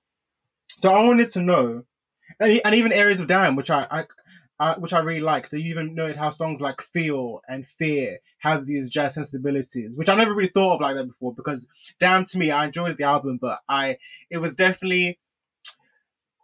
so 0.78 0.94
I 0.94 1.04
wanted 1.04 1.30
to 1.32 1.42
know, 1.42 1.84
and, 2.40 2.62
and 2.64 2.76
even 2.76 2.94
Areas 2.94 3.20
of 3.20 3.28
Damn, 3.28 3.56
which 3.56 3.70
I, 3.70 3.86
I 3.92 4.06
uh, 4.60 4.76
which 4.76 4.94
I 4.94 5.00
really 5.00 5.22
like. 5.22 5.50
They 5.50 5.60
even 5.60 5.94
noted 5.94 6.18
how 6.18 6.30
songs 6.30 6.62
like 6.62 6.82
"Feel" 6.82 7.42
and 7.48 7.66
"Fear" 7.66 8.20
have 8.40 8.66
these 8.66 8.90
jazz 8.90 9.16
sensibilities, 9.16 9.98
which 9.98 10.10
I 10.10 10.16
never 10.16 10.34
really 10.34 10.50
thought 10.50 10.76
of 10.76 10.82
like 10.82 10.96
that 10.96 11.08
before. 11.08 11.34
Because 11.34 11.68
damn, 12.00 12.24
to 12.26 12.38
me, 12.38 12.52
I 12.52 12.66
enjoyed 12.66 12.98
the 12.98 13.04
album, 13.04 13.38
but 13.42 13.60
I 13.70 13.98
it 14.30 14.40
was 14.40 14.56
definitely 14.56 15.20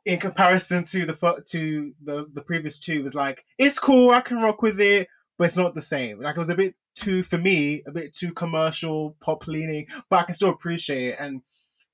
in 0.05 0.19
comparison 0.19 0.83
to 0.83 1.05
the 1.05 1.43
to 1.49 1.93
the 2.03 2.27
the 2.31 2.41
previous 2.41 2.77
two 2.77 3.03
was 3.03 3.15
like 3.15 3.45
it's 3.57 3.79
cool, 3.79 4.11
I 4.11 4.21
can 4.21 4.37
rock 4.37 4.61
with 4.61 4.79
it, 4.79 5.07
but 5.37 5.45
it's 5.45 5.57
not 5.57 5.75
the 5.75 5.81
same. 5.81 6.21
Like 6.21 6.35
it 6.35 6.39
was 6.39 6.49
a 6.49 6.55
bit 6.55 6.75
too 6.95 7.23
for 7.23 7.37
me, 7.37 7.83
a 7.87 7.91
bit 7.91 8.13
too 8.13 8.33
commercial, 8.33 9.15
pop 9.21 9.47
leaning, 9.47 9.87
but 10.09 10.19
I 10.19 10.23
can 10.23 10.35
still 10.35 10.49
appreciate 10.49 11.09
it. 11.09 11.19
And 11.19 11.41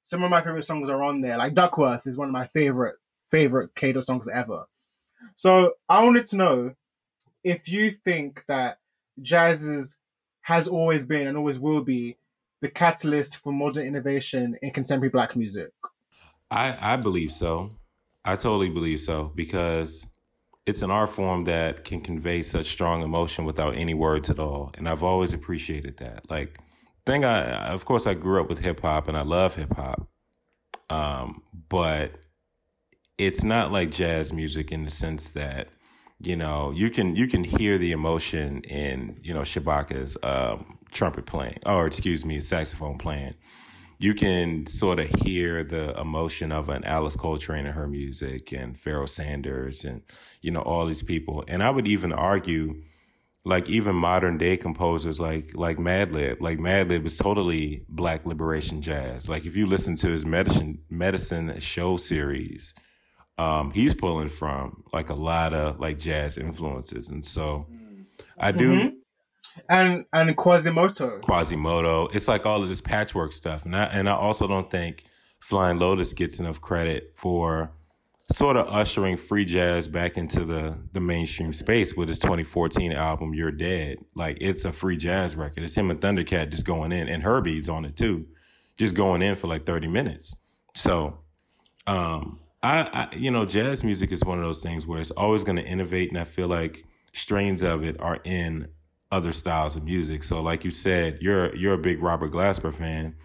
some 0.03 0.23
of 0.23 0.31
my 0.31 0.41
favorite 0.41 0.63
songs 0.63 0.89
are 0.89 1.03
on 1.03 1.21
there. 1.21 1.37
Like 1.37 1.53
Duckworth 1.53 2.07
is 2.07 2.17
one 2.17 2.27
of 2.27 2.33
my 2.33 2.47
favorite 2.47 2.95
favorite 3.29 3.75
K.Dot 3.75 4.03
songs 4.03 4.27
ever. 4.27 4.65
So 5.35 5.73
I 5.87 6.03
wanted 6.03 6.25
to 6.25 6.35
know 6.35 6.75
if 7.43 7.69
you 7.69 7.91
think 7.91 8.45
that 8.47 8.79
jazz's 9.21 9.97
has 10.41 10.67
always 10.67 11.05
been 11.05 11.27
and 11.27 11.37
always 11.37 11.59
will 11.59 11.83
be 11.83 12.17
the 12.61 12.69
catalyst 12.69 13.37
for 13.37 13.53
modern 13.53 13.85
innovation 13.85 14.57
in 14.61 14.71
contemporary 14.71 15.09
black 15.09 15.35
music? 15.35 15.71
I, 16.49 16.93
I 16.93 16.95
believe 16.97 17.31
so. 17.31 17.71
I 18.25 18.35
totally 18.35 18.69
believe 18.69 18.99
so 18.99 19.31
because 19.35 20.05
it's 20.65 20.81
an 20.81 20.91
art 20.91 21.09
form 21.09 21.45
that 21.45 21.85
can 21.85 22.01
convey 22.01 22.43
such 22.43 22.65
strong 22.65 23.01
emotion 23.01 23.45
without 23.45 23.75
any 23.75 23.93
words 23.93 24.29
at 24.29 24.39
all. 24.39 24.71
And 24.77 24.89
I've 24.89 25.03
always 25.03 25.33
appreciated 25.33 25.97
that. 25.97 26.29
Like, 26.29 26.59
thing 27.05 27.23
I, 27.23 27.67
of 27.67 27.85
course, 27.85 28.05
I 28.05 28.13
grew 28.13 28.41
up 28.41 28.49
with 28.49 28.59
hip 28.59 28.81
hop 28.81 29.07
and 29.07 29.17
I 29.17 29.21
love 29.21 29.55
hip 29.55 29.75
hop. 29.75 30.07
Um, 30.89 31.43
but 31.69 32.13
it's 33.19 33.43
not 33.43 33.71
like 33.71 33.91
jazz 33.91 34.31
music 34.31 34.71
in 34.71 34.85
the 34.85 34.89
sense 34.89 35.31
that 35.31 35.67
you 36.21 36.35
know 36.37 36.71
you 36.71 36.89
can 36.89 37.15
you 37.15 37.27
can 37.27 37.43
hear 37.43 37.77
the 37.77 37.91
emotion 37.91 38.61
in 38.61 39.19
you 39.21 39.33
know 39.33 39.41
Shabaka's 39.41 40.17
um, 40.23 40.79
trumpet 40.91 41.25
playing 41.25 41.59
or 41.65 41.85
excuse 41.85 42.25
me 42.25 42.39
saxophone 42.39 42.97
playing. 42.97 43.35
You 44.01 44.13
can 44.13 44.65
sort 44.65 44.99
of 44.99 45.09
hear 45.21 45.61
the 45.65 45.99
emotion 45.99 46.53
of 46.53 46.69
an 46.69 46.85
Alice 46.85 47.17
Coltrane 47.17 47.65
in 47.65 47.73
her 47.73 47.85
music 47.85 48.53
and 48.53 48.77
Pharoah 48.77 49.09
Sanders 49.09 49.83
and 49.83 50.01
you 50.41 50.49
know 50.49 50.61
all 50.61 50.85
these 50.85 51.03
people. 51.03 51.43
And 51.49 51.61
I 51.61 51.69
would 51.71 51.87
even 51.87 52.13
argue 52.13 52.81
like 53.43 53.67
even 53.67 53.95
modern 53.95 54.37
day 54.37 54.55
composers 54.55 55.19
like 55.19 55.51
like 55.55 55.77
Madlib 55.77 56.39
like 56.39 56.57
Madlib 56.57 57.05
is 57.05 57.17
totally 57.17 57.83
black 57.89 58.25
liberation 58.25 58.81
jazz. 58.81 59.27
Like 59.27 59.45
if 59.45 59.57
you 59.57 59.67
listen 59.67 59.97
to 59.97 60.07
his 60.07 60.25
medicine 60.25 60.79
medicine 60.89 61.59
show 61.59 61.97
series 61.97 62.73
um, 63.39 63.71
he's 63.71 63.93
pulling 63.93 64.27
from 64.27 64.83
like 64.91 65.09
a 65.09 65.13
lot 65.13 65.53
of 65.53 65.79
like 65.79 65.97
jazz 65.97 66.37
influences, 66.37 67.07
and 67.09 67.25
so 67.25 67.67
I 68.37 68.51
do. 68.51 68.71
Mm-hmm. 68.71 68.95
And 69.69 70.05
and 70.11 70.35
Quasimoto. 70.35 71.21
Quasimoto. 71.21 72.13
It's 72.13 72.27
like 72.27 72.45
all 72.45 72.61
of 72.61 72.67
this 72.67 72.81
patchwork 72.81 73.31
stuff, 73.31 73.65
and 73.65 73.75
I 73.75 73.85
and 73.85 74.09
I 74.09 74.13
also 74.13 74.45
don't 74.45 74.69
think 74.69 75.05
Flying 75.39 75.79
Lotus 75.79 76.11
gets 76.13 76.39
enough 76.39 76.59
credit 76.59 77.13
for 77.15 77.71
sort 78.29 78.57
of 78.57 78.67
ushering 78.67 79.15
free 79.15 79.45
jazz 79.45 79.87
back 79.87 80.17
into 80.17 80.43
the 80.43 80.77
the 80.91 80.99
mainstream 80.99 81.53
space 81.53 81.95
with 81.95 82.09
his 82.09 82.19
2014 82.19 82.91
album 82.91 83.33
You're 83.33 83.51
Dead. 83.51 83.99
Like 84.15 84.37
it's 84.41 84.65
a 84.65 84.73
free 84.73 84.97
jazz 84.97 85.37
record. 85.37 85.63
It's 85.63 85.75
him 85.75 85.89
and 85.89 86.01
Thundercat 86.01 86.51
just 86.51 86.65
going 86.65 86.91
in, 86.91 87.07
and 87.07 87.23
Herbie's 87.23 87.69
on 87.69 87.85
it 87.85 87.95
too, 87.95 88.27
just 88.77 88.95
going 88.95 89.21
in 89.21 89.37
for 89.37 89.47
like 89.47 89.63
30 89.63 89.87
minutes. 89.87 90.35
So, 90.75 91.19
um, 91.87 92.39
I, 92.61 93.07
I, 93.11 93.15
you 93.15 93.31
know, 93.31 93.45
jazz 93.45 93.83
music 93.83 94.11
is 94.11 94.23
one 94.23 94.37
of 94.37 94.43
those 94.43 94.61
things 94.61 94.85
where 94.85 94.99
it's 94.99 95.11
always 95.11 95.43
going 95.43 95.55
to 95.55 95.65
innovate, 95.65 96.09
and 96.09 96.17
I 96.17 96.25
feel 96.25 96.47
like 96.47 96.83
strains 97.13 97.61
of 97.61 97.83
it 97.83 97.99
are 98.01 98.19
in 98.23 98.67
other 99.11 99.31
styles 99.31 99.75
of 99.75 99.83
music. 99.83 100.23
So, 100.23 100.41
like 100.41 100.65
you 100.65 100.71
said, 100.71 101.19
you're 101.21 101.55
you're 101.55 101.73
a 101.73 101.79
big 101.79 102.01
Robert 102.01 102.31
Glasper 102.31 102.73
fan. 102.73 103.15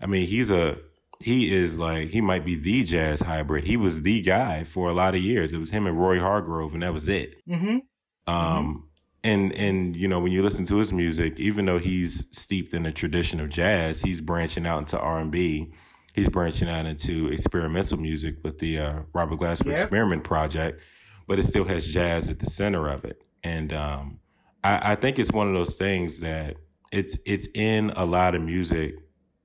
I 0.00 0.06
mean, 0.06 0.26
he's 0.26 0.50
a 0.50 0.78
he 1.20 1.54
is 1.54 1.78
like 1.78 2.10
he 2.10 2.20
might 2.20 2.44
be 2.44 2.54
the 2.54 2.82
jazz 2.82 3.20
hybrid. 3.20 3.66
He 3.66 3.76
was 3.76 4.02
the 4.02 4.22
guy 4.22 4.64
for 4.64 4.88
a 4.88 4.94
lot 4.94 5.14
of 5.14 5.20
years. 5.20 5.52
It 5.52 5.58
was 5.58 5.70
him 5.70 5.86
and 5.86 6.00
Roy 6.00 6.18
Hargrove, 6.18 6.72
and 6.72 6.82
that 6.82 6.94
was 6.94 7.08
it. 7.08 7.34
Mm-hmm. 7.46 7.78
Um, 8.26 8.36
mm-hmm. 8.36 8.78
and 9.24 9.52
and 9.52 9.96
you 9.96 10.08
know 10.08 10.20
when 10.20 10.32
you 10.32 10.42
listen 10.42 10.64
to 10.66 10.76
his 10.76 10.92
music, 10.94 11.38
even 11.38 11.66
though 11.66 11.78
he's 11.78 12.26
steeped 12.36 12.72
in 12.72 12.84
the 12.84 12.92
tradition 12.92 13.38
of 13.38 13.50
jazz, 13.50 14.00
he's 14.00 14.22
branching 14.22 14.66
out 14.66 14.78
into 14.78 14.98
R 14.98 15.18
and 15.18 15.30
B 15.30 15.74
he's 16.14 16.28
branching 16.28 16.68
out 16.68 16.86
into 16.86 17.28
experimental 17.28 17.98
music 17.98 18.36
with 18.42 18.58
the 18.58 18.78
uh, 18.78 19.00
Robert 19.12 19.38
Glasper 19.38 19.66
yep. 19.66 19.80
Experiment 19.80 20.24
Project, 20.24 20.82
but 21.26 21.38
it 21.38 21.44
still 21.44 21.64
has 21.64 21.86
jazz 21.86 22.28
at 22.28 22.38
the 22.38 22.46
center 22.46 22.88
of 22.88 23.04
it. 23.04 23.22
And 23.44 23.72
um, 23.72 24.20
I, 24.64 24.92
I, 24.92 24.94
think 24.96 25.18
it's 25.18 25.30
one 25.30 25.48
of 25.48 25.54
those 25.54 25.76
things 25.76 26.20
that 26.20 26.56
it's 26.90 27.18
it's 27.24 27.48
in 27.54 27.90
a 27.90 28.04
lot 28.04 28.34
of 28.34 28.42
music, 28.42 28.96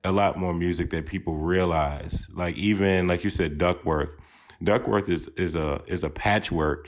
a 0.02 0.12
lot 0.12 0.36
more 0.36 0.52
music 0.52 0.90
that 0.90 1.06
people 1.06 1.36
realize. 1.36 2.26
Like 2.34 2.56
even 2.56 3.06
like 3.06 3.24
you 3.24 3.30
said, 3.30 3.58
Duckworth. 3.58 4.16
Duckworth 4.62 5.08
is 5.08 5.28
is 5.36 5.56
a 5.56 5.82
is 5.86 6.04
a 6.04 6.10
patchwork 6.10 6.86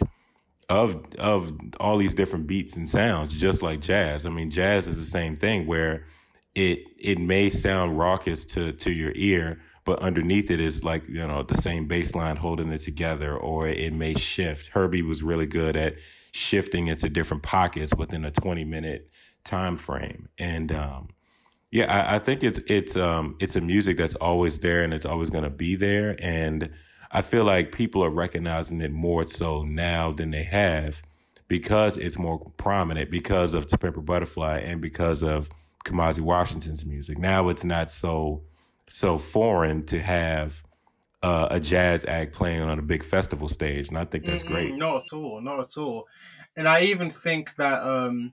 of 0.68 1.04
of 1.18 1.52
all 1.78 1.98
these 1.98 2.14
different 2.14 2.46
beats 2.46 2.76
and 2.76 2.88
sounds, 2.88 3.38
just 3.38 3.62
like 3.62 3.80
jazz. 3.80 4.26
I 4.26 4.30
mean, 4.30 4.50
jazz 4.50 4.86
is 4.88 4.98
the 4.98 5.04
same 5.04 5.36
thing 5.36 5.66
where 5.66 6.06
it 6.56 6.88
it 6.98 7.18
may 7.18 7.50
sound 7.50 7.98
raucous 7.98 8.44
to 8.46 8.72
to 8.72 8.90
your 8.90 9.12
ear, 9.14 9.60
but 9.84 10.00
underneath 10.00 10.50
it 10.50 10.58
is 10.58 10.82
like 10.82 11.06
you 11.06 11.24
know 11.24 11.42
the 11.42 11.54
same 11.54 11.86
bass 11.86 12.14
line 12.14 12.36
holding 12.36 12.72
it 12.72 12.78
together 12.78 13.36
or 13.36 13.68
it 13.68 13.92
may 13.92 14.14
shift. 14.14 14.68
Herbie 14.68 15.02
was 15.02 15.22
really 15.22 15.46
good 15.46 15.76
at 15.76 15.96
shifting 16.32 16.88
into 16.88 17.08
different 17.10 17.42
pockets 17.42 17.94
within 17.94 18.24
a 18.24 18.30
20 18.30 18.64
minute 18.64 19.10
time 19.44 19.76
frame. 19.76 20.28
And 20.38 20.72
um, 20.72 21.10
yeah 21.70 21.92
I, 21.92 22.16
I, 22.16 22.18
think 22.18 22.42
it's 22.42 22.58
it's 22.66 22.96
um, 22.96 23.36
it's 23.38 23.54
a 23.54 23.60
music 23.60 23.98
that's 23.98 24.14
always 24.16 24.58
there 24.58 24.82
and 24.82 24.92
it's 24.94 25.06
always 25.06 25.30
going 25.30 25.44
to 25.44 25.50
be 25.50 25.76
there. 25.76 26.16
And 26.18 26.70
i 27.12 27.22
feel 27.22 27.44
like 27.44 27.70
people 27.70 28.02
are 28.02 28.10
recognizing 28.10 28.80
it 28.80 28.90
more 28.90 29.24
so 29.26 29.62
now 29.62 30.10
than 30.10 30.32
they 30.32 30.42
have 30.42 31.02
because 31.46 31.96
it's 31.96 32.18
more 32.18 32.50
prominent 32.56 33.10
because 33.10 33.54
of 33.54 33.68
Pimp 33.68 34.04
Butterfly 34.04 34.58
and 34.58 34.80
because 34.80 35.22
of 35.22 35.48
Kamasi 35.86 36.20
Washington's 36.20 36.84
music 36.84 37.18
now 37.18 37.48
it's 37.48 37.64
not 37.64 37.90
so 37.90 38.42
so 38.88 39.18
foreign 39.18 39.84
to 39.86 40.00
have 40.00 40.62
uh, 41.22 41.48
a 41.50 41.60
jazz 41.60 42.04
act 42.04 42.32
playing 42.32 42.62
on 42.62 42.78
a 42.78 42.82
big 42.82 43.02
festival 43.02 43.48
stage, 43.48 43.88
and 43.88 43.98
I 43.98 44.04
think 44.04 44.24
that's 44.24 44.42
mm 44.42 44.48
great. 44.48 44.74
Not 44.74 45.02
at 45.12 45.16
all, 45.16 45.40
not 45.40 45.60
at 45.60 45.76
all. 45.76 46.06
And 46.56 46.68
I 46.68 46.82
even 46.82 47.10
think 47.10 47.56
that 47.56 47.82
um, 47.82 48.32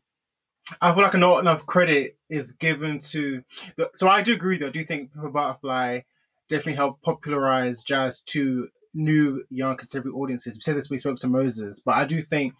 I 0.82 0.94
feel 0.94 1.04
like 1.04 1.14
not 1.16 1.40
enough 1.40 1.66
credit 1.66 2.18
is 2.30 2.52
given 2.52 3.00
to. 3.12 3.44
The, 3.78 3.90
so 3.94 4.08
I 4.08 4.22
do 4.22 4.34
agree, 4.34 4.58
though. 4.58 4.68
I 4.68 4.72
do 4.72 4.84
think 4.84 5.14
Pimp 5.14 5.34
Butterfly 5.34 6.02
definitely 6.50 6.74
helped 6.74 7.04
popularize 7.04 7.84
jazz 7.84 8.22
to 8.22 8.68
new 8.94 9.44
young 9.50 9.76
contemporary 9.76 10.16
audiences. 10.16 10.56
We 10.56 10.62
said 10.62 10.76
this 10.76 10.90
we 10.90 10.98
spoke 10.98 11.18
to 11.20 11.28
Moses, 11.28 11.80
but 11.80 11.96
I 11.96 12.06
do 12.06 12.22
think 12.22 12.54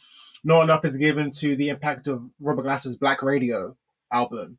not 0.44 0.64
enough 0.64 0.84
is 0.84 0.98
given 0.98 1.32
to 1.32 1.56
the 1.56 1.70
impact 1.70 2.08
of 2.08 2.24
Robert 2.40 2.66
Glasper's 2.66 2.98
Black 2.98 3.22
Radio 3.22 3.78
album 4.12 4.58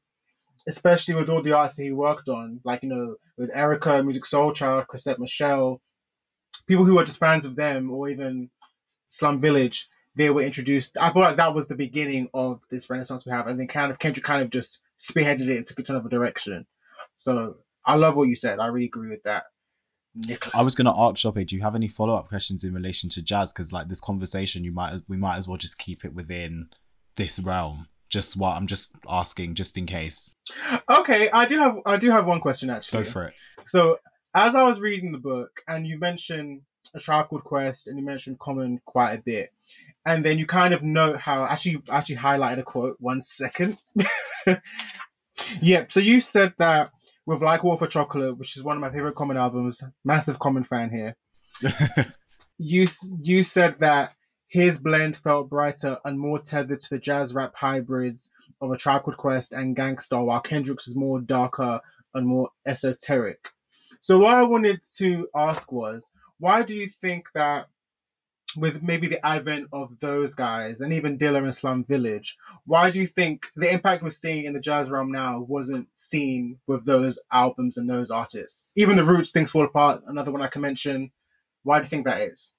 especially 0.67 1.15
with 1.15 1.29
all 1.29 1.43
the 1.43 1.53
artists 1.53 1.77
that 1.77 1.85
he 1.85 1.93
worked 1.93 2.29
on, 2.29 2.61
like 2.65 2.83
you 2.83 2.89
know, 2.89 3.17
with 3.37 3.55
Erykah, 3.55 4.03
Musiq 4.03 4.21
Soulchild, 4.21 4.87
Chrisette 4.87 5.19
Michele, 5.19 5.81
people 6.67 6.85
who 6.85 6.97
were 6.97 7.05
just 7.05 7.21
fans 7.21 7.45
of 7.45 7.57
them, 7.57 7.91
or 7.91 8.09
even 8.09 8.51
Slum 9.09 9.41
Village, 9.41 9.89
they 10.15 10.31
were 10.31 10.43
introduced. 10.43 10.97
I 10.99 11.13
feel 11.13 11.23
like 11.23 11.37
that 11.37 11.55
was 11.55 11.67
the 11.67 11.77
beginning 11.77 12.29
of 12.33 12.63
this 12.71 12.89
renaissance 12.89 13.27
we 13.27 13.33
have, 13.33 13.47
and 13.47 13.59
then 13.59 13.67
kind 13.67 13.91
of 13.91 13.99
Kendrick 13.99 14.25
kind 14.25 14.43
of 14.43 14.51
just 14.51 14.81
spearheaded 14.99 15.49
it 15.49 15.57
and 15.57 15.67
took 15.67 15.79
it 15.79 15.87
to 15.87 15.93
another 15.93 16.09
direction. 16.09 16.67
So 17.17 17.57
I 17.85 17.97
love 17.97 18.17
what 18.17 18.29
you 18.29 18.37
said. 18.37 18.59
I 18.59 18.69
really 18.69 18.87
agree 18.87 19.11
with 19.11 19.23
that. 19.25 19.45
Nicholas. 20.15 20.55
I 20.55 20.63
was 20.63 20.77
going 20.77 20.87
to 20.87 20.97
ask 20.97 21.19
Sope, 21.19 21.45
do 21.45 21.57
you 21.57 21.63
have 21.63 21.75
any 21.75 21.89
follow 21.89 22.15
up 22.15 22.29
questions 22.29 22.63
in 22.63 22.73
relation 22.73 23.11
to 23.11 23.23
jazz? 23.23 23.53
Because 23.53 23.73
like 23.73 23.89
this 23.89 24.01
conversation, 24.01 24.63
you 24.63 24.73
might 24.73 25.01
we 25.09 25.17
might 25.17 25.37
as 25.37 25.49
well 25.49 25.57
just 25.57 25.77
keep 25.77 26.05
it 26.05 26.15
within 26.15 26.69
this 27.17 27.41
realm 27.41 27.89
just 28.11 28.37
what 28.37 28.57
I'm 28.57 28.67
just 28.67 28.93
asking, 29.09 29.55
just 29.55 29.77
in 29.77 29.87
case. 29.87 30.35
Okay, 30.91 31.31
I 31.31 31.45
do 31.45 31.59
have 31.59 31.79
I 31.87 31.97
do 31.97 32.11
have 32.11 32.27
one 32.27 32.41
question 32.41 32.71
actually. 32.71 33.05
Go 33.05 33.11
for 33.11 33.25
it. 33.25 33.35
So 33.67 33.99
as 34.35 34.55
I 34.55 34.63
was 34.63 34.81
reading 34.81 35.13
the 35.13 35.19
book, 35.19 35.61
and 35.69 35.87
you 35.87 35.99
mentioned 35.99 36.63
a 36.95 37.01
tribe 37.01 37.29
called 37.29 37.45
Quest, 37.45 37.89
and 37.89 37.99
you 37.99 38.05
mentioned 38.05 38.39
Common 38.39 38.81
quite 38.85 39.15
a 39.15 39.23
bit, 39.23 39.51
and 40.07 40.25
then 40.25 40.39
you 40.39 40.47
kind 40.47 40.75
of 40.75 40.83
note 40.83 41.21
how 41.21 41.45
actually 41.45 41.83
actually 41.91 42.17
highlighted 42.17 42.61
a 42.61 42.63
quote. 42.63 42.97
One 43.01 43.21
second. 43.21 43.79
yep. 45.61 45.91
So 45.91 46.01
you 46.01 46.21
said 46.21 46.55
that 46.59 46.91
with 47.27 47.43
Like 47.43 47.65
Water 47.65 47.85
for 47.85 47.91
Chocolate, 47.91 48.37
which 48.39 48.57
is 48.57 48.63
one 48.63 48.77
of 48.77 48.81
my 48.81 48.91
favorite 48.91 49.15
Common 49.15 49.37
albums, 49.37 49.83
massive 50.05 50.39
Common 50.39 50.65
fan 50.65 50.91
here. 50.91 51.17
you 52.59 52.87
you 53.23 53.45
said 53.45 53.81
that 53.81 54.14
his 54.55 54.79
blend 54.79 55.17
felt 55.17 55.51
brighter 55.51 55.99
and 56.05 56.17
more 56.17 56.39
tethered 56.39 56.79
to 56.79 56.91
the 56.91 57.01
jazz 57.01 57.35
rap 57.35 57.57
hybrids 57.57 58.31
of 58.61 58.71
a 58.71 58.77
Tribe 58.77 59.03
Called 59.03 59.17
Quest 59.17 59.53
and 59.53 59.75
Gang 59.75 59.99
Starr, 59.99 60.23
while 60.23 60.39
Kendrick's 60.39 60.87
was 60.87 60.95
more 60.95 61.21
darker 61.21 61.81
and 62.15 62.25
more 62.25 62.51
esoteric. 62.65 63.49
So 63.99 64.17
what 64.17 64.33
I 64.33 64.45
wanted 64.45 64.81
to 64.99 65.27
ask 65.35 65.73
was, 65.73 66.13
why 66.39 66.63
do 66.63 66.77
you 66.77 66.87
think 66.87 67.31
that 67.35 67.67
with 68.57 68.81
maybe 68.81 69.09
the 69.09 69.27
advent 69.27 69.71
of 69.73 69.99
those 69.99 70.37
guys 70.37 70.81
and 70.81 70.93
even 70.93 71.19
Dilla 71.19 71.39
and 71.39 71.53
Slum 71.53 71.85
Village, 71.85 72.37
why 72.65 72.93
do 72.93 73.01
you 73.01 73.09
think 73.09 73.47
the 73.57 73.73
impact 73.73 74.05
we're 74.05 74.11
seeing 74.11 74.45
in 74.45 74.53
the 74.53 74.61
jazz 74.61 74.89
realm 74.89 75.11
now 75.11 75.41
wasn't 75.41 75.89
seen 75.95 76.61
with 76.69 76.87
those 76.87 77.19
albums 77.33 77.77
and 77.77 77.91
those 77.91 78.09
artists? 78.09 78.73
Even 78.77 78.95
the 78.95 79.03
Roots, 79.03 79.33
Things 79.33 79.51
Fall 79.51 79.65
Apart, 79.65 80.05
another 80.07 80.31
one 80.31 80.43
I 80.43 80.47
can 80.47 80.63
mention. 80.63 81.11
Why 81.65 81.81
do 81.81 81.87
you 81.87 81.91
think 81.91 82.07
that 82.07 82.23
is? 82.23 82.55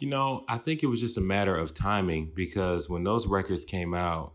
You 0.00 0.08
know, 0.08 0.44
I 0.48 0.58
think 0.58 0.82
it 0.82 0.86
was 0.86 1.00
just 1.00 1.16
a 1.16 1.20
matter 1.20 1.56
of 1.56 1.72
timing 1.72 2.32
because 2.34 2.88
when 2.88 3.04
those 3.04 3.26
records 3.26 3.64
came 3.64 3.94
out, 3.94 4.34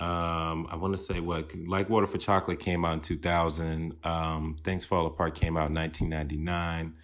um, 0.00 0.66
I 0.68 0.76
want 0.76 0.94
to 0.94 0.98
say 0.98 1.20
what 1.20 1.54
like 1.54 1.88
Water 1.88 2.06
for 2.06 2.18
Chocolate 2.18 2.58
came 2.58 2.84
out 2.84 2.94
in 2.94 3.00
2000. 3.00 3.96
Um, 4.04 4.56
Things 4.62 4.84
Fall 4.84 5.06
Apart 5.06 5.34
came 5.34 5.56
out 5.56 5.68
in 5.68 5.74
1999. 5.74 6.94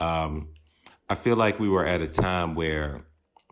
Um, 0.00 0.48
I 1.08 1.14
feel 1.14 1.36
like 1.36 1.60
we 1.60 1.68
were 1.68 1.84
at 1.84 2.00
a 2.00 2.08
time 2.08 2.54
where 2.54 3.04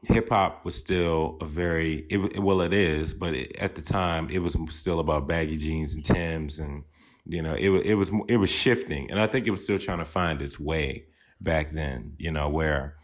hip 0.04 0.30
hop 0.30 0.64
was 0.64 0.74
still 0.74 1.38
a 1.40 1.44
very 1.44 2.06
it, 2.10 2.42
well 2.42 2.60
it 2.62 2.72
is, 2.72 3.14
but 3.14 3.34
it, 3.34 3.56
at 3.56 3.74
the 3.74 3.82
time 3.82 4.30
it 4.30 4.40
was 4.40 4.56
still 4.70 5.00
about 5.00 5.28
baggy 5.28 5.56
jeans 5.56 5.94
and 5.94 6.04
Tims 6.04 6.58
and 6.58 6.84
you 7.24 7.42
know 7.42 7.54
it 7.54 7.70
it 7.86 7.94
was 7.94 8.10
it 8.28 8.38
was 8.38 8.50
shifting, 8.50 9.10
and 9.10 9.20
I 9.20 9.26
think 9.26 9.46
it 9.46 9.50
was 9.50 9.62
still 9.62 9.78
trying 9.78 9.98
to 9.98 10.04
find 10.04 10.42
its 10.42 10.58
way 10.58 11.06
back 11.40 11.70
then. 11.70 12.14
You 12.18 12.32
know 12.32 12.48
where 12.48 12.96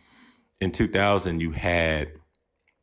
in 0.60 0.70
2000 0.70 1.40
you 1.40 1.52
had 1.52 2.12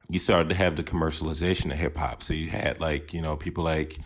you 0.10 0.20
started 0.20 0.50
to 0.50 0.56
have 0.56 0.76
the 0.76 0.84
commercialization 0.84 1.72
of 1.72 1.78
hip 1.78 1.98
hop, 1.98 2.22
so 2.22 2.34
you 2.34 2.50
had 2.50 2.80
like 2.80 3.14
you 3.14 3.22
know 3.22 3.36
people 3.36 3.64
like. 3.64 3.98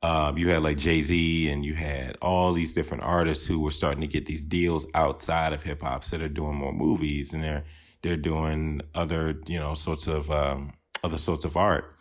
Um, 0.00 0.38
you 0.38 0.50
had 0.50 0.62
like 0.62 0.78
Jay 0.78 1.02
Z 1.02 1.50
and 1.50 1.64
you 1.64 1.74
had 1.74 2.16
all 2.22 2.52
these 2.52 2.72
different 2.72 3.02
artists 3.02 3.46
who 3.46 3.58
were 3.58 3.72
starting 3.72 4.00
to 4.00 4.06
get 4.06 4.26
these 4.26 4.44
deals 4.44 4.86
outside 4.94 5.52
of 5.52 5.64
hip 5.64 5.82
hop. 5.82 6.04
So 6.04 6.16
they're 6.16 6.28
doing 6.28 6.54
more 6.54 6.72
movies 6.72 7.34
and 7.34 7.42
they're 7.42 7.64
they're 8.02 8.16
doing 8.16 8.80
other, 8.94 9.40
you 9.48 9.58
know, 9.58 9.74
sorts 9.74 10.06
of 10.06 10.30
um, 10.30 10.74
other 11.02 11.18
sorts 11.18 11.44
of 11.44 11.56
art. 11.56 11.97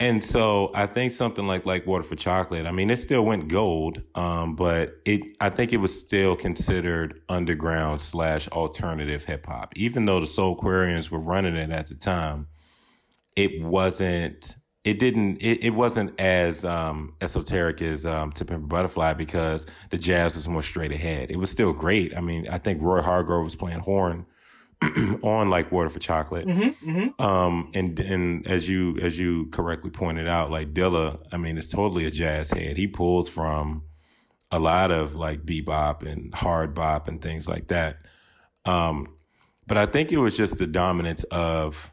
And 0.00 0.24
so 0.24 0.70
I 0.74 0.86
think 0.86 1.12
something 1.12 1.46
like 1.46 1.66
like 1.66 1.86
Water 1.86 2.02
for 2.02 2.16
Chocolate, 2.16 2.64
I 2.66 2.72
mean, 2.72 2.88
it 2.88 2.96
still 2.96 3.22
went 3.22 3.48
gold, 3.48 4.00
um, 4.14 4.56
but 4.56 4.96
it 5.04 5.36
I 5.40 5.50
think 5.50 5.74
it 5.74 5.76
was 5.76 5.96
still 5.98 6.34
considered 6.36 7.20
underground 7.28 8.00
slash 8.00 8.48
alternative 8.48 9.26
hip 9.26 9.44
hop. 9.44 9.74
Even 9.76 10.06
though 10.06 10.18
the 10.18 10.26
Soulquarians 10.26 11.10
were 11.10 11.20
running 11.20 11.54
it 11.54 11.70
at 11.70 11.88
the 11.88 11.94
time, 11.94 12.46
it 13.36 13.62
wasn't 13.62 14.56
it 14.84 14.98
didn't 14.98 15.36
it, 15.42 15.64
it 15.64 15.74
wasn't 15.74 16.18
as 16.18 16.64
um, 16.64 17.14
esoteric 17.20 17.82
as 17.82 18.06
um, 18.06 18.32
Butterfly 18.32 19.12
because 19.12 19.66
the 19.90 19.98
jazz 19.98 20.34
was 20.34 20.48
more 20.48 20.62
straight 20.62 20.92
ahead. 20.92 21.30
It 21.30 21.36
was 21.36 21.50
still 21.50 21.74
great. 21.74 22.16
I 22.16 22.22
mean, 22.22 22.48
I 22.48 22.56
think 22.56 22.80
Roy 22.80 23.02
Hargrove 23.02 23.44
was 23.44 23.54
playing 23.54 23.80
horn 23.80 24.24
on 25.22 25.50
like 25.50 25.70
Water 25.70 25.90
for 25.90 25.98
Chocolate. 25.98 26.46
Mm-hmm, 26.46 26.90
mm-hmm. 26.90 27.22
Um, 27.22 27.70
and 27.74 27.98
and 28.00 28.46
as 28.46 28.68
you 28.68 28.96
as 28.98 29.18
you 29.18 29.46
correctly 29.46 29.90
pointed 29.90 30.26
out, 30.26 30.50
like 30.50 30.72
Dilla, 30.72 31.22
I 31.32 31.36
mean, 31.36 31.58
it's 31.58 31.68
totally 31.68 32.06
a 32.06 32.10
jazz 32.10 32.50
head. 32.50 32.76
He 32.76 32.86
pulls 32.86 33.28
from 33.28 33.82
a 34.50 34.58
lot 34.58 34.90
of 34.90 35.14
like 35.14 35.44
bebop 35.44 36.02
and 36.02 36.34
hard 36.34 36.74
bop 36.74 37.08
and 37.08 37.20
things 37.20 37.46
like 37.48 37.68
that. 37.68 37.98
Um, 38.64 39.16
but 39.66 39.76
I 39.76 39.86
think 39.86 40.12
it 40.12 40.18
was 40.18 40.36
just 40.36 40.58
the 40.58 40.66
dominance 40.66 41.24
of 41.24 41.92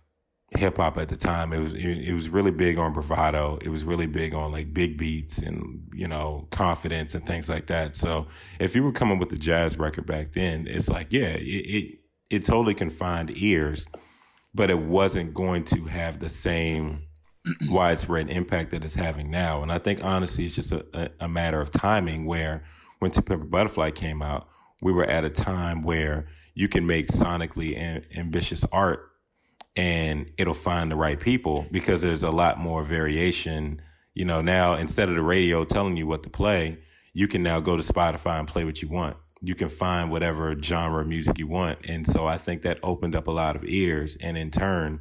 hip 0.51 0.77
hop 0.77 0.97
at 0.97 1.09
the 1.09 1.15
time. 1.15 1.53
It 1.53 1.59
was 1.59 1.73
it, 1.73 1.85
it, 1.85 2.13
was 2.13 2.29
really 2.29 2.51
big 2.51 2.77
on 2.77 2.93
bravado. 2.93 3.59
It 3.61 3.69
was 3.69 3.83
really 3.83 4.07
big 4.07 4.33
on 4.33 4.51
like 4.51 4.73
big 4.73 4.97
beats 4.97 5.39
and 5.41 5.87
you 5.93 6.07
know 6.07 6.47
confidence 6.51 7.13
and 7.13 7.25
things 7.25 7.49
like 7.49 7.67
that. 7.67 7.95
So 7.95 8.27
if 8.59 8.75
you 8.75 8.83
were 8.83 8.91
coming 8.91 9.19
with 9.19 9.29
the 9.29 9.35
jazz 9.35 9.77
record 9.77 10.05
back 10.05 10.31
then, 10.31 10.67
it's 10.67 10.89
like 10.89 11.11
yeah, 11.11 11.35
it, 11.35 11.43
it 11.43 11.96
it 12.29 12.43
totally 12.43 12.73
confined 12.73 13.31
ears, 13.35 13.87
but 14.53 14.69
it 14.69 14.79
wasn't 14.79 15.33
going 15.33 15.63
to 15.65 15.85
have 15.85 16.19
the 16.19 16.29
same 16.29 17.03
widespread 17.69 18.29
impact 18.29 18.71
that 18.71 18.83
it's 18.83 18.95
having 18.95 19.31
now. 19.31 19.61
And 19.61 19.71
I 19.71 19.77
think 19.77 20.03
honestly, 20.03 20.45
it's 20.45 20.55
just 20.55 20.71
a, 20.71 21.11
a 21.19 21.27
matter 21.27 21.61
of 21.61 21.71
timing. 21.71 22.25
Where 22.25 22.63
when 22.99 23.11
a 23.15 23.37
Butterfly 23.37 23.91
came 23.91 24.21
out, 24.21 24.47
we 24.81 24.91
were 24.91 25.05
at 25.05 25.23
a 25.23 25.29
time 25.29 25.83
where 25.83 26.27
you 26.53 26.67
can 26.67 26.85
make 26.85 27.07
sonically 27.07 27.77
ambitious 28.17 28.65
art 28.71 29.11
and 29.75 30.31
it'll 30.37 30.55
find 30.55 30.91
the 30.91 30.95
right 30.95 31.19
people 31.19 31.67
because 31.71 32.01
there's 32.01 32.23
a 32.23 32.31
lot 32.31 32.59
more 32.59 32.83
variation. 32.83 33.81
You 34.15 34.25
know, 34.25 34.41
now 34.41 34.73
instead 34.73 35.09
of 35.09 35.15
the 35.15 35.21
radio 35.21 35.63
telling 35.63 35.97
you 35.97 36.07
what 36.07 36.23
to 36.23 36.29
play, 36.29 36.79
you 37.13 37.27
can 37.27 37.43
now 37.43 37.59
go 37.59 37.77
to 37.77 37.83
Spotify 37.83 38.39
and 38.39 38.47
play 38.47 38.65
what 38.65 38.81
you 38.81 38.89
want 38.89 39.17
you 39.41 39.55
can 39.55 39.69
find 39.69 40.11
whatever 40.11 40.55
genre 40.61 41.01
of 41.01 41.07
music 41.07 41.37
you 41.37 41.47
want. 41.47 41.79
And 41.87 42.07
so 42.07 42.25
I 42.25 42.37
think 42.37 42.61
that 42.63 42.79
opened 42.81 43.15
up 43.15 43.27
a 43.27 43.31
lot 43.31 43.55
of 43.55 43.63
ears. 43.65 44.17
And 44.19 44.37
in 44.37 44.51
turn, 44.51 44.99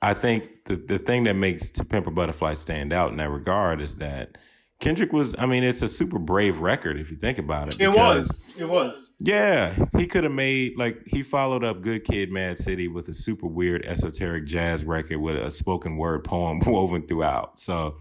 I 0.00 0.14
think 0.14 0.64
the, 0.64 0.76
the 0.76 0.98
thing 0.98 1.24
that 1.24 1.34
makes 1.34 1.70
To 1.72 1.84
Pimp 1.84 2.06
a 2.06 2.10
Butterfly 2.10 2.54
stand 2.54 2.92
out 2.92 3.10
in 3.10 3.18
that 3.18 3.30
regard 3.30 3.80
is 3.80 3.96
that 3.96 4.36
Kendrick 4.80 5.12
was, 5.12 5.32
I 5.38 5.46
mean, 5.46 5.62
it's 5.62 5.80
a 5.80 5.88
super 5.88 6.18
brave 6.18 6.58
record 6.58 6.98
if 6.98 7.08
you 7.08 7.16
think 7.16 7.38
about 7.38 7.68
it. 7.68 7.80
It 7.80 7.90
was. 7.90 8.52
It 8.58 8.68
was. 8.68 9.16
Yeah. 9.20 9.72
He 9.96 10.08
could 10.08 10.24
have 10.24 10.32
made, 10.32 10.76
like, 10.76 11.02
he 11.06 11.22
followed 11.22 11.62
up 11.62 11.82
Good 11.82 12.02
Kid, 12.02 12.32
Mad 12.32 12.58
City 12.58 12.88
with 12.88 13.08
a 13.08 13.14
super 13.14 13.46
weird, 13.46 13.86
esoteric 13.86 14.44
jazz 14.44 14.84
record 14.84 15.18
with 15.18 15.36
a 15.36 15.52
spoken 15.52 15.96
word 15.96 16.24
poem 16.24 16.60
woven 16.66 17.06
throughout. 17.06 17.60
So, 17.60 17.96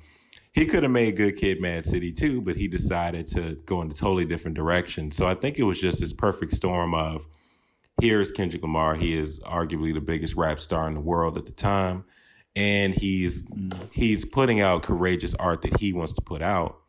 he 0.53 0.65
could 0.65 0.83
have 0.83 0.91
made 0.91 1.15
Good 1.15 1.37
Kid, 1.37 1.61
Mad 1.61 1.85
City 1.85 2.11
too, 2.11 2.41
but 2.41 2.57
he 2.57 2.67
decided 2.67 3.25
to 3.27 3.55
go 3.65 3.81
in 3.81 3.89
a 3.89 3.93
totally 3.93 4.25
different 4.25 4.55
direction. 4.55 5.11
So 5.11 5.27
I 5.27 5.35
think 5.35 5.57
it 5.57 5.63
was 5.63 5.79
just 5.79 6.01
this 6.01 6.13
perfect 6.13 6.51
storm 6.51 6.93
of 6.93 7.25
here's 8.01 8.31
Kendrick 8.31 8.61
Lamar. 8.61 8.95
He 8.95 9.17
is 9.17 9.39
arguably 9.39 9.93
the 9.93 10.01
biggest 10.01 10.35
rap 10.35 10.59
star 10.59 10.87
in 10.87 10.93
the 10.93 11.01
world 11.01 11.37
at 11.37 11.45
the 11.45 11.53
time, 11.53 12.03
and 12.55 12.93
he's 12.93 13.43
he's 13.91 14.25
putting 14.25 14.59
out 14.59 14.83
courageous 14.83 15.33
art 15.35 15.61
that 15.61 15.79
he 15.79 15.93
wants 15.93 16.13
to 16.13 16.21
put 16.21 16.41
out, 16.41 16.79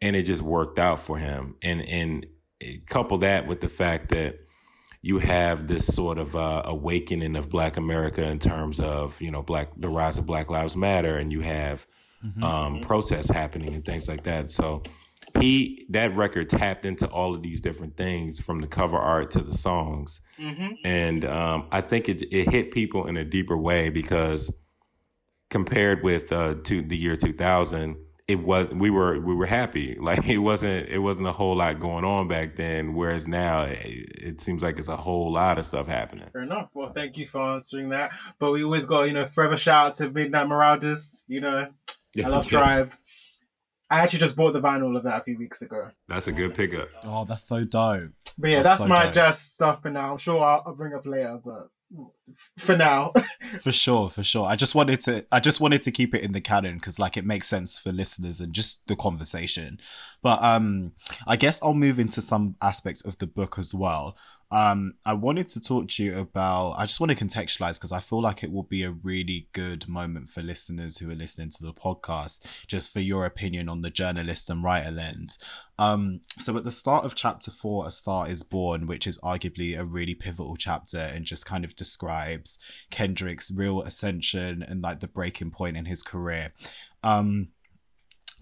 and 0.00 0.16
it 0.16 0.22
just 0.22 0.42
worked 0.42 0.78
out 0.78 0.98
for 0.98 1.18
him. 1.18 1.56
And 1.62 1.88
and 1.88 2.26
couple 2.86 3.18
that 3.18 3.46
with 3.46 3.60
the 3.60 3.68
fact 3.68 4.08
that 4.10 4.38
you 5.00 5.18
have 5.18 5.66
this 5.66 5.86
sort 5.86 6.18
of 6.18 6.36
uh, 6.36 6.62
awakening 6.64 7.34
of 7.34 7.50
Black 7.50 7.76
America 7.76 8.24
in 8.24 8.38
terms 8.38 8.80
of 8.80 9.20
you 9.20 9.30
know 9.30 9.42
black 9.42 9.68
the 9.76 9.88
rise 9.88 10.18
of 10.18 10.26
Black 10.26 10.50
Lives 10.50 10.76
Matter, 10.76 11.16
and 11.16 11.32
you 11.32 11.40
have 11.40 11.86
mm-hmm. 12.24 12.42
um, 12.42 12.80
protests 12.80 13.30
happening 13.30 13.74
and 13.74 13.84
things 13.84 14.08
like 14.08 14.24
that. 14.24 14.50
So 14.50 14.82
he 15.40 15.86
that 15.90 16.14
record 16.14 16.48
tapped 16.48 16.84
into 16.84 17.06
all 17.06 17.34
of 17.34 17.42
these 17.42 17.60
different 17.60 17.96
things 17.96 18.38
from 18.38 18.60
the 18.60 18.66
cover 18.66 18.98
art 18.98 19.30
to 19.32 19.40
the 19.40 19.52
songs, 19.52 20.20
mm-hmm. 20.38 20.74
and 20.84 21.24
um, 21.24 21.68
I 21.70 21.80
think 21.80 22.08
it 22.08 22.22
it 22.30 22.50
hit 22.50 22.70
people 22.70 23.06
in 23.06 23.16
a 23.16 23.24
deeper 23.24 23.56
way 23.56 23.88
because 23.88 24.52
compared 25.48 26.02
with 26.02 26.32
uh, 26.32 26.56
to 26.64 26.82
the 26.82 26.96
year 26.96 27.16
two 27.16 27.32
thousand 27.32 27.96
it 28.28 28.40
was 28.40 28.72
we 28.72 28.88
were 28.88 29.18
we 29.20 29.34
were 29.34 29.46
happy 29.46 29.96
like 30.00 30.26
it 30.26 30.38
wasn't 30.38 30.88
it 30.88 30.98
wasn't 30.98 31.26
a 31.26 31.32
whole 31.32 31.56
lot 31.56 31.80
going 31.80 32.04
on 32.04 32.28
back 32.28 32.56
then 32.56 32.94
whereas 32.94 33.26
now 33.26 33.64
it, 33.64 33.76
it, 33.78 34.40
seems 34.40 34.62
like 34.62 34.78
it's 34.78 34.88
a 34.88 34.96
whole 34.96 35.32
lot 35.32 35.58
of 35.58 35.66
stuff 35.66 35.86
happening 35.86 36.28
fair 36.32 36.42
enough 36.42 36.70
well 36.74 36.88
thank 36.88 37.16
you 37.18 37.26
for 37.26 37.40
answering 37.40 37.88
that 37.88 38.12
but 38.38 38.52
we 38.52 38.64
always 38.64 38.84
got 38.84 39.02
you 39.02 39.12
know 39.12 39.26
forever 39.26 39.56
shout 39.56 39.88
out 39.88 39.94
to 39.94 40.10
midnight 40.10 40.48
marauders 40.48 41.24
you 41.28 41.40
know 41.40 41.68
I 42.18 42.28
love 42.28 42.44
yeah. 42.50 42.58
Tribe. 42.58 42.92
I 43.90 44.00
actually 44.00 44.20
just 44.20 44.36
bought 44.36 44.52
the 44.52 44.60
vinyl 44.60 44.96
of 44.96 45.04
that 45.04 45.20
a 45.20 45.24
few 45.24 45.36
weeks 45.38 45.60
ago. 45.60 45.90
That's 46.08 46.26
a 46.26 46.32
good 46.32 46.54
pickup. 46.54 46.88
Oh, 47.04 47.26
that's 47.26 47.42
so 47.42 47.64
dope. 47.64 48.12
But 48.38 48.50
yeah, 48.50 48.62
that's, 48.62 48.80
that's 48.80 48.82
so 48.82 48.88
my 48.88 49.04
dope. 49.04 49.14
jazz 49.14 49.38
stuff 49.38 49.82
for 49.82 49.90
now. 49.90 50.12
I'm 50.12 50.16
sure 50.16 50.42
I'll, 50.42 50.62
I'll 50.66 50.74
bring 50.74 50.94
up 50.94 51.04
later, 51.04 51.38
but 51.44 51.68
for 52.56 52.76
now. 52.76 53.12
for 53.60 53.72
sure, 53.72 54.08
for 54.08 54.22
sure. 54.22 54.46
I 54.46 54.56
just 54.56 54.74
wanted 54.74 55.00
to 55.02 55.26
I 55.30 55.40
just 55.40 55.60
wanted 55.60 55.82
to 55.82 55.90
keep 55.90 56.14
it 56.14 56.22
in 56.22 56.32
the 56.32 56.40
canon 56.40 56.76
because 56.76 56.98
like 56.98 57.16
it 57.16 57.26
makes 57.26 57.48
sense 57.48 57.78
for 57.78 57.92
listeners 57.92 58.40
and 58.40 58.52
just 58.52 58.86
the 58.88 58.96
conversation. 58.96 59.78
But 60.22 60.42
um 60.42 60.92
I 61.26 61.36
guess 61.36 61.62
I'll 61.62 61.74
move 61.74 61.98
into 61.98 62.20
some 62.20 62.56
aspects 62.62 63.04
of 63.04 63.18
the 63.18 63.26
book 63.26 63.58
as 63.58 63.74
well. 63.74 64.16
Um 64.52 64.94
I 65.06 65.14
wanted 65.14 65.46
to 65.48 65.60
talk 65.60 65.88
to 65.88 66.04
you 66.04 66.18
about 66.18 66.72
I 66.72 66.84
just 66.84 67.00
want 67.00 67.10
to 67.10 67.24
contextualize 67.24 67.78
because 67.78 67.90
I 67.90 68.00
feel 68.00 68.20
like 68.20 68.44
it 68.44 68.52
will 68.52 68.62
be 68.62 68.84
a 68.84 68.92
really 68.92 69.48
good 69.52 69.88
moment 69.88 70.28
for 70.28 70.42
listeners 70.42 70.98
who 70.98 71.10
are 71.10 71.14
listening 71.14 71.48
to 71.48 71.64
the 71.64 71.72
podcast 71.72 72.66
just 72.66 72.92
for 72.92 73.00
your 73.00 73.24
opinion 73.24 73.68
on 73.68 73.80
the 73.80 73.90
journalist 73.90 74.50
and 74.50 74.62
writer 74.62 74.90
lens. 74.90 75.38
Um 75.78 76.20
so 76.38 76.56
at 76.56 76.64
the 76.64 76.70
start 76.70 77.04
of 77.04 77.14
chapter 77.14 77.50
4 77.50 77.86
A 77.88 77.90
Star 77.90 78.28
is 78.28 78.42
Born, 78.42 78.86
which 78.86 79.06
is 79.06 79.18
arguably 79.18 79.78
a 79.78 79.84
really 79.86 80.14
pivotal 80.14 80.56
chapter 80.56 80.98
and 80.98 81.24
just 81.24 81.46
kind 81.46 81.64
of 81.64 81.74
describes 81.74 82.58
Kendrick's 82.90 83.50
real 83.50 83.80
ascension 83.80 84.62
and 84.62 84.82
like 84.82 85.00
the 85.00 85.08
breaking 85.08 85.50
point 85.50 85.76
in 85.76 85.86
his 85.86 86.02
career. 86.02 86.52
Um, 87.02 87.48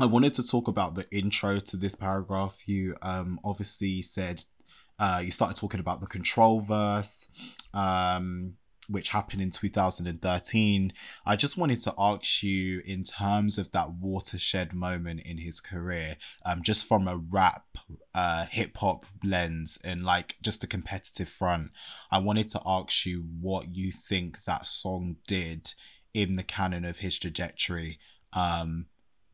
I 0.01 0.07
wanted 0.07 0.33
to 0.35 0.47
talk 0.47 0.67
about 0.67 0.95
the 0.95 1.05
intro 1.13 1.59
to 1.61 1.77
this 1.77 1.95
paragraph. 1.95 2.67
You 2.67 2.97
um, 3.03 3.39
obviously 3.45 4.01
said 4.01 4.43
uh, 5.01 5.21
you 5.25 5.31
started 5.31 5.57
talking 5.57 5.81
about 5.81 6.01
the 6.01 6.07
control 6.07 6.61
verse. 6.61 7.31
Um, 7.75 8.55
which 8.91 9.11
happened 9.11 9.41
in 9.41 9.51
2013. 9.51 10.93
I 11.25 11.37
just 11.37 11.57
wanted 11.57 11.81
to 11.83 11.95
ask 11.97 12.43
you, 12.43 12.83
in 12.85 13.05
terms 13.05 13.57
of 13.57 13.71
that 13.71 13.93
watershed 13.93 14.75
moment 14.75 15.21
in 15.25 15.39
his 15.39 15.61
career, 15.61 16.17
um, 16.45 16.63
just 16.63 16.87
from 16.87 17.07
a 17.07 17.17
rap, 17.17 17.65
uh, 18.15 18.47
hip 18.47 18.77
hop 18.77 19.07
lens 19.23 19.79
and 19.85 20.03
like 20.03 20.37
just 20.43 20.65
a 20.65 20.67
competitive 20.67 21.29
front, 21.29 21.71
I 22.11 22.19
wanted 22.19 22.49
to 22.49 22.61
ask 22.67 23.07
you 23.07 23.25
what 23.41 23.77
you 23.77 23.93
think 23.93 24.43
that 24.45 24.67
song 24.67 25.17
did 25.27 25.73
in 26.13 26.33
the 26.33 26.43
canon 26.43 26.85
of 26.85 26.99
his 26.99 27.17
trajectory. 27.17 27.99
Um, 28.33 28.87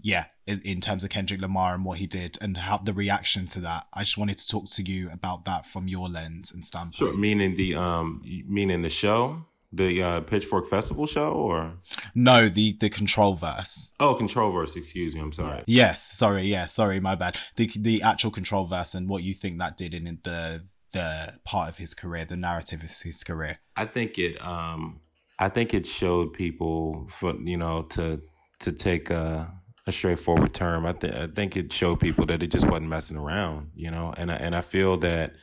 yeah, 0.07 0.27
in, 0.47 0.61
in, 0.65 0.81
terms 0.81 1.03
of 1.03 1.11
Kendrick 1.11 1.41
Lamar 1.41 1.75
and 1.75 1.85
what 1.85 1.99
he 1.99 2.07
did 2.07 2.39
and 2.41 2.57
how 2.57 2.79
the 2.79 2.93
reaction 2.93 3.49
to 3.49 3.61
that. 3.61 3.87
I 3.93 4.01
just 4.05 4.17
wanted 4.17 4.39
to 4.39 4.47
talk 4.47 4.71
to 4.71 4.83
you 4.85 5.11
about 5.11 5.45
that 5.47 5.67
from 5.67 5.89
your 5.89 6.09
lens 6.09 6.53
and 6.53 6.65
standpoint. 6.65 6.95
Sure, 6.95 7.17
meaning 7.17 7.57
the 7.57 7.75
um, 7.75 8.23
meaning 8.47 8.83
the 8.83 8.89
show, 8.89 9.47
the 9.73 10.01
uh, 10.01 10.21
Pitchfork 10.21 10.69
Festival 10.69 11.07
show, 11.07 11.33
or 11.33 11.73
no, 12.15 12.49
the 12.49 12.77
the 12.79 12.89
Control 12.89 13.35
Verse. 13.35 13.91
Oh, 13.99 14.15
Control 14.15 14.53
Verse. 14.53 14.77
Excuse 14.77 15.17
me. 15.17 15.23
I'm 15.23 15.33
sorry. 15.33 15.65
Yes, 15.67 16.17
sorry. 16.17 16.43
Yeah, 16.45 16.67
sorry. 16.67 17.01
My 17.01 17.17
bad. 17.17 17.37
The 17.57 17.69
the 17.77 18.03
actual 18.03 18.31
Control 18.31 18.65
Verse 18.65 18.95
and 18.95 19.09
what 19.09 19.25
you 19.25 19.35
think 19.35 19.59
that 19.59 19.77
did 19.77 19.93
in 19.93 20.05
the 20.23 20.63
the 20.93 21.41
part 21.45 21.69
of 21.69 21.79
his 21.79 21.95
career, 21.95 22.25
the 22.25 22.37
narrative 22.37 22.85
of 22.85 22.91
his 23.03 23.25
career. 23.25 23.59
I 23.75 23.87
think 23.87 24.19
it 24.19 24.41
um 24.41 25.01
I 25.41 25.49
think 25.49 25.75
it 25.75 25.85
showed 25.85 26.33
people 26.33 27.09
for 27.11 27.35
you 27.35 27.57
know 27.57 27.83
to 27.91 28.23
to 28.61 28.73
take 28.73 29.11
a, 29.11 29.53
a 29.87 29.93
straightforward 29.93 30.53
term. 30.53 30.85
I 30.85 30.93
think 30.93 31.15
I 31.15 31.27
think 31.29 31.57
it 31.57 31.73
showed 31.73 32.01
people 32.01 32.27
that 32.27 32.43
it 32.43 32.51
just 32.51 32.67
wasn't 32.67 32.89
messing 32.89 33.17
around, 33.17 33.71
you 33.75 33.91
know. 33.91 34.13
And 34.17 34.31
I, 34.31 34.37
and 34.37 34.57
I 34.57 34.61
feel 34.61 34.97
that 34.99 35.35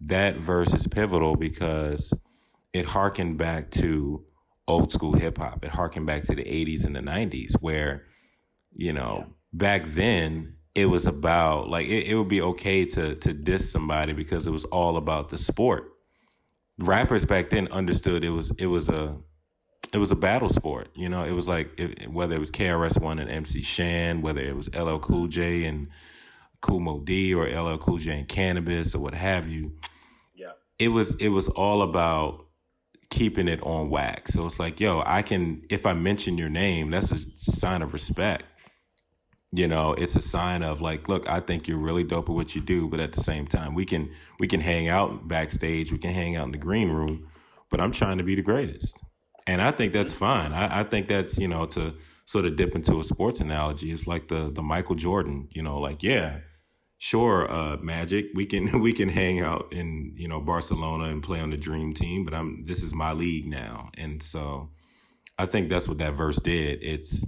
that 0.00 0.36
verse 0.36 0.72
is 0.72 0.86
pivotal 0.86 1.36
because 1.36 2.14
it 2.72 2.86
harkened 2.86 3.38
back 3.38 3.70
to 3.72 4.24
old 4.68 4.92
school 4.92 5.14
hip 5.14 5.38
hop. 5.38 5.64
It 5.64 5.72
harkened 5.72 6.06
back 6.06 6.22
to 6.24 6.34
the 6.34 6.44
'80s 6.44 6.84
and 6.84 6.94
the 6.94 7.00
'90s, 7.00 7.54
where 7.60 8.04
you 8.72 8.92
know 8.92 9.26
back 9.52 9.84
then 9.86 10.54
it 10.74 10.86
was 10.86 11.06
about 11.06 11.68
like 11.68 11.88
it, 11.88 12.06
it 12.06 12.14
would 12.14 12.28
be 12.28 12.40
okay 12.40 12.84
to 12.84 13.16
to 13.16 13.32
diss 13.34 13.70
somebody 13.70 14.12
because 14.12 14.46
it 14.46 14.52
was 14.52 14.64
all 14.66 14.96
about 14.96 15.30
the 15.30 15.38
sport. 15.38 15.92
Rappers 16.78 17.24
back 17.24 17.50
then 17.50 17.66
understood 17.72 18.24
it 18.24 18.30
was 18.30 18.52
it 18.58 18.66
was 18.66 18.88
a 18.88 19.18
it 19.92 19.98
was 19.98 20.10
a 20.10 20.16
battle 20.16 20.48
sport. 20.48 20.88
You 20.94 21.08
know, 21.08 21.24
it 21.24 21.32
was 21.32 21.48
like 21.48 21.70
it, 21.78 22.10
whether 22.10 22.34
it 22.34 22.40
was 22.40 22.50
KRS 22.50 23.00
One 23.00 23.18
and 23.18 23.30
MC 23.30 23.62
Shan, 23.62 24.22
whether 24.22 24.40
it 24.40 24.56
was 24.56 24.68
LL 24.74 24.98
Cool 24.98 25.28
J 25.28 25.64
and 25.64 25.88
Kool 26.60 26.80
Moe 26.80 27.00
Dee, 27.00 27.34
or 27.34 27.48
LL 27.48 27.78
Cool 27.78 27.98
J 27.98 28.18
and 28.18 28.28
Canibus, 28.28 28.94
or 28.94 28.98
what 28.98 29.14
have 29.14 29.48
you. 29.48 29.72
Yeah. 30.34 30.52
It 30.78 30.88
was 30.88 31.14
it 31.20 31.28
was 31.28 31.48
all 31.48 31.82
about 31.82 32.46
keeping 33.10 33.48
it 33.48 33.62
on 33.62 33.88
wax. 33.88 34.34
So 34.34 34.44
it's 34.46 34.60
like, 34.60 34.80
yo, 34.80 35.02
I 35.06 35.22
can 35.22 35.62
if 35.70 35.86
I 35.86 35.94
mention 35.94 36.36
your 36.36 36.50
name, 36.50 36.90
that's 36.90 37.10
a 37.10 37.18
sign 37.36 37.82
of 37.82 37.92
respect. 37.92 38.44
You 39.50 39.66
know, 39.66 39.94
it's 39.94 40.14
a 40.14 40.20
sign 40.20 40.62
of 40.62 40.82
like, 40.82 41.08
look, 41.08 41.26
I 41.26 41.40
think 41.40 41.66
you're 41.66 41.78
really 41.78 42.04
dope 42.04 42.28
at 42.28 42.34
what 42.34 42.54
you 42.54 42.60
do, 42.60 42.86
but 42.86 43.00
at 43.00 43.12
the 43.12 43.22
same 43.22 43.46
time, 43.46 43.74
we 43.74 43.86
can 43.86 44.10
we 44.38 44.46
can 44.46 44.60
hang 44.60 44.88
out 44.88 45.26
backstage, 45.26 45.90
we 45.90 45.98
can 45.98 46.12
hang 46.12 46.36
out 46.36 46.46
in 46.46 46.52
the 46.52 46.58
green 46.58 46.90
room, 46.90 47.26
but 47.70 47.80
I'm 47.80 47.92
trying 47.92 48.18
to 48.18 48.24
be 48.24 48.34
the 48.34 48.42
greatest. 48.42 48.98
And 49.48 49.62
I 49.62 49.70
think 49.70 49.94
that's 49.94 50.12
fine. 50.12 50.52
I, 50.52 50.80
I 50.80 50.84
think 50.84 51.08
that's, 51.08 51.38
you 51.38 51.48
know, 51.48 51.64
to 51.68 51.94
sort 52.26 52.44
of 52.44 52.56
dip 52.56 52.74
into 52.74 53.00
a 53.00 53.04
sports 53.04 53.40
analogy, 53.40 53.90
it's 53.90 54.06
like 54.06 54.28
the 54.28 54.50
the 54.52 54.62
Michael 54.62 54.94
Jordan, 54.94 55.48
you 55.52 55.62
know, 55.62 55.80
like, 55.80 56.02
yeah, 56.02 56.40
sure, 56.98 57.50
uh, 57.50 57.78
Magic, 57.78 58.26
we 58.34 58.44
can 58.44 58.80
we 58.82 58.92
can 58.92 59.08
hang 59.08 59.40
out 59.40 59.72
in, 59.72 60.12
you 60.16 60.28
know, 60.28 60.38
Barcelona 60.38 61.04
and 61.04 61.22
play 61.22 61.40
on 61.40 61.48
the 61.48 61.56
dream 61.56 61.94
team, 61.94 62.26
but 62.26 62.34
I'm 62.34 62.66
this 62.66 62.82
is 62.82 62.94
my 62.94 63.14
league 63.14 63.46
now. 63.48 63.88
And 63.96 64.22
so 64.22 64.68
I 65.38 65.46
think 65.46 65.70
that's 65.70 65.88
what 65.88 65.96
that 65.96 66.12
verse 66.12 66.40
did. 66.40 66.80
It's 66.82 67.24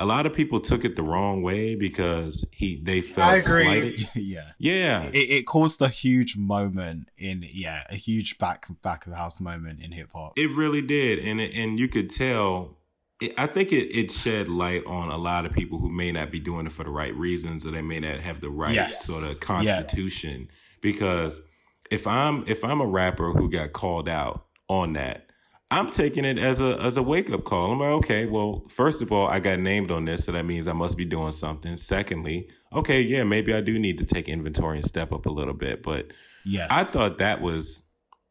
a 0.00 0.06
lot 0.06 0.26
of 0.26 0.32
people 0.32 0.60
took 0.60 0.84
it 0.84 0.94
the 0.94 1.02
wrong 1.02 1.42
way 1.42 1.74
because 1.74 2.44
he 2.52 2.80
they 2.82 3.00
felt 3.00 3.28
I 3.32 3.36
agree. 3.38 3.96
slighted. 3.96 4.00
yeah. 4.14 4.52
Yeah. 4.58 5.02
It, 5.12 5.30
it 5.30 5.46
caused 5.46 5.82
a 5.82 5.88
huge 5.88 6.36
moment 6.36 7.10
in 7.18 7.44
yeah, 7.48 7.82
a 7.90 7.94
huge 7.96 8.38
back 8.38 8.66
back 8.82 9.06
of 9.06 9.12
the 9.12 9.18
house 9.18 9.40
moment 9.40 9.80
in 9.82 9.92
hip 9.92 10.10
hop. 10.14 10.32
It 10.36 10.50
really 10.54 10.82
did, 10.82 11.18
and 11.18 11.40
it, 11.40 11.52
and 11.54 11.78
you 11.78 11.88
could 11.88 12.10
tell. 12.10 12.76
It, 13.20 13.34
I 13.36 13.48
think 13.48 13.72
it 13.72 13.86
it 13.92 14.12
shed 14.12 14.48
light 14.48 14.84
on 14.86 15.10
a 15.10 15.16
lot 15.18 15.44
of 15.44 15.52
people 15.52 15.80
who 15.80 15.88
may 15.88 16.12
not 16.12 16.30
be 16.30 16.38
doing 16.38 16.66
it 16.66 16.72
for 16.72 16.84
the 16.84 16.90
right 16.90 17.14
reasons, 17.16 17.66
or 17.66 17.72
they 17.72 17.82
may 17.82 17.98
not 17.98 18.20
have 18.20 18.40
the 18.40 18.50
right 18.50 18.72
Yes. 18.74 19.04
sort 19.04 19.28
of 19.28 19.40
constitution. 19.40 20.48
Because 20.80 21.42
if 21.90 22.06
I'm 22.06 22.44
if 22.46 22.62
I'm 22.64 22.80
a 22.80 22.86
rapper 22.86 23.32
who 23.32 23.50
got 23.50 23.72
called 23.72 24.08
out 24.08 24.46
on 24.68 24.92
that, 24.92 25.27
I'm 25.70 25.90
taking 25.90 26.24
it 26.24 26.38
as 26.38 26.60
a 26.60 26.78
as 26.80 26.96
a 26.96 27.02
wake 27.02 27.30
up 27.30 27.44
call. 27.44 27.72
I'm 27.72 27.78
like, 27.78 27.90
okay, 27.90 28.26
well, 28.26 28.64
first 28.68 29.02
of 29.02 29.12
all, 29.12 29.26
I 29.28 29.38
got 29.38 29.58
named 29.58 29.90
on 29.90 30.06
this, 30.06 30.24
so 30.24 30.32
that 30.32 30.44
means 30.44 30.66
I 30.66 30.72
must 30.72 30.96
be 30.96 31.04
doing 31.04 31.32
something. 31.32 31.76
Secondly, 31.76 32.48
okay, 32.72 33.02
yeah, 33.02 33.24
maybe 33.24 33.52
I 33.52 33.60
do 33.60 33.78
need 33.78 33.98
to 33.98 34.06
take 34.06 34.28
inventory 34.28 34.78
and 34.78 34.86
step 34.86 35.12
up 35.12 35.26
a 35.26 35.30
little 35.30 35.54
bit, 35.54 35.82
but 35.82 36.06
Yes. 36.48 36.68
I 36.70 36.82
thought 36.84 37.18
that 37.18 37.42
was 37.42 37.82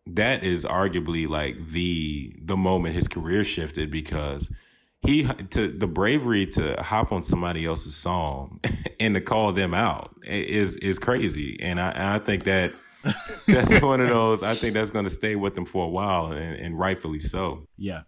that 0.07 0.43
is 0.43 0.65
arguably 0.65 1.27
like 1.27 1.69
the 1.69 2.33
the 2.41 2.57
moment 2.57 2.95
his 2.95 3.07
career 3.07 3.43
shifted 3.43 3.91
because 3.91 4.49
he 5.01 5.23
to 5.51 5.67
the 5.67 5.87
bravery 5.87 6.47
to 6.47 6.81
hop 6.81 7.11
on 7.11 7.23
somebody 7.23 7.65
else's 7.65 7.95
song 7.95 8.59
and 8.99 9.13
to 9.13 9.21
call 9.21 9.53
them 9.53 9.73
out 9.73 10.15
is 10.23 10.75
is 10.77 10.97
crazy 10.97 11.57
and 11.61 11.79
I 11.79 11.91
and 11.91 12.03
I 12.03 12.19
think 12.19 12.45
that 12.45 12.73
that's 13.47 13.81
one 13.81 14.01
of 14.01 14.09
those 14.09 14.43
I 14.43 14.53
think 14.53 14.73
that's 14.73 14.89
going 14.91 15.05
to 15.05 15.11
stay 15.11 15.35
with 15.35 15.55
them 15.55 15.65
for 15.65 15.85
a 15.85 15.89
while 15.89 16.31
and, 16.31 16.55
and 16.55 16.77
rightfully 16.79 17.19
so. 17.19 17.67
Yeah. 17.77 18.01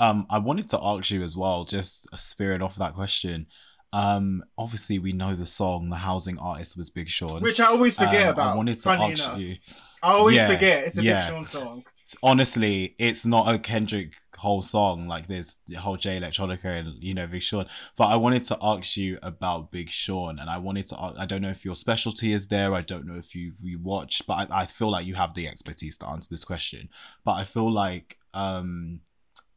Um, 0.00 0.26
I 0.30 0.38
wanted 0.38 0.68
to 0.70 0.78
ask 0.82 1.10
you 1.10 1.22
as 1.22 1.36
well, 1.36 1.64
just 1.64 2.08
a 2.12 2.18
spirit 2.18 2.62
off 2.62 2.76
that 2.76 2.94
question. 2.94 3.46
Um, 3.92 4.42
obviously 4.58 4.98
we 4.98 5.12
know 5.12 5.34
the 5.34 5.46
song, 5.46 5.88
the 5.90 5.96
housing 5.96 6.38
artist 6.38 6.76
was 6.76 6.90
Big 6.90 7.08
Sean. 7.08 7.42
Which 7.42 7.58
I 7.58 7.66
always 7.66 7.96
forget 7.96 8.26
Um, 8.26 8.32
about. 8.34 8.52
I 8.52 8.56
wanted 8.56 8.78
to 8.80 8.90
ask 8.90 9.24
enough. 9.26 9.40
you. 9.40 9.56
I 10.02 10.12
always 10.12 10.36
Yeah, 10.36 10.46
forget 10.48 10.84
it's 10.84 10.98
a 10.98 11.02
yeah. 11.02 11.26
Big 11.30 11.34
Sean 11.34 11.44
song. 11.46 11.82
Honestly, 12.22 12.94
it's 12.98 13.26
not 13.26 13.52
a 13.54 13.58
Kendrick 13.58 14.12
whole 14.38 14.62
song. 14.62 15.06
Like 15.06 15.26
there's 15.26 15.56
the 15.66 15.76
whole 15.76 15.96
Jay 15.96 16.18
Electronica 16.18 16.64
and 16.64 16.94
you 17.02 17.14
know 17.14 17.26
Big 17.26 17.42
Sean. 17.42 17.66
But 17.96 18.06
I 18.06 18.16
wanted 18.16 18.44
to 18.44 18.58
ask 18.62 18.96
you 18.96 19.18
about 19.22 19.70
Big 19.70 19.90
Sean, 19.90 20.38
and 20.38 20.48
I 20.48 20.58
wanted 20.58 20.88
to. 20.88 20.96
ask- 21.02 21.18
I 21.18 21.26
don't 21.26 21.42
know 21.42 21.50
if 21.50 21.64
your 21.64 21.74
specialty 21.74 22.32
is 22.32 22.48
there. 22.48 22.72
I 22.72 22.82
don't 22.82 23.06
know 23.06 23.16
if 23.16 23.34
you 23.34 23.52
you 23.60 23.78
watch, 23.78 24.22
but 24.26 24.50
I, 24.50 24.62
I 24.62 24.66
feel 24.66 24.90
like 24.90 25.06
you 25.06 25.14
have 25.14 25.34
the 25.34 25.48
expertise 25.48 25.96
to 25.98 26.08
answer 26.08 26.28
this 26.30 26.44
question. 26.44 26.88
But 27.24 27.32
I 27.32 27.44
feel 27.44 27.70
like 27.70 28.18
um 28.34 29.00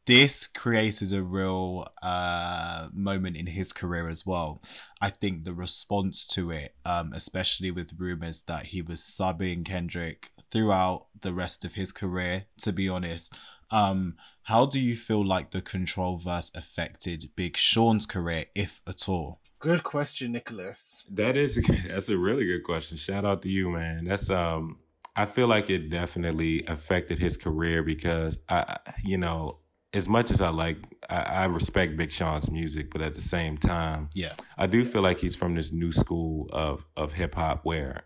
this 0.06 0.46
created 0.46 1.12
a 1.12 1.22
real 1.22 1.86
uh, 2.02 2.88
moment 2.92 3.36
in 3.36 3.46
his 3.46 3.72
career 3.72 4.08
as 4.08 4.26
well. 4.26 4.60
I 5.00 5.10
think 5.10 5.44
the 5.44 5.54
response 5.54 6.26
to 6.28 6.50
it, 6.50 6.76
um, 6.84 7.12
especially 7.14 7.70
with 7.70 7.94
rumors 7.98 8.42
that 8.44 8.66
he 8.66 8.82
was 8.82 9.00
subbing 9.00 9.64
Kendrick 9.64 10.28
throughout 10.50 11.06
the 11.20 11.32
rest 11.32 11.64
of 11.64 11.74
his 11.74 11.92
career, 11.92 12.44
to 12.58 12.72
be 12.72 12.88
honest, 12.88 13.34
um, 13.72 14.14
how 14.42 14.66
do 14.66 14.78
you 14.78 14.94
feel 14.94 15.24
like 15.24 15.50
the 15.50 15.62
control 15.62 16.16
verse 16.18 16.52
affected 16.54 17.24
Big 17.34 17.56
Sean's 17.56 18.06
career, 18.06 18.44
if 18.54 18.80
at 18.86 19.08
all? 19.08 19.40
Good 19.58 19.82
question, 19.82 20.32
Nicholas. 20.32 21.04
That 21.10 21.36
is 21.36 21.56
that's 21.88 22.08
a 22.08 22.18
really 22.18 22.44
good 22.46 22.62
question. 22.64 22.96
Shout 22.96 23.24
out 23.24 23.42
to 23.42 23.48
you, 23.48 23.70
man. 23.70 24.04
That's 24.04 24.28
um 24.30 24.78
I 25.14 25.24
feel 25.26 25.46
like 25.46 25.68
it 25.70 25.90
definitely 25.90 26.64
affected 26.66 27.18
his 27.18 27.36
career 27.36 27.82
because 27.82 28.38
I 28.48 28.76
I- 28.86 28.94
you 29.04 29.18
know, 29.18 29.58
as 29.94 30.08
much 30.08 30.30
as 30.30 30.40
I 30.40 30.48
like 30.48 30.78
I, 31.08 31.22
I 31.22 31.44
respect 31.44 31.96
Big 31.96 32.10
Sean's 32.10 32.50
music, 32.50 32.90
but 32.90 33.02
at 33.02 33.14
the 33.14 33.20
same 33.20 33.56
time, 33.58 34.08
Yeah. 34.14 34.32
I 34.58 34.66
do 34.66 34.84
feel 34.84 35.02
like 35.02 35.20
he's 35.20 35.34
from 35.34 35.54
this 35.54 35.70
new 35.72 35.92
school 35.92 36.48
of 36.52 36.84
of 36.96 37.12
hip 37.12 37.34
hop 37.36 37.64
where, 37.64 38.02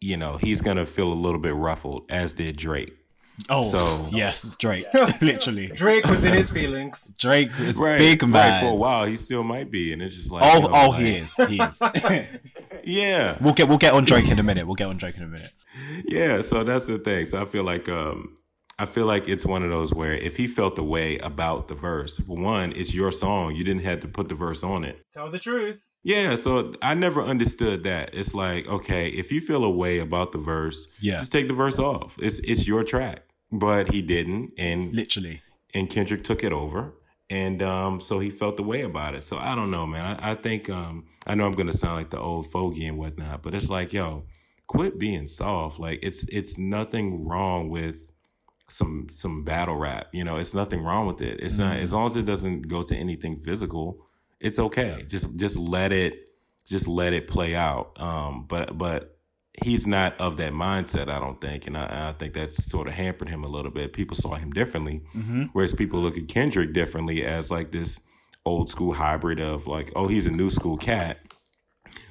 you 0.00 0.16
know, 0.16 0.36
he's 0.36 0.60
gonna 0.60 0.84
feel 0.86 1.12
a 1.12 1.14
little 1.14 1.40
bit 1.40 1.54
ruffled, 1.54 2.04
as 2.10 2.34
did 2.34 2.56
Drake. 2.58 2.92
Oh, 3.50 3.64
So- 3.64 4.08
yes, 4.10 4.56
Drake, 4.56 4.86
literally. 5.20 5.68
Drake 5.68 6.06
was 6.06 6.24
in 6.24 6.32
his 6.34 6.48
feelings. 6.50 7.12
Drake 7.18 7.48
is 7.60 7.78
Right, 7.80 7.98
big 7.98 8.22
right, 8.22 8.30
man. 8.30 8.62
for 8.64 8.70
a 8.72 8.74
while. 8.74 9.04
He 9.04 9.14
still 9.14 9.42
might 9.44 9.70
be, 9.70 9.92
and 9.92 10.00
it's 10.02 10.16
just 10.16 10.30
like 10.30 10.42
Oh, 10.44 10.60
yo, 10.60 10.66
oh, 10.72 10.88
like- 10.90 11.00
he 11.00 11.14
is. 11.16 11.34
He 11.48 11.60
is. 11.60 11.80
Yeah, 12.86 13.38
we'll 13.40 13.54
get 13.54 13.68
we'll 13.68 13.78
get 13.78 13.94
on 13.94 14.04
Drake 14.04 14.28
in 14.28 14.38
a 14.38 14.42
minute. 14.42 14.66
We'll 14.66 14.74
get 14.74 14.88
on 14.88 14.98
Drake 14.98 15.16
in 15.16 15.22
a 15.22 15.26
minute. 15.26 15.50
yeah 16.06 16.40
so 16.40 16.62
that's 16.62 16.86
the 16.86 16.98
thing 16.98 17.26
so 17.26 17.42
i 17.42 17.44
feel 17.44 17.64
like 17.64 17.88
um 17.88 18.36
i 18.78 18.84
feel 18.86 19.06
like 19.06 19.28
it's 19.28 19.44
one 19.44 19.64
of 19.64 19.70
those 19.70 19.92
where 19.92 20.12
if 20.12 20.36
he 20.36 20.46
felt 20.46 20.76
the 20.76 20.84
way 20.84 21.18
about 21.18 21.66
the 21.66 21.74
verse 21.74 22.20
one 22.20 22.70
it's 22.76 22.94
your 22.94 23.10
song 23.10 23.56
you 23.56 23.64
didn't 23.64 23.82
have 23.82 23.98
to 24.00 24.06
put 24.06 24.28
the 24.28 24.36
verse 24.36 24.62
on 24.62 24.84
it 24.84 25.04
Tell 25.10 25.30
the 25.32 25.40
truth. 25.40 25.90
yeah 26.04 26.36
so 26.36 26.74
i 26.80 26.94
never 26.94 27.22
understood 27.24 27.82
that 27.84 28.10
it's 28.14 28.34
like 28.34 28.68
okay 28.68 29.08
if 29.08 29.32
you 29.32 29.40
feel 29.40 29.64
a 29.64 29.70
way 29.70 29.98
about 29.98 30.30
the 30.30 30.38
verse 30.38 30.86
Yeah. 31.00 31.18
just 31.18 31.32
take 31.32 31.48
the 31.48 31.54
verse 31.54 31.80
off 31.80 32.16
it's 32.20 32.38
it's 32.40 32.68
your 32.68 32.84
track 32.84 33.22
but 33.58 33.92
he 33.92 34.02
didn't 34.02 34.52
and 34.58 34.94
Literally. 34.94 35.40
and 35.72 35.88
Kendrick 35.88 36.22
took 36.24 36.42
it 36.44 36.52
over. 36.52 36.94
And 37.30 37.62
um, 37.62 38.00
so 38.00 38.18
he 38.20 38.28
felt 38.30 38.56
the 38.58 38.62
way 38.62 38.82
about 38.82 39.14
it. 39.14 39.24
So 39.24 39.38
I 39.38 39.54
don't 39.54 39.70
know, 39.70 39.86
man. 39.86 40.04
I, 40.20 40.32
I 40.32 40.34
think 40.34 40.68
um, 40.68 41.06
I 41.26 41.34
know 41.34 41.46
I'm 41.46 41.52
gonna 41.54 41.72
sound 41.72 41.96
like 41.96 42.10
the 42.10 42.20
old 42.20 42.50
fogey 42.50 42.86
and 42.86 42.98
whatnot, 42.98 43.42
but 43.42 43.54
it's 43.54 43.70
like, 43.70 43.92
yo, 43.92 44.24
quit 44.66 44.98
being 44.98 45.26
soft. 45.26 45.78
Like 45.80 46.00
it's 46.02 46.24
it's 46.28 46.58
nothing 46.58 47.26
wrong 47.26 47.70
with 47.70 48.06
some 48.68 49.08
some 49.10 49.42
battle 49.42 49.76
rap. 49.76 50.08
You 50.12 50.22
know, 50.24 50.36
it's 50.36 50.54
nothing 50.54 50.82
wrong 50.82 51.06
with 51.06 51.22
it. 51.22 51.40
It's 51.40 51.58
not 51.58 51.78
as 51.78 51.94
long 51.94 52.06
as 52.06 52.16
it 52.16 52.24
doesn't 52.26 52.68
go 52.68 52.82
to 52.82 52.94
anything 52.94 53.36
physical, 53.36 54.06
it's 54.38 54.58
okay. 54.58 55.04
Just 55.08 55.34
just 55.36 55.56
let 55.56 55.92
it 55.92 56.28
just 56.66 56.86
let 56.86 57.14
it 57.14 57.26
play 57.26 57.54
out. 57.54 57.98
Um, 58.00 58.44
but 58.46 58.76
but 58.76 59.13
he's 59.62 59.86
not 59.86 60.18
of 60.20 60.36
that 60.38 60.52
mindset, 60.52 61.08
I 61.08 61.18
don't 61.20 61.40
think, 61.40 61.66
and 61.66 61.76
I, 61.76 62.08
I 62.08 62.12
think 62.12 62.34
that's 62.34 62.64
sort 62.64 62.88
of 62.88 62.94
hampered 62.94 63.28
him 63.28 63.44
a 63.44 63.48
little 63.48 63.70
bit. 63.70 63.92
People 63.92 64.16
saw 64.16 64.34
him 64.34 64.50
differently, 64.52 65.02
Mm-hmm. 65.14 65.44
whereas 65.52 65.72
people 65.74 66.00
look 66.00 66.18
at 66.18 66.26
Kendrick 66.28 66.72
differently 66.72 67.24
as 67.24 67.50
like 67.50 67.70
this 67.70 68.00
old 68.44 68.68
school 68.68 68.94
hybrid 68.94 69.40
of 69.40 69.66
like, 69.66 69.92
oh, 69.96 70.08
he's 70.08 70.26
a 70.26 70.30
new 70.30 70.50
school 70.50 70.76
cat, 70.76 71.18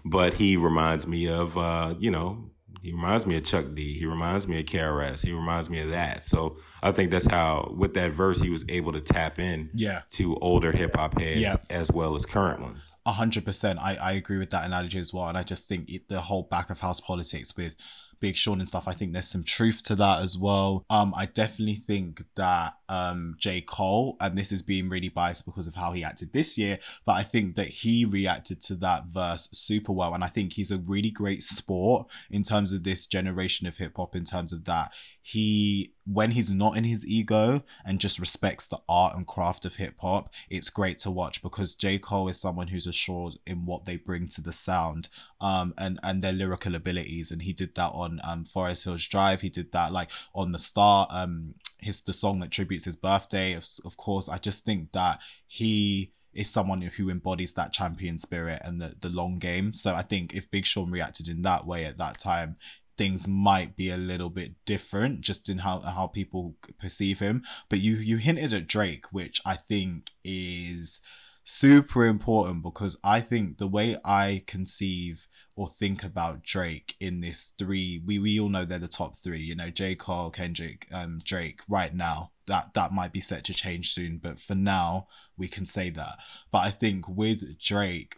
but 0.06 0.36
he 0.36 0.58
reminds 0.58 1.06
me 1.08 1.28
of, 1.28 1.58
uh, 1.58 1.96
you 2.00 2.10
know, 2.12 2.50
he 2.84 2.92
reminds 2.92 3.26
me 3.26 3.38
of 3.38 3.44
Chuck 3.46 3.66
D. 3.74 3.98
He 3.98 4.06
reminds 4.06 4.48
me 4.48 4.60
of 4.60 4.66
KRS. 4.68 5.22
He 5.22 5.32
reminds 5.32 5.70
me 5.70 5.80
of 5.80 5.90
that. 5.90 6.24
So 6.24 6.58
I 6.84 6.92
think 6.92 7.10
that's 7.12 7.26
how, 7.26 7.74
with 7.76 7.94
that 7.96 8.12
verse, 8.14 8.42
he 8.42 8.50
was 8.50 8.66
able 8.70 8.92
to 8.92 9.02
tap 9.02 9.40
in 9.40 9.70
Yeah. 9.74 10.02
to 10.12 10.36
older 10.38 10.72
hip 10.72 10.96
hop 10.96 11.20
heads 11.20 11.42
Yeah. 11.42 11.56
as 11.70 11.90
well 11.92 12.16
as 12.16 12.26
current 12.26 12.62
ones. 12.62 12.96
A 13.06 13.14
hundred 13.14 13.46
percent. 13.46 13.80
I, 13.82 13.96
I 13.96 14.12
agree 14.14 14.38
with 14.38 14.50
that 14.52 14.66
analogy 14.66 15.00
as 15.00 15.14
well. 15.14 15.28
And 15.30 15.38
I 15.38 15.44
just 15.44 15.68
think 15.68 15.90
it, 15.90 16.10
the 16.10 16.22
whole 16.22 16.44
back 16.44 16.70
of 16.70 16.80
house 16.82 17.00
politics 17.00 17.56
with 17.58 17.76
Big 18.20 18.36
Sean 18.36 18.60
and 18.60 18.68
stuff, 18.68 18.88
I 18.88 18.94
think 18.94 19.12
there's 19.14 19.28
some 19.28 19.44
truth 19.44 19.84
to 19.84 19.96
that 19.96 20.22
as 20.22 20.38
well. 20.38 20.86
Um, 20.90 21.14
I 21.16 21.26
definitely 21.26 21.76
think 21.76 22.24
that 22.36 22.74
um, 22.94 23.36
J. 23.40 23.62
Cole, 23.62 24.18
and 24.22 24.38
this 24.38 24.52
is 24.52 24.62
being 24.62 24.88
really 24.88 25.10
biased 25.10 25.46
because 25.46 25.66
of 25.66 25.74
how 25.74 25.94
he 25.94 26.04
acted 26.04 26.32
this 26.32 26.60
year, 26.60 26.78
but 27.06 27.14
I 27.14 27.24
think 27.24 27.56
that 27.56 27.68
he 27.68 28.06
reacted 28.06 28.62
to 28.62 28.76
that 28.76 29.08
verse 29.08 29.50
super 29.52 29.92
well. 29.92 30.14
And 30.14 30.24
I 30.24 30.28
think 30.28 30.54
he's 30.54 30.70
a 30.70 30.78
really 30.78 31.10
great 31.10 31.42
sport 31.42 32.12
in 32.30 32.44
terms 32.44 32.72
of 32.72 32.84
this 32.84 33.08
generation 33.08 33.66
of 33.66 33.78
hip 33.78 33.94
hop, 33.98 34.16
in 34.16 34.24
terms 34.24 34.54
of 34.54 34.66
that 34.66 34.94
he 35.24 35.94
when 36.06 36.32
he's 36.32 36.54
not 36.54 36.76
in 36.76 36.84
his 36.84 37.08
ego 37.08 37.62
and 37.86 37.98
just 37.98 38.20
respects 38.20 38.68
the 38.68 38.78
art 38.90 39.16
and 39.16 39.26
craft 39.26 39.64
of 39.64 39.78
hip 39.78 39.98
hop, 40.02 40.34
it's 40.50 40.70
great 40.70 40.98
to 40.98 41.10
watch 41.10 41.42
because 41.42 41.76
J. 41.76 41.98
Cole 41.98 42.28
is 42.28 42.38
someone 42.38 42.68
who's 42.68 42.88
assured 42.88 43.36
in 43.48 43.66
what 43.66 43.86
they 43.86 43.96
bring 43.96 44.28
to 44.28 44.42
the 44.42 44.52
sound 44.52 45.08
um 45.40 45.74
and 45.78 45.98
and 46.04 46.22
their 46.22 46.34
lyrical 46.34 46.76
abilities. 46.76 47.32
And 47.32 47.42
he 47.42 47.54
did 47.54 47.74
that 47.76 47.92
on 47.94 48.20
um 48.24 48.44
Forest 48.44 48.84
Hills 48.84 49.08
Drive. 49.08 49.42
He 49.42 49.50
did 49.50 49.72
that 49.72 49.94
like 49.94 50.12
on 50.36 50.52
the 50.52 50.60
star 50.60 51.08
um 51.10 51.56
his 51.84 52.02
the 52.02 52.14
song 52.14 52.40
that 52.40 52.52
tributes 52.52 52.86
his 52.86 52.96
birthday. 52.96 53.54
Of, 53.54 53.66
of 53.86 53.98
course, 53.98 54.30
I 54.30 54.38
just 54.38 54.66
think 54.66 54.92
that 54.94 55.20
he 55.48 56.12
is 56.34 56.50
someone 56.50 56.82
who 56.82 57.10
embodies 57.10 57.54
that 57.54 57.72
champion 57.72 58.18
spirit 58.18 58.60
and 58.64 58.82
the, 58.82 58.96
the 59.02 59.10
long 59.10 59.38
game. 59.38 59.72
So 59.74 59.94
I 59.94 60.02
think 60.02 60.34
if 60.34 60.50
Big 60.50 60.66
Sean 60.66 60.90
reacted 60.90 61.28
in 61.28 61.44
that 61.44 61.66
way 61.66 61.86
at 61.86 61.98
that 61.98 62.18
time, 62.18 62.58
things 62.98 63.28
might 63.28 63.76
be 63.76 63.90
a 63.90 63.98
little 63.98 64.30
bit 64.30 64.54
different 64.66 65.22
just 65.22 65.50
in 65.50 65.60
how 65.60 65.80
how 65.80 66.08
people 66.08 66.56
perceive 66.80 67.20
him. 67.20 67.44
But 67.70 67.80
you 67.80 67.96
you 67.96 68.18
hinted 68.18 68.54
at 68.54 68.68
Drake, 68.68 69.06
which 69.12 69.42
I 69.46 69.56
think 69.56 70.12
is 70.24 71.02
super 71.44 72.06
important 72.06 72.64
because 72.64 72.98
I 73.04 73.20
think 73.20 73.58
the 73.58 73.68
way 73.68 73.98
I 74.06 74.44
conceive 74.48 75.28
or 75.56 75.68
think 75.68 76.04
about 76.04 76.44
Drake 76.44 76.96
in 77.00 77.22
this 77.22 77.54
three, 77.58 78.02
we, 78.06 78.20
we 78.20 78.40
all 78.40 78.50
know 78.50 78.66
they're 78.66 78.80
the 78.80 78.88
top 78.88 79.16
three, 79.16 79.40
you 79.40 79.56
know, 79.56 79.70
J. 79.70 79.96
Cole, 79.96 80.30
Kendrick, 80.30 80.88
um, 80.94 81.20
Drake 81.24 81.62
right 81.68 81.94
now. 81.94 82.32
That 82.48 82.74
that 82.74 82.92
might 82.92 83.14
be 83.14 83.22
set 83.22 83.46
to 83.46 83.54
change 83.54 83.94
soon, 83.94 84.18
but 84.18 84.38
for 84.38 84.56
now 84.56 85.08
we 85.38 85.48
can 85.48 85.66
say 85.66 85.90
that. 85.92 86.18
But 86.52 86.60
I 86.60 86.72
think 86.72 87.08
with 87.08 87.58
Drake, 87.58 88.18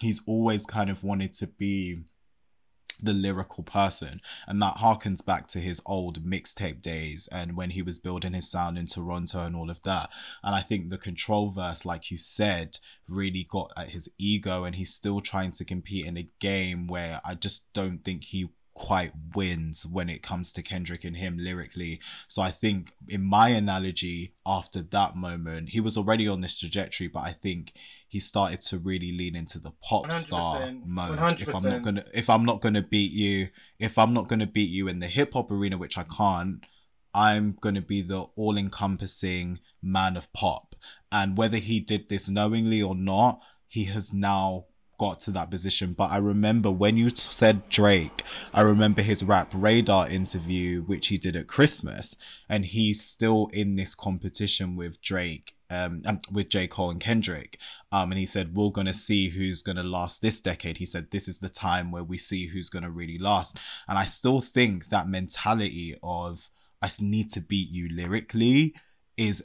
he's 0.00 0.22
always 0.26 0.66
kind 0.66 0.88
of 0.88 1.02
wanted 1.02 1.32
to 1.34 1.48
be 1.48 2.04
the 3.02 3.12
lyrical 3.12 3.62
person 3.62 4.20
and 4.46 4.60
that 4.62 4.76
harkens 4.76 5.24
back 5.24 5.46
to 5.48 5.58
his 5.58 5.80
old 5.86 6.22
mixtape 6.24 6.80
days 6.80 7.28
and 7.30 7.56
when 7.56 7.70
he 7.70 7.82
was 7.82 7.98
building 7.98 8.32
his 8.32 8.50
sound 8.50 8.78
in 8.78 8.86
Toronto 8.86 9.44
and 9.44 9.54
all 9.54 9.70
of 9.70 9.82
that. 9.82 10.10
And 10.42 10.54
I 10.54 10.60
think 10.60 10.88
the 10.88 10.98
control 10.98 11.50
verse 11.50 11.84
like 11.84 12.10
you 12.10 12.18
said 12.18 12.78
really 13.08 13.46
got 13.48 13.72
at 13.76 13.90
his 13.90 14.08
ego 14.18 14.64
and 14.64 14.74
he's 14.74 14.94
still 14.94 15.20
trying 15.20 15.52
to 15.52 15.64
compete 15.64 16.06
in 16.06 16.16
a 16.16 16.26
game 16.40 16.86
where 16.86 17.20
I 17.24 17.34
just 17.34 17.72
don't 17.72 18.04
think 18.04 18.24
he 18.24 18.48
quite 18.76 19.10
wins 19.34 19.86
when 19.90 20.10
it 20.10 20.22
comes 20.22 20.52
to 20.52 20.62
Kendrick 20.62 21.02
and 21.02 21.16
him 21.16 21.38
lyrically. 21.38 21.98
So 22.28 22.42
I 22.42 22.50
think 22.50 22.92
in 23.08 23.24
my 23.24 23.48
analogy, 23.48 24.34
after 24.46 24.82
that 24.82 25.16
moment, 25.16 25.70
he 25.70 25.80
was 25.80 25.96
already 25.96 26.28
on 26.28 26.42
this 26.42 26.60
trajectory, 26.60 27.08
but 27.08 27.20
I 27.20 27.30
think 27.30 27.72
he 28.06 28.20
started 28.20 28.60
to 28.62 28.78
really 28.78 29.12
lean 29.12 29.34
into 29.34 29.58
the 29.58 29.72
pop 29.82 30.12
star 30.12 30.70
mode. 30.84 31.18
100%. 31.18 31.40
If 31.40 31.54
I'm 31.56 31.70
not 31.70 31.82
gonna 31.82 32.04
if 32.14 32.30
I'm 32.30 32.44
not 32.44 32.60
gonna 32.60 32.82
beat 32.82 33.12
you, 33.12 33.48
if 33.80 33.96
I'm 33.96 34.12
not 34.12 34.28
gonna 34.28 34.46
beat 34.46 34.70
you 34.70 34.88
in 34.88 35.00
the 35.00 35.06
hip 35.06 35.32
hop 35.32 35.50
arena, 35.50 35.78
which 35.78 35.96
I 35.96 36.04
can't, 36.04 36.62
I'm 37.14 37.56
gonna 37.62 37.80
be 37.80 38.02
the 38.02 38.26
all 38.36 38.58
encompassing 38.58 39.58
man 39.82 40.18
of 40.18 40.30
pop. 40.34 40.74
And 41.10 41.38
whether 41.38 41.56
he 41.56 41.80
did 41.80 42.10
this 42.10 42.28
knowingly 42.28 42.82
or 42.82 42.94
not, 42.94 43.40
he 43.66 43.84
has 43.84 44.12
now 44.12 44.66
got 44.98 45.20
to 45.20 45.30
that 45.32 45.50
position. 45.50 45.92
But 45.92 46.10
I 46.10 46.18
remember 46.18 46.70
when 46.70 46.96
you 46.96 47.10
said 47.10 47.68
Drake, 47.68 48.22
I 48.52 48.62
remember 48.62 49.02
his 49.02 49.24
rap 49.24 49.52
radar 49.54 50.08
interview, 50.08 50.82
which 50.82 51.08
he 51.08 51.18
did 51.18 51.36
at 51.36 51.48
Christmas, 51.48 52.16
and 52.48 52.64
he's 52.64 53.02
still 53.02 53.48
in 53.52 53.76
this 53.76 53.94
competition 53.94 54.76
with 54.76 55.00
Drake. 55.00 55.52
Um, 55.68 56.00
with 56.30 56.48
J. 56.48 56.68
Cole 56.68 56.92
and 56.92 57.00
Kendrick. 57.00 57.58
Um, 57.90 58.12
and 58.12 58.20
he 58.20 58.26
said, 58.26 58.54
We're 58.54 58.70
gonna 58.70 58.94
see 58.94 59.30
who's 59.30 59.64
gonna 59.64 59.82
last 59.82 60.22
this 60.22 60.40
decade. 60.40 60.76
He 60.76 60.86
said, 60.86 61.10
This 61.10 61.26
is 61.26 61.38
the 61.38 61.48
time 61.48 61.90
where 61.90 62.04
we 62.04 62.18
see 62.18 62.46
who's 62.46 62.68
gonna 62.68 62.88
really 62.88 63.18
last. 63.18 63.58
And 63.88 63.98
I 63.98 64.04
still 64.04 64.40
think 64.40 64.86
that 64.90 65.08
mentality 65.08 65.96
of 66.04 66.50
I 66.80 66.88
need 67.00 67.30
to 67.32 67.40
beat 67.40 67.68
you 67.68 67.88
lyrically 67.92 68.76
is 69.16 69.42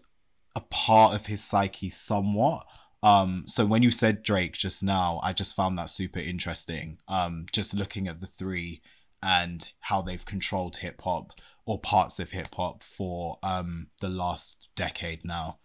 a 0.55 0.61
part 0.69 1.15
of 1.15 1.25
his 1.25 1.43
psyche 1.43 1.89
somewhat. 1.89 2.65
Um, 3.03 3.43
so 3.47 3.65
when 3.65 3.81
you 3.81 3.91
said 3.91 4.23
Drake 4.23 4.53
just 4.53 4.83
now, 4.83 5.19
I 5.23 5.33
just 5.33 5.55
found 5.55 5.77
that 5.77 5.89
super 5.89 6.19
interesting. 6.19 6.99
Um, 7.07 7.45
just 7.51 7.75
looking 7.75 8.07
at 8.07 8.19
the 8.21 8.27
three 8.27 8.81
and 9.23 9.71
how 9.79 10.01
they've 10.01 10.25
controlled 10.25 10.77
hip 10.77 11.01
hop 11.01 11.33
or 11.65 11.79
parts 11.79 12.19
of 12.19 12.31
hip 12.31 12.55
hop 12.55 12.81
for 12.81 13.37
um 13.43 13.87
the 14.01 14.09
last 14.09 14.69
decade 14.75 15.23
now. 15.23 15.59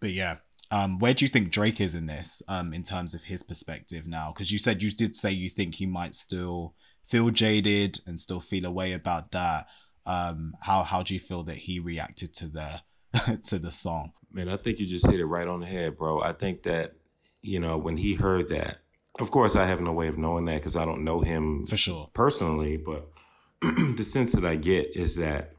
But 0.00 0.10
yeah, 0.10 0.36
um, 0.70 0.98
where 0.98 1.14
do 1.14 1.24
you 1.24 1.28
think 1.28 1.50
Drake 1.50 1.80
is 1.80 1.94
in 1.94 2.06
this, 2.06 2.42
um, 2.48 2.74
in 2.74 2.82
terms 2.82 3.14
of 3.14 3.24
his 3.24 3.42
perspective 3.42 4.06
now? 4.06 4.32
Because 4.32 4.50
you 4.50 4.58
said 4.58 4.82
you 4.82 4.90
did 4.90 5.16
say 5.16 5.30
you 5.30 5.48
think 5.48 5.74
he 5.74 5.86
might 5.86 6.14
still 6.14 6.74
feel 7.04 7.30
jaded 7.30 7.98
and 8.06 8.18
still 8.18 8.40
feel 8.40 8.66
a 8.66 8.70
way 8.70 8.92
about 8.92 9.30
that. 9.32 9.66
Um, 10.06 10.52
how 10.60 10.82
how 10.82 11.02
do 11.02 11.14
you 11.14 11.20
feel 11.20 11.42
that 11.44 11.56
he 11.56 11.80
reacted 11.80 12.34
to 12.34 12.48
the 12.48 12.82
to 13.44 13.58
the 13.58 13.70
song? 13.70 14.12
Man, 14.32 14.48
I 14.48 14.56
think 14.56 14.78
you 14.78 14.86
just 14.86 15.06
hit 15.06 15.20
it 15.20 15.26
right 15.26 15.46
on 15.46 15.60
the 15.60 15.66
head, 15.66 15.96
bro. 15.96 16.20
I 16.20 16.32
think 16.32 16.64
that, 16.64 16.94
you 17.42 17.60
know, 17.60 17.78
when 17.78 17.96
he 17.96 18.14
heard 18.14 18.48
that, 18.48 18.78
of 19.20 19.30
course, 19.30 19.54
I 19.54 19.66
have 19.66 19.80
no 19.80 19.92
way 19.92 20.08
of 20.08 20.18
knowing 20.18 20.44
that 20.46 20.56
because 20.56 20.74
I 20.74 20.84
don't 20.84 21.04
know 21.04 21.20
him 21.20 21.66
for 21.66 21.76
sure 21.76 22.10
personally, 22.14 22.76
but 22.76 23.08
the 23.60 24.02
sense 24.02 24.32
that 24.32 24.44
I 24.44 24.56
get 24.56 24.96
is 24.96 25.16
that 25.16 25.52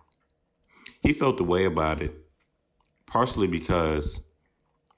he 1.02 1.14
felt 1.14 1.38
the 1.38 1.44
way 1.44 1.66
about 1.66 2.02
it, 2.02 2.14
partially 3.06 3.48
because 3.48 4.22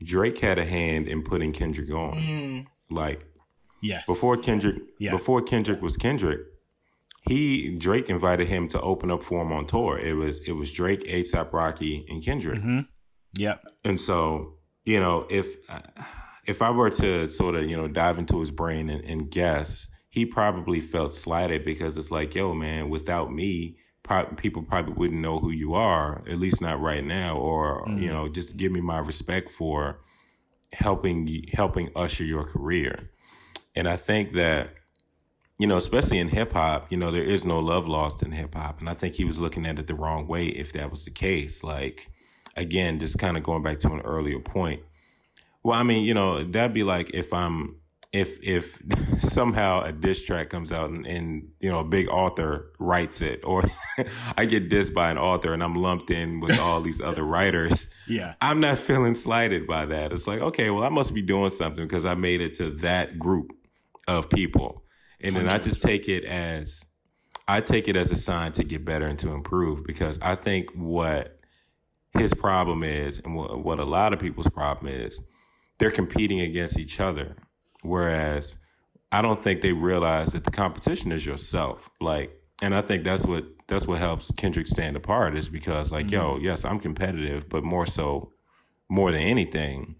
Drake 0.01 0.39
had 0.39 0.57
a 0.57 0.65
hand 0.65 1.07
in 1.07 1.21
putting 1.21 1.53
Kendrick 1.53 1.91
on. 1.91 2.15
Mm. 2.15 2.65
Like, 2.89 3.25
yes, 3.81 4.05
before 4.07 4.37
Kendrick, 4.37 4.77
yeah. 4.99 5.11
before 5.11 5.41
Kendrick 5.41 5.81
was 5.81 5.97
Kendrick, 5.97 6.41
he 7.27 7.75
Drake 7.75 8.09
invited 8.09 8.47
him 8.47 8.67
to 8.69 8.81
open 8.81 9.11
up 9.11 9.23
for 9.23 9.41
him 9.41 9.51
on 9.51 9.65
tour. 9.65 9.97
It 9.97 10.13
was 10.13 10.39
it 10.41 10.53
was 10.53 10.71
Drake, 10.71 11.01
ASAP 11.03 11.51
Rocky, 11.53 12.05
and 12.09 12.23
Kendrick. 12.23 12.59
Mm-hmm. 12.59 12.79
Yeah. 13.37 13.57
And 13.83 13.99
so, 13.99 14.55
you 14.83 14.99
know, 14.99 15.27
if 15.29 15.55
if 16.45 16.61
I 16.61 16.71
were 16.71 16.89
to 16.89 17.29
sort 17.29 17.55
of, 17.55 17.69
you 17.69 17.75
know, 17.77 17.87
dive 17.87 18.17
into 18.17 18.39
his 18.39 18.51
brain 18.51 18.89
and, 18.89 19.03
and 19.03 19.29
guess, 19.29 19.87
he 20.09 20.25
probably 20.25 20.79
felt 20.79 21.13
slighted 21.13 21.65
because 21.65 21.97
it's 21.97 22.11
like, 22.11 22.33
yo, 22.33 22.53
man, 22.53 22.89
without 22.89 23.31
me, 23.31 23.77
pro- 24.03 24.25
people 24.37 24.63
probably 24.63 24.93
wouldn't 24.93 25.21
know 25.21 25.39
who 25.39 25.51
you 25.51 25.73
are, 25.73 26.23
at 26.27 26.39
least 26.39 26.61
not 26.61 26.79
right 26.79 27.03
now, 27.03 27.37
or 27.37 27.85
mm-hmm. 27.85 27.99
you 28.01 28.09
know, 28.09 28.29
just 28.29 28.57
give 28.57 28.71
me 28.71 28.81
my 28.81 28.99
respect 28.99 29.49
for 29.49 29.99
helping 30.73 31.45
helping 31.53 31.89
usher 31.95 32.23
your 32.23 32.43
career. 32.43 33.11
And 33.75 33.87
I 33.87 33.97
think 33.97 34.33
that 34.33 34.69
you 35.59 35.67
know, 35.67 35.77
especially 35.77 36.19
in 36.19 36.29
hip 36.29 36.53
hop, 36.53 36.91
you 36.91 36.97
know, 36.97 37.11
there 37.11 37.23
is 37.23 37.45
no 37.45 37.59
love 37.59 37.87
lost 37.87 38.21
in 38.21 38.31
hip 38.31 38.55
hop. 38.55 38.79
And 38.79 38.89
I 38.89 38.93
think 38.93 39.15
he 39.15 39.25
was 39.25 39.39
looking 39.39 39.65
at 39.65 39.79
it 39.79 39.87
the 39.87 39.95
wrong 39.95 40.27
way 40.27 40.45
if 40.45 40.71
that 40.73 40.91
was 40.91 41.05
the 41.05 41.11
case. 41.11 41.63
Like, 41.63 42.11
again, 42.55 42.99
just 42.99 43.17
kind 43.17 43.37
of 43.37 43.43
going 43.43 43.63
back 43.63 43.79
to 43.79 43.91
an 43.91 44.01
earlier 44.01 44.39
point. 44.39 44.81
Well, 45.63 45.77
I 45.77 45.83
mean, 45.83 46.05
you 46.05 46.13
know, 46.13 46.43
that'd 46.43 46.73
be 46.73 46.83
like 46.83 47.11
if 47.13 47.33
I'm 47.33 47.77
if 48.13 48.41
if 48.41 48.81
somehow 49.19 49.83
a 49.83 49.91
diss 49.91 50.23
track 50.23 50.49
comes 50.49 50.71
out 50.71 50.89
and, 50.89 51.05
and 51.05 51.49
you 51.59 51.69
know 51.69 51.79
a 51.79 51.83
big 51.83 52.07
author 52.07 52.71
writes 52.79 53.21
it, 53.21 53.41
or 53.43 53.63
I 54.37 54.45
get 54.45 54.69
dissed 54.69 54.93
by 54.93 55.11
an 55.11 55.17
author 55.17 55.53
and 55.53 55.63
I'm 55.63 55.75
lumped 55.75 56.09
in 56.09 56.39
with 56.39 56.59
all 56.59 56.81
these 56.81 57.01
other 57.01 57.23
writers. 57.23 57.87
Yeah, 58.09 58.35
I'm 58.39 58.61
not 58.61 58.77
feeling 58.77 59.15
slighted 59.15 59.67
by 59.67 59.85
that. 59.87 60.13
It's 60.13 60.27
like 60.27 60.39
okay, 60.39 60.69
well, 60.69 60.83
I 60.83 60.89
must 60.89 61.13
be 61.13 61.21
doing 61.21 61.49
something 61.49 61.83
because 61.83 62.05
I 62.05 62.15
made 62.15 62.39
it 62.39 62.53
to 62.53 62.69
that 62.77 63.19
group 63.19 63.51
of 64.07 64.29
people, 64.29 64.85
and 65.21 65.35
then 65.35 65.49
I 65.49 65.57
just 65.57 65.81
take 65.81 66.07
it 66.07 66.23
as 66.25 66.85
I 67.47 67.61
take 67.61 67.87
it 67.87 67.95
as 67.95 68.11
a 68.11 68.15
sign 68.15 68.51
to 68.53 68.63
get 68.63 68.83
better 68.83 69.07
and 69.07 69.17
to 69.19 69.31
improve 69.31 69.85
because 69.85 70.19
I 70.21 70.35
think 70.35 70.69
what 70.75 71.39
his 72.17 72.33
problem 72.33 72.83
is, 72.83 73.19
and 73.19 73.35
what, 73.35 73.63
what 73.63 73.79
a 73.79 73.85
lot 73.85 74.13
of 74.13 74.19
people's 74.19 74.49
problem 74.49 74.91
is, 74.91 75.21
they're 75.77 75.91
competing 75.91 76.41
against 76.41 76.77
each 76.77 76.99
other. 76.99 77.35
Whereas 77.83 78.57
I 79.11 79.21
don't 79.21 79.41
think 79.41 79.61
they 79.61 79.73
realize 79.73 80.33
that 80.33 80.43
the 80.43 80.51
competition 80.51 81.11
is 81.11 81.25
yourself. 81.25 81.89
Like, 82.01 82.31
and 82.61 82.75
I 82.75 82.81
think 82.81 83.03
that's 83.03 83.25
what 83.25 83.45
that's 83.67 83.85
what 83.85 83.99
helps 83.99 84.31
Kendrick 84.31 84.67
stand 84.67 84.95
apart 84.95 85.37
is 85.37 85.49
because 85.49 85.91
like, 85.91 86.07
mm-hmm. 86.07 86.15
yo, 86.15 86.37
yes, 86.37 86.65
I'm 86.65 86.79
competitive, 86.79 87.47
but 87.49 87.63
more 87.63 87.85
so, 87.85 88.31
more 88.89 89.11
than 89.11 89.21
anything, 89.21 89.95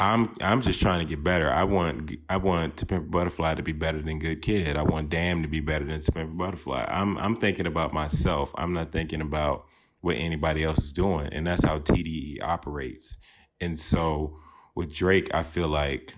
I'm 0.00 0.36
I'm 0.40 0.62
just 0.62 0.80
trying 0.80 1.00
to 1.00 1.04
get 1.04 1.24
better. 1.24 1.50
I 1.50 1.64
want 1.64 2.12
I 2.28 2.36
want 2.36 2.76
To 2.78 2.86
Pimp 2.86 3.10
Butterfly 3.10 3.54
to 3.54 3.62
be 3.62 3.72
better 3.72 4.00
than 4.00 4.20
Good 4.20 4.42
Kid. 4.42 4.76
I 4.76 4.82
want 4.82 5.10
Damn 5.10 5.42
to 5.42 5.48
be 5.48 5.60
better 5.60 5.84
than 5.84 6.00
To 6.00 6.12
Pimp 6.12 6.36
Butterfly. 6.36 6.86
I'm 6.88 7.18
I'm 7.18 7.36
thinking 7.36 7.66
about 7.66 7.92
myself. 7.92 8.52
I'm 8.56 8.72
not 8.72 8.92
thinking 8.92 9.20
about 9.20 9.66
what 10.00 10.16
anybody 10.16 10.62
else 10.62 10.84
is 10.84 10.92
doing. 10.92 11.28
And 11.32 11.46
that's 11.46 11.64
how 11.64 11.80
TDE 11.80 12.40
operates. 12.42 13.16
And 13.60 13.78
so 13.78 14.36
with 14.76 14.94
Drake, 14.94 15.28
I 15.34 15.42
feel 15.42 15.68
like 15.68 16.14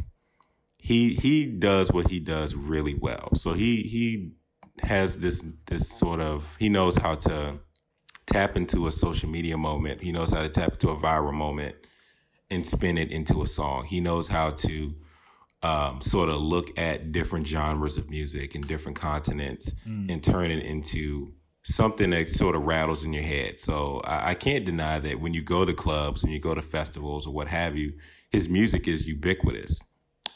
he 0.77 1.15
he 1.15 1.47
does 1.47 1.90
what 1.90 2.11
he 2.11 2.20
does 2.20 2.55
really 2.55 2.94
well. 2.94 3.31
So 3.35 3.55
he 3.55 3.82
he 3.85 4.32
has 4.82 5.19
this 5.19 5.43
this 5.69 5.89
sort 5.89 6.20
of 6.20 6.55
he 6.59 6.69
knows 6.69 6.97
how 6.97 7.15
to 7.15 7.61
tap 8.27 8.59
into 8.59 8.86
a 8.86 8.93
social 8.93 9.31
media 9.31 9.57
moment. 9.57 10.02
He 10.02 10.12
knows 10.12 10.32
how 10.32 10.43
to 10.43 10.51
tap 10.51 10.73
into 10.73 10.90
a 10.90 10.97
viral 10.97 11.32
moment 11.32 11.77
and 12.51 12.66
spin 12.66 12.98
it 12.98 13.10
into 13.10 13.43
a 13.43 13.47
song. 13.47 13.85
He 13.85 14.01
knows 14.01 14.28
how 14.28 14.51
to 14.52 14.94
um, 15.62 16.01
sort 16.01 16.28
of 16.31 16.36
look 16.40 16.77
at 16.78 17.12
different 17.12 17.47
genres 17.47 17.98
of 17.98 18.09
music 18.10 18.55
and 18.55 18.66
different 18.66 18.98
continents 18.98 19.72
Mm. 19.86 20.10
and 20.10 20.22
turn 20.24 20.51
it 20.51 20.64
into 20.64 21.32
something 21.64 22.10
that 22.10 22.31
sort 22.31 22.56
of 22.56 22.62
rattles 22.62 23.05
in 23.05 23.12
your 23.12 23.22
head. 23.22 23.60
So 23.60 24.01
I, 24.05 24.31
I 24.31 24.35
can't 24.35 24.64
deny 24.64 24.98
that 25.01 25.20
when 25.20 25.35
you 25.35 25.43
go 25.43 25.66
to 25.66 25.74
clubs 25.74 26.24
and 26.24 26.32
you 26.32 26.39
go 26.40 26.55
to 26.55 26.62
festivals 26.62 27.27
or 27.27 27.35
what 27.35 27.48
have 27.48 27.77
you, 27.77 27.93
his 28.31 28.48
music 28.48 28.89
is 28.89 29.06
ubiquitous. 29.06 29.82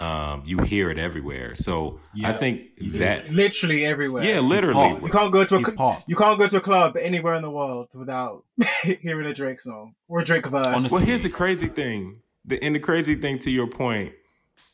Um, 0.00 0.42
you 0.44 0.58
hear 0.58 0.90
it 0.90 0.98
everywhere. 0.98 1.54
So 1.56 2.00
I 2.16 2.18
Yeah. 2.18 2.32
think 2.32 2.76
that 2.98 3.30
Literally 3.30 3.84
everywhere. 3.86 4.24
yeah, 4.24 4.40
literally. 4.40 4.98
You 5.02 5.08
can't 5.10 5.32
go 5.32 5.44
to 5.44 5.54
a 5.54 5.58
He's 5.58 5.74
cl- 5.74 6.02
you 6.06 6.16
can't 6.16 6.38
go 6.38 6.48
to 6.48 6.56
a 6.56 6.60
club 6.60 6.96
anywhere 7.00 7.34
in 7.34 7.42
the 7.42 7.50
world 7.50 7.88
without 7.94 8.44
hearing 8.82 9.26
a 9.26 9.32
Drake 9.32 9.60
song 9.60 9.94
or 10.08 10.20
a 10.20 10.24
Drake 10.24 10.46
verse. 10.46 10.66
Honestly. 10.66 10.96
Well, 10.98 11.06
here's 11.06 11.22
the 11.22 11.30
crazy 11.30 11.68
thing. 11.68 12.20
The, 12.44 12.62
and 12.62 12.74
the 12.74 12.80
crazy 12.80 13.14
thing 13.14 13.38
to 13.40 13.50
your 13.50 13.66
point, 13.66 14.12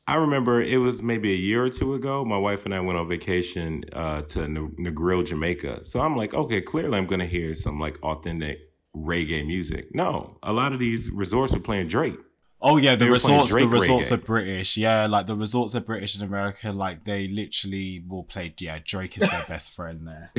I 0.07 0.15
remember 0.17 0.61
it 0.61 0.79
was 0.79 1.03
maybe 1.03 1.31
a 1.33 1.37
year 1.37 1.65
or 1.65 1.71
two 1.71 1.95
ago. 1.95 2.25
My 2.25 2.39
wife 2.39 2.65
and 2.65 2.75
I 2.75 2.81
went 2.81 2.99
on 2.99 3.07
vacation 3.09 3.85
uh, 3.93 4.23
to 4.23 4.43
N- 4.45 4.75
Negril, 4.79 5.25
Jamaica. 5.25 5.85
So 5.85 6.01
I'm 6.01 6.17
like, 6.17 6.35
okay, 6.35 6.61
clearly 6.61 6.99
I'm 6.99 7.07
going 7.07 7.21
to 7.21 7.27
hear 7.27 7.55
some 7.55 7.79
like 7.79 8.03
authentic 8.03 8.59
reggae 8.97 9.47
music. 9.47 9.95
No, 9.95 10.39
a 10.43 10.53
lot 10.53 10.73
of 10.73 10.81
these 10.81 11.11
resorts 11.13 11.53
were 11.53 11.61
playing 11.61 11.87
Drake. 11.87 12.17
Oh 12.63 12.77
yeah, 12.77 12.95
the 12.95 13.07
They 13.07 13.11
were 13.11 13.19
playing 13.19 13.41
resorts. 13.41 13.53
The 13.53 13.69
resorts 13.69 14.11
reggae. 14.11 14.15
are 14.15 14.17
British. 14.19 14.77
Yeah, 14.77 15.07
like 15.07 15.27
the 15.27 15.35
resorts 15.35 15.75
are 15.75 15.81
British 15.81 16.19
in 16.19 16.25
America. 16.25 16.71
Like 16.71 17.05
they 17.05 17.29
literally 17.29 18.05
will 18.07 18.25
play. 18.25 18.53
Yeah, 18.59 18.79
Drake 18.85 19.17
is 19.17 19.29
their 19.29 19.45
best 19.49 19.75
friend 19.75 20.07
there. 20.07 20.33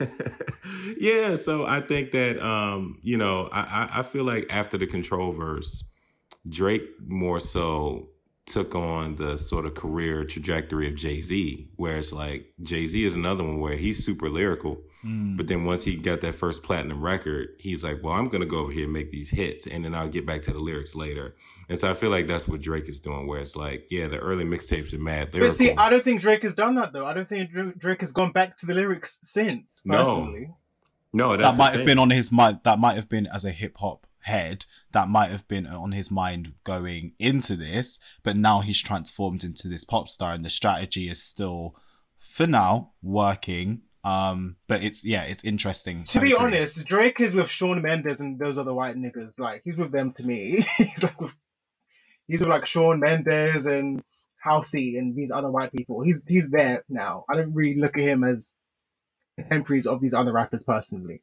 yeah, 0.98 1.36
so 1.36 1.64
I 1.64 1.80
think 1.80 2.10
that 2.12 2.44
um, 2.44 2.98
you 3.02 3.16
know, 3.16 3.48
I, 3.52 3.60
I 3.60 4.00
I 4.00 4.02
feel 4.02 4.24
like 4.24 4.46
after 4.50 4.76
the 4.76 4.86
control 4.86 5.32
verse, 5.32 5.84
Drake 6.48 6.82
more 7.06 7.38
so 7.38 8.08
took 8.46 8.74
on 8.74 9.16
the 9.16 9.38
sort 9.38 9.64
of 9.64 9.74
career 9.74 10.24
trajectory 10.24 10.88
of 10.88 10.96
Jay 10.96 11.22
Z, 11.22 11.68
where 11.76 11.98
it's 11.98 12.12
like 12.12 12.52
Jay 12.60 12.86
Z 12.86 13.04
is 13.04 13.14
another 13.14 13.44
one 13.44 13.60
where 13.60 13.76
he's 13.76 14.04
super 14.04 14.28
lyrical, 14.28 14.82
Mm. 15.04 15.36
but 15.36 15.48
then 15.48 15.64
once 15.64 15.84
he 15.84 15.96
got 15.96 16.20
that 16.20 16.34
first 16.36 16.62
platinum 16.62 17.02
record, 17.02 17.48
he's 17.58 17.82
like, 17.82 18.02
well, 18.02 18.14
I'm 18.14 18.28
gonna 18.28 18.46
go 18.46 18.58
over 18.58 18.72
here 18.72 18.84
and 18.84 18.92
make 18.92 19.10
these 19.10 19.30
hits, 19.30 19.66
and 19.66 19.84
then 19.84 19.94
I'll 19.94 20.08
get 20.08 20.24
back 20.24 20.42
to 20.42 20.52
the 20.52 20.60
lyrics 20.60 20.94
later. 20.94 21.34
And 21.68 21.78
so 21.78 21.90
I 21.90 21.94
feel 21.94 22.10
like 22.10 22.26
that's 22.26 22.46
what 22.46 22.60
Drake 22.60 22.88
is 22.88 23.00
doing, 23.00 23.26
where 23.26 23.40
it's 23.40 23.56
like, 23.56 23.86
yeah, 23.90 24.06
the 24.06 24.18
early 24.18 24.44
mixtapes 24.44 24.94
are 24.94 24.98
mad 24.98 25.32
lyrical. 25.32 25.48
but 25.48 25.52
see, 25.52 25.72
I 25.72 25.90
don't 25.90 26.04
think 26.04 26.20
Drake 26.20 26.42
has 26.42 26.54
done 26.54 26.76
that 26.76 26.92
though. 26.92 27.06
I 27.06 27.14
don't 27.14 27.26
think 27.26 27.50
Drake 27.78 28.00
has 28.00 28.12
gone 28.12 28.30
back 28.30 28.56
to 28.58 28.66
the 28.66 28.74
lyrics 28.74 29.18
since. 29.22 29.82
No. 29.84 29.98
Personally, 29.98 30.50
no, 31.12 31.36
that's 31.36 31.50
that 31.50 31.58
might 31.58 31.70
have 31.70 31.76
thing. 31.78 31.86
been 31.86 31.98
on 31.98 32.10
his 32.10 32.32
mind. 32.32 32.60
That 32.64 32.78
might 32.78 32.94
have 32.94 33.08
been 33.08 33.26
as 33.26 33.44
a 33.44 33.50
hip 33.50 33.76
hop 33.78 34.06
head. 34.20 34.64
That 34.92 35.08
might 35.08 35.30
have 35.30 35.46
been 35.48 35.66
on 35.66 35.92
his 35.92 36.10
mind 36.10 36.54
going 36.64 37.12
into 37.18 37.56
this. 37.56 37.98
But 38.22 38.36
now 38.36 38.60
he's 38.60 38.80
transformed 38.80 39.44
into 39.44 39.68
this 39.68 39.84
pop 39.84 40.08
star, 40.08 40.32
and 40.32 40.44
the 40.44 40.50
strategy 40.50 41.08
is 41.08 41.22
still, 41.22 41.76
for 42.16 42.46
now, 42.46 42.92
working. 43.02 43.82
Um, 44.04 44.56
but 44.66 44.82
it's 44.82 45.04
yeah, 45.04 45.24
it's 45.24 45.44
interesting. 45.44 46.04
to 46.04 46.20
be 46.20 46.34
honest, 46.34 46.84
Drake 46.84 47.20
is 47.20 47.34
with 47.34 47.48
Shawn 47.48 47.82
Mendes 47.82 48.20
and 48.20 48.38
those 48.38 48.58
other 48.58 48.74
white 48.74 48.96
niggas. 48.96 49.38
Like 49.38 49.62
he's 49.64 49.76
with 49.76 49.92
them 49.92 50.10
to 50.12 50.24
me. 50.24 50.64
he's 50.76 51.04
like 51.04 51.20
with, 51.20 51.34
he's 52.26 52.40
with 52.40 52.48
like 52.48 52.66
Shawn 52.66 52.98
Mendes 52.98 53.66
and 53.66 54.02
Housey 54.44 54.98
and 54.98 55.14
these 55.14 55.30
other 55.30 55.50
white 55.50 55.72
people. 55.72 56.02
He's 56.02 56.26
he's 56.26 56.50
there 56.50 56.84
now. 56.88 57.24
I 57.28 57.36
don't 57.36 57.54
really 57.54 57.80
look 57.80 57.96
at 57.96 58.04
him 58.04 58.24
as 58.24 58.54
contemporaries 59.38 59.86
of 59.86 60.00
these 60.00 60.14
other 60.14 60.32
rappers 60.32 60.64
personally. 60.64 61.22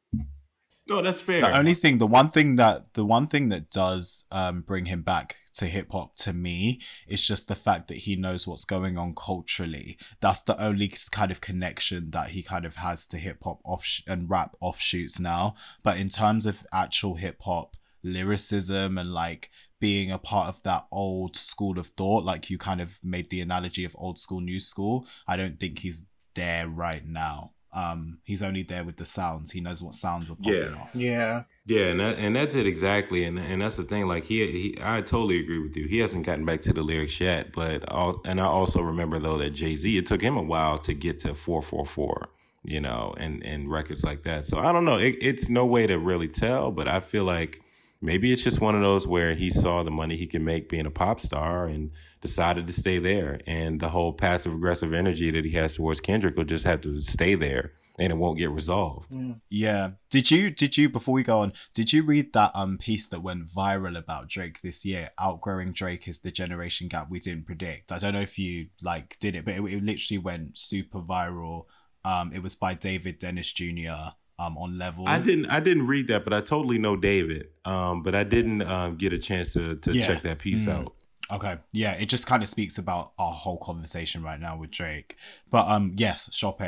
No, 0.89 1.01
that's 1.01 1.21
fair. 1.21 1.41
The 1.41 1.57
only 1.57 1.73
thing, 1.73 1.99
the 1.99 2.07
one 2.07 2.29
thing 2.29 2.55
that 2.55 2.93
the 2.93 3.05
one 3.05 3.27
thing 3.27 3.49
that 3.49 3.69
does 3.69 4.25
um, 4.31 4.61
bring 4.61 4.85
him 4.85 5.03
back 5.03 5.35
to 5.53 5.65
hip 5.65 5.91
hop 5.91 6.15
to 6.15 6.33
me 6.33 6.81
is 7.07 7.25
just 7.25 7.47
the 7.47 7.55
fact 7.55 7.87
that 7.89 7.97
he 7.97 8.15
knows 8.15 8.47
what's 8.47 8.65
going 8.65 8.97
on 8.97 9.13
culturally. 9.13 9.97
That's 10.19 10.41
the 10.41 10.61
only 10.61 10.91
kind 11.11 11.31
of 11.31 11.41
connection 11.41 12.11
that 12.11 12.29
he 12.29 12.43
kind 12.43 12.65
of 12.65 12.75
has 12.75 13.05
to 13.07 13.17
hip 13.17 13.37
hop 13.43 13.59
off 13.65 13.85
and 14.07 14.29
rap 14.29 14.55
offshoots 14.61 15.19
now. 15.19 15.53
But 15.83 15.97
in 15.97 16.09
terms 16.09 16.45
of 16.45 16.65
actual 16.73 17.15
hip 17.15 17.37
hop 17.41 17.75
lyricism 18.03 18.97
and 18.97 19.13
like 19.13 19.49
being 19.79 20.11
a 20.11 20.17
part 20.17 20.47
of 20.47 20.63
that 20.63 20.87
old 20.91 21.35
school 21.35 21.77
of 21.77 21.87
thought, 21.87 22.23
like 22.23 22.49
you 22.49 22.57
kind 22.57 22.81
of 22.81 22.99
made 23.03 23.29
the 23.29 23.41
analogy 23.41 23.85
of 23.85 23.95
old 23.97 24.17
school, 24.17 24.41
new 24.41 24.59
school, 24.59 25.05
I 25.27 25.37
don't 25.37 25.59
think 25.59 25.79
he's 25.79 26.05
there 26.35 26.67
right 26.67 27.05
now. 27.05 27.51
Um, 27.71 28.17
he's 28.23 28.41
only 28.41 28.63
there 28.63 28.83
with 28.83 28.97
the 28.97 29.05
sounds. 29.05 29.51
He 29.51 29.61
knows 29.61 29.83
what 29.83 29.93
sounds 29.93 30.31
are 30.31 30.35
popping 30.35 30.53
Yeah. 30.53 30.75
off. 30.75 30.89
Yeah. 30.95 31.43
Yeah, 31.65 31.85
and 31.91 31.99
that, 31.99 32.17
and 32.17 32.35
that's 32.35 32.55
it 32.55 32.65
exactly, 32.65 33.23
and 33.25 33.37
and 33.37 33.61
that's 33.61 33.75
the 33.75 33.83
thing. 33.83 34.07
Like 34.07 34.23
he, 34.23 34.37
he, 34.51 34.77
I 34.81 35.01
totally 35.01 35.39
agree 35.39 35.59
with 35.59 35.77
you. 35.77 35.87
He 35.87 35.99
hasn't 35.99 36.25
gotten 36.25 36.43
back 36.43 36.61
to 36.61 36.73
the 36.73 36.81
lyrics 36.81 37.21
yet, 37.21 37.51
but 37.53 37.87
all, 37.89 38.21
and 38.25 38.41
I 38.41 38.45
also 38.45 38.81
remember 38.81 39.19
though 39.19 39.37
that 39.37 39.51
Jay 39.51 39.75
Z, 39.75 39.95
it 39.95 40.07
took 40.07 40.21
him 40.21 40.35
a 40.35 40.41
while 40.41 40.79
to 40.79 40.95
get 40.95 41.19
to 41.19 41.35
four 41.35 41.61
four 41.61 41.85
four, 41.85 42.29
you 42.63 42.81
know, 42.81 43.13
and 43.17 43.45
and 43.45 43.69
records 43.71 44.03
like 44.03 44.23
that. 44.23 44.47
So 44.47 44.57
I 44.57 44.71
don't 44.71 44.83
know. 44.83 44.97
It, 44.97 45.17
it's 45.21 45.47
no 45.47 45.63
way 45.63 45.85
to 45.85 45.99
really 45.99 46.27
tell, 46.27 46.71
but 46.71 46.87
I 46.87 46.99
feel 46.99 47.23
like 47.23 47.61
maybe 48.01 48.31
it's 48.31 48.43
just 48.43 48.61
one 48.61 48.75
of 48.75 48.81
those 48.81 49.07
where 49.07 49.35
he 49.35 49.49
saw 49.49 49.83
the 49.83 49.91
money 49.91 50.15
he 50.15 50.27
could 50.27 50.41
make 50.41 50.69
being 50.69 50.85
a 50.85 50.91
pop 50.91 51.19
star 51.19 51.65
and 51.65 51.91
decided 52.21 52.67
to 52.67 52.73
stay 52.73 52.99
there, 52.99 53.39
and 53.45 53.79
the 53.79 53.89
whole 53.89 54.13
passive 54.13 54.53
aggressive 54.53 54.93
energy 54.93 55.31
that 55.31 55.45
he 55.45 55.51
has 55.51 55.75
towards 55.75 55.99
Kendrick 56.01 56.35
will 56.37 56.45
just 56.45 56.65
have 56.65 56.81
to 56.81 57.01
stay 57.01 57.35
there, 57.35 57.73
and 57.97 58.11
it 58.11 58.15
won't 58.15 58.37
get 58.37 58.49
resolved. 58.51 59.13
Yeah. 59.49 59.91
Did 60.09 60.31
you 60.31 60.49
did 60.49 60.77
you 60.77 60.89
before 60.89 61.13
we 61.13 61.23
go 61.23 61.39
on, 61.39 61.53
did 61.73 61.91
you 61.91 62.03
read 62.03 62.33
that 62.33 62.51
um 62.55 62.77
piece 62.77 63.09
that 63.09 63.21
went 63.21 63.47
viral 63.47 63.97
about 63.97 64.29
Drake 64.29 64.61
this 64.61 64.85
year? 64.85 65.09
Outgrowing 65.19 65.73
Drake 65.73 66.07
is 66.07 66.19
the 66.19 66.31
generation 66.31 66.87
gap 66.87 67.09
we 67.09 67.19
didn't 67.19 67.45
predict. 67.45 67.91
I 67.91 67.97
don't 67.97 68.13
know 68.13 68.21
if 68.21 68.39
you 68.39 68.67
like 68.81 69.17
did 69.19 69.35
it, 69.35 69.45
but 69.45 69.55
it, 69.55 69.61
it 69.61 69.83
literally 69.83 70.17
went 70.19 70.57
super 70.57 70.99
viral. 70.99 71.65
Um 72.05 72.31
it 72.33 72.41
was 72.41 72.55
by 72.55 72.73
David 72.73 73.19
Dennis 73.19 73.51
Jr. 73.51 74.13
um 74.39 74.57
on 74.57 74.77
level. 74.77 75.07
I 75.07 75.19
didn't 75.19 75.47
I 75.47 75.59
didn't 75.59 75.87
read 75.87 76.07
that, 76.07 76.23
but 76.23 76.33
I 76.33 76.41
totally 76.41 76.77
know 76.77 76.95
David. 76.95 77.47
Um, 77.65 78.01
but 78.03 78.15
I 78.15 78.23
didn't 78.23 78.61
um, 78.63 78.95
get 78.95 79.13
a 79.13 79.17
chance 79.17 79.53
to 79.53 79.75
to 79.75 79.91
Yeah. 79.91 80.07
check 80.07 80.21
that 80.23 80.39
piece 80.39 80.65
Mm. 80.67 80.73
out. 80.73 80.93
Okay. 81.31 81.57
Yeah, 81.73 81.93
it 81.93 82.07
just 82.09 82.25
kind 82.25 82.41
of 82.41 82.49
speaks 82.49 82.77
about 82.79 83.11
our 83.19 83.31
whole 83.31 83.57
conversation 83.59 84.23
right 84.23 84.39
now 84.39 84.57
with 84.57 84.71
Drake. 84.71 85.15
But 85.51 85.67
um 85.67 85.93
yes, 85.97 86.29
Sope. 86.35 86.61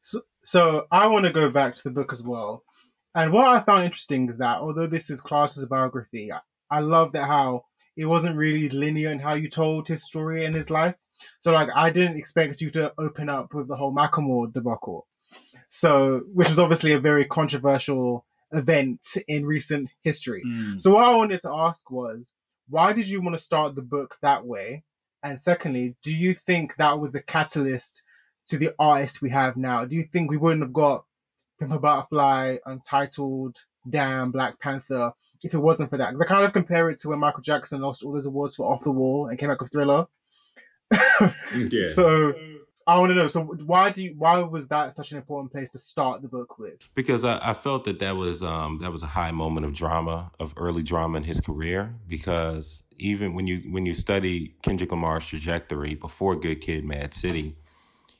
So, 0.00 0.20
so 0.42 0.86
I 0.90 1.08
want 1.08 1.26
to 1.26 1.32
go 1.32 1.50
back 1.50 1.74
to 1.74 1.82
the 1.84 1.90
book 1.90 2.12
as 2.12 2.22
well. 2.22 2.64
And 3.14 3.32
what 3.32 3.48
I 3.48 3.60
found 3.60 3.82
interesting 3.84 4.28
is 4.28 4.38
that 4.38 4.58
although 4.60 4.86
this 4.86 5.10
is 5.10 5.20
classed 5.20 5.56
as 5.58 5.64
a 5.64 5.66
biography, 5.66 6.30
I, 6.32 6.38
I 6.70 6.80
love 6.80 7.10
that 7.12 7.26
how 7.26 7.64
it 7.96 8.04
wasn't 8.06 8.36
really 8.36 8.68
linear 8.68 9.10
in 9.10 9.18
how 9.18 9.34
you 9.34 9.48
told 9.48 9.88
his 9.88 10.04
story 10.06 10.44
and 10.44 10.54
his 10.54 10.70
life. 10.70 11.00
So 11.40 11.50
like 11.52 11.68
I 11.74 11.90
didn't 11.90 12.16
expect 12.16 12.60
you 12.60 12.70
to 12.70 12.92
open 12.96 13.28
up 13.28 13.52
with 13.52 13.66
the 13.66 13.74
whole 13.76 13.92
Macklemore 13.92 14.52
debacle. 14.52 15.07
So 15.68 16.22
which 16.32 16.48
was 16.48 16.58
obviously 16.58 16.92
a 16.92 17.00
very 17.00 17.24
controversial 17.24 18.24
event 18.52 19.16
in 19.26 19.46
recent 19.46 19.90
history. 20.02 20.42
Mm. 20.46 20.80
So 20.80 20.92
what 20.92 21.04
I 21.04 21.14
wanted 21.14 21.42
to 21.42 21.52
ask 21.52 21.90
was, 21.90 22.32
why 22.68 22.92
did 22.92 23.08
you 23.08 23.20
want 23.20 23.36
to 23.36 23.42
start 23.42 23.74
the 23.74 23.82
book 23.82 24.16
that 24.22 24.46
way? 24.46 24.84
And 25.22 25.38
secondly, 25.38 25.96
do 26.02 26.14
you 26.14 26.32
think 26.32 26.76
that 26.76 26.98
was 26.98 27.12
the 27.12 27.22
catalyst 27.22 28.02
to 28.46 28.56
the 28.56 28.74
artists 28.78 29.20
we 29.20 29.30
have 29.30 29.56
now? 29.56 29.84
Do 29.84 29.96
you 29.96 30.02
think 30.02 30.30
we 30.30 30.36
wouldn't 30.36 30.62
have 30.62 30.72
got 30.72 31.04
Pimp 31.58 31.72
a 31.72 31.78
Butterfly, 31.78 32.58
Untitled, 32.64 33.64
Damn, 33.88 34.30
Black 34.30 34.60
Panther 34.60 35.12
if 35.42 35.54
it 35.54 35.58
wasn't 35.58 35.90
for 35.90 35.96
that? 35.96 36.10
Because 36.10 36.22
I 36.22 36.26
kind 36.26 36.44
of 36.44 36.52
compare 36.52 36.88
it 36.88 36.98
to 36.98 37.08
when 37.08 37.18
Michael 37.18 37.42
Jackson 37.42 37.80
lost 37.80 38.02
all 38.02 38.12
those 38.12 38.26
awards 38.26 38.56
for 38.56 38.70
Off 38.70 38.84
the 38.84 38.92
Wall 38.92 39.28
and 39.28 39.38
came 39.38 39.48
back 39.48 39.60
with 39.60 39.72
Thriller. 39.72 40.06
Yeah. 41.52 41.82
So 41.82 42.32
I 42.88 42.98
want 42.98 43.10
to 43.10 43.14
know. 43.14 43.26
So 43.26 43.42
why 43.42 43.90
do 43.90 44.02
you? 44.02 44.14
Why 44.16 44.38
was 44.38 44.68
that 44.68 44.94
such 44.94 45.12
an 45.12 45.18
important 45.18 45.52
place 45.52 45.72
to 45.72 45.78
start 45.78 46.22
the 46.22 46.28
book 46.28 46.58
with? 46.58 46.90
because 46.94 47.22
I, 47.22 47.38
I 47.50 47.52
felt 47.52 47.84
that 47.84 47.98
that 47.98 48.16
was 48.16 48.42
um, 48.42 48.78
that 48.78 48.90
was 48.90 49.02
a 49.02 49.08
high 49.08 49.30
moment 49.30 49.66
of 49.66 49.74
drama 49.74 50.32
of 50.40 50.54
early 50.56 50.82
drama 50.82 51.18
in 51.18 51.24
his 51.24 51.38
career. 51.38 51.94
Because 52.08 52.84
even 52.96 53.34
when 53.34 53.46
you 53.46 53.70
when 53.70 53.84
you 53.84 53.92
study 53.92 54.56
Kendrick 54.62 54.90
Lamar's 54.90 55.26
trajectory 55.26 55.96
before 55.96 56.34
Good 56.34 56.62
Kid, 56.62 56.82
Mad 56.86 57.12
City, 57.12 57.56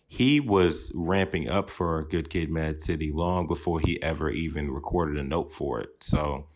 he 0.06 0.38
was 0.38 0.92
ramping 0.94 1.48
up 1.48 1.70
for 1.70 2.04
Good 2.04 2.28
Kid, 2.28 2.50
Mad 2.50 2.82
City 2.82 3.10
long 3.10 3.46
before 3.46 3.80
he 3.80 4.02
ever 4.02 4.28
even 4.28 4.70
recorded 4.70 5.16
a 5.16 5.24
note 5.24 5.50
for 5.50 5.80
it. 5.80 6.04
So 6.04 6.46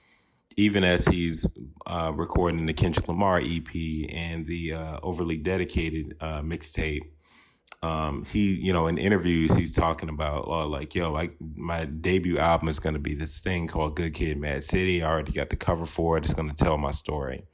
even 0.57 0.85
as 0.85 1.07
he's 1.07 1.47
uh, 1.87 2.13
recording 2.15 2.67
the 2.67 2.75
Kendrick 2.75 3.09
Lamar 3.09 3.41
EP 3.41 3.75
and 4.11 4.47
the 4.47 4.75
uh, 4.75 4.99
overly 5.03 5.39
dedicated 5.39 6.15
uh, 6.21 6.43
mixtape, 6.43 7.01
um, 7.83 8.25
he, 8.25 8.55
you 8.55 8.73
know, 8.73 8.87
in 8.87 8.97
interviews, 8.97 9.55
he's 9.55 9.73
talking 9.73 10.09
about 10.09 10.47
uh, 10.47 10.67
like, 10.67 10.95
yo, 10.95 11.11
like 11.11 11.37
my 11.41 11.85
debut 11.85 12.39
album 12.39 12.69
is 12.69 12.79
going 12.79 12.95
to 12.95 13.01
be 13.01 13.15
this 13.15 13.41
thing 13.41 13.67
called 13.67 13.97
Good 13.97 14.15
Kid, 14.15 14.39
Mad 14.39 14.63
City. 14.63 15.03
I 15.03 15.11
already 15.11 15.33
got 15.33 15.51
the 15.51 15.57
cover 15.57 15.85
for 15.85 16.17
it. 16.17 16.25
It's 16.25 16.35
going 16.35 16.49
to 16.49 16.55
tell 16.55 16.79
my 16.79 16.93
story. 16.93 17.45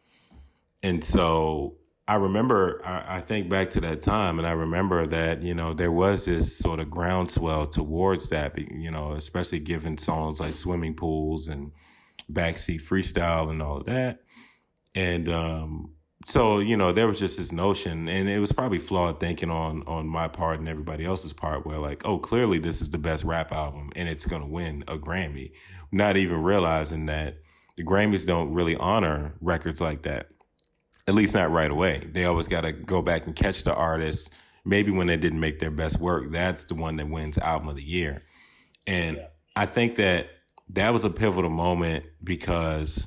And 0.83 1.03
so 1.03 1.79
I 2.07 2.17
remember, 2.17 2.83
I, 2.85 3.17
I 3.17 3.21
think 3.21 3.49
back 3.49 3.71
to 3.71 3.81
that 3.83 4.03
time, 4.03 4.39
and 4.39 4.47
I 4.47 4.53
remember 4.53 5.07
that 5.07 5.43
you 5.43 5.55
know 5.55 5.75
there 5.75 5.93
was 5.93 6.25
this 6.25 6.57
sort 6.57 6.81
of 6.81 6.91
groundswell 6.91 7.67
towards 7.67 8.29
that. 8.29 8.59
You 8.59 8.91
know, 8.91 9.13
especially 9.13 9.61
given 9.61 9.99
songs 9.99 10.41
like 10.41 10.55
"Swimming 10.55 10.95
Pools" 10.95 11.49
and 11.49 11.73
"Backseat 12.33 12.83
Freestyle" 12.83 13.51
and 13.51 13.61
all 13.61 13.79
of 13.79 13.87
that, 13.87 14.21
and 14.95 15.29
um, 15.29 15.91
so 16.29 16.61
you 16.61 16.77
know 16.77 16.93
there 16.93 17.09
was 17.09 17.19
just 17.19 17.39
this 17.39 17.53
notion, 17.53 18.09
and 18.09 18.29
it 18.29 18.39
was 18.39 18.53
probably 18.53 18.79
flawed 18.79 19.19
thinking 19.19 19.51
on 19.51 19.83
on 19.87 20.07
my 20.07 20.29
part 20.29 20.61
and 20.61 20.69
everybody 20.69 21.05
else's 21.05 21.33
part, 21.33 21.67
where 21.67 21.79
like, 21.79 22.03
oh, 22.05 22.19
clearly 22.19 22.59
this 22.59 22.81
is 22.81 22.91
the 22.91 22.99
best 22.99 23.25
rap 23.25 23.53
album, 23.53 23.91
and 23.97 24.09
it's 24.09 24.27
gonna 24.27 24.47
win 24.47 24.85
a 24.87 24.97
Grammy, 24.97 25.53
not 25.91 26.17
even 26.17 26.43
realizing 26.43 27.07
that 27.07 27.39
the 27.77 27.85
Grammys 27.85 28.27
don't 28.27 28.53
really 28.53 28.77
honor 28.77 29.35
records 29.41 29.81
like 29.81 30.03
that 30.03 30.29
at 31.09 31.15
least 31.15 31.35
not 31.35 31.51
right 31.51 31.71
away. 31.71 32.07
They 32.13 32.27
always 32.27 32.49
got 32.49 32.61
to 32.61 32.73
go 32.73 33.01
back 33.01 33.27
and 33.27 33.35
catch 33.35 33.65
the 33.65 33.75
artist. 33.75 34.29
Maybe 34.67 34.93
when 34.93 35.07
they 35.07 35.17
didn't 35.17 35.41
make 35.41 35.59
their 35.59 35.71
best 35.71 35.99
work, 35.99 36.31
that's 36.31 36.65
the 36.65 36.75
one 36.75 36.97
that 36.97 37.09
wins 37.09 37.39
album 37.39 37.69
of 37.69 37.77
the 37.77 37.83
year. 37.83 38.21
And 38.87 39.17
yeah. 39.17 39.27
I 39.57 39.65
think 39.65 39.95
that 39.95 40.29
that 40.69 40.91
was 40.91 41.07
a 41.07 41.11
pivotal 41.11 41.51
moment 41.51 42.05
because 42.23 43.07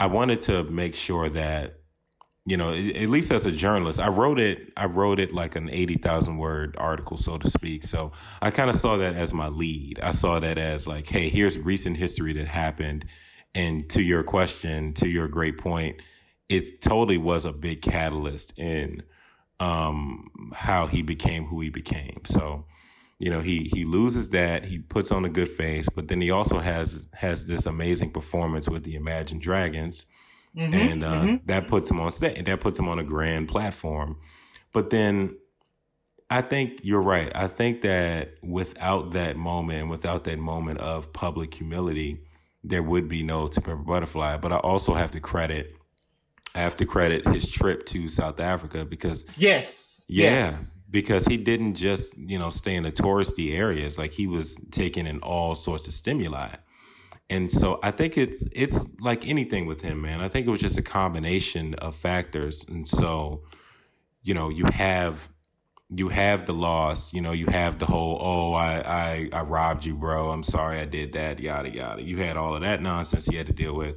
I 0.00 0.06
wanted 0.06 0.40
to 0.42 0.64
make 0.64 0.94
sure 0.94 1.28
that 1.28 1.75
you 2.48 2.56
know, 2.56 2.72
at 2.72 3.08
least 3.08 3.32
as 3.32 3.44
a 3.44 3.50
journalist, 3.50 3.98
I 3.98 4.08
wrote 4.08 4.38
it. 4.38 4.72
I 4.76 4.86
wrote 4.86 5.18
it 5.18 5.34
like 5.34 5.56
an 5.56 5.68
eighty 5.68 5.96
thousand 5.96 6.38
word 6.38 6.76
article, 6.78 7.18
so 7.18 7.38
to 7.38 7.50
speak. 7.50 7.82
So 7.82 8.12
I 8.40 8.52
kind 8.52 8.70
of 8.70 8.76
saw 8.76 8.96
that 8.98 9.14
as 9.14 9.34
my 9.34 9.48
lead. 9.48 9.98
I 10.00 10.12
saw 10.12 10.38
that 10.38 10.56
as 10.56 10.86
like, 10.86 11.08
hey, 11.08 11.28
here's 11.28 11.58
recent 11.58 11.96
history 11.96 12.32
that 12.34 12.46
happened, 12.46 13.04
and 13.52 13.90
to 13.90 14.00
your 14.00 14.22
question, 14.22 14.94
to 14.94 15.08
your 15.08 15.26
great 15.26 15.58
point, 15.58 16.00
it 16.48 16.80
totally 16.80 17.18
was 17.18 17.44
a 17.44 17.52
big 17.52 17.82
catalyst 17.82 18.56
in 18.56 19.02
um, 19.58 20.30
how 20.54 20.86
he 20.86 21.02
became 21.02 21.46
who 21.46 21.60
he 21.60 21.70
became. 21.70 22.20
So, 22.26 22.66
you 23.18 23.28
know, 23.28 23.40
he 23.40 23.70
he 23.74 23.84
loses 23.84 24.30
that, 24.30 24.66
he 24.66 24.78
puts 24.78 25.10
on 25.10 25.24
a 25.24 25.28
good 25.30 25.48
face, 25.48 25.88
but 25.88 26.06
then 26.06 26.20
he 26.20 26.30
also 26.30 26.60
has 26.60 27.08
has 27.14 27.48
this 27.48 27.66
amazing 27.66 28.12
performance 28.12 28.68
with 28.68 28.84
the 28.84 28.94
Imagine 28.94 29.40
Dragons, 29.40 30.06
mm-hmm, 30.56 30.74
and 30.74 31.04
uh, 31.04 31.12
mm-hmm. 31.12 31.46
that 31.46 31.68
puts 31.68 31.90
him 31.90 32.00
on 32.00 32.10
stage. 32.10 32.44
That 32.44 32.60
puts 32.60 32.78
him 32.78 32.88
on 32.88 32.98
a 32.98 33.04
grand 33.04 33.48
platform. 33.48 34.18
But 34.72 34.90
then, 34.90 35.36
I 36.30 36.42
think 36.42 36.80
you're 36.82 37.02
right. 37.02 37.30
I 37.34 37.48
think 37.48 37.82
that 37.82 38.34
without 38.42 39.12
that 39.12 39.36
moment, 39.36 39.88
without 39.88 40.24
that 40.24 40.38
moment 40.38 40.80
of 40.80 41.12
public 41.12 41.54
humility, 41.54 42.20
there 42.64 42.82
would 42.82 43.08
be 43.08 43.22
no 43.22 43.48
To 43.48 43.60
Pimp 43.60 43.86
Butterfly. 43.86 44.38
But 44.38 44.52
I 44.52 44.56
also 44.56 44.94
have 44.94 45.12
to 45.12 45.20
credit 45.20 45.76
I 46.56 46.60
have 46.60 46.76
to 46.76 46.86
credit 46.86 47.28
his 47.28 47.50
trip 47.50 47.84
to 47.86 48.08
South 48.08 48.40
Africa 48.40 48.86
because 48.86 49.26
yes, 49.36 50.06
yeah, 50.08 50.36
yes. 50.36 50.80
because 50.90 51.26
he 51.26 51.36
didn't 51.36 51.74
just 51.74 52.16
you 52.16 52.38
know 52.38 52.48
stay 52.48 52.74
in 52.74 52.84
the 52.84 52.92
touristy 52.92 53.54
areas. 53.54 53.98
Like 53.98 54.12
he 54.12 54.26
was 54.26 54.56
taking 54.70 55.06
in 55.06 55.18
all 55.18 55.54
sorts 55.54 55.86
of 55.86 55.92
stimuli, 55.92 56.54
and 57.28 57.50
so 57.50 57.78
I 57.82 57.90
think 57.90 58.16
it's 58.16 58.44
it's 58.52 58.84
like 59.00 59.26
anything 59.26 59.66
with 59.66 59.80
him, 59.80 60.02
man. 60.02 60.20
I 60.20 60.28
think 60.28 60.46
it 60.46 60.50
was 60.50 60.60
just 60.60 60.78
a 60.78 60.82
combination 60.82 61.74
of 61.74 61.96
factors, 61.96 62.64
and 62.68 62.88
so 62.88 63.42
you 64.22 64.34
know 64.34 64.48
you 64.48 64.66
have 64.66 65.28
you 65.88 66.08
have 66.08 66.46
the 66.46 66.52
loss, 66.52 67.14
you 67.14 67.20
know, 67.20 67.32
you 67.32 67.46
have 67.46 67.78
the 67.78 67.86
whole, 67.86 68.18
oh, 68.20 68.52
I, 68.54 68.80
I, 68.80 69.28
I 69.32 69.42
robbed 69.42 69.84
you, 69.84 69.94
bro. 69.94 70.30
I'm 70.30 70.42
sorry 70.42 70.80
I 70.80 70.84
did 70.84 71.12
that, 71.12 71.38
yada, 71.38 71.70
yada. 71.70 72.02
You 72.02 72.18
had 72.18 72.36
all 72.36 72.56
of 72.56 72.62
that 72.62 72.82
nonsense 72.82 73.26
he 73.26 73.36
had 73.36 73.46
to 73.46 73.52
deal 73.52 73.74
with. 73.74 73.96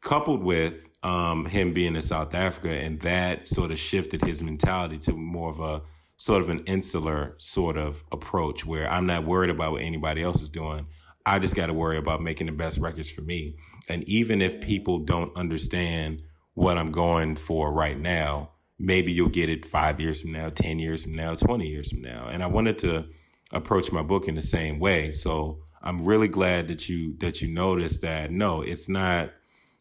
Coupled 0.00 0.42
with 0.42 0.88
um, 1.04 1.46
him 1.46 1.72
being 1.72 1.94
in 1.94 2.02
South 2.02 2.34
Africa, 2.34 2.70
and 2.70 3.00
that 3.02 3.46
sort 3.46 3.70
of 3.70 3.78
shifted 3.78 4.22
his 4.22 4.42
mentality 4.42 4.98
to 4.98 5.12
more 5.12 5.50
of 5.50 5.60
a 5.60 5.82
sort 6.16 6.42
of 6.42 6.48
an 6.48 6.60
insular 6.60 7.36
sort 7.38 7.76
of 7.76 8.02
approach 8.10 8.66
where 8.66 8.90
I'm 8.90 9.06
not 9.06 9.24
worried 9.24 9.50
about 9.50 9.72
what 9.72 9.82
anybody 9.82 10.22
else 10.22 10.42
is 10.42 10.50
doing. 10.50 10.86
I 11.26 11.38
just 11.38 11.54
got 11.54 11.66
to 11.66 11.74
worry 11.74 11.96
about 11.96 12.22
making 12.22 12.46
the 12.46 12.52
best 12.52 12.78
records 12.78 13.10
for 13.10 13.22
me. 13.22 13.56
And 13.88 14.02
even 14.04 14.42
if 14.42 14.60
people 14.60 14.98
don't 14.98 15.34
understand 15.36 16.22
what 16.54 16.76
I'm 16.76 16.92
going 16.92 17.36
for 17.36 17.72
right 17.72 17.98
now, 17.98 18.50
maybe 18.78 19.12
you'll 19.12 19.28
get 19.28 19.48
it 19.48 19.64
five 19.64 20.00
years 20.00 20.20
from 20.20 20.32
now, 20.32 20.50
10 20.50 20.78
years 20.78 21.04
from 21.04 21.14
now, 21.14 21.34
20 21.34 21.66
years 21.66 21.90
from 21.90 22.02
now. 22.02 22.28
And 22.28 22.42
I 22.42 22.46
wanted 22.46 22.78
to 22.78 23.06
approach 23.52 23.90
my 23.90 24.02
book 24.02 24.28
in 24.28 24.34
the 24.34 24.42
same 24.42 24.78
way. 24.78 25.12
So 25.12 25.60
I'm 25.82 26.04
really 26.04 26.28
glad 26.28 26.68
that 26.68 26.88
you, 26.88 27.16
that 27.18 27.40
you 27.40 27.48
noticed 27.48 28.02
that 28.02 28.30
no, 28.30 28.62
it's 28.62 28.88
not, 28.88 29.30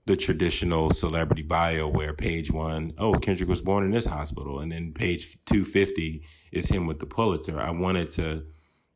the 0.06 0.15
traditional 0.18 0.90
celebrity 0.91 1.44
bio 1.44 1.88
where 1.88 2.14
page 2.14 2.52
one, 2.52 2.94
oh, 2.98 3.14
Kendrick 3.14 3.49
was 3.49 3.61
born 3.61 3.86
in 3.86 3.91
this 3.91 4.06
hospital. 4.06 4.60
And 4.60 4.72
then 4.72 4.91
page 4.94 5.38
250 5.45 6.24
is 6.52 6.70
him 6.70 6.88
with 6.88 6.99
the 6.99 7.06
Pulitzer. 7.06 7.60
I 7.60 7.72
wanted 7.72 8.10
to, 8.11 8.44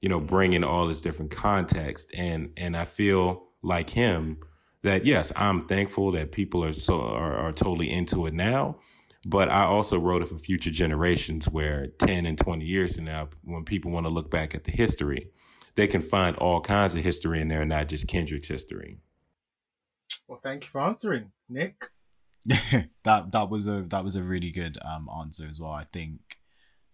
you 0.02 0.10
know, 0.10 0.19
bring 0.19 0.53
in 0.53 0.64
all 0.64 0.88
this 0.88 1.02
different 1.02 1.32
context. 1.32 2.11
And, 2.14 2.52
and 2.57 2.76
I 2.76 2.86
feel 2.86 3.48
like 3.61 3.90
him 3.90 4.38
that, 4.84 5.06
yes, 5.06 5.32
I'm 5.36 5.68
thankful 5.68 6.11
that 6.14 6.32
people 6.32 6.64
are 6.64 6.74
so, 6.74 7.02
are, 7.02 7.36
are 7.36 7.52
totally 7.52 7.91
into 7.91 8.26
it 8.26 8.34
now. 8.34 8.78
But 9.26 9.49
I 9.49 9.64
also 9.64 9.99
wrote 9.99 10.22
it 10.22 10.30
for 10.30 10.38
future 10.38 10.72
generations 10.72 11.49
where 11.49 11.88
10 11.88 12.26
and 12.26 12.38
20 12.38 12.64
years 12.64 12.95
from 12.95 13.06
now, 13.06 13.30
when 13.44 13.65
people 13.65 13.91
want 13.91 14.06
to 14.06 14.10
look 14.10 14.32
back 14.32 14.56
at 14.56 14.64
the 14.64 14.72
history, 14.72 15.32
they 15.76 15.88
can 15.88 16.02
find 16.02 16.36
all 16.38 16.61
kinds 16.61 16.95
of 16.95 17.02
history 17.02 17.41
in 17.41 17.49
there, 17.49 17.65
not 17.65 17.90
just 17.90 18.07
Kendrick's 18.07 18.48
history. 18.48 18.99
Well, 20.28 20.38
thank 20.38 20.64
you 20.64 20.69
for 20.69 20.82
answering, 20.82 21.32
Nick. 21.49 21.90
that 22.45 23.32
that 23.32 23.49
was 23.49 23.68
a 23.68 23.82
that 23.82 24.03
was 24.06 24.15
a 24.15 24.24
really 24.24 24.52
good 24.52 24.78
um 24.86 25.10
answer 25.19 25.45
as 25.49 25.60
well. 25.60 25.72
I 25.72 25.84
think 25.84 26.37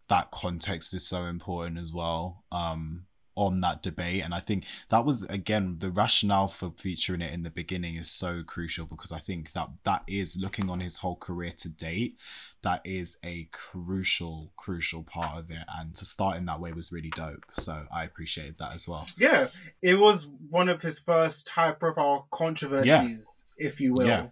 that 0.09 0.31
context 0.31 0.93
is 0.93 1.05
so 1.07 1.23
important 1.25 1.79
as 1.79 1.91
well. 1.91 2.43
Um 2.51 3.05
on 3.35 3.61
that 3.61 3.81
debate. 3.81 4.23
And 4.23 4.33
I 4.33 4.39
think 4.39 4.65
that 4.89 5.05
was 5.05 5.23
again 5.23 5.77
the 5.79 5.91
rationale 5.91 6.47
for 6.47 6.71
featuring 6.77 7.21
it 7.21 7.33
in 7.33 7.43
the 7.43 7.49
beginning 7.49 7.95
is 7.95 8.09
so 8.09 8.43
crucial 8.45 8.85
because 8.85 9.11
I 9.11 9.19
think 9.19 9.51
that 9.53 9.69
that 9.83 10.03
is 10.07 10.37
looking 10.39 10.69
on 10.69 10.79
his 10.79 10.97
whole 10.97 11.15
career 11.15 11.51
to 11.57 11.69
date, 11.69 12.19
that 12.61 12.81
is 12.85 13.17
a 13.23 13.47
crucial, 13.51 14.51
crucial 14.55 15.03
part 15.03 15.39
of 15.39 15.51
it. 15.51 15.63
And 15.77 15.93
to 15.95 16.05
start 16.05 16.37
in 16.37 16.45
that 16.45 16.59
way 16.59 16.73
was 16.73 16.91
really 16.91 17.11
dope. 17.15 17.45
So 17.51 17.83
I 17.93 18.03
appreciated 18.03 18.57
that 18.59 18.75
as 18.75 18.87
well. 18.87 19.05
Yeah. 19.17 19.47
It 19.81 19.99
was 19.99 20.27
one 20.49 20.69
of 20.69 20.81
his 20.81 20.99
first 20.99 21.49
high 21.49 21.71
profile 21.71 22.27
controversies, 22.31 23.45
yeah. 23.57 23.67
if 23.67 23.81
you 23.81 23.93
will. 23.93 24.07
Yeah. 24.07 24.27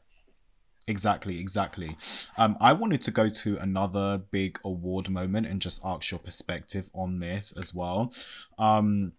Exactly, 0.87 1.39
exactly. 1.39 1.95
Um, 2.37 2.57
I 2.59 2.73
wanted 2.73 3.01
to 3.01 3.11
go 3.11 3.29
to 3.29 3.57
another 3.57 4.17
big 4.31 4.59
award 4.65 5.09
moment 5.09 5.47
and 5.47 5.61
just 5.61 5.81
ask 5.85 6.11
your 6.11 6.19
perspective 6.19 6.89
on 6.93 7.19
this 7.19 7.51
as 7.57 7.73
well. 7.73 8.11
Um, 8.57 9.13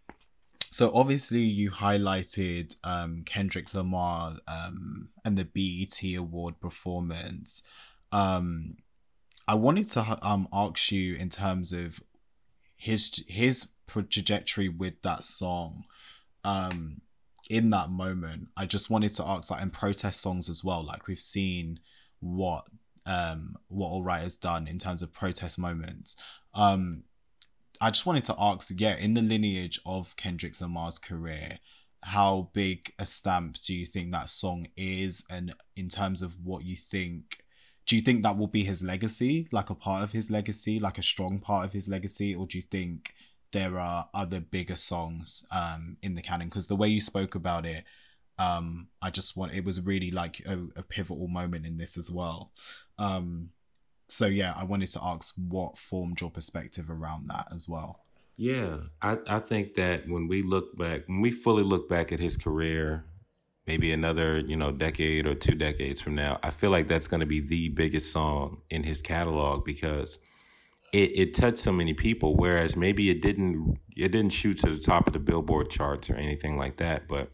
so 0.72 0.90
obviously 0.94 1.40
you 1.40 1.70
highlighted 1.70 2.74
um, 2.82 3.22
Kendrick 3.24 3.74
Lamar 3.74 4.34
um, 4.48 5.10
and 5.24 5.36
the 5.36 5.44
BET 5.44 6.02
Award 6.18 6.60
performance. 6.60 7.62
Um, 8.10 8.76
I 9.46 9.54
wanted 9.54 9.90
to 9.90 10.18
um, 10.22 10.48
ask 10.52 10.90
you 10.90 11.14
in 11.14 11.28
terms 11.28 11.72
of 11.72 12.00
his 12.74 13.24
his 13.28 13.68
trajectory 13.86 14.68
with 14.68 15.02
that 15.02 15.24
song. 15.24 15.84
Um, 16.42 17.02
in 17.52 17.70
that 17.70 17.90
moment, 17.90 18.48
I 18.56 18.64
just 18.66 18.90
wanted 18.90 19.14
to 19.14 19.28
ask, 19.28 19.50
like, 19.50 19.62
in 19.62 19.70
protest 19.70 20.20
songs 20.20 20.48
as 20.48 20.64
well, 20.64 20.82
like 20.82 21.06
we've 21.06 21.18
seen 21.36 21.78
what 22.20 22.64
um 23.06 23.56
what 23.68 23.88
All 23.88 24.04
Right 24.04 24.22
has 24.22 24.36
done 24.36 24.68
in 24.68 24.78
terms 24.78 25.02
of 25.02 25.12
protest 25.12 25.58
moments. 25.58 26.16
Um, 26.54 27.04
I 27.80 27.90
just 27.90 28.06
wanted 28.06 28.24
to 28.24 28.36
ask, 28.38 28.72
yeah, 28.76 28.96
in 28.96 29.14
the 29.14 29.22
lineage 29.22 29.78
of 29.84 30.16
Kendrick 30.16 30.60
Lamar's 30.60 30.98
career, 30.98 31.58
how 32.04 32.50
big 32.52 32.92
a 32.98 33.06
stamp 33.06 33.56
do 33.66 33.74
you 33.74 33.86
think 33.86 34.12
that 34.12 34.30
song 34.30 34.66
is, 34.76 35.24
and 35.30 35.52
in 35.76 35.88
terms 35.88 36.22
of 36.22 36.36
what 36.42 36.64
you 36.64 36.76
think? 36.76 37.38
Do 37.86 37.96
you 37.96 38.02
think 38.02 38.22
that 38.22 38.38
will 38.38 38.52
be 38.58 38.62
his 38.62 38.82
legacy, 38.82 39.48
like 39.50 39.70
a 39.70 39.74
part 39.74 40.04
of 40.04 40.12
his 40.12 40.30
legacy, 40.30 40.78
like 40.78 40.98
a 40.98 41.02
strong 41.02 41.40
part 41.40 41.66
of 41.66 41.72
his 41.72 41.88
legacy, 41.88 42.34
or 42.34 42.46
do 42.46 42.56
you 42.58 42.62
think 42.62 43.12
there 43.52 43.78
are 43.78 44.08
other 44.14 44.40
bigger 44.40 44.76
songs 44.76 45.44
um, 45.54 45.96
in 46.02 46.14
the 46.14 46.22
canon 46.22 46.48
because 46.48 46.66
the 46.66 46.76
way 46.76 46.88
you 46.88 47.00
spoke 47.00 47.34
about 47.34 47.64
it 47.66 47.84
um, 48.38 48.88
i 49.02 49.10
just 49.10 49.36
want 49.36 49.54
it 49.54 49.64
was 49.64 49.84
really 49.84 50.10
like 50.10 50.40
a, 50.46 50.66
a 50.76 50.82
pivotal 50.82 51.28
moment 51.28 51.66
in 51.66 51.76
this 51.76 51.96
as 51.96 52.10
well. 52.10 52.52
Um, 52.98 53.50
so 54.08 54.26
yeah 54.26 54.52
i 54.56 54.64
wanted 54.64 54.88
to 54.88 55.00
ask 55.02 55.34
what 55.36 55.78
formed 55.78 56.20
your 56.20 56.30
perspective 56.30 56.90
around 56.90 57.28
that 57.28 57.46
as 57.54 57.68
well. 57.68 58.00
Yeah 58.36 58.78
I, 59.00 59.18
I 59.26 59.38
think 59.38 59.74
that 59.74 60.08
when 60.08 60.26
we 60.28 60.42
look 60.42 60.76
back 60.76 61.06
when 61.06 61.20
we 61.20 61.30
fully 61.30 61.62
look 61.62 61.88
back 61.88 62.12
at 62.12 62.20
his 62.20 62.36
career 62.36 63.04
maybe 63.66 63.92
another 63.92 64.40
you 64.40 64.56
know 64.56 64.72
decade 64.72 65.26
or 65.26 65.34
two 65.34 65.54
decades 65.54 66.00
from 66.00 66.14
now 66.14 66.38
i 66.42 66.50
feel 66.50 66.70
like 66.70 66.88
that's 66.88 67.06
going 67.06 67.20
to 67.20 67.26
be 67.26 67.40
the 67.40 67.68
biggest 67.68 68.10
song 68.10 68.60
in 68.70 68.82
his 68.82 69.00
catalog 69.00 69.64
because 69.64 70.18
it, 70.92 71.10
it 71.18 71.34
touched 71.34 71.58
so 71.58 71.72
many 71.72 71.94
people 71.94 72.36
whereas 72.36 72.76
maybe 72.76 73.10
it 73.10 73.22
didn't 73.22 73.78
it 73.96 74.08
didn't 74.08 74.32
shoot 74.32 74.58
to 74.58 74.70
the 74.70 74.78
top 74.78 75.06
of 75.06 75.12
the 75.12 75.18
billboard 75.18 75.70
charts 75.70 76.10
or 76.10 76.14
anything 76.14 76.56
like 76.56 76.76
that 76.76 77.08
but 77.08 77.30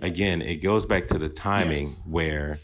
again 0.00 0.42
it 0.42 0.56
goes 0.56 0.86
back 0.86 1.06
to 1.06 1.18
the 1.18 1.28
timing 1.28 1.78
yes. 1.78 2.06
where 2.08 2.58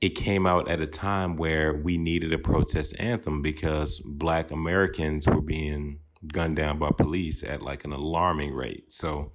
it 0.00 0.10
came 0.10 0.46
out 0.46 0.68
at 0.68 0.80
a 0.80 0.86
time 0.86 1.36
where 1.36 1.74
we 1.74 1.98
needed 1.98 2.32
a 2.32 2.38
protest 2.38 2.94
anthem 2.98 3.42
because 3.42 4.00
black 4.00 4.50
Americans 4.50 5.26
were 5.26 5.40
being 5.40 5.98
gunned 6.26 6.56
down 6.56 6.78
by 6.78 6.90
police 6.90 7.42
at 7.42 7.62
like 7.62 7.84
an 7.84 7.92
alarming 7.92 8.52
rate. 8.52 8.92
So 8.92 9.32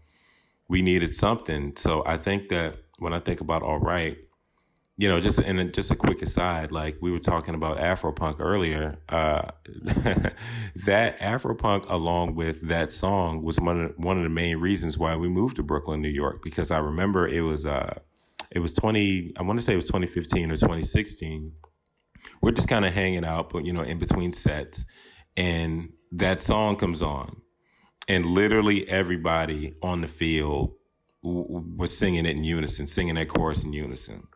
we 0.70 0.82
needed 0.82 1.14
something. 1.14 1.76
So 1.76 2.04
I 2.06 2.18
think 2.18 2.50
that 2.50 2.78
when 3.00 3.14
I 3.14 3.20
think 3.20 3.42
about 3.42 3.62
all 3.62 3.80
right, 3.80 4.18
you 4.98 5.08
know, 5.08 5.20
just 5.20 5.40
in 5.40 5.58
a, 5.58 5.66
just 5.66 5.90
a 5.90 5.96
quick 5.96 6.22
aside, 6.22 6.72
like 6.72 6.98
we 7.02 7.12
were 7.12 7.20
talking 7.20 7.56
about 7.56 7.78
Afropunk 7.78 8.40
earlier, 8.40 9.00
uh, 9.10 9.50
that 10.86 11.20
Afropunk 11.20 11.90
along 11.90 12.36
with 12.36 12.68
that 12.68 12.92
song 12.92 13.44
was 13.44 13.60
one 13.60 13.82
of 13.82 13.94
one 13.98 14.18
of 14.18 14.24
the 14.24 14.30
main 14.30 14.58
reasons 14.58 14.98
why 14.98 15.16
we 15.16 15.28
moved 15.28 15.56
to 15.56 15.64
Brooklyn, 15.64 16.02
New 16.02 16.10
York, 16.10 16.44
because 16.44 16.70
I 16.70 16.78
remember 16.78 17.28
it 17.28 17.42
was 17.42 17.66
uh, 17.66 18.00
it 18.54 18.60
was 18.60 18.74
20 18.74 19.34
i 19.38 19.42
want 19.42 19.60
to 19.60 19.66
say 19.66 19.74
it 19.74 19.78
was 19.78 19.88
2015 19.88 20.52
or 20.52 20.56
2016 20.56 21.52
we're 22.42 22.52
just 22.52 22.70
kind 22.70 22.86
of 22.86 22.94
hanging 22.94 23.26
out 23.26 23.50
but 23.50 23.66
you 23.66 23.74
know 23.74 23.82
in 23.82 24.00
between 24.00 24.32
sets 24.32 24.86
and 25.36 25.90
that 26.12 26.42
song 26.42 26.76
comes 26.76 27.02
on 27.02 27.42
and 28.08 28.26
literally 28.26 28.88
everybody 28.88 29.76
on 29.82 30.02
the 30.02 30.08
field 30.08 30.74
w- 31.24 31.64
was 31.76 31.98
singing 31.98 32.26
it 32.26 32.38
in 32.38 32.44
unison 32.44 32.88
singing 32.88 33.16
that 33.16 33.28
chorus 33.28 33.64
in 33.64 33.74
unison 33.74 34.28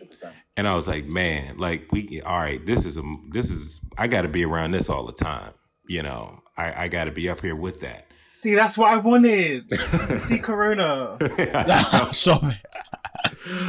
100%. 0.00 0.32
and 0.56 0.66
i 0.68 0.74
was 0.74 0.86
like 0.88 1.06
man 1.06 1.56
like 1.58 1.86
we 1.92 2.20
all 2.22 2.38
right 2.38 2.64
this 2.66 2.84
is 2.84 2.96
a 2.96 3.02
this 3.30 3.50
is 3.50 3.80
i 3.96 4.06
got 4.08 4.22
to 4.22 4.28
be 4.28 4.44
around 4.44 4.72
this 4.72 4.88
all 4.90 5.04
the 5.06 5.12
time 5.12 5.52
you 5.86 6.02
know 6.02 6.40
i 6.56 6.84
i 6.84 6.88
got 6.88 7.04
to 7.04 7.10
be 7.12 7.28
up 7.28 7.40
here 7.40 7.56
with 7.56 7.80
that 7.80 8.04
See, 8.30 8.54
that's 8.54 8.76
what 8.76 8.92
I 8.92 8.98
wanted. 8.98 9.72
see 10.20 10.38
Corona. 10.48 11.16
Show 12.12 12.34
me. 12.42 12.52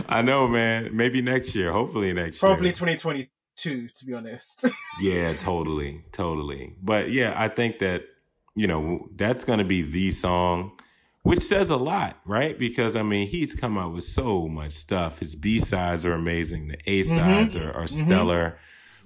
I 0.10 0.22
know, 0.22 0.50
man. 0.50 0.90
Maybe 0.94 1.22
next 1.22 1.56
year. 1.56 1.72
Hopefully 1.72 2.12
next 2.12 2.42
year. 2.42 2.50
Probably 2.52 2.72
2022, 2.74 3.88
to 3.88 4.06
be 4.06 4.14
honest. 4.14 4.66
Yeah, 5.02 5.32
totally, 5.34 6.04
totally. 6.12 6.76
But 6.82 7.10
yeah, 7.10 7.34
I 7.38 7.48
think 7.48 7.80
that 7.80 8.04
you 8.54 8.68
know 8.68 9.08
that's 9.16 9.46
going 9.46 9.60
to 9.60 9.66
be 9.66 9.82
the 9.82 10.12
song, 10.12 10.74
which 11.30 11.42
says 11.42 11.70
a 11.70 11.78
lot, 11.78 12.18
right? 12.26 12.58
Because 12.58 12.96
I 12.96 13.04
mean, 13.04 13.28
he's 13.28 13.54
come 13.54 13.78
out 13.78 13.94
with 13.94 14.04
so 14.04 14.48
much 14.48 14.74
stuff. 14.74 15.20
His 15.20 15.36
B 15.36 15.60
sides 15.60 16.04
are 16.04 16.14
amazing. 16.14 16.70
The 16.70 16.78
A 16.88 17.04
sides 17.04 17.56
are, 17.56 17.72
are 17.72 17.88
stellar. 17.88 18.58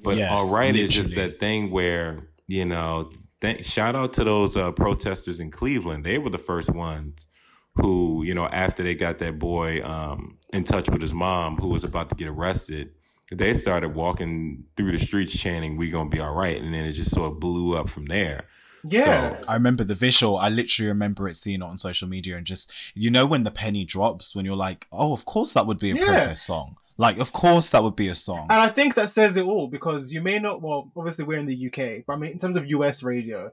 But 0.02 0.16
Yes, 0.16 0.32
all 0.32 0.58
right, 0.58 0.74
it's 0.74 0.94
just 0.94 1.16
that 1.16 1.38
thing 1.40 1.70
where 1.70 2.30
you 2.48 2.64
know. 2.66 3.12
Th- 3.42 3.66
shout 3.66 3.94
out 3.94 4.14
to 4.14 4.24
those 4.24 4.56
uh, 4.56 4.72
protesters 4.72 5.42
in 5.42 5.52
Cleveland. 5.52 6.06
They 6.06 6.18
were 6.18 6.30
the 6.30 6.38
first 6.38 6.70
ones 6.70 7.28
who, 7.76 8.24
you 8.24 8.34
know, 8.34 8.46
after 8.46 8.84
they 8.84 8.96
got 8.96 9.18
that 9.18 9.38
boy 9.38 9.84
um, 9.84 10.38
in 10.54 10.64
touch 10.64 10.90
with 10.90 11.02
his 11.02 11.14
mom 11.14 11.58
who 11.58 11.68
was 11.68 11.84
about 11.84 12.08
to 12.08 12.16
get 12.16 12.30
arrested, 12.30 12.92
they 13.34 13.54
started 13.54 13.96
walking 13.96 14.64
through 14.78 14.94
the 14.94 14.98
streets 14.98 15.38
chanting, 15.38 15.76
"We 15.76 15.90
gonna 15.90 16.10
be 16.10 16.22
all 16.22 16.34
right," 16.34 16.62
and 16.62 16.74
then 16.74 16.86
it 16.86 16.94
just 16.94 17.12
sort 17.12 17.34
of 17.34 17.42
blew 17.42 17.76
up 17.76 17.90
from 17.90 18.06
there. 18.06 18.46
Yeah. 18.84 19.40
So- 19.42 19.48
I 19.48 19.54
remember 19.56 19.84
the 19.84 19.96
visual. 19.96 20.38
I 20.38 20.50
literally 20.50 20.90
remember 20.90 21.28
it 21.28 21.36
seeing 21.36 21.62
it 21.62 21.66
on 21.66 21.78
social 21.78 22.08
media 22.08 22.38
and 22.38 22.46
just 22.46 22.72
you 22.96 23.10
know 23.10 23.26
when 23.26 23.44
the 23.44 23.52
penny 23.52 23.86
drops 23.86 24.36
when 24.36 24.46
you're 24.46 24.56
like, 24.56 24.88
oh, 24.92 25.14
of 25.14 25.26
course 25.26 25.54
that 25.54 25.66
would 25.68 25.80
be 25.80 25.92
a 25.92 25.96
Yeah. 25.96 26.06
protest 26.06 26.46
song. 26.46 26.78
Like, 26.98 27.18
of 27.18 27.32
course 27.34 27.72
that 27.72 27.82
would 27.82 27.96
be 27.96 28.08
a 28.08 28.16
song. 28.16 28.48
And 28.52 28.62
I 28.62 28.68
think 28.70 28.94
that 28.96 29.10
says 29.10 29.36
it 29.36 29.46
all 29.46 29.68
because 29.68 30.12
you 30.12 30.22
may 30.22 30.38
not, 30.38 30.62
well, 30.62 30.92
obviously 30.96 31.26
we're 31.26 31.40
in 31.40 31.48
the 31.48 31.68
UK, 31.68 32.04
but 32.06 32.14
I 32.14 32.16
mean, 32.18 32.32
in 32.32 32.38
terms 32.38 32.56
of 32.56 32.68
US 32.68 33.02
radio, 33.02 33.52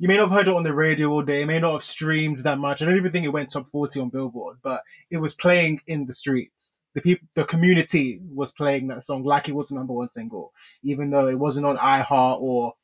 you 0.00 0.08
may 0.08 0.16
not 0.16 0.30
have 0.30 0.36
heard 0.36 0.48
it 0.48 0.54
on 0.54 0.64
the 0.64 0.74
radio 0.74 1.08
all 1.10 1.22
day, 1.22 1.40
you 1.42 1.46
may 1.46 1.60
not 1.60 1.74
have 1.74 1.82
streamed 1.84 2.38
that 2.40 2.58
much. 2.58 2.82
I 2.82 2.86
don't 2.86 2.96
even 2.96 3.12
think 3.12 3.24
it 3.24 3.28
went 3.28 3.50
top 3.52 3.68
40 3.68 4.00
on 4.00 4.08
Billboard, 4.08 4.56
but 4.64 4.82
it 5.12 5.18
was 5.18 5.32
playing 5.32 5.80
in 5.86 6.06
the 6.06 6.12
streets. 6.12 6.82
The 6.94 7.02
people, 7.02 7.28
the 7.36 7.44
community 7.44 8.20
was 8.34 8.50
playing 8.50 8.88
that 8.88 9.04
song 9.04 9.22
like 9.22 9.48
it 9.48 9.54
was 9.54 9.68
the 9.68 9.76
number 9.76 9.92
one 9.92 10.08
single, 10.08 10.52
even 10.82 11.10
though 11.10 11.28
it 11.28 11.38
wasn't 11.38 11.66
on 11.66 11.76
iHeart 11.76 12.40
or 12.40 12.74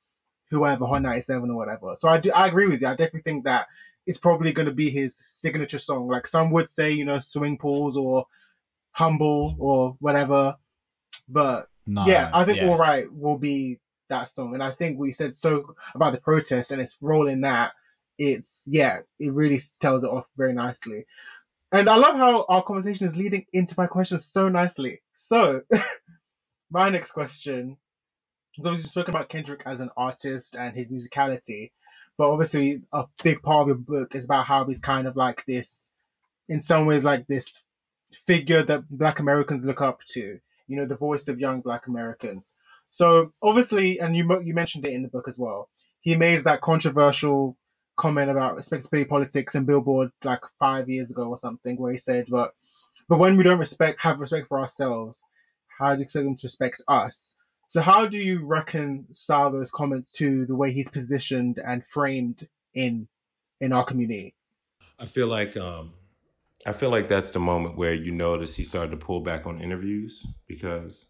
whoever, 0.50 0.86
Hot 0.86 1.02
97 1.02 1.50
or 1.50 1.56
whatever. 1.56 1.94
So 1.94 2.08
I 2.08 2.18
do, 2.18 2.32
I 2.32 2.46
agree 2.46 2.66
with 2.66 2.80
you. 2.80 2.88
I 2.88 2.94
definitely 2.94 3.22
think 3.22 3.44
that 3.44 3.66
it's 4.06 4.18
probably 4.18 4.52
going 4.52 4.66
to 4.66 4.74
be 4.74 4.90
his 4.90 5.16
signature 5.16 5.78
song. 5.78 6.08
Like 6.08 6.26
some 6.26 6.50
would 6.50 6.68
say, 6.68 6.90
you 6.90 7.04
know, 7.04 7.20
Swimming 7.20 7.58
Pools 7.58 7.96
or 7.96 8.26
Humble 8.92 9.54
or 9.58 9.96
whatever. 10.00 10.56
But 11.28 11.68
yeah, 11.86 12.30
I 12.32 12.44
think 12.44 12.58
yeah. 12.58 12.68
All 12.68 12.78
Right 12.78 13.12
will 13.12 13.38
be 13.38 13.80
that 14.08 14.28
song. 14.30 14.54
And 14.54 14.62
I 14.62 14.72
think 14.72 14.98
we 14.98 15.12
said 15.12 15.34
so 15.34 15.74
about 15.94 16.12
the 16.12 16.20
protest 16.20 16.70
and 16.70 16.80
its 16.80 16.96
role 17.00 17.28
in 17.28 17.42
that. 17.42 17.72
It's, 18.16 18.66
yeah, 18.66 19.00
it 19.20 19.32
really 19.32 19.60
tells 19.80 20.02
it 20.02 20.10
off 20.10 20.30
very 20.36 20.52
nicely. 20.52 21.04
And 21.70 21.88
I 21.88 21.96
love 21.96 22.16
how 22.16 22.46
our 22.48 22.62
conversation 22.62 23.04
is 23.04 23.18
leading 23.18 23.44
into 23.52 23.74
my 23.76 23.86
questions 23.86 24.24
so 24.24 24.48
nicely. 24.48 25.02
So, 25.12 25.62
my 26.70 26.88
next 26.88 27.12
question 27.12 27.76
we've 28.58 28.90
spoken 28.90 29.14
about 29.14 29.28
Kendrick 29.28 29.62
as 29.64 29.80
an 29.80 29.90
artist 29.96 30.54
and 30.56 30.76
his 30.76 30.90
musicality, 30.90 31.70
but 32.16 32.30
obviously 32.30 32.82
a 32.92 33.06
big 33.22 33.42
part 33.42 33.62
of 33.62 33.68
your 33.68 33.76
book 33.76 34.14
is 34.14 34.24
about 34.24 34.46
how 34.46 34.64
he's 34.64 34.80
kind 34.80 35.06
of 35.06 35.16
like 35.16 35.44
this, 35.46 35.92
in 36.48 36.60
some 36.60 36.86
ways, 36.86 37.04
like 37.04 37.26
this 37.26 37.62
figure 38.12 38.62
that 38.62 38.88
Black 38.90 39.18
Americans 39.18 39.64
look 39.64 39.80
up 39.80 40.02
to. 40.04 40.40
You 40.66 40.76
know, 40.76 40.86
the 40.86 40.96
voice 40.96 41.28
of 41.28 41.40
young 41.40 41.60
Black 41.60 41.86
Americans. 41.86 42.54
So 42.90 43.32
obviously, 43.42 43.98
and 43.98 44.16
you 44.16 44.40
you 44.42 44.54
mentioned 44.54 44.86
it 44.86 44.92
in 44.92 45.02
the 45.02 45.08
book 45.08 45.28
as 45.28 45.38
well. 45.38 45.68
He 46.00 46.14
made 46.14 46.40
that 46.40 46.60
controversial 46.60 47.56
comment 47.96 48.30
about 48.30 48.56
respectability 48.56 49.08
politics 49.08 49.54
and 49.54 49.66
Billboard 49.66 50.10
like 50.24 50.42
five 50.58 50.88
years 50.88 51.10
ago 51.10 51.24
or 51.24 51.36
something, 51.36 51.76
where 51.76 51.90
he 51.92 51.98
said, 51.98 52.26
"But 52.28 52.54
but 53.08 53.18
when 53.18 53.36
we 53.36 53.44
don't 53.44 53.58
respect 53.58 54.00
have 54.00 54.20
respect 54.20 54.48
for 54.48 54.58
ourselves, 54.58 55.22
how 55.78 55.94
do 55.94 55.98
you 55.98 56.04
expect 56.04 56.24
them 56.24 56.36
to 56.36 56.46
respect 56.46 56.82
us?" 56.88 57.36
So 57.68 57.82
how 57.82 58.06
do 58.06 58.16
you 58.16 58.46
reconcile 58.46 59.52
those 59.52 59.70
comments 59.70 60.10
to 60.12 60.46
the 60.46 60.56
way 60.56 60.72
he's 60.72 60.88
positioned 60.88 61.60
and 61.64 61.84
framed 61.84 62.48
in 62.74 63.08
in 63.60 63.72
our 63.72 63.84
community? 63.84 64.34
I 64.98 65.04
feel 65.06 65.26
like 65.26 65.56
um, 65.56 65.92
I 66.66 66.72
feel 66.72 66.90
like 66.90 67.08
that's 67.08 67.30
the 67.30 67.38
moment 67.38 67.76
where 67.76 67.94
you 67.94 68.10
notice 68.10 68.56
he 68.56 68.64
started 68.64 68.90
to 68.92 68.96
pull 68.96 69.20
back 69.20 69.46
on 69.46 69.60
interviews 69.60 70.26
because, 70.46 71.06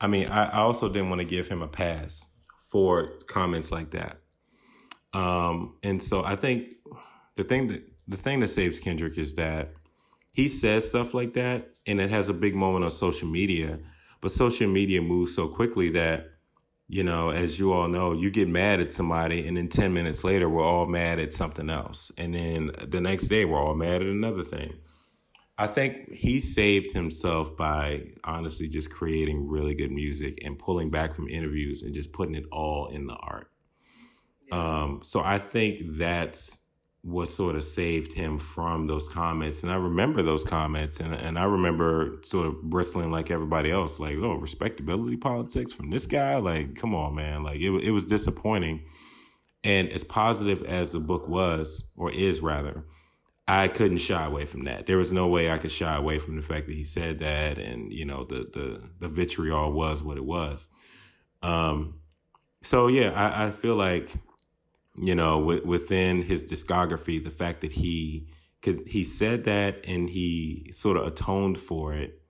I 0.00 0.06
mean, 0.06 0.28
I, 0.30 0.46
I 0.46 0.58
also 0.60 0.88
didn't 0.88 1.10
want 1.10 1.20
to 1.20 1.26
give 1.26 1.48
him 1.48 1.62
a 1.62 1.68
pass 1.68 2.30
for 2.70 3.18
comments 3.26 3.70
like 3.70 3.90
that. 3.90 4.18
Um, 5.12 5.76
and 5.82 6.02
so 6.02 6.24
I 6.24 6.34
think 6.34 6.72
the 7.36 7.44
thing 7.44 7.68
that 7.68 7.88
the 8.08 8.16
thing 8.16 8.40
that 8.40 8.48
saves 8.48 8.80
Kendrick 8.80 9.16
is 9.18 9.34
that 9.34 9.74
he 10.32 10.48
says 10.48 10.88
stuff 10.88 11.14
like 11.14 11.34
that, 11.34 11.68
and 11.86 12.00
it 12.00 12.10
has 12.10 12.28
a 12.28 12.34
big 12.34 12.54
moment 12.54 12.84
on 12.84 12.90
social 12.90 13.28
media. 13.28 13.78
But 14.24 14.32
social 14.32 14.66
media 14.68 15.02
moves 15.02 15.34
so 15.34 15.48
quickly 15.48 15.90
that 15.90 16.30
you 16.88 17.04
know, 17.04 17.28
as 17.28 17.58
you 17.58 17.74
all 17.74 17.88
know, 17.88 18.14
you 18.14 18.30
get 18.30 18.48
mad 18.48 18.80
at 18.80 18.90
somebody, 18.90 19.46
and 19.46 19.58
then 19.58 19.68
10 19.68 19.92
minutes 19.92 20.24
later, 20.24 20.48
we're 20.48 20.64
all 20.64 20.86
mad 20.86 21.18
at 21.18 21.34
something 21.34 21.68
else. 21.68 22.10
And 22.16 22.34
then 22.34 22.70
the 22.88 23.02
next 23.02 23.28
day, 23.28 23.44
we're 23.44 23.62
all 23.62 23.74
mad 23.74 24.00
at 24.00 24.08
another 24.08 24.42
thing. 24.42 24.78
I 25.58 25.66
think 25.66 26.10
he 26.10 26.40
saved 26.40 26.92
himself 26.92 27.54
by 27.54 28.12
honestly 28.24 28.66
just 28.66 28.90
creating 28.90 29.46
really 29.46 29.74
good 29.74 29.92
music 29.92 30.38
and 30.42 30.58
pulling 30.58 30.90
back 30.90 31.14
from 31.14 31.28
interviews 31.28 31.82
and 31.82 31.92
just 31.92 32.12
putting 32.12 32.34
it 32.34 32.44
all 32.50 32.88
in 32.88 33.06
the 33.06 33.14
art. 33.14 33.50
Um, 34.50 35.00
so 35.04 35.20
I 35.22 35.38
think 35.38 35.96
that's 35.98 36.60
what 37.04 37.28
sort 37.28 37.54
of 37.54 37.62
saved 37.62 38.14
him 38.14 38.38
from 38.38 38.86
those 38.86 39.08
comments. 39.08 39.62
And 39.62 39.70
I 39.70 39.76
remember 39.76 40.22
those 40.22 40.42
comments, 40.42 41.00
and, 41.00 41.14
and 41.14 41.38
I 41.38 41.44
remember 41.44 42.18
sort 42.22 42.46
of 42.46 42.62
bristling 42.62 43.10
like 43.10 43.30
everybody 43.30 43.70
else, 43.70 44.00
like, 44.00 44.16
oh, 44.16 44.34
respectability 44.34 45.18
politics 45.18 45.70
from 45.70 45.90
this 45.90 46.06
guy? 46.06 46.36
Like, 46.36 46.76
come 46.76 46.94
on, 46.94 47.14
man. 47.14 47.42
Like, 47.42 47.60
it, 47.60 47.70
it 47.84 47.90
was 47.90 48.06
disappointing. 48.06 48.84
And 49.62 49.90
as 49.90 50.02
positive 50.02 50.62
as 50.64 50.92
the 50.92 51.00
book 51.00 51.28
was, 51.28 51.90
or 51.94 52.10
is 52.10 52.40
rather, 52.40 52.84
I 53.46 53.68
couldn't 53.68 53.98
shy 53.98 54.24
away 54.24 54.46
from 54.46 54.64
that. 54.64 54.86
There 54.86 54.96
was 54.96 55.12
no 55.12 55.28
way 55.28 55.50
I 55.50 55.58
could 55.58 55.72
shy 55.72 55.94
away 55.94 56.18
from 56.18 56.36
the 56.36 56.42
fact 56.42 56.66
that 56.66 56.74
he 56.74 56.84
said 56.84 57.18
that, 57.18 57.58
and 57.58 57.92
you 57.92 58.06
know 58.06 58.24
the 58.24 58.48
the 58.52 58.82
the 59.00 59.08
vitriol 59.08 59.72
was 59.72 60.02
what 60.02 60.16
it 60.16 60.24
was. 60.24 60.68
Um, 61.42 62.00
so 62.62 62.86
yeah, 62.86 63.10
I, 63.10 63.46
I 63.46 63.50
feel 63.50 63.76
like 63.76 64.14
you 64.96 65.14
know 65.14 65.40
w- 65.40 65.66
within 65.66 66.22
his 66.22 66.44
discography, 66.44 67.22
the 67.22 67.30
fact 67.30 67.60
that 67.62 67.72
he 67.72 68.28
could 68.62 68.86
he 68.86 69.04
said 69.04 69.44
that 69.44 69.80
and 69.84 70.10
he 70.10 70.70
sort 70.74 70.96
of 70.96 71.06
atoned 71.06 71.60
for 71.60 71.92
it 71.92 72.22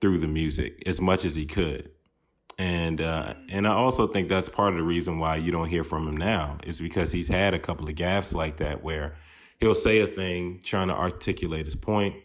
through 0.00 0.18
the 0.18 0.28
music 0.28 0.82
as 0.86 1.00
much 1.00 1.24
as 1.24 1.34
he 1.34 1.46
could. 1.46 1.90
And 2.58 3.00
uh, 3.00 3.34
and 3.48 3.66
I 3.66 3.72
also 3.72 4.06
think 4.06 4.28
that's 4.28 4.48
part 4.48 4.72
of 4.72 4.78
the 4.78 4.84
reason 4.84 5.18
why 5.18 5.36
you 5.36 5.52
don't 5.52 5.68
hear 5.68 5.84
from 5.84 6.06
him 6.06 6.16
now 6.16 6.58
is 6.64 6.80
because 6.80 7.12
he's 7.12 7.28
had 7.28 7.54
a 7.54 7.58
couple 7.58 7.88
of 7.88 7.94
gaffes 7.94 8.34
like 8.34 8.58
that 8.58 8.82
where 8.82 9.14
he'll 9.60 9.74
say 9.74 10.00
a 10.00 10.06
thing 10.06 10.60
trying 10.62 10.88
to 10.88 10.94
articulate 10.94 11.64
his 11.64 11.76
point. 11.76 12.16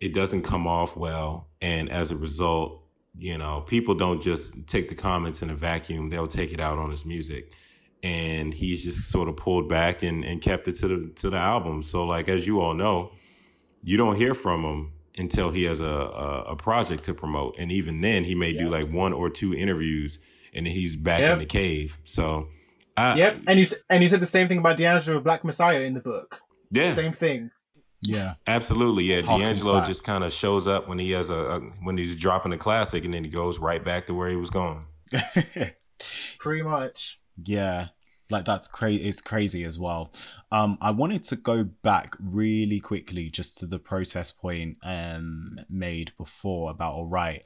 It 0.00 0.14
doesn't 0.14 0.42
come 0.42 0.66
off 0.66 0.96
well, 0.96 1.48
and 1.60 1.88
as 1.90 2.10
a 2.10 2.16
result, 2.16 2.82
you 3.16 3.38
know, 3.38 3.60
people 3.60 3.94
don't 3.94 4.20
just 4.20 4.66
take 4.66 4.88
the 4.88 4.96
comments 4.96 5.42
in 5.42 5.50
a 5.50 5.54
vacuum; 5.54 6.10
they'll 6.10 6.26
take 6.26 6.52
it 6.52 6.60
out 6.60 6.78
on 6.78 6.90
his 6.90 7.04
music. 7.04 7.52
And 8.02 8.52
he's 8.52 8.82
just 8.82 9.10
sort 9.10 9.28
of 9.28 9.36
pulled 9.36 9.68
back 9.68 10.02
and, 10.02 10.24
and 10.24 10.42
kept 10.42 10.66
it 10.66 10.74
to 10.76 10.88
the 10.88 11.12
to 11.16 11.30
the 11.30 11.36
album. 11.36 11.82
So, 11.84 12.04
like 12.04 12.28
as 12.28 12.46
you 12.46 12.60
all 12.60 12.74
know, 12.74 13.12
you 13.84 13.96
don't 13.96 14.16
hear 14.16 14.34
from 14.34 14.64
him 14.64 14.92
until 15.16 15.50
he 15.50 15.64
has 15.64 15.78
a, 15.78 15.84
a, 15.84 16.42
a 16.52 16.56
project 16.56 17.04
to 17.04 17.14
promote, 17.14 17.54
and 17.58 17.70
even 17.70 18.00
then, 18.00 18.24
he 18.24 18.34
may 18.34 18.52
do 18.52 18.68
like 18.68 18.90
one 18.90 19.12
or 19.12 19.30
two 19.30 19.54
interviews, 19.54 20.18
and 20.52 20.66
then 20.66 20.72
he's 20.74 20.96
back 20.96 21.20
Yep. 21.20 21.32
in 21.34 21.38
the 21.38 21.46
cave. 21.46 21.98
So, 22.04 22.48
I, 22.96 23.14
Yep, 23.16 23.40
and 23.46 23.60
you 23.60 23.66
and 23.88 24.02
you 24.02 24.08
said 24.08 24.20
the 24.20 24.26
same 24.26 24.48
thing 24.48 24.58
about 24.58 24.76
D'Angelo 24.78 25.18
with 25.18 25.24
Black 25.24 25.44
Messiah 25.44 25.80
in 25.82 25.94
the 25.94 26.00
book. 26.00 26.40
yeah, 26.72 26.90
Same 26.92 27.12
thing. 27.12 27.50
Yeah. 28.04 28.34
absolutely, 28.48 29.04
yeah. 29.04 29.20
Harkens 29.20 29.38
D'Angelo 29.42 29.78
back. 29.78 29.86
just 29.86 30.02
kind 30.02 30.24
of 30.24 30.32
shows 30.32 30.66
up 30.66 30.88
when 30.88 30.98
he 30.98 31.12
has 31.12 31.30
a, 31.30 31.34
a 31.34 31.60
when 31.84 31.96
he's 31.98 32.16
dropping 32.16 32.52
a 32.52 32.58
classic, 32.58 33.04
and 33.04 33.14
then 33.14 33.22
he 33.22 33.30
goes 33.30 33.60
right 33.60 33.84
back 33.84 34.06
to 34.06 34.14
where 34.14 34.28
he 34.28 34.34
was 34.34 34.50
going. 34.50 34.86
Pretty 36.38 36.62
much. 36.62 37.18
Yeah, 37.44 37.88
like 38.30 38.44
that's 38.44 38.68
crazy. 38.68 39.08
It's 39.08 39.20
crazy 39.20 39.64
as 39.64 39.78
well. 39.78 40.12
Um, 40.50 40.78
I 40.80 40.90
wanted 40.90 41.24
to 41.24 41.36
go 41.36 41.64
back 41.64 42.16
really 42.20 42.80
quickly 42.80 43.30
just 43.30 43.58
to 43.58 43.66
the 43.66 43.78
protest 43.78 44.40
point 44.40 44.76
um 44.82 45.58
made 45.68 46.12
before 46.18 46.70
about 46.70 46.94
all 46.94 47.08
right. 47.08 47.42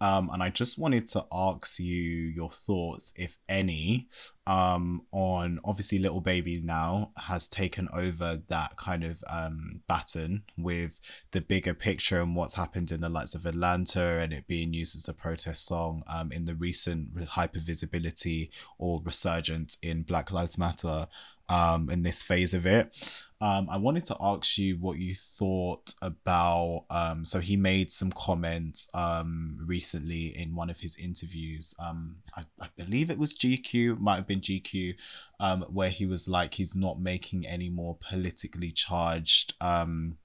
Um, 0.00 0.30
and 0.32 0.42
I 0.42 0.50
just 0.50 0.78
wanted 0.78 1.06
to 1.08 1.26
ask 1.32 1.80
you 1.80 2.02
your 2.02 2.50
thoughts, 2.50 3.12
if 3.16 3.36
any, 3.48 4.08
um, 4.46 5.02
on 5.12 5.58
obviously 5.64 5.98
Lil 5.98 6.20
Baby 6.20 6.60
now 6.62 7.10
has 7.16 7.48
taken 7.48 7.88
over 7.92 8.38
that 8.48 8.76
kind 8.76 9.04
of 9.04 9.22
um 9.28 9.82
baton 9.86 10.44
with 10.56 11.00
the 11.32 11.40
bigger 11.40 11.74
picture 11.74 12.20
and 12.22 12.34
what's 12.34 12.54
happened 12.54 12.90
in 12.90 13.00
the 13.00 13.08
lights 13.08 13.34
of 13.34 13.44
Atlanta 13.44 14.20
and 14.20 14.32
it 14.32 14.46
being 14.46 14.72
used 14.72 14.96
as 14.96 15.08
a 15.08 15.12
protest 15.12 15.66
song 15.66 16.02
um 16.06 16.32
in 16.32 16.46
the 16.46 16.54
recent 16.54 17.08
hyper 17.24 17.60
visibility 17.60 18.50
or 18.78 19.02
resurgence 19.04 19.76
in 19.82 20.02
Black 20.02 20.32
Lives 20.32 20.56
Matter 20.56 21.08
um 21.50 21.90
in 21.90 22.02
this 22.02 22.22
phase 22.22 22.54
of 22.54 22.64
it. 22.64 22.94
Um 23.40 23.68
I 23.70 23.76
wanted 23.76 24.04
to 24.06 24.16
ask 24.20 24.58
you 24.58 24.76
what 24.78 24.98
you 24.98 25.14
thought 25.14 25.94
about 26.02 26.86
um 26.90 27.24
so 27.24 27.38
he 27.38 27.56
made 27.56 27.92
some 27.92 28.10
comments 28.10 28.88
um 28.94 29.58
recently 29.64 30.36
in 30.36 30.54
one 30.54 30.70
of 30.70 30.80
his 30.80 30.96
interviews. 30.96 31.74
Um 31.78 32.16
I, 32.36 32.42
I 32.60 32.68
believe 32.76 33.10
it 33.10 33.18
was 33.18 33.34
GQ, 33.34 33.98
might 33.98 34.16
have 34.16 34.26
been 34.26 34.40
GQ, 34.40 35.00
um, 35.40 35.62
where 35.70 35.90
he 35.90 36.06
was 36.06 36.28
like 36.28 36.54
he's 36.54 36.74
not 36.74 37.00
making 37.00 37.46
any 37.46 37.70
more 37.70 37.96
politically 38.00 38.72
charged 38.72 39.54
um 39.60 40.18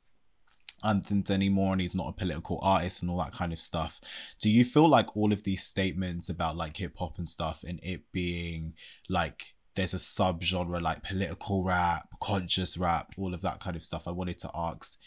anthems 0.83 1.31
anymore 1.31 1.71
and 1.71 1.81
he's 1.81 1.95
not 1.95 2.09
a 2.09 2.13
political 2.13 2.59
artist 2.61 3.01
and 3.01 3.11
all 3.11 3.17
that 3.17 3.31
kind 3.31 3.53
of 3.53 3.59
stuff. 3.59 4.01
Do 4.39 4.51
you 4.51 4.65
feel 4.65 4.89
like 4.89 5.15
all 5.15 5.31
of 5.31 5.43
these 5.43 5.63
statements 5.63 6.29
about 6.29 6.57
like 6.57 6.77
hip 6.77 6.97
hop 6.97 7.17
and 7.17 7.27
stuff 7.27 7.63
and 7.67 7.79
it 7.83 8.11
being 8.11 8.73
like 9.09 9.53
there's 9.75 9.93
a 9.93 9.97
subgenre 9.97 10.81
like 10.81 11.03
political 11.03 11.63
rap, 11.63 12.07
conscious 12.21 12.77
rap, 12.77 13.13
all 13.17 13.33
of 13.33 13.41
that 13.41 13.59
kind 13.59 13.75
of 13.75 13.83
stuff? 13.83 14.07
I 14.07 14.11
wanted 14.11 14.39
to 14.39 14.51
ask, 14.53 14.97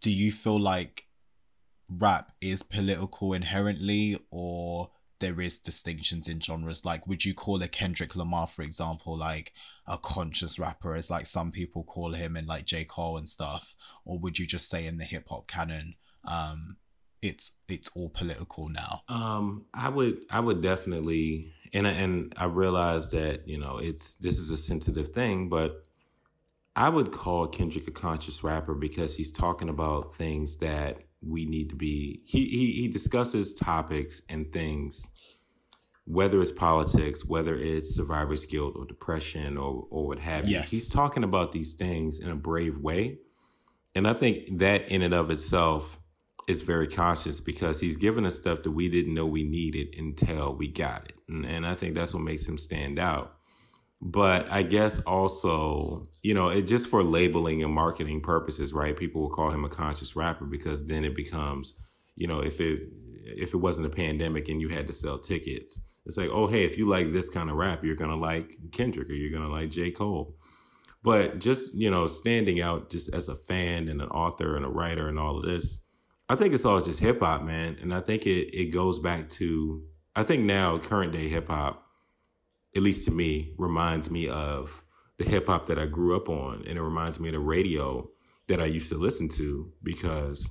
do 0.00 0.12
you 0.12 0.32
feel 0.32 0.58
like 0.58 1.06
rap 1.88 2.32
is 2.40 2.62
political 2.62 3.34
inherently 3.34 4.16
or 4.30 4.90
there 5.20 5.40
is 5.40 5.58
distinctions 5.58 6.26
in 6.26 6.40
genres? 6.40 6.84
Like 6.84 7.06
would 7.06 7.24
you 7.24 7.34
call 7.34 7.62
a 7.62 7.68
kendrick 7.68 8.16
lamar 8.16 8.46
for 8.46 8.62
example 8.62 9.16
like 9.16 9.52
a 9.86 9.98
conscious 9.98 10.58
rapper 10.58 10.94
as 10.94 11.10
like 11.10 11.26
some 11.26 11.52
people 11.52 11.84
call 11.84 12.12
him 12.12 12.36
and 12.36 12.48
like 12.48 12.64
j. 12.64 12.84
Cole 12.84 13.18
and 13.18 13.28
stuff? 13.28 13.74
Or 14.04 14.18
would 14.18 14.38
you 14.38 14.46
just 14.46 14.68
say 14.68 14.86
in 14.86 14.98
the 14.98 15.04
hip-hop 15.04 15.46
canon 15.46 15.94
um 16.24 16.76
it's 17.22 17.58
it's 17.68 17.90
all 17.94 18.10
political 18.10 18.68
now? 18.68 19.02
Um, 19.08 19.66
I 19.72 19.88
would, 19.88 20.18
I 20.28 20.40
would 20.40 20.60
definitely, 20.60 21.52
and 21.72 21.86
I- 21.86 21.92
and 21.92 22.32
I 22.36 22.44
realize 22.44 23.10
that 23.10 23.46
you 23.48 23.58
know 23.58 23.78
it's 23.78 24.14
this 24.16 24.38
is 24.38 24.50
a 24.50 24.56
sensitive 24.56 25.08
thing, 25.08 25.48
but 25.48 25.84
I 26.74 26.88
would 26.88 27.12
call 27.12 27.46
Kendrick 27.48 27.86
a 27.88 27.90
conscious 27.90 28.42
rapper 28.42 28.74
because 28.74 29.16
he's 29.16 29.30
talking 29.30 29.68
about 29.68 30.14
things 30.14 30.56
that 30.58 31.02
we 31.20 31.44
need 31.44 31.68
to 31.70 31.76
be. 31.76 32.22
He 32.24 32.46
he 32.46 32.72
he 32.72 32.88
discusses 32.88 33.54
topics 33.54 34.22
and 34.28 34.52
things, 34.52 35.08
whether 36.04 36.40
it's 36.40 36.50
politics, 36.52 37.24
whether 37.24 37.56
it's 37.56 37.94
survivor's 37.94 38.44
guilt 38.46 38.74
or 38.76 38.84
depression 38.86 39.56
or 39.56 39.86
or 39.90 40.06
what 40.08 40.18
have 40.18 40.46
you. 40.46 40.52
Yes. 40.56 40.70
He's 40.70 40.88
talking 40.90 41.24
about 41.24 41.52
these 41.52 41.74
things 41.74 42.18
in 42.18 42.28
a 42.30 42.36
brave 42.36 42.78
way, 42.78 43.18
and 43.94 44.08
I 44.08 44.14
think 44.14 44.58
that 44.58 44.88
in 44.90 45.02
and 45.02 45.14
of 45.14 45.30
itself 45.30 45.98
is 46.48 46.62
very 46.62 46.88
conscious 46.88 47.40
because 47.40 47.80
he's 47.80 47.96
given 47.96 48.26
us 48.26 48.36
stuff 48.36 48.62
that 48.62 48.70
we 48.70 48.88
didn't 48.88 49.14
know 49.14 49.26
we 49.26 49.44
needed 49.44 49.94
until 49.96 50.54
we 50.54 50.68
got 50.68 51.06
it. 51.08 51.14
And, 51.28 51.44
and 51.44 51.66
I 51.66 51.74
think 51.74 51.94
that's 51.94 52.12
what 52.12 52.22
makes 52.22 52.46
him 52.46 52.58
stand 52.58 52.98
out. 52.98 53.36
But 54.00 54.50
I 54.50 54.64
guess 54.64 54.98
also, 55.00 56.08
you 56.22 56.34
know, 56.34 56.48
it 56.48 56.62
just 56.62 56.88
for 56.88 57.04
labeling 57.04 57.62
and 57.62 57.72
marketing 57.72 58.20
purposes, 58.20 58.72
right? 58.72 58.96
People 58.96 59.22
will 59.22 59.30
call 59.30 59.52
him 59.52 59.64
a 59.64 59.68
conscious 59.68 60.16
rapper 60.16 60.44
because 60.44 60.84
then 60.86 61.04
it 61.04 61.14
becomes, 61.14 61.74
you 62.16 62.26
know, 62.26 62.40
if 62.40 62.60
it 62.60 62.80
if 63.24 63.54
it 63.54 63.58
wasn't 63.58 63.86
a 63.86 63.90
pandemic 63.90 64.48
and 64.48 64.60
you 64.60 64.68
had 64.68 64.88
to 64.88 64.92
sell 64.92 65.20
tickets, 65.20 65.80
it's 66.04 66.16
like, 66.16 66.30
oh 66.30 66.48
hey, 66.48 66.64
if 66.64 66.76
you 66.76 66.88
like 66.88 67.12
this 67.12 67.30
kind 67.30 67.48
of 67.48 67.54
rap, 67.54 67.84
you're 67.84 67.94
gonna 67.94 68.16
like 68.16 68.56
Kendrick 68.72 69.08
or 69.08 69.12
you're 69.12 69.30
gonna 69.30 69.52
like 69.52 69.70
J. 69.70 69.92
Cole. 69.92 70.34
But 71.04 71.38
just, 71.38 71.74
you 71.74 71.90
know, 71.90 72.08
standing 72.08 72.60
out 72.60 72.90
just 72.90 73.12
as 73.14 73.28
a 73.28 73.36
fan 73.36 73.88
and 73.88 74.00
an 74.00 74.08
author 74.08 74.56
and 74.56 74.64
a 74.64 74.68
writer 74.68 75.08
and 75.08 75.18
all 75.18 75.38
of 75.38 75.44
this, 75.44 75.81
I 76.32 76.36
think 76.36 76.54
it's 76.54 76.64
all 76.64 76.80
just 76.80 77.00
hip 77.00 77.20
hop, 77.20 77.42
man. 77.42 77.76
And 77.82 77.92
I 77.92 78.00
think 78.00 78.26
it 78.26 78.58
it 78.58 78.70
goes 78.70 78.98
back 78.98 79.28
to 79.30 79.82
I 80.16 80.22
think 80.22 80.44
now 80.44 80.78
current 80.78 81.12
day 81.12 81.28
hip 81.28 81.48
hop, 81.48 81.86
at 82.74 82.82
least 82.82 83.04
to 83.04 83.10
me, 83.10 83.52
reminds 83.58 84.10
me 84.10 84.30
of 84.30 84.82
the 85.18 85.24
hip 85.24 85.46
hop 85.46 85.66
that 85.66 85.78
I 85.78 85.84
grew 85.84 86.16
up 86.16 86.30
on, 86.30 86.64
and 86.66 86.78
it 86.78 86.82
reminds 86.82 87.20
me 87.20 87.28
of 87.28 87.34
the 87.34 87.38
radio 87.38 88.08
that 88.48 88.62
I 88.62 88.64
used 88.64 88.88
to 88.88 88.96
listen 88.96 89.28
to 89.28 89.72
because, 89.82 90.50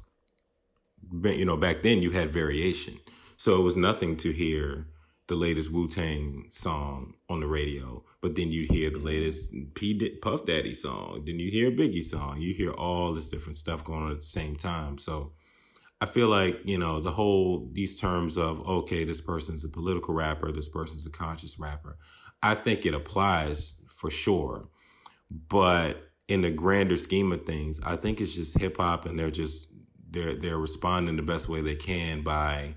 you 1.23 1.45
know, 1.45 1.57
back 1.57 1.81
then 1.81 2.03
you 2.03 2.11
had 2.11 2.31
variation, 2.31 2.99
so 3.35 3.59
it 3.59 3.63
was 3.63 3.75
nothing 3.75 4.17
to 4.17 4.31
hear 4.31 4.87
the 5.27 5.35
latest 5.35 5.71
Wu 5.71 5.87
Tang 5.87 6.47
song 6.51 7.15
on 7.27 7.39
the 7.39 7.47
radio, 7.47 8.03
but 8.21 8.35
then 8.35 8.51
you'd 8.51 8.71
hear 8.71 8.91
the 8.91 8.99
latest 8.99 9.51
P 9.73 10.09
Puff 10.21 10.45
Daddy 10.45 10.75
song, 10.75 11.23
then 11.25 11.39
you 11.39 11.49
hear 11.49 11.71
Biggie 11.71 12.03
song, 12.03 12.39
you 12.39 12.53
hear 12.53 12.71
all 12.71 13.13
this 13.13 13.29
different 13.29 13.57
stuff 13.57 13.83
going 13.83 14.03
on 14.03 14.11
at 14.11 14.19
the 14.19 14.25
same 14.25 14.55
time. 14.55 14.99
So 14.99 15.33
I 16.01 16.07
feel 16.07 16.29
like, 16.29 16.59
you 16.65 16.79
know, 16.79 16.99
the 16.99 17.11
whole, 17.11 17.69
these 17.71 17.99
terms 17.99 18.35
of, 18.35 18.67
okay, 18.67 19.03
this 19.03 19.21
person's 19.21 19.63
a 19.63 19.69
political 19.69 20.15
rapper, 20.15 20.51
this 20.51 20.67
person's 20.67 21.05
a 21.05 21.11
conscious 21.11 21.59
rapper, 21.59 21.97
I 22.41 22.55
think 22.55 22.87
it 22.87 22.95
applies 22.95 23.75
for 23.87 24.09
sure. 24.09 24.67
But 25.29 26.09
in 26.27 26.41
the 26.41 26.49
grander 26.49 26.97
scheme 26.97 27.31
of 27.31 27.45
things, 27.45 27.79
I 27.83 27.97
think 27.97 28.19
it's 28.19 28.33
just 28.33 28.57
hip 28.57 28.77
hop 28.77 29.05
and 29.05 29.17
they're 29.17 29.29
just, 29.29 29.69
they're, 30.09 30.35
they're 30.35 30.57
responding 30.57 31.17
the 31.17 31.21
best 31.21 31.47
way 31.47 31.61
they 31.61 31.75
can 31.75 32.23
by 32.23 32.75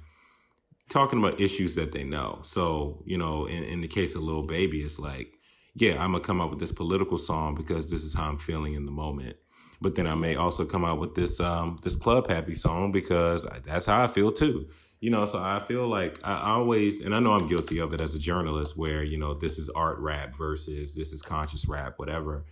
talking 0.90 1.18
about 1.18 1.40
issues 1.40 1.74
that 1.76 1.92
they 1.92 2.04
know. 2.04 2.40
So, 2.42 3.02
you 3.06 3.16
know, 3.16 3.46
in, 3.46 3.64
in 3.64 3.80
the 3.80 3.88
case 3.88 4.14
of 4.14 4.22
Lil 4.22 4.42
Baby, 4.42 4.82
it's 4.82 4.98
like, 4.98 5.32
yeah, 5.74 5.94
I'm 5.94 6.12
gonna 6.12 6.22
come 6.22 6.42
up 6.42 6.50
with 6.50 6.60
this 6.60 6.72
political 6.72 7.16
song 7.16 7.54
because 7.54 7.90
this 7.90 8.04
is 8.04 8.12
how 8.12 8.28
I'm 8.28 8.38
feeling 8.38 8.74
in 8.74 8.84
the 8.84 8.92
moment. 8.92 9.36
But 9.84 9.96
then 9.96 10.06
I 10.06 10.14
may 10.14 10.34
also 10.34 10.64
come 10.64 10.82
out 10.82 10.98
with 10.98 11.14
this 11.14 11.40
um 11.40 11.78
this 11.82 11.94
club 11.94 12.28
happy 12.28 12.54
song 12.54 12.90
because 12.90 13.46
that's 13.66 13.84
how 13.84 14.02
I 14.02 14.06
feel 14.06 14.32
too. 14.32 14.66
You 15.00 15.10
know, 15.10 15.26
so 15.26 15.38
I 15.38 15.58
feel 15.58 15.86
like 15.86 16.18
I 16.24 16.52
always, 16.52 17.02
and 17.02 17.14
I 17.14 17.20
know 17.20 17.32
I'm 17.32 17.46
guilty 17.46 17.78
of 17.78 17.92
it 17.92 18.00
as 18.00 18.14
a 18.14 18.18
journalist, 18.18 18.78
where 18.78 19.02
you 19.02 19.18
know 19.18 19.34
this 19.34 19.58
is 19.58 19.68
art 19.68 19.98
rap 19.98 20.34
versus 20.38 20.96
this 20.96 21.12
is 21.12 21.20
conscious 21.20 21.68
rap, 21.68 21.98
whatever. 21.98 22.46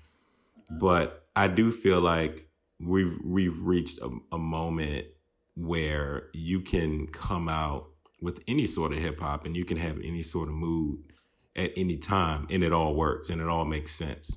But 0.70 1.24
I 1.34 1.48
do 1.48 1.72
feel 1.72 2.02
like 2.02 2.50
we've 2.78 3.18
we've 3.24 3.58
reached 3.58 3.98
a, 4.00 4.10
a 4.30 4.38
moment 4.38 5.06
where 5.56 6.28
you 6.34 6.60
can 6.60 7.06
come 7.06 7.48
out 7.48 7.86
with 8.20 8.44
any 8.46 8.66
sort 8.66 8.92
of 8.92 8.98
hip 8.98 9.20
hop 9.20 9.46
and 9.46 9.56
you 9.56 9.64
can 9.64 9.78
have 9.78 9.96
any 10.04 10.22
sort 10.22 10.48
of 10.50 10.54
mood 10.54 10.98
at 11.56 11.70
any 11.78 11.96
time 11.96 12.46
and 12.50 12.62
it 12.62 12.74
all 12.74 12.94
works 12.94 13.30
and 13.30 13.40
it 13.40 13.48
all 13.48 13.64
makes 13.64 13.92
sense. 13.92 14.36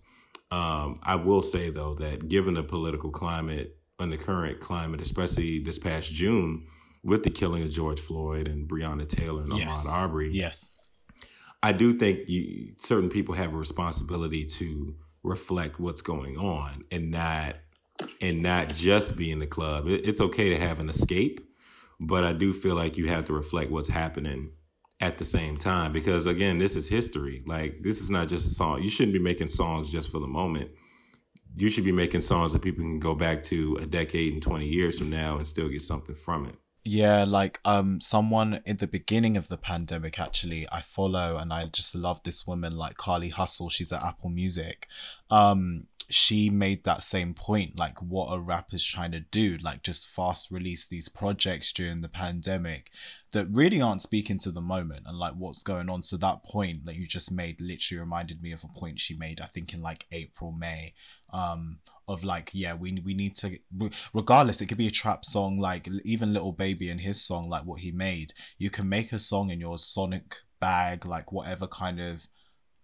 Um, 0.51 0.99
I 1.03 1.15
will 1.15 1.41
say 1.41 1.69
though 1.69 1.95
that 1.95 2.29
given 2.29 2.53
the 2.53 2.63
political 2.63 3.09
climate 3.09 3.77
and 3.99 4.11
the 4.11 4.17
current 4.17 4.59
climate, 4.59 5.01
especially 5.01 5.59
this 5.59 5.79
past 5.79 6.11
June 6.11 6.67
with 7.03 7.23
the 7.23 7.29
killing 7.29 7.63
of 7.63 7.71
George 7.71 7.99
Floyd 7.99 8.47
and 8.47 8.67
Breonna 8.67 9.07
Taylor 9.07 9.43
and 9.43 9.57
yes 9.57 9.87
Ahmaud 9.87 10.03
Arbery, 10.03 10.31
yes 10.33 10.71
I 11.65 11.71
do 11.71 11.97
think 11.97 12.29
you, 12.29 12.73
certain 12.77 13.09
people 13.09 13.33
have 13.33 13.53
a 13.53 13.57
responsibility 13.57 14.45
to 14.45 14.95
reflect 15.23 15.79
what's 15.79 16.03
going 16.03 16.37
on 16.37 16.83
and 16.91 17.09
not 17.09 17.55
and 18.21 18.43
not 18.43 18.69
just 18.69 19.17
be 19.17 19.31
in 19.31 19.39
the 19.39 19.47
club. 19.47 19.87
It, 19.87 20.07
it's 20.07 20.21
okay 20.21 20.49
to 20.49 20.59
have 20.59 20.79
an 20.79 20.89
escape, 20.89 21.39
but 21.99 22.23
I 22.23 22.33
do 22.33 22.53
feel 22.53 22.75
like 22.75 22.97
you 22.97 23.07
have 23.07 23.25
to 23.25 23.33
reflect 23.33 23.71
what's 23.71 23.89
happening 23.89 24.51
at 24.99 25.17
the 25.17 25.25
same 25.25 25.57
time 25.57 25.91
because 25.91 26.25
again, 26.25 26.57
this 26.57 26.75
is 26.75 26.87
history. 26.87 27.43
Like 27.45 27.81
this 27.81 27.99
is 28.01 28.09
not 28.09 28.27
just 28.27 28.47
a 28.47 28.49
song. 28.49 28.81
You 28.81 28.89
shouldn't 28.89 29.13
be 29.13 29.19
making 29.19 29.49
songs 29.49 29.91
just 29.91 30.09
for 30.09 30.19
the 30.19 30.27
moment. 30.27 30.71
You 31.57 31.69
should 31.69 31.85
be 31.85 31.91
making 31.91 32.21
songs 32.21 32.53
that 32.53 32.61
people 32.61 32.83
can 32.83 32.99
go 32.99 33.15
back 33.15 33.43
to 33.43 33.77
a 33.81 33.85
decade 33.85 34.33
and 34.33 34.41
20 34.41 34.65
years 34.65 34.99
from 34.99 35.09
now 35.09 35.37
and 35.37 35.47
still 35.47 35.69
get 35.69 35.81
something 35.81 36.15
from 36.15 36.45
it. 36.45 36.55
Yeah, 36.87 37.25
like 37.27 37.59
um 37.65 37.99
someone 37.99 38.61
in 38.65 38.77
the 38.77 38.87
beginning 38.87 39.37
of 39.37 39.47
the 39.47 39.57
pandemic 39.57 40.19
actually 40.19 40.67
I 40.71 40.81
follow 40.81 41.37
and 41.37 41.51
I 41.51 41.65
just 41.65 41.95
love 41.95 42.21
this 42.23 42.45
woman 42.45 42.77
like 42.77 42.95
Carly 42.95 43.29
Hustle, 43.29 43.69
she's 43.69 43.91
at 43.91 44.03
Apple 44.03 44.29
Music. 44.29 44.87
Um 45.29 45.87
she 46.09 46.49
made 46.49 46.83
that 46.83 47.03
same 47.03 47.33
point 47.33 47.79
like 47.79 48.01
what 48.01 48.33
a 48.33 48.39
rapper's 48.39 48.83
trying 48.83 49.11
to 49.11 49.19
do? 49.19 49.57
Like 49.61 49.83
just 49.83 50.09
fast 50.09 50.51
release 50.51 50.87
these 50.87 51.09
projects 51.09 51.73
during 51.73 52.01
the 52.01 52.09
pandemic 52.09 52.91
that 53.31 53.47
really 53.51 53.81
aren't 53.81 54.01
speaking 54.01 54.37
to 54.39 54.51
the 54.51 54.61
moment 54.61 55.03
and 55.05 55.17
like 55.17 55.33
what's 55.33 55.63
going 55.63 55.89
on. 55.89 56.03
So 56.03 56.17
that 56.17 56.43
point 56.43 56.85
that 56.85 56.95
you 56.95 57.07
just 57.07 57.31
made 57.31 57.59
literally 57.59 57.99
reminded 57.99 58.41
me 58.41 58.51
of 58.51 58.63
a 58.63 58.79
point 58.79 58.99
she 58.99 59.15
made 59.15 59.41
i 59.41 59.45
think 59.45 59.73
in 59.73 59.81
like 59.81 60.05
april 60.11 60.51
may 60.51 60.93
um 61.33 61.79
of 62.07 62.23
like 62.23 62.51
yeah 62.53 62.75
we 62.75 63.01
we 63.03 63.13
need 63.13 63.35
to 63.35 63.57
regardless 64.13 64.61
it 64.61 64.67
could 64.67 64.77
be 64.77 64.87
a 64.87 64.91
trap 64.91 65.25
song 65.25 65.57
like 65.57 65.87
even 66.03 66.33
Lil 66.33 66.51
Baby 66.51 66.89
and 66.89 67.01
his 67.01 67.21
song 67.21 67.49
like 67.49 67.65
what 67.65 67.79
he 67.79 67.91
made. 67.91 68.33
You 68.57 68.69
can 68.69 68.87
make 68.87 69.11
a 69.11 69.19
song 69.19 69.49
in 69.49 69.59
your 69.59 69.77
sonic 69.77 70.35
bag 70.59 71.05
like 71.05 71.31
whatever 71.31 71.67
kind 71.67 71.99
of 71.99 72.27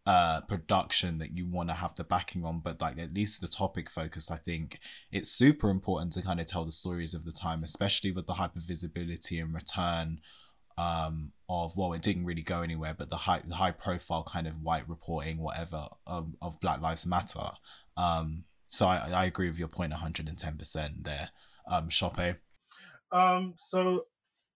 uh 0.08 0.42
production 0.42 1.20
that 1.20 1.32
you 1.32 1.46
want 1.46 1.70
to 1.70 1.76
have 1.76 1.94
the 1.96 2.04
backing 2.04 2.44
on 2.44 2.60
but 2.60 2.82
like 2.82 2.98
at 2.98 3.14
least 3.14 3.40
the 3.40 3.48
topic 3.48 3.88
focus 3.88 4.32
i 4.32 4.38
think 4.38 4.80
it's 5.12 5.30
super 5.30 5.70
important 5.70 6.12
to 6.12 6.24
kind 6.24 6.40
of 6.40 6.48
tell 6.48 6.66
the 6.66 6.72
stories 6.72 7.14
of 7.14 7.24
the 7.24 7.32
time 7.32 7.64
especially 7.64 8.12
with 8.12 8.26
the 8.26 8.34
hyper 8.34 8.60
visibility 8.60 9.40
and 9.40 9.54
return 9.54 10.20
um 10.78 11.32
of 11.50 11.74
well 11.76 11.94
it 11.94 12.02
didn't 12.02 12.26
really 12.26 12.42
go 12.42 12.62
anywhere 12.64 12.96
but 12.98 13.12
the 13.12 13.16
high 13.16 13.42
the 13.46 13.56
high 13.56 13.72
profile 13.72 14.24
kind 14.24 14.48
of 14.48 14.62
white 14.64 14.88
reporting 14.90 15.38
whatever 15.38 15.86
of, 16.08 16.34
of 16.42 16.60
black 16.62 16.82
lives 16.82 17.06
matter 17.06 17.50
um 17.98 18.44
so 18.66 18.88
i 18.88 19.08
i 19.14 19.26
agree 19.26 19.48
with 19.50 19.60
your 19.60 19.68
point 19.68 19.94
110% 19.94 21.04
there 21.04 21.30
um 21.68 21.92
Sope. 21.92 22.38
um 23.12 23.54
so 23.58 24.02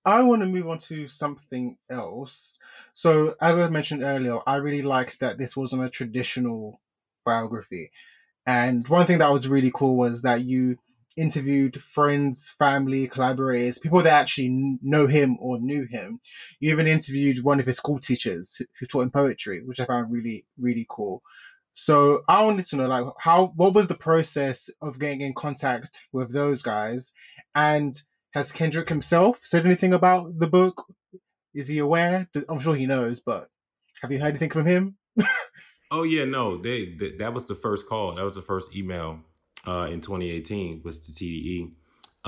I 0.06 0.22
want 0.22 0.42
to 0.42 0.48
move 0.48 0.70
on 0.70 0.78
to 0.80 1.08
something 1.08 1.78
else. 1.90 2.60
So, 2.94 3.36
as 3.42 3.58
I 3.58 3.68
mentioned 3.70 4.04
earlier, 4.04 4.40
I 4.46 4.58
really 4.58 4.84
liked 4.84 5.20
that 5.20 5.38
this 5.38 5.58
wasn't 5.58 5.84
a 5.84 5.90
traditional 5.90 6.80
biography. 7.26 7.92
And 8.46 8.88
one 8.88 9.08
thing 9.08 9.18
that 9.18 9.32
was 9.32 9.48
really 9.48 9.72
cool 9.74 9.98
was 9.98 10.22
that 10.22 10.46
you 10.46 10.78
interviewed 11.18 11.82
friends, 11.82 12.50
family, 12.50 13.08
collaborators, 13.08 13.80
people 13.80 14.02
that 14.02 14.14
actually 14.14 14.78
know 14.82 15.08
him 15.08 15.38
or 15.40 15.60
knew 15.60 15.86
him. 15.86 16.20
You 16.60 16.72
even 16.72 16.88
interviewed 16.88 17.44
one 17.44 17.60
of 17.60 17.66
his 17.66 17.78
school 17.78 18.00
teachers 18.00 18.62
who 18.80 18.86
taught 18.86 19.04
him 19.04 19.12
poetry, 19.12 19.64
which 19.64 19.80
I 19.80 19.86
found 19.86 20.12
really, 20.12 20.46
really 20.58 20.86
cool. 20.88 21.24
So 21.74 22.24
I 22.28 22.44
wanted 22.44 22.66
to 22.68 22.76
know, 22.76 22.88
like, 22.88 23.06
how, 23.20 23.54
what 23.56 23.74
was 23.74 23.88
the 23.88 23.96
process 23.96 24.70
of 24.82 25.00
getting 25.00 25.22
in 25.22 25.34
contact 25.34 26.04
with 26.12 26.32
those 26.34 26.62
guys? 26.62 27.14
And 27.54 28.02
has 28.36 28.52
Kendrick 28.52 28.90
himself 28.90 29.40
said 29.44 29.66
anything 29.66 29.94
about 29.94 30.40
the 30.40 30.48
book? 30.48 30.86
Is 31.54 31.70
he 31.70 31.80
aware? 31.80 32.28
I'm 32.50 32.60
sure 32.60 32.76
he 32.76 32.86
knows, 32.86 33.22
but 33.22 33.50
have 34.02 34.12
you 34.12 34.20
heard 34.20 34.28
anything 34.28 34.50
from 34.50 34.66
him? 34.66 34.98
oh 35.90 36.04
yeah, 36.04 36.26
no. 36.26 36.58
They, 36.58 36.94
they, 37.00 37.12
that 37.14 37.34
was 37.34 37.46
the 37.46 37.56
first 37.56 37.88
call. 37.88 38.14
That 38.16 38.26
was 38.26 38.36
the 38.36 38.42
first 38.42 38.76
email 38.76 39.22
uh, 39.66 39.88
in 39.90 40.02
2018 40.02 40.82
was 40.84 41.00
to 41.00 41.12
TDE. 41.14 41.76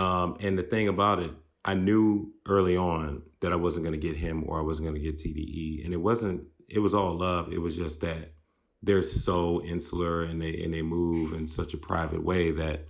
Um, 0.02 0.38
and 0.40 0.58
the 0.58 0.64
thing 0.64 0.88
about 0.88 1.20
it, 1.20 1.32
I 1.66 1.74
knew 1.74 2.32
early 2.48 2.78
on 2.78 3.24
that 3.42 3.52
I 3.52 3.58
wasn't 3.58 3.84
going 3.84 4.00
to 4.00 4.08
get 4.08 4.16
him 4.16 4.46
or 4.48 4.60
I 4.60 4.64
wasn't 4.64 4.88
going 4.88 4.96
to 4.96 5.02
get 5.02 5.18
TDE, 5.18 5.84
and 5.84 5.94
it 5.94 5.98
wasn't. 5.98 6.44
It 6.70 6.80
was 6.80 6.94
all 6.94 7.18
love. 7.18 7.52
It 7.52 7.58
was 7.58 7.76
just 7.76 8.00
that 8.02 8.34
they're 8.82 9.02
so 9.02 9.62
insular 9.64 10.24
and 10.24 10.42
they 10.42 10.64
and 10.64 10.74
they 10.74 10.82
move 10.82 11.34
in 11.34 11.48
such 11.48 11.74
a 11.74 11.78
private 11.78 12.24
way 12.24 12.52
that 12.52 12.86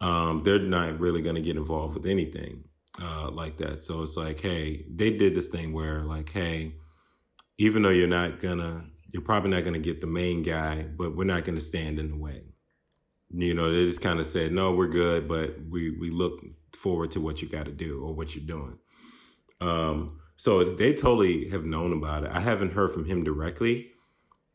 um, 0.00 0.42
they're 0.42 0.58
not 0.58 1.00
really 1.00 1.22
going 1.22 1.36
to 1.36 1.42
get 1.42 1.56
involved 1.56 1.94
with 1.94 2.06
anything 2.06 2.64
uh, 3.00 3.30
like 3.30 3.56
that. 3.58 3.82
So 3.82 4.02
it's 4.02 4.16
like, 4.16 4.40
hey, 4.40 4.84
they 4.88 5.10
did 5.10 5.34
this 5.34 5.48
thing 5.48 5.72
where, 5.72 6.02
like, 6.02 6.30
hey, 6.30 6.74
even 7.58 7.82
though 7.82 7.90
you're 7.90 8.08
not 8.08 8.40
gonna, 8.40 8.84
you're 9.12 9.22
probably 9.22 9.50
not 9.50 9.64
gonna 9.64 9.78
get 9.78 10.00
the 10.00 10.06
main 10.06 10.42
guy, 10.42 10.82
but 10.82 11.16
we're 11.16 11.24
not 11.24 11.44
gonna 11.44 11.60
stand 11.60 11.98
in 11.98 12.10
the 12.10 12.16
way. 12.16 12.42
You 13.30 13.54
know, 13.54 13.72
they 13.72 13.86
just 13.86 14.00
kind 14.00 14.20
of 14.20 14.26
said, 14.26 14.52
no, 14.52 14.72
we're 14.72 14.88
good, 14.88 15.28
but 15.28 15.56
we 15.68 15.90
we 15.90 16.10
look 16.10 16.40
forward 16.76 17.12
to 17.12 17.20
what 17.20 17.42
you 17.42 17.48
got 17.48 17.66
to 17.66 17.72
do 17.72 18.02
or 18.02 18.12
what 18.14 18.34
you're 18.34 18.46
doing. 18.46 18.78
Um, 19.60 20.20
so 20.36 20.64
they 20.64 20.92
totally 20.92 21.48
have 21.48 21.64
known 21.64 21.92
about 21.92 22.24
it. 22.24 22.30
I 22.32 22.40
haven't 22.40 22.72
heard 22.72 22.92
from 22.92 23.04
him 23.04 23.24
directly, 23.24 23.92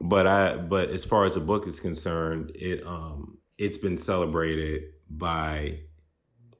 but 0.01 0.27
I 0.27 0.57
but 0.57 0.89
as 0.89 1.05
far 1.05 1.25
as 1.25 1.35
the 1.35 1.39
book 1.41 1.67
is 1.67 1.79
concerned, 1.79 2.51
it 2.55 2.85
um 2.85 3.37
it's 3.57 3.77
been 3.77 3.97
celebrated 3.97 4.83
by 5.09 5.79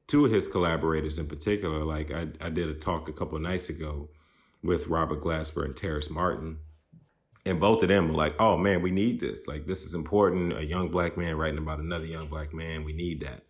two 0.07 0.25
of 0.25 0.31
his 0.31 0.47
collaborators 0.47 1.19
in 1.19 1.27
particular. 1.27 1.83
Like 1.85 2.11
I, 2.11 2.27
I 2.41 2.49
did 2.49 2.67
a 2.69 2.73
talk 2.73 3.07
a 3.07 3.13
couple 3.13 3.39
nights 3.39 3.69
ago 3.69 4.09
with 4.63 4.87
Robert 4.87 5.21
Glasper 5.21 5.63
and 5.63 5.75
Terrace 5.75 6.09
Martin. 6.09 6.57
And 7.45 7.59
both 7.59 7.81
of 7.83 7.89
them 7.89 8.09
were 8.09 8.15
like, 8.15 8.35
oh 8.39 8.57
man, 8.57 8.81
we 8.81 8.91
need 8.91 9.19
this. 9.19 9.47
Like, 9.47 9.65
this 9.65 9.85
is 9.85 9.93
important. 9.93 10.57
A 10.57 10.65
young 10.65 10.89
black 10.89 11.17
man 11.17 11.37
writing 11.37 11.59
about 11.59 11.79
another 11.79 12.05
young 12.05 12.27
black 12.27 12.53
man. 12.53 12.83
We 12.83 12.93
need 12.93 13.21
that. 13.21 13.45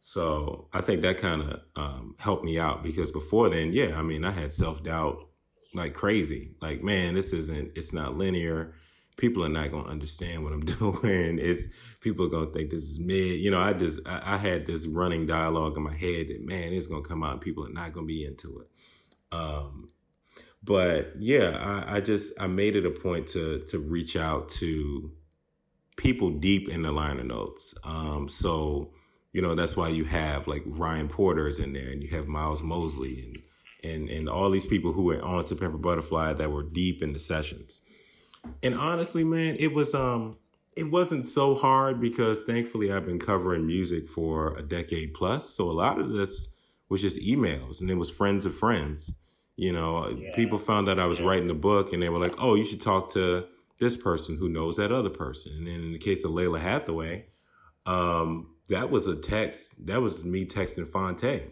So 0.00 0.68
I 0.72 0.80
think 0.80 1.02
that 1.02 1.18
kind 1.18 1.42
of 1.42 1.60
um, 1.76 2.16
helped 2.18 2.44
me 2.44 2.58
out 2.58 2.82
because 2.82 3.12
before 3.12 3.48
then, 3.48 3.72
yeah, 3.72 3.96
I 3.96 4.02
mean, 4.02 4.24
I 4.24 4.32
had 4.32 4.52
self 4.52 4.82
doubt 4.82 5.28
like 5.72 5.94
crazy. 5.94 6.56
Like, 6.60 6.82
man, 6.82 7.14
this 7.14 7.32
isn't, 7.32 7.72
it's 7.76 7.92
not 7.92 8.18
linear 8.18 8.74
people 9.16 9.44
are 9.44 9.48
not 9.48 9.70
going 9.70 9.84
to 9.84 9.90
understand 9.90 10.44
what 10.44 10.52
I'm 10.52 10.60
doing. 10.64 11.38
It's 11.38 11.66
people 12.00 12.26
are 12.26 12.30
going 12.30 12.46
to 12.46 12.52
think 12.52 12.70
this 12.70 12.84
is 12.84 12.98
mid. 12.98 13.40
You 13.40 13.50
know, 13.50 13.60
I 13.60 13.72
just 13.72 14.00
I, 14.06 14.34
I, 14.34 14.36
had 14.36 14.66
this 14.66 14.86
running 14.86 15.26
dialogue 15.26 15.76
in 15.76 15.82
my 15.82 15.94
head 15.94 16.28
that 16.28 16.44
man, 16.44 16.72
it's 16.72 16.86
going 16.86 17.02
to 17.02 17.08
come 17.08 17.22
out 17.22 17.32
and 17.32 17.40
people 17.40 17.66
are 17.66 17.72
not 17.72 17.92
going 17.92 18.06
to 18.06 18.12
be 18.12 18.24
into 18.24 18.60
it. 18.60 18.68
Um, 19.30 19.88
but 20.62 21.14
yeah, 21.18 21.56
I, 21.58 21.96
I 21.96 22.00
just 22.00 22.32
I 22.40 22.46
made 22.46 22.76
it 22.76 22.86
a 22.86 22.90
point 22.90 23.28
to 23.28 23.60
to 23.68 23.78
reach 23.78 24.16
out 24.16 24.48
to 24.50 25.12
people 25.96 26.30
deep 26.30 26.68
in 26.68 26.82
the 26.82 26.92
liner 26.92 27.24
notes. 27.24 27.74
Um, 27.84 28.28
so 28.28 28.92
you 29.32 29.42
know 29.42 29.54
that's 29.54 29.76
why 29.76 29.88
you 29.88 30.04
have 30.04 30.46
like 30.46 30.62
Ryan 30.66 31.08
Porter's 31.08 31.58
in 31.58 31.72
there, 31.72 31.90
and 31.90 32.02
you 32.02 32.10
have 32.10 32.28
Miles 32.28 32.62
Mosley 32.62 33.22
and 33.82 33.92
and 33.92 34.08
and 34.08 34.28
all 34.28 34.50
these 34.50 34.66
people 34.66 34.92
who 34.92 35.02
were 35.02 35.22
on 35.22 35.44
to 35.44 35.64
a 35.64 35.68
Butterfly 35.70 36.34
that 36.34 36.52
were 36.52 36.62
deep 36.62 37.02
in 37.02 37.12
the 37.12 37.18
sessions. 37.18 37.80
And 38.62 38.74
honestly, 38.74 39.24
man, 39.24 39.56
it 39.58 39.72
was 39.72 39.94
um 39.94 40.36
it 40.76 40.90
wasn't 40.90 41.26
so 41.26 41.54
hard 41.54 42.00
because 42.00 42.42
thankfully 42.42 42.92
I've 42.92 43.04
been 43.04 43.18
covering 43.18 43.66
music 43.66 44.08
for 44.08 44.56
a 44.56 44.62
decade 44.62 45.14
plus. 45.14 45.50
So 45.50 45.70
a 45.70 45.72
lot 45.72 45.98
of 45.98 46.12
this 46.12 46.48
was 46.88 47.02
just 47.02 47.18
emails 47.18 47.80
and 47.80 47.90
it 47.90 47.94
was 47.94 48.10
friends 48.10 48.44
of 48.44 48.54
friends. 48.54 49.12
You 49.56 49.72
know, 49.72 50.08
yeah. 50.08 50.34
people 50.34 50.58
found 50.58 50.88
out 50.88 50.98
I 50.98 51.06
was 51.06 51.20
yeah. 51.20 51.26
writing 51.26 51.50
a 51.50 51.54
book 51.54 51.92
and 51.92 52.02
they 52.02 52.08
were 52.08 52.18
like, 52.18 52.34
"Oh, 52.38 52.54
you 52.54 52.64
should 52.64 52.80
talk 52.80 53.12
to 53.12 53.46
this 53.78 53.96
person 53.96 54.36
who 54.36 54.48
knows 54.48 54.76
that 54.76 54.92
other 54.92 55.10
person." 55.10 55.52
And 55.52 55.68
in 55.68 55.92
the 55.92 55.98
case 55.98 56.24
of 56.24 56.30
Lalah 56.30 56.60
Hathaway, 56.60 57.26
um, 57.84 58.54
that 58.68 58.90
was 58.90 59.06
a 59.06 59.14
text. 59.14 59.86
That 59.86 60.00
was 60.00 60.24
me 60.24 60.46
texting 60.46 60.88
Phonte. 60.88 61.50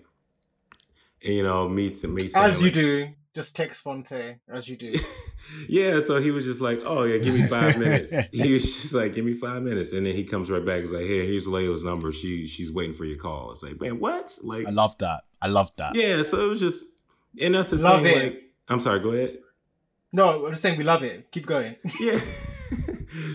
You 1.21 1.43
know, 1.43 1.69
me, 1.69 1.85
me 1.85 1.91
saying, 1.91 2.19
as 2.35 2.61
you 2.61 2.69
like, 2.69 2.75
do 2.75 3.09
just 3.35 3.55
text 3.55 3.83
Phonte 3.83 4.39
as 4.49 4.69
you 4.69 4.77
do. 4.77 4.95
yeah, 5.69 6.01
so 6.01 6.21
he 6.21 6.31
was 6.31 6.45
just 6.45 6.61
like, 6.61 6.81
"Oh 6.85 7.05
yeah, 7.05 7.19
give 7.19 7.35
me 7.35 7.47
five 7.47 7.79
minutes." 7.79 8.29
he 8.33 8.53
was 8.53 8.65
just 8.65 8.93
like, 8.93 9.15
"Give 9.15 9.25
me 9.25 9.35
five 9.35 9.63
minutes," 9.63 9.93
and 9.93 10.05
then 10.05 10.17
he 10.17 10.25
comes 10.25 10.51
right 10.51 10.65
back. 10.65 10.81
He's 10.81 10.91
like, 10.91 11.07
"Hey, 11.07 11.27
here's 11.27 11.47
Lalah's 11.47 11.83
number. 11.83 12.13
She 12.13 12.47
she's 12.47 12.73
waiting 12.73 12.95
for 12.95 13.05
your 13.05 13.19
call." 13.19 13.53
It's 13.53 13.63
like, 13.63 13.81
man, 13.81 14.01
what? 14.01 14.37
Like, 14.43 14.67
I 14.67 14.71
love 14.71 14.99
that. 14.99 15.23
I 15.41 15.49
love 15.49 15.71
that. 15.77 15.95
Yeah, 15.95 16.23
so 16.23 16.45
it 16.45 16.49
was 16.49 16.61
just, 16.61 16.87
and 17.41 17.55
that's 17.55 17.71
the 17.71 17.77
love 17.77 18.03
thing. 18.03 18.17
It. 18.17 18.25
Like, 18.25 18.43
I'm 18.69 18.81
sorry. 18.81 19.01
Go 19.01 19.11
ahead. 19.11 19.39
No, 20.13 20.47
I'm 20.47 20.53
just 20.53 20.63
saying 20.63 20.77
we 20.77 20.85
love 20.85 21.03
it. 21.03 21.31
Keep 21.31 21.47
going. 21.47 21.77
yeah. 22.01 22.21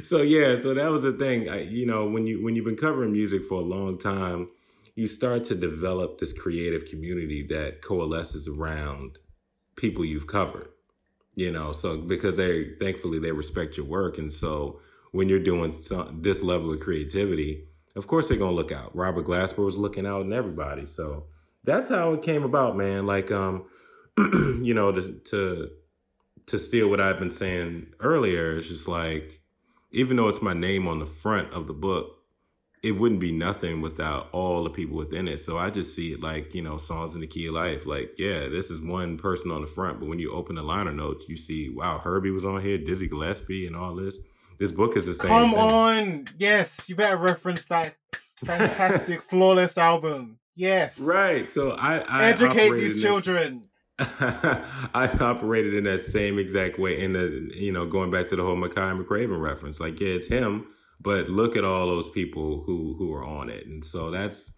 so 0.04 0.22
yeah, 0.22 0.58
so 0.58 0.74
that 0.74 0.92
was 0.92 1.04
the 1.04 1.14
thing. 1.14 1.50
I, 1.50 1.62
you 1.62 1.86
know, 1.86 2.06
when 2.06 2.28
you 2.28 2.44
when 2.44 2.56
you've 2.56 2.66
been 2.66 2.76
covering 2.76 3.14
music 3.14 3.46
for 3.46 3.62
a 3.62 3.64
long 3.64 3.98
time, 3.98 4.50
you 4.96 5.08
start 5.08 5.46
to 5.46 5.56
develop 5.56 6.20
this 6.20 6.34
creative 6.34 6.86
community 6.86 7.46
that 7.48 7.82
coalesces 7.82 8.50
around 8.50 9.20
people 9.76 10.06
you've 10.06 10.28
covered 10.28 10.70
you 11.36 11.52
know 11.52 11.72
so 11.72 11.98
because 11.98 12.38
they 12.38 12.72
thankfully 12.80 13.20
they 13.20 13.32
respect 13.32 13.78
your 13.78 13.86
work 13.86 14.18
and 14.18 14.32
so 14.32 14.80
when 15.12 15.30
you're 15.30 15.40
doing 15.40 15.72
some, 15.72 16.22
this 16.22 16.42
level 16.44 16.74
of 16.74 16.80
creativity 16.80 17.68
of 17.96 18.08
course 18.08 18.28
they're 18.28 18.38
gonna 18.38 18.52
look 18.52 18.72
out. 18.72 18.96
Robert 18.96 19.26
glasper 19.26 19.64
was 19.64 19.78
looking 19.78 20.06
out 20.06 20.22
and 20.22 20.34
everybody 20.34 20.86
so 20.86 21.26
that's 21.64 21.90
how 21.90 22.14
it 22.14 22.22
came 22.22 22.44
about 22.44 22.78
man. 22.78 23.06
Like 23.06 23.32
um 23.32 23.66
you 24.18 24.74
know 24.74 24.92
to 24.92 25.14
to 25.26 25.70
to 26.46 26.60
steal 26.60 26.90
what 26.90 27.02
i've 27.02 27.20
been 27.20 27.32
saying 27.32 27.88
earlier 28.00 28.58
it's 28.58 28.68
just 28.68 28.88
like 28.88 29.42
even 29.92 30.16
though 30.16 30.30
it's 30.30 30.42
my 30.42 30.54
name 30.54 30.88
on 30.88 31.00
the 31.00 31.06
front 31.06 31.52
of 31.52 31.68
the 31.68 31.74
book 31.74 32.20
it 32.86 32.92
wouldn't 32.92 33.20
be 33.20 33.32
nothing 33.32 33.82
without 33.82 34.30
all 34.32 34.64
the 34.64 34.70
people 34.70 34.96
within 34.96 35.28
it. 35.28 35.40
So 35.40 35.58
I 35.58 35.72
just 35.72 35.96
see 35.96 36.14
it 36.14 36.22
like, 36.22 36.54
you 36.54 36.62
know, 36.62 36.78
songs 36.78 37.16
in 37.16 37.22
the 37.22 37.26
key 37.26 37.48
of 37.48 37.56
life. 37.56 37.88
Like, 37.88 38.12
yeah, 38.20 38.48
this 38.48 38.70
is 38.70 38.80
one 38.80 39.18
person 39.18 39.50
on 39.50 39.62
the 39.62 39.68
front, 39.68 40.00
but 40.00 40.08
when 40.08 40.20
you 40.20 40.32
open 40.32 40.56
the 40.56 40.62
liner 40.62 40.94
notes, 40.94 41.28
you 41.28 41.36
see, 41.36 41.70
wow, 41.70 41.98
Herbie 41.98 42.30
was 42.30 42.46
on 42.46 42.62
here, 42.62 42.78
Dizzy 42.78 43.08
Gillespie, 43.08 43.66
and 43.66 43.76
all 43.76 43.96
this. 43.96 44.20
This 44.60 44.72
book 44.72 44.96
is 44.96 45.08
the 45.08 45.16
same. 45.16 45.30
Come 45.30 45.50
thing. 45.50 45.60
on. 45.60 46.28
Yes, 46.38 46.88
you 46.88 46.96
better 46.96 47.18
reference 47.18 47.66
that 47.66 47.96
fantastic, 48.36 49.20
flawless 49.24 49.80
album. 49.80 50.38
Yes. 50.56 51.02
Right. 51.02 51.50
So 51.50 51.72
I, 51.72 52.04
I 52.08 52.26
educate 52.26 52.70
these 52.70 53.02
children. 53.02 53.68
I 53.98 55.10
operated 55.20 55.74
in 55.74 55.86
that 55.86 56.02
same 56.02 56.38
exact 56.38 56.78
way. 56.78 57.02
In 57.02 57.14
the, 57.14 57.50
you 57.52 57.72
know, 57.72 57.88
going 57.88 58.12
back 58.12 58.28
to 58.28 58.36
the 58.36 58.44
whole 58.44 58.56
Makaya 58.56 59.04
McCraven 59.04 59.42
reference, 59.42 59.80
like, 59.80 60.00
yeah, 60.00 60.10
it's 60.10 60.28
him 60.28 60.68
but 61.06 61.30
look 61.30 61.56
at 61.56 61.64
all 61.64 61.88
those 61.88 62.10
people 62.10 62.64
who 62.66 62.96
who 62.98 63.14
are 63.14 63.24
on 63.24 63.50
it, 63.50 63.66
and 63.68 63.86
so 63.86 64.12
that's 64.12 64.52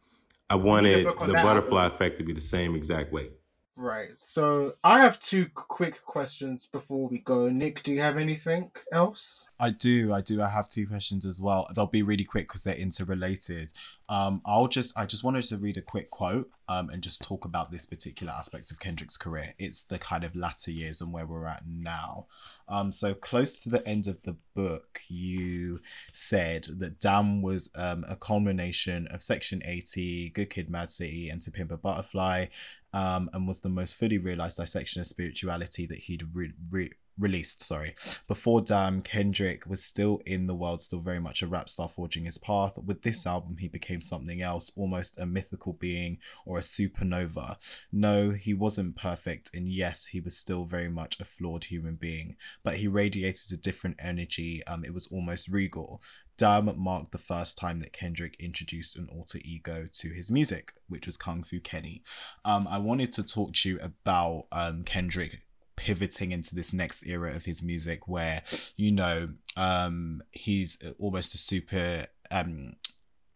I 0.49 0.55
wanted 0.55 1.07
the 1.07 1.33
butterfly 1.33 1.83
album. 1.83 1.95
effect 1.95 2.17
to 2.19 2.23
be 2.23 2.33
the 2.33 2.41
same 2.41 2.75
exact 2.75 3.11
way. 3.13 3.29
Right. 3.75 4.17
So 4.17 4.73
I 4.83 5.01
have 5.01 5.19
two 5.19 5.49
quick 5.53 6.03
questions 6.03 6.65
before 6.65 7.07
we 7.07 7.19
go. 7.19 7.47
Nick, 7.47 7.83
do 7.83 7.91
you 7.91 8.01
have 8.01 8.17
anything 8.17 8.71
else? 8.91 9.47
I 9.59 9.69
do. 9.69 10.11
I 10.11 10.21
do. 10.21 10.41
I 10.41 10.49
have 10.49 10.67
two 10.67 10.87
questions 10.87 11.25
as 11.25 11.39
well. 11.39 11.67
They'll 11.75 11.85
be 11.85 12.01
really 12.01 12.23
quick 12.23 12.47
because 12.47 12.63
they're 12.63 12.75
interrelated. 12.75 13.71
Um, 14.09 14.41
I'll 14.45 14.67
just. 14.67 14.97
I 14.97 15.05
just 15.05 15.23
wanted 15.23 15.43
to 15.43 15.57
read 15.57 15.77
a 15.77 15.81
quick 15.81 16.09
quote. 16.09 16.49
Um, 16.69 16.89
and 16.89 17.02
just 17.02 17.23
talk 17.23 17.45
about 17.45 17.72
this 17.72 17.85
particular 17.85 18.34
aspect 18.34 18.72
of 18.72 18.80
Kendrick's 18.80 19.15
career. 19.18 19.53
It's 19.57 19.84
the 19.84 19.98
kind 19.98 20.23
of 20.23 20.35
latter 20.35 20.72
years 20.72 21.02
and 21.02 21.14
where 21.14 21.26
we're 21.26 21.48
at 21.48 21.64
now. 21.65 22.27
Um, 22.68 22.91
so 22.91 23.14
close 23.14 23.64
to 23.64 23.69
the 23.69 23.88
end 23.88 24.07
of 24.07 24.22
the 24.23 24.35
book, 24.53 24.99
you 25.07 25.80
said 26.11 26.65
that 26.80 26.99
Damn 26.99 27.41
was 27.41 27.69
um, 27.76 28.03
a 28.10 28.15
culmination 28.15 29.07
of 29.11 29.22
Section 29.22 29.61
80, 29.65 30.31
Good 30.31 30.49
Kid, 30.49 30.69
Mad 30.69 30.89
City, 30.89 31.30
and 31.30 31.41
To 31.41 31.52
Pimp 31.52 31.72
a 31.72 31.77
Butterfly, 31.77 32.48
um, 32.94 33.30
and 33.34 33.48
was 33.48 33.61
the 33.61 33.69
most 33.69 33.95
fully 33.95 34.18
realized 34.18 34.57
dissection 34.57 34.99
of 34.99 35.07
spirituality 35.07 35.85
that 35.85 35.99
he'd 35.99 36.23
re- 36.34 36.53
re- 36.69 36.91
released. 37.18 37.64
Sorry, 37.64 37.94
before 38.27 38.61
Damn, 38.61 39.02
Kendrick 39.02 39.65
was 39.65 39.84
still 39.84 40.22
in 40.26 40.48
the 40.48 40.56
world, 40.56 40.81
still 40.81 41.02
very 41.02 41.19
much 41.19 41.41
a 41.41 41.48
rap 41.48 41.69
star 41.69 41.88
forging 41.88 42.26
his 42.26 42.38
path. 42.38 42.77
With 42.84 43.02
this 43.02 43.26
album, 43.26 43.57
he 43.57 43.68
became 43.68 44.02
something 44.02 44.41
else, 44.41 44.72
almost 44.76 45.19
a 45.19 45.26
mythical 45.26 45.73
being 45.73 46.19
or 46.45 46.57
a 46.57 46.61
supernova. 46.61 47.57
No, 47.91 48.31
he 48.31 48.53
wasn't 48.53 48.95
perfect, 48.95 49.52
and 49.53 49.69
yes, 49.69 50.06
he 50.06 50.19
was 50.19 50.38
still 50.38 50.65
very 50.65 50.89
much 50.89 51.19
a 51.19 51.26
flawed 51.26 51.65
human 51.65 51.95
being, 51.95 52.35
but 52.64 52.76
he 52.76 52.88
radiated 52.88 53.52
a 53.52 53.57
different 53.57 53.98
energy. 53.99 54.61
Um, 54.68 54.84
it 54.84 54.94
was 54.94 55.07
almost 55.07 55.48
regal. 55.48 56.02
Damn 56.38 56.80
marked 56.80 57.11
the 57.11 57.18
first 57.18 57.57
time 57.57 57.80
that 57.80 57.94
Kendrick 57.94 58.35
introduced 58.39 58.95
an 58.95 59.10
alter 59.11 59.39
ego 59.44 59.88
to 59.91 60.10
his 60.10 60.30
music, 60.30 60.72
which 60.88 61.07
was 61.07 61.18
Kung 61.18 61.41
Fu 61.41 61.60
Kenny. 61.60 62.03
Um, 62.45 62.68
I 62.69 62.77
wanted 62.77 63.11
to 63.14 63.23
talk 63.23 63.53
to 63.53 63.69
you 63.69 63.80
about 63.81 64.45
um, 64.52 64.84
Kendrick 64.84 65.39
pivoting 65.77 66.33
into 66.33 66.53
this 66.53 66.73
next 66.73 67.07
era 67.07 67.33
of 67.33 67.45
his 67.45 67.63
music 67.63 68.07
where, 68.07 68.41
you 68.75 68.91
know, 68.91 69.29
um, 69.55 70.21
he's 70.33 70.77
almost 70.99 71.33
a 71.33 71.37
super. 71.37 72.05
Um, 72.29 72.75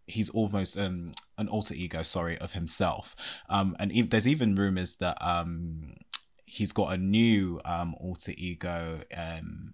he's 0.07 0.29
almost 0.31 0.77
um 0.77 1.07
an 1.37 1.47
alter 1.47 1.73
ego 1.73 2.03
sorry 2.03 2.37
of 2.39 2.51
himself 2.51 3.43
um 3.47 3.77
and 3.79 3.93
e- 3.93 4.01
there's 4.01 4.27
even 4.27 4.55
rumors 4.55 4.97
that 4.97 5.17
um 5.21 5.93
he's 6.43 6.73
got 6.73 6.93
a 6.93 6.97
new 6.97 7.61
um 7.63 7.95
alter 7.97 8.33
ego 8.35 8.99
um 9.15 9.73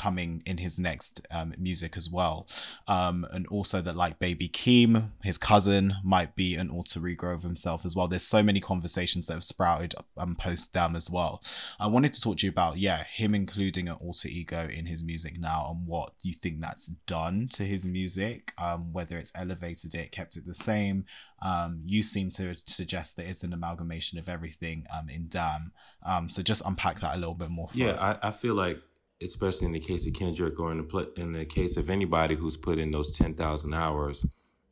coming 0.00 0.42
in 0.46 0.56
his 0.56 0.78
next 0.78 1.20
um, 1.30 1.52
music 1.58 1.94
as 1.96 2.08
well. 2.08 2.46
Um, 2.88 3.26
and 3.32 3.46
also 3.48 3.82
that 3.82 3.96
like 3.96 4.18
Baby 4.18 4.48
Keem, 4.48 5.10
his 5.22 5.36
cousin, 5.36 5.94
might 6.02 6.34
be 6.34 6.54
an 6.54 6.70
alter 6.70 7.06
ego 7.06 7.28
of 7.28 7.42
himself 7.42 7.84
as 7.84 7.94
well. 7.94 8.08
There's 8.08 8.26
so 8.26 8.42
many 8.42 8.60
conversations 8.60 9.26
that 9.26 9.34
have 9.34 9.44
sprouted 9.44 9.94
um, 10.16 10.36
post 10.36 10.72
Damn 10.72 10.96
as 10.96 11.10
well. 11.10 11.42
I 11.78 11.88
wanted 11.88 12.14
to 12.14 12.20
talk 12.20 12.38
to 12.38 12.46
you 12.46 12.50
about, 12.50 12.78
yeah, 12.78 13.04
him 13.04 13.34
including 13.34 13.88
an 13.88 13.96
alter 13.96 14.28
ego 14.28 14.68
in 14.72 14.86
his 14.86 15.04
music 15.04 15.38
now 15.38 15.66
and 15.70 15.86
what 15.86 16.12
you 16.22 16.32
think 16.32 16.60
that's 16.60 16.86
done 17.06 17.48
to 17.52 17.64
his 17.64 17.86
music, 17.86 18.52
um, 18.62 18.92
whether 18.92 19.18
it's 19.18 19.32
elevated 19.34 19.94
it, 19.94 20.12
kept 20.12 20.36
it 20.36 20.46
the 20.46 20.54
same. 20.54 21.04
Um, 21.42 21.82
you 21.84 22.02
seem 22.02 22.30
to 22.32 22.54
suggest 22.54 23.16
that 23.16 23.28
it's 23.28 23.42
an 23.42 23.52
amalgamation 23.52 24.18
of 24.18 24.28
everything 24.28 24.86
um, 24.96 25.08
in 25.10 25.26
Damn. 25.28 25.72
Um, 26.06 26.30
so 26.30 26.42
just 26.42 26.62
unpack 26.66 27.00
that 27.00 27.16
a 27.16 27.18
little 27.18 27.34
bit 27.34 27.50
more 27.50 27.68
yeah, 27.74 27.96
I, 28.00 28.28
I 28.28 28.30
feel 28.30 28.54
like 28.54 28.80
especially 29.22 29.66
in 29.66 29.72
the 29.72 29.80
case 29.80 30.06
of 30.06 30.14
Kendrick 30.14 30.58
or 30.58 30.72
in 30.72 30.78
the 30.78 31.12
in 31.16 31.32
the 31.32 31.44
case 31.44 31.76
of 31.76 31.90
anybody 31.90 32.34
who's 32.34 32.56
put 32.56 32.78
in 32.78 32.90
those 32.90 33.16
ten 33.16 33.34
thousand 33.34 33.74
hours, 33.74 34.26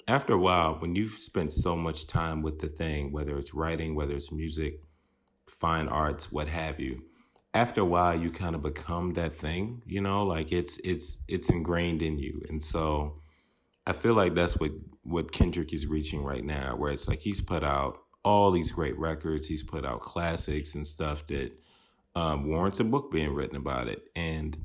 after 0.07 0.33
a 0.33 0.39
while, 0.39 0.75
when 0.75 0.95
you've 0.95 1.19
spent 1.19 1.53
so 1.53 1.77
much 1.77 2.07
time 2.07 2.43
with 2.43 2.61
the 2.61 2.69
thing, 2.69 3.12
whether 3.12 3.39
it's 3.39 3.55
writing, 3.55 3.95
whether 3.95 4.16
it's 4.16 4.33
music, 4.33 4.81
fine 5.47 5.87
arts, 5.87 6.33
what 6.33 6.49
have 6.49 6.81
you, 6.81 7.03
after 7.53 7.83
a 7.83 7.85
while, 7.85 8.19
you 8.19 8.31
kind 8.31 8.55
of 8.55 8.62
become 8.62 9.15
that 9.15 9.35
thing. 9.35 9.83
You 9.87 10.01
know, 10.01 10.25
like 10.25 10.53
it's 10.53 10.79
it's 10.79 11.20
it's 11.29 11.51
ingrained 11.51 12.03
in 12.03 12.19
you, 12.19 12.43
and 12.49 12.62
so 12.62 13.20
I 13.87 13.93
feel 13.93 14.15
like 14.15 14.35
that's 14.35 14.57
what 14.57 14.73
what 15.03 15.33
Kendrick 15.33 15.73
is 15.73 15.87
reaching 15.87 16.23
right 16.25 16.45
now, 16.45 16.77
where 16.77 16.93
it's 16.93 17.09
like 17.09 17.20
he's 17.20 17.43
put 17.43 17.62
out 17.62 17.99
all 18.25 18.51
these 18.51 18.70
great 18.70 18.99
records, 18.99 19.47
he's 19.47 19.62
put 19.62 19.85
out 19.87 20.01
classics 20.01 20.75
and 20.75 20.87
stuff 20.87 21.27
that 21.29 21.53
um, 22.14 22.48
warrants 22.48 22.80
a 22.80 22.85
book 22.85 23.10
being 23.10 23.32
written 23.32 23.56
about 23.56 23.89
it. 23.89 24.02
And 24.16 24.64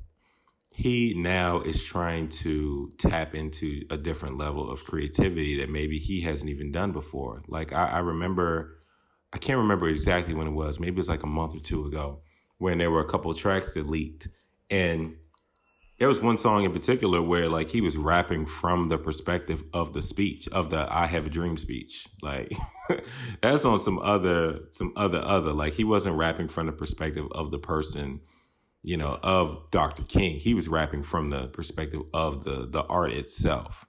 he 0.72 1.14
now 1.16 1.62
is 1.62 1.84
trying 1.84 2.30
to 2.30 2.92
tap 2.98 3.36
into 3.36 3.84
a 3.92 3.98
different 3.98 4.38
level 4.38 4.72
of 4.72 4.84
creativity 4.86 5.58
that 5.60 5.70
maybe 5.70 6.00
he 6.00 6.22
hasn't 6.22 6.50
even 6.50 6.72
done 6.72 6.92
before. 6.92 7.44
Like 7.48 7.72
I, 7.72 7.90
I 7.90 8.00
remember, 8.00 8.80
I 9.32 9.38
can't 9.38 9.60
remember 9.60 9.88
exactly 9.88 10.34
when 10.34 10.48
it 10.48 10.54
was. 10.54 10.80
Maybe 10.80 10.96
it 10.96 10.98
was 10.98 11.10
like 11.10 11.24
a 11.24 11.28
month 11.28 11.56
or 11.56 11.60
two 11.60 11.86
ago 11.86 12.22
when 12.58 12.80
there 12.80 12.90
were 12.90 13.02
a 13.02 13.08
couple 13.08 13.30
of 13.30 13.38
tracks 13.38 13.74
that 13.74 13.88
leaked, 13.88 14.30
and 14.70 15.16
there 16.00 16.08
was 16.08 16.20
one 16.20 16.38
song 16.38 16.64
in 16.64 16.74
particular 16.74 17.22
where 17.22 17.48
like 17.48 17.70
he 17.70 17.82
was 17.82 17.96
rapping 17.98 18.46
from 18.46 18.90
the 18.90 18.98
perspective 18.98 19.64
of 19.74 19.94
the 19.94 20.02
speech 20.02 20.48
of 20.50 20.70
the 20.70 20.88
I 20.90 21.06
have 21.06 21.28
a 21.28 21.30
dream 21.30 21.58
speech. 21.58 22.08
Like 22.22 22.54
that's 23.42 23.64
on 23.64 23.78
some 23.80 24.00
other 24.00 24.62
some 24.72 24.92
other 24.96 25.22
other. 25.22 25.54
Like 25.54 25.74
he 25.74 25.84
wasn't 25.84 26.18
rapping 26.18 26.48
from 26.48 26.66
the 26.66 26.72
perspective 26.72 27.28
of 27.32 27.52
the 27.52 27.60
person, 27.60 28.22
you 28.82 28.98
know, 28.98 29.20
of 29.22 29.70
Dr. 29.70 30.04
King. 30.04 30.40
He 30.40 30.54
was 30.54 30.68
rapping 30.68 31.04
from 31.04 31.30
the 31.30 31.48
perspective 31.48 32.02
of 32.14 32.44
the 32.44 32.68
the 32.68 32.84
art 32.84 33.12
itself. 33.12 33.86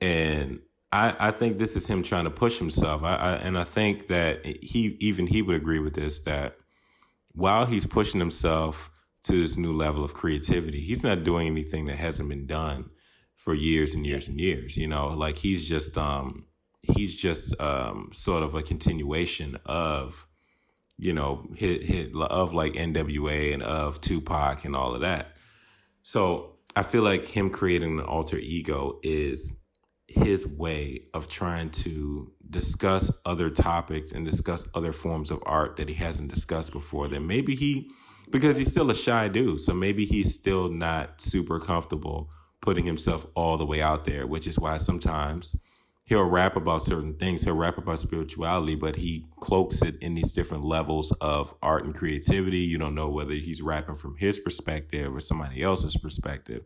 And 0.00 0.60
I, 0.92 1.16
I 1.18 1.30
think 1.32 1.58
this 1.58 1.74
is 1.74 1.88
him 1.88 2.04
trying 2.04 2.24
to 2.24 2.30
push 2.30 2.58
himself. 2.58 3.02
I, 3.02 3.16
I 3.16 3.32
and 3.34 3.58
I 3.58 3.64
think 3.64 4.06
that 4.06 4.46
he 4.46 4.96
even 5.00 5.26
he 5.26 5.42
would 5.42 5.56
agree 5.56 5.80
with 5.80 5.94
this 5.94 6.20
that 6.20 6.56
while 7.32 7.66
he's 7.66 7.86
pushing 7.86 8.20
himself 8.20 8.92
to 9.24 9.42
this 9.42 9.56
new 9.56 9.72
level 9.72 10.04
of 10.04 10.14
creativity. 10.14 10.80
He's 10.80 11.02
not 11.02 11.24
doing 11.24 11.46
anything 11.46 11.86
that 11.86 11.96
hasn't 11.96 12.28
been 12.28 12.46
done 12.46 12.90
for 13.34 13.54
years 13.54 13.94
and 13.94 14.06
years 14.06 14.28
and 14.28 14.38
years. 14.38 14.76
You 14.76 14.88
know, 14.88 15.08
like 15.08 15.38
he's 15.38 15.68
just 15.68 15.98
um 15.98 16.46
he's 16.82 17.16
just 17.16 17.58
um 17.60 18.10
sort 18.12 18.42
of 18.42 18.54
a 18.54 18.62
continuation 18.62 19.58
of 19.66 20.26
you 20.98 21.12
know 21.12 21.46
hit 21.56 21.82
hit 21.82 22.12
of 22.14 22.52
like 22.52 22.74
NWA 22.74 23.52
and 23.52 23.62
of 23.62 24.00
Tupac 24.00 24.64
and 24.64 24.76
all 24.76 24.94
of 24.94 25.00
that. 25.00 25.36
So 26.02 26.56
I 26.76 26.82
feel 26.82 27.02
like 27.02 27.28
him 27.28 27.50
creating 27.50 27.98
an 27.98 28.04
alter 28.04 28.38
ego 28.38 28.98
is 29.02 29.60
his 30.06 30.46
way 30.46 31.06
of 31.14 31.28
trying 31.28 31.70
to 31.70 32.30
discuss 32.50 33.10
other 33.24 33.48
topics 33.48 34.12
and 34.12 34.26
discuss 34.26 34.66
other 34.74 34.92
forms 34.92 35.30
of 35.30 35.42
art 35.46 35.76
that 35.76 35.88
he 35.88 35.94
hasn't 35.94 36.32
discussed 36.32 36.72
before 36.72 37.08
that 37.08 37.20
maybe 37.20 37.54
he 37.54 37.90
because 38.30 38.56
he's 38.56 38.70
still 38.70 38.90
a 38.90 38.94
shy 38.94 39.28
dude. 39.28 39.60
So 39.60 39.74
maybe 39.74 40.04
he's 40.04 40.34
still 40.34 40.68
not 40.68 41.20
super 41.20 41.60
comfortable 41.60 42.30
putting 42.60 42.86
himself 42.86 43.26
all 43.34 43.58
the 43.58 43.66
way 43.66 43.82
out 43.82 44.04
there, 44.04 44.26
which 44.26 44.46
is 44.46 44.58
why 44.58 44.78
sometimes 44.78 45.54
he'll 46.04 46.24
rap 46.24 46.56
about 46.56 46.82
certain 46.82 47.14
things. 47.14 47.42
He'll 47.44 47.54
rap 47.54 47.78
about 47.78 48.00
spirituality, 48.00 48.74
but 48.74 48.96
he 48.96 49.26
cloaks 49.40 49.82
it 49.82 49.96
in 50.00 50.14
these 50.14 50.32
different 50.32 50.64
levels 50.64 51.12
of 51.20 51.54
art 51.62 51.84
and 51.84 51.94
creativity. 51.94 52.58
You 52.58 52.78
don't 52.78 52.94
know 52.94 53.08
whether 53.08 53.34
he's 53.34 53.62
rapping 53.62 53.96
from 53.96 54.16
his 54.16 54.38
perspective 54.38 55.14
or 55.14 55.20
somebody 55.20 55.62
else's 55.62 55.96
perspective. 55.96 56.64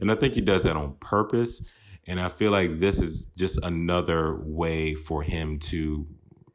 And 0.00 0.10
I 0.10 0.14
think 0.14 0.34
he 0.34 0.40
does 0.40 0.62
that 0.64 0.76
on 0.76 0.96
purpose. 1.00 1.62
And 2.06 2.20
I 2.20 2.28
feel 2.28 2.50
like 2.50 2.80
this 2.80 3.00
is 3.00 3.26
just 3.36 3.58
another 3.62 4.38
way 4.42 4.94
for 4.94 5.22
him 5.22 5.58
to 5.60 6.06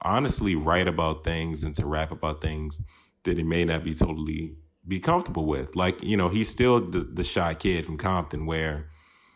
honestly 0.01 0.55
write 0.55 0.87
about 0.87 1.23
things 1.23 1.63
and 1.63 1.75
to 1.75 1.85
rap 1.85 2.11
about 2.11 2.41
things 2.41 2.81
that 3.23 3.37
he 3.37 3.43
may 3.43 3.65
not 3.65 3.83
be 3.83 3.93
totally 3.93 4.55
be 4.87 4.99
comfortable 4.99 5.45
with. 5.45 5.75
Like, 5.75 6.01
you 6.03 6.17
know, 6.17 6.29
he's 6.29 6.49
still 6.49 6.79
the, 6.79 7.01
the 7.01 7.23
shy 7.23 7.53
kid 7.53 7.85
from 7.85 7.97
Compton 7.97 8.45
where, 8.45 8.89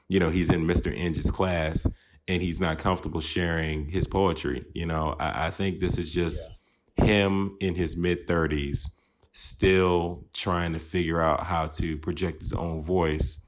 you 0.07 0.19
know, 0.19 0.30
he's 0.30 0.49
in 0.49 0.65
Mr. 0.65 0.95
Inge's 0.95 1.31
class 1.31 1.85
and 2.27 2.41
he's 2.41 2.61
not 2.61 2.80
comfortable 2.80 3.22
sharing 3.22 3.88
his 3.89 4.07
poetry. 4.07 4.65
You 4.73 4.85
know, 4.85 5.15
I, 5.19 5.47
I 5.47 5.49
think 5.51 5.80
this 5.80 5.97
is 5.97 6.11
just 6.11 6.49
yeah. 6.97 7.05
him 7.05 7.57
in 7.60 7.76
his 7.76 7.95
mid 7.95 8.27
30s 8.27 8.89
still 9.34 10.26
trying 10.34 10.73
to 10.73 10.80
figure 10.80 11.22
out 11.22 11.43
how 11.43 11.68
to 11.68 11.97
project 11.97 12.41
his 12.41 12.53
own 12.53 12.84
voice 12.84 13.39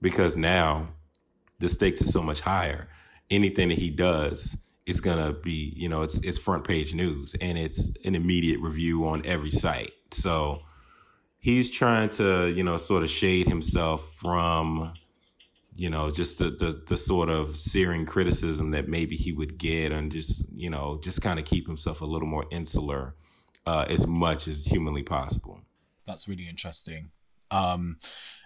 because 0.00 0.36
now 0.36 0.88
the 1.58 1.68
stakes 1.68 2.00
are 2.00 2.06
so 2.06 2.22
much 2.22 2.40
higher. 2.40 2.88
Anything 3.30 3.68
that 3.68 3.78
he 3.78 3.90
does 3.90 4.56
it's 4.86 5.00
gonna 5.00 5.32
be 5.32 5.72
you 5.76 5.88
know 5.88 6.02
it's 6.02 6.18
it's 6.18 6.38
front 6.38 6.64
page 6.64 6.94
news 6.94 7.34
and 7.40 7.56
it's 7.56 7.92
an 8.04 8.14
immediate 8.14 8.60
review 8.60 9.06
on 9.06 9.24
every 9.24 9.50
site. 9.50 9.92
So 10.10 10.62
he's 11.38 11.70
trying 11.70 12.08
to 12.10 12.48
you 12.50 12.64
know 12.64 12.76
sort 12.78 13.02
of 13.02 13.10
shade 13.10 13.48
himself 13.48 14.14
from 14.14 14.94
you 15.74 15.88
know 15.88 16.10
just 16.10 16.38
the 16.38 16.50
the, 16.50 16.82
the 16.86 16.96
sort 16.96 17.28
of 17.28 17.58
searing 17.58 18.06
criticism 18.06 18.70
that 18.72 18.88
maybe 18.88 19.16
he 19.16 19.32
would 19.32 19.58
get 19.58 19.92
and 19.92 20.10
just 20.10 20.44
you 20.54 20.70
know 20.70 21.00
just 21.02 21.22
kind 21.22 21.38
of 21.38 21.44
keep 21.44 21.66
himself 21.66 22.00
a 22.00 22.06
little 22.06 22.28
more 22.28 22.46
insular 22.50 23.14
uh, 23.66 23.84
as 23.88 24.06
much 24.06 24.48
as 24.48 24.66
humanly 24.66 25.02
possible. 25.02 25.60
That's 26.06 26.28
really 26.28 26.48
interesting. 26.48 27.10
Um, 27.50 27.98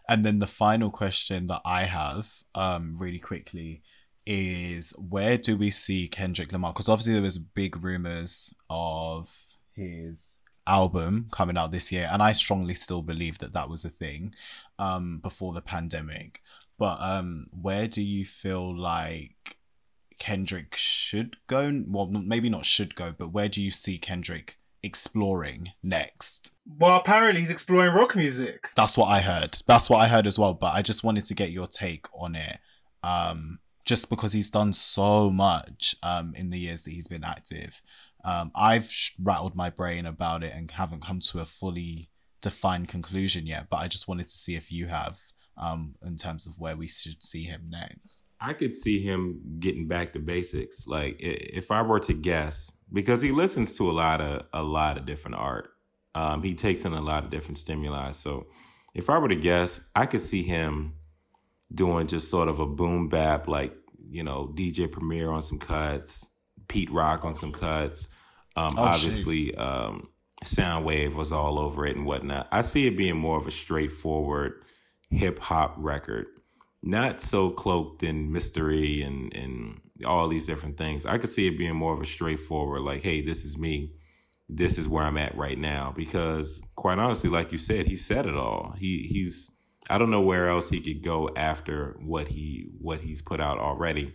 and 0.08 0.24
then 0.24 0.38
the 0.38 0.46
final 0.46 0.90
question 0.90 1.46
that 1.46 1.62
I 1.64 1.84
have, 1.84 2.28
um, 2.54 2.96
really 2.98 3.18
quickly, 3.18 3.82
is 4.26 4.92
where 4.98 5.36
do 5.38 5.56
we 5.56 5.70
see 5.70 6.08
Kendrick 6.08 6.52
Lamar? 6.52 6.72
Because 6.72 6.88
obviously 6.88 7.14
there 7.14 7.22
was 7.22 7.38
big 7.38 7.82
rumors 7.82 8.52
of 8.68 9.34
his 9.72 10.38
album 10.66 11.28
coming 11.30 11.56
out 11.56 11.72
this 11.72 11.92
year, 11.92 12.08
and 12.10 12.22
I 12.22 12.32
strongly 12.32 12.74
still 12.74 13.02
believe 13.02 13.38
that 13.38 13.54
that 13.54 13.70
was 13.70 13.84
a 13.84 13.90
thing, 13.90 14.34
um, 14.78 15.18
before 15.18 15.52
the 15.52 15.62
pandemic. 15.62 16.42
But 16.78 16.98
um, 17.00 17.44
where 17.52 17.86
do 17.88 18.02
you 18.02 18.24
feel 18.24 18.76
like 18.76 19.56
Kendrick 20.18 20.74
should 20.76 21.36
go? 21.46 21.84
Well, 21.86 22.06
maybe 22.06 22.50
not 22.50 22.66
should 22.66 22.94
go, 22.94 23.14
but 23.16 23.32
where 23.32 23.48
do 23.48 23.62
you 23.62 23.70
see 23.70 23.98
Kendrick 23.98 24.58
exploring 24.82 25.68
next? 25.82 26.54
Well, 26.66 26.96
apparently 26.96 27.40
he's 27.40 27.50
exploring 27.50 27.94
rock 27.94 28.14
music. 28.16 28.70
That's 28.76 28.98
what 28.98 29.06
I 29.06 29.20
heard. 29.20 29.56
That's 29.66 29.88
what 29.88 29.98
I 29.98 30.08
heard 30.08 30.26
as 30.26 30.38
well. 30.38 30.54
But 30.54 30.74
I 30.74 30.82
just 30.82 31.04
wanted 31.04 31.24
to 31.26 31.34
get 31.34 31.50
your 31.50 31.66
take 31.66 32.06
on 32.14 32.34
it. 32.34 32.58
Um, 33.02 33.60
just 33.86 34.10
because 34.10 34.32
he's 34.32 34.50
done 34.50 34.72
so 34.72 35.30
much 35.30 35.94
um, 36.02 36.32
in 36.36 36.50
the 36.50 36.58
years 36.58 36.82
that 36.82 36.90
he's 36.90 37.08
been 37.08 37.24
active. 37.24 37.80
Um, 38.24 38.50
I've 38.56 38.90
rattled 39.22 39.54
my 39.54 39.70
brain 39.70 40.04
about 40.04 40.42
it 40.42 40.52
and 40.54 40.70
haven't 40.70 41.04
come 41.04 41.20
to 41.20 41.38
a 41.38 41.44
fully 41.44 42.08
defined 42.42 42.88
conclusion 42.88 43.46
yet. 43.46 43.68
But 43.70 43.78
I 43.78 43.88
just 43.88 44.08
wanted 44.08 44.26
to 44.26 44.36
see 44.36 44.56
if 44.56 44.72
you 44.72 44.86
have 44.86 45.18
um, 45.56 45.94
in 46.04 46.16
terms 46.16 46.46
of 46.46 46.54
where 46.58 46.76
we 46.76 46.88
should 46.88 47.22
see 47.22 47.44
him 47.44 47.68
next. 47.70 48.24
I 48.40 48.52
could 48.52 48.74
see 48.74 49.00
him 49.00 49.40
getting 49.60 49.86
back 49.86 50.12
to 50.12 50.18
basics. 50.18 50.86
Like 50.86 51.16
if 51.18 51.70
I 51.70 51.82
were 51.82 52.00
to 52.00 52.12
guess, 52.12 52.74
because 52.92 53.22
he 53.22 53.30
listens 53.30 53.76
to 53.78 53.90
a 53.90 53.92
lot 53.92 54.20
of 54.20 54.46
a 54.52 54.62
lot 54.62 54.98
of 54.98 55.06
different 55.06 55.36
art. 55.36 55.70
Um, 56.14 56.42
he 56.42 56.54
takes 56.54 56.84
in 56.84 56.92
a 56.92 57.00
lot 57.00 57.24
of 57.24 57.30
different 57.30 57.58
stimuli. 57.58 58.12
So 58.12 58.46
if 58.94 59.10
I 59.10 59.18
were 59.18 59.28
to 59.28 59.36
guess, 59.36 59.80
I 59.94 60.06
could 60.06 60.22
see 60.22 60.42
him 60.42 60.94
doing 61.74 62.06
just 62.06 62.30
sort 62.30 62.48
of 62.48 62.60
a 62.60 62.66
boom 62.66 63.08
bap, 63.08 63.48
like 63.48 63.74
you 64.10 64.22
know 64.22 64.52
DJ 64.54 64.90
Premier 64.90 65.30
on 65.30 65.42
some 65.42 65.58
cuts, 65.58 66.30
Pete 66.68 66.90
Rock 66.90 67.24
on 67.24 67.34
some 67.34 67.52
cuts. 67.52 68.08
Um, 68.56 68.74
Oh, 68.78 68.84
obviously, 68.84 69.54
um, 69.56 70.08
Soundwave 70.44 71.14
was 71.14 71.32
all 71.32 71.58
over 71.58 71.86
it 71.86 71.96
and 71.96 72.06
whatnot. 72.06 72.48
I 72.50 72.62
see 72.62 72.86
it 72.86 72.96
being 72.96 73.16
more 73.16 73.38
of 73.38 73.46
a 73.46 73.50
straightforward 73.50 74.62
hip 75.10 75.38
hop 75.38 75.74
record, 75.78 76.26
not 76.82 77.20
so 77.20 77.50
cloaked 77.50 78.02
in 78.02 78.32
mystery 78.32 79.02
and 79.02 79.34
and 79.34 79.80
all 80.04 80.28
these 80.28 80.46
different 80.46 80.76
things. 80.76 81.06
I 81.06 81.18
could 81.18 81.30
see 81.30 81.46
it 81.46 81.58
being 81.58 81.76
more 81.76 81.94
of 81.94 82.00
a 82.00 82.06
straightforward, 82.06 82.82
like, 82.82 83.02
hey, 83.02 83.22
this 83.22 83.44
is 83.44 83.56
me. 83.56 83.92
This 84.48 84.78
is 84.78 84.88
where 84.88 85.02
I'm 85.04 85.16
at 85.16 85.36
right 85.36 85.58
now. 85.58 85.92
Because 85.96 86.60
quite 86.76 86.98
honestly, 86.98 87.30
like 87.30 87.50
you 87.50 87.58
said, 87.58 87.86
he 87.88 87.96
said 87.96 88.26
it 88.26 88.36
all. 88.36 88.74
He 88.78 89.08
he's 89.10 89.50
I 89.88 89.98
don't 89.98 90.10
know 90.10 90.20
where 90.20 90.48
else 90.48 90.68
he 90.68 90.80
could 90.80 91.02
go 91.02 91.30
after 91.36 91.96
what 92.00 92.28
he 92.28 92.68
what 92.80 93.00
he's 93.00 93.22
put 93.22 93.40
out 93.40 93.58
already. 93.58 94.14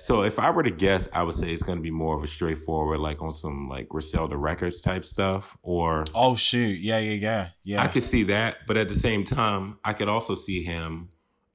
So 0.00 0.22
if 0.22 0.38
I 0.38 0.48
were 0.48 0.62
to 0.62 0.70
guess, 0.70 1.10
I 1.12 1.22
would 1.22 1.34
say 1.34 1.52
it's 1.52 1.62
going 1.62 1.76
to 1.76 1.82
be 1.82 1.90
more 1.90 2.16
of 2.16 2.24
a 2.24 2.26
straightforward, 2.26 3.00
like 3.00 3.20
on 3.20 3.32
some 3.32 3.68
like 3.68 3.86
Griselda 3.86 4.34
Records 4.34 4.80
type 4.80 5.04
stuff, 5.04 5.58
or 5.62 6.04
Oh 6.14 6.36
shoot! 6.36 6.78
Yeah, 6.80 6.98
yeah, 7.00 7.12
yeah, 7.12 7.48
yeah. 7.64 7.82
I 7.82 7.88
could 7.88 8.02
see 8.02 8.22
that, 8.24 8.66
but 8.66 8.78
at 8.78 8.88
the 8.88 8.94
same 8.94 9.24
time, 9.24 9.78
I 9.84 9.92
could 9.92 10.08
also 10.08 10.34
see 10.34 10.64
him. 10.64 11.10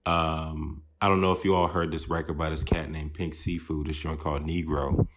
Um, 0.06 0.84
I 1.02 1.08
don't 1.08 1.22
know 1.22 1.32
if 1.32 1.44
you 1.44 1.56
all 1.56 1.68
heard 1.68 1.92
this 1.92 2.08
record 2.08 2.38
by 2.38 2.52
this 2.52 2.64
cat 2.64 2.92
named 2.92 3.16
Pink 3.16 3.34
Siifu, 3.34 3.84
this 3.84 3.98
joint 3.98 4.20
called 4.20 4.46
Negro, 4.46 5.08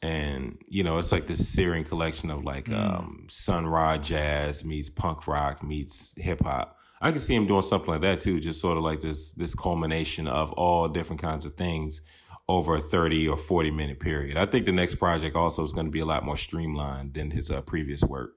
and 0.00 0.56
you 0.68 0.84
know 0.84 0.98
it's 0.98 1.10
like 1.10 1.26
this 1.26 1.48
searing 1.48 1.82
collection 1.82 2.30
of 2.30 2.44
like 2.44 2.70
um, 2.70 3.26
Sun 3.28 3.66
Ra 3.66 3.98
jazz 3.98 4.64
meets 4.64 4.88
punk 4.88 5.26
rock 5.26 5.64
meets 5.64 6.14
hip 6.16 6.40
hop. 6.44 6.76
I 7.00 7.12
could 7.12 7.20
see 7.20 7.34
him 7.34 7.46
doing 7.46 7.62
something 7.62 7.88
like 7.88 8.02
that 8.02 8.20
too, 8.20 8.40
just 8.40 8.60
sort 8.60 8.76
of 8.76 8.82
like 8.82 9.00
this 9.00 9.32
this 9.32 9.54
culmination 9.54 10.28
of 10.28 10.52
all 10.52 10.88
different 10.88 11.22
kinds 11.22 11.44
of 11.44 11.54
things 11.54 12.02
over 12.48 12.74
a 12.74 12.80
30 12.80 13.28
or 13.28 13.36
40 13.36 13.70
minute 13.70 14.00
period. 14.00 14.36
I 14.36 14.44
think 14.44 14.66
the 14.66 14.72
next 14.72 14.96
project 14.96 15.36
also 15.36 15.64
is 15.64 15.72
going 15.72 15.86
to 15.86 15.92
be 15.92 16.00
a 16.00 16.04
lot 16.04 16.24
more 16.24 16.36
streamlined 16.36 17.14
than 17.14 17.30
his 17.30 17.50
uh, 17.50 17.62
previous 17.62 18.02
work. 18.02 18.32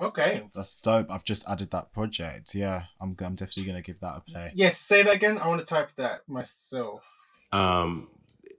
Okay. 0.00 0.48
That's 0.54 0.76
dope. 0.76 1.10
I've 1.10 1.24
just 1.24 1.48
added 1.48 1.70
that 1.72 1.92
project. 1.92 2.54
Yeah, 2.54 2.84
I'm. 3.00 3.16
I'm 3.20 3.34
definitely 3.34 3.64
gonna 3.64 3.82
give 3.82 4.00
that 4.00 4.16
a 4.16 4.20
play. 4.20 4.52
Yes, 4.54 4.78
say 4.78 5.02
that 5.02 5.14
again. 5.14 5.38
I 5.38 5.48
want 5.48 5.60
to 5.60 5.66
type 5.66 5.90
that 5.96 6.26
myself. 6.26 7.04
Um, 7.52 8.08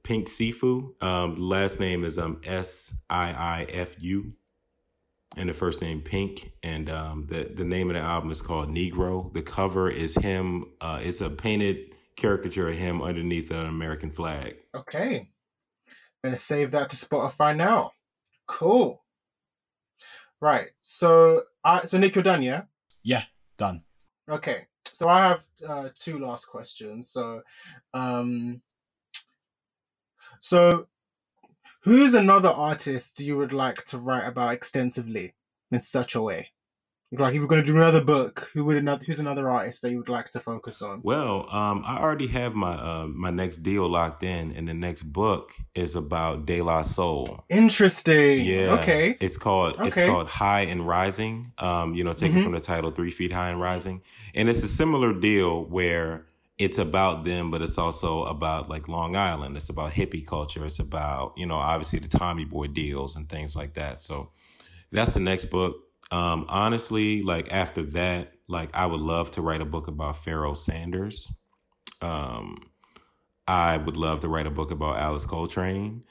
Pink 0.04 0.28
Siifu. 0.28 1.02
Um, 1.02 1.38
last 1.38 1.80
name 1.80 2.04
is 2.04 2.18
um 2.20 2.40
S 2.44 2.94
I 3.10 3.32
I 3.32 3.68
F 3.70 3.96
U, 4.00 4.34
and 5.38 5.50
the 5.50 5.54
first 5.54 5.82
name 5.82 6.02
Pink. 6.02 6.52
And 6.64 6.90
um, 6.90 7.28
the 7.30 7.52
the 7.54 7.64
name 7.64 7.90
of 7.90 7.96
the 7.96 8.02
album 8.02 8.32
is 8.32 8.42
called 8.42 8.70
Negro. 8.70 9.34
The 9.34 9.42
cover 9.42 9.90
is 9.90 10.16
him. 10.16 10.66
Uh, 10.82 11.00
it's 11.02 11.22
a 11.22 11.30
painted 11.30 11.94
caricature 12.16 12.70
of 12.70 12.76
him 12.76 13.02
underneath 13.02 13.52
an 13.52 13.66
American 13.66 14.12
flag. 14.12 14.56
Okay. 14.76 15.30
Gonna 16.24 16.40
save 16.40 16.72
that 16.72 16.90
to 16.90 16.96
Spotify 16.96 17.56
now. 17.56 17.92
Cool. 18.48 19.04
Right. 20.42 20.70
So 20.82 21.44
I 21.64 21.86
so 21.86 21.98
Nick, 21.98 22.16
you're 22.16 22.24
done, 22.24 22.44
yeah? 22.44 22.64
Yeah, 23.04 23.24
done. 23.58 23.84
Okay. 24.30 24.68
So 24.94 25.10
I 25.10 25.28
have 25.28 25.46
uh, 25.68 25.90
two 25.96 26.20
last 26.20 26.46
questions. 26.46 27.10
So 27.10 27.42
um 27.94 28.62
so 30.42 30.88
who's 31.84 32.14
another 32.14 32.50
artist 32.50 33.20
you 33.20 33.38
would 33.38 33.54
like 33.54 33.84
to 33.86 33.98
write 33.98 34.28
about 34.28 34.54
extensively 34.54 35.34
in 35.72 35.80
such 35.80 36.16
a 36.16 36.22
way? 36.22 36.50
Like 37.16 37.36
if 37.36 37.40
you're 37.40 37.48
gonna 37.48 37.64
do 37.64 37.76
another 37.76 38.04
book, 38.04 38.50
who 38.56 38.66
would 38.66 38.76
another 38.76 39.06
who's 39.06 39.20
another 39.20 39.48
artist 39.48 39.84
that 39.84 39.92
you 39.92 40.00
would 40.00 40.10
like 40.10 40.30
to 40.30 40.40
focus 40.40 40.82
on? 40.82 41.02
Well, 41.04 41.48
um, 41.54 41.84
I 41.86 42.00
already 42.00 42.26
have 42.26 42.56
my 42.56 42.74
uh, 42.74 43.06
my 43.08 43.30
next 43.30 43.58
deal 43.58 43.88
locked 43.88 44.24
in, 44.24 44.52
and 44.54 44.68
the 44.68 44.74
next 44.74 45.04
book 45.04 45.52
is 45.76 45.94
about 45.94 46.48
De 46.48 46.64
La 46.64 46.82
Soul. 46.82 47.44
Interesting. 47.50 48.44
Yeah. 48.44 48.80
Okay. 48.82 49.16
It's 49.20 49.38
called 49.38 49.76
it's 49.82 49.96
called 49.96 50.28
High 50.28 50.62
and 50.62 50.88
Rising. 50.88 51.52
Um, 51.60 51.94
you 51.94 52.04
know, 52.04 52.14
taken 52.14 52.40
Mhm. 52.40 52.44
from 52.46 52.54
the 52.54 52.60
title 52.60 52.90
Three 52.90 53.12
Feet 53.12 53.32
High 53.32 53.50
and 53.52 53.62
Rising. 53.62 54.02
And 54.34 54.50
it's 54.50 54.64
a 54.64 54.68
similar 54.68 55.14
deal 55.14 55.66
where 55.66 56.26
it's 56.58 56.78
about 56.78 57.26
them, 57.26 57.50
but 57.50 57.62
it's 57.62 57.78
also 57.78 58.24
about 58.26 58.70
like 58.70 58.88
Long 58.88 59.16
Island. 59.16 59.58
It's 59.58 59.70
about 59.70 59.94
hippie 59.94 60.26
culture. 60.26 60.66
It's 60.66 60.80
about, 60.80 61.34
you 61.36 61.46
know, 61.46 61.56
obviously 61.56 62.00
the 62.00 62.08
Tommy 62.08 62.46
Boy 62.46 62.68
deals 62.68 63.16
and 63.16 63.28
things 63.28 63.56
like 63.56 63.74
that. 63.74 64.02
So 64.02 64.32
that's 64.92 65.14
the 65.14 65.20
next 65.20 65.46
book. 65.46 65.76
Um, 66.12 66.46
honestly, 66.48 67.24
like 67.24 67.52
after 67.52 67.82
that, 67.84 68.34
like 68.48 68.70
I 68.74 68.86
would 68.86 69.00
love 69.00 69.32
to 69.32 69.42
write 69.42 69.62
a 69.62 69.66
book 69.66 69.88
about 69.88 70.18
Pharoah 70.18 70.56
Sanders. 70.56 71.32
Um, 72.02 72.70
I 73.48 73.78
would 73.78 73.98
love 73.98 74.20
to 74.22 74.28
write 74.28 74.48
a 74.48 74.52
book 74.52 74.72
about 74.72 74.98
Alice 74.98 75.26
Coltrane. 75.26 76.04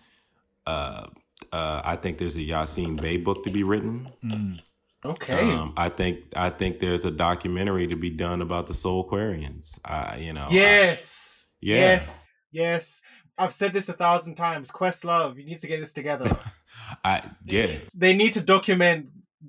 Uh, 0.66 1.06
uh, 1.52 1.82
I 1.84 1.96
think 1.96 2.18
there's 2.18 2.36
a 2.36 2.40
Yasiin 2.40 3.00
Bey 3.00 3.16
book 3.16 3.44
to 3.44 3.50
be 3.50 3.62
written. 3.62 4.08
Mm. 4.24 4.60
Okay. 5.04 5.52
Um, 5.52 5.72
I 5.76 5.88
think 5.88 6.20
I 6.36 6.50
think 6.50 6.78
there's 6.78 7.04
a 7.04 7.10
documentary 7.10 7.86
to 7.88 7.96
be 7.96 8.10
done 8.10 8.40
about 8.40 8.66
the 8.66 8.72
Soulquarians. 8.72 9.78
I, 9.84 10.18
you 10.18 10.32
know, 10.32 10.46
I- 10.48 10.52
yes. 10.52 11.52
Yeah. 11.60 11.76
Yes. 11.76 12.30
Yes. 12.52 13.02
I've 13.38 13.52
said 13.52 13.72
this 13.72 13.88
a 13.88 13.94
thousand 13.94 14.36
times. 14.36 14.70
Questlove, 14.70 15.36
you 15.38 15.46
need 15.46 15.58
to 15.60 15.66
get 15.66 15.80
this 15.80 15.92
together. 15.92 16.36
I, 17.04 17.22
get 17.46 17.88
They 17.98 18.14
need 18.14 18.34
to 18.34 18.40
document 18.40 19.08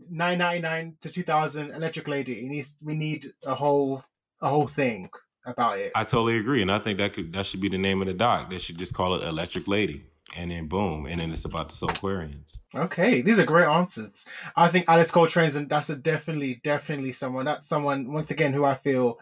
999 0.10 0.96
to 1.02 1.12
2000 1.12 1.72
Electric 1.72 2.08
Lady. 2.08 2.40
It 2.40 2.46
needs, 2.46 2.78
we 2.82 2.96
need 2.96 3.26
a 3.46 3.54
whole 3.56 4.02
a 4.42 4.50
whole 4.50 4.68
thing 4.68 5.10
about 5.46 5.80
it. 5.80 5.92
I 5.96 6.04
totally 6.04 6.38
agree, 6.38 6.62
and 6.62 6.72
I 6.72 6.80
think 6.80 6.98
that 7.00 7.14
could 7.14 7.34
that 7.34 7.46
should 7.46 7.62
be 7.62 7.70
the 7.70 7.78
name 7.78 8.02
of 8.02 8.08
the 8.08 8.14
doc. 8.14 8.50
They 8.50 8.58
should 8.60 8.78
just 8.78 8.94
call 8.94 9.16
it 9.16 9.28
Electric 9.28 9.68
Lady, 9.68 10.06
and 10.36 10.52
then 10.52 10.68
boom, 10.68 11.06
and 11.06 11.20
then 11.20 11.32
it's 11.32 11.46
about 11.46 11.70
the 11.70 11.76
Soulquarians. 11.76 12.58
Okay, 12.76 13.22
these 13.22 13.40
are 13.40 13.46
great 13.46 13.66
answers. 13.68 14.26
I 14.56 14.68
think 14.68 14.86
Alice 14.88 15.12
Coltrane's 15.12 15.56
and 15.56 15.70
that's 15.70 15.90
a 15.90 15.96
definitely, 15.96 16.62
definitely 16.64 17.12
someone. 17.12 17.46
That's 17.46 17.68
someone 17.68 18.12
once 18.12 18.32
again 18.32 18.54
who 18.54 18.66
I 18.66 18.76
feel 18.76 19.20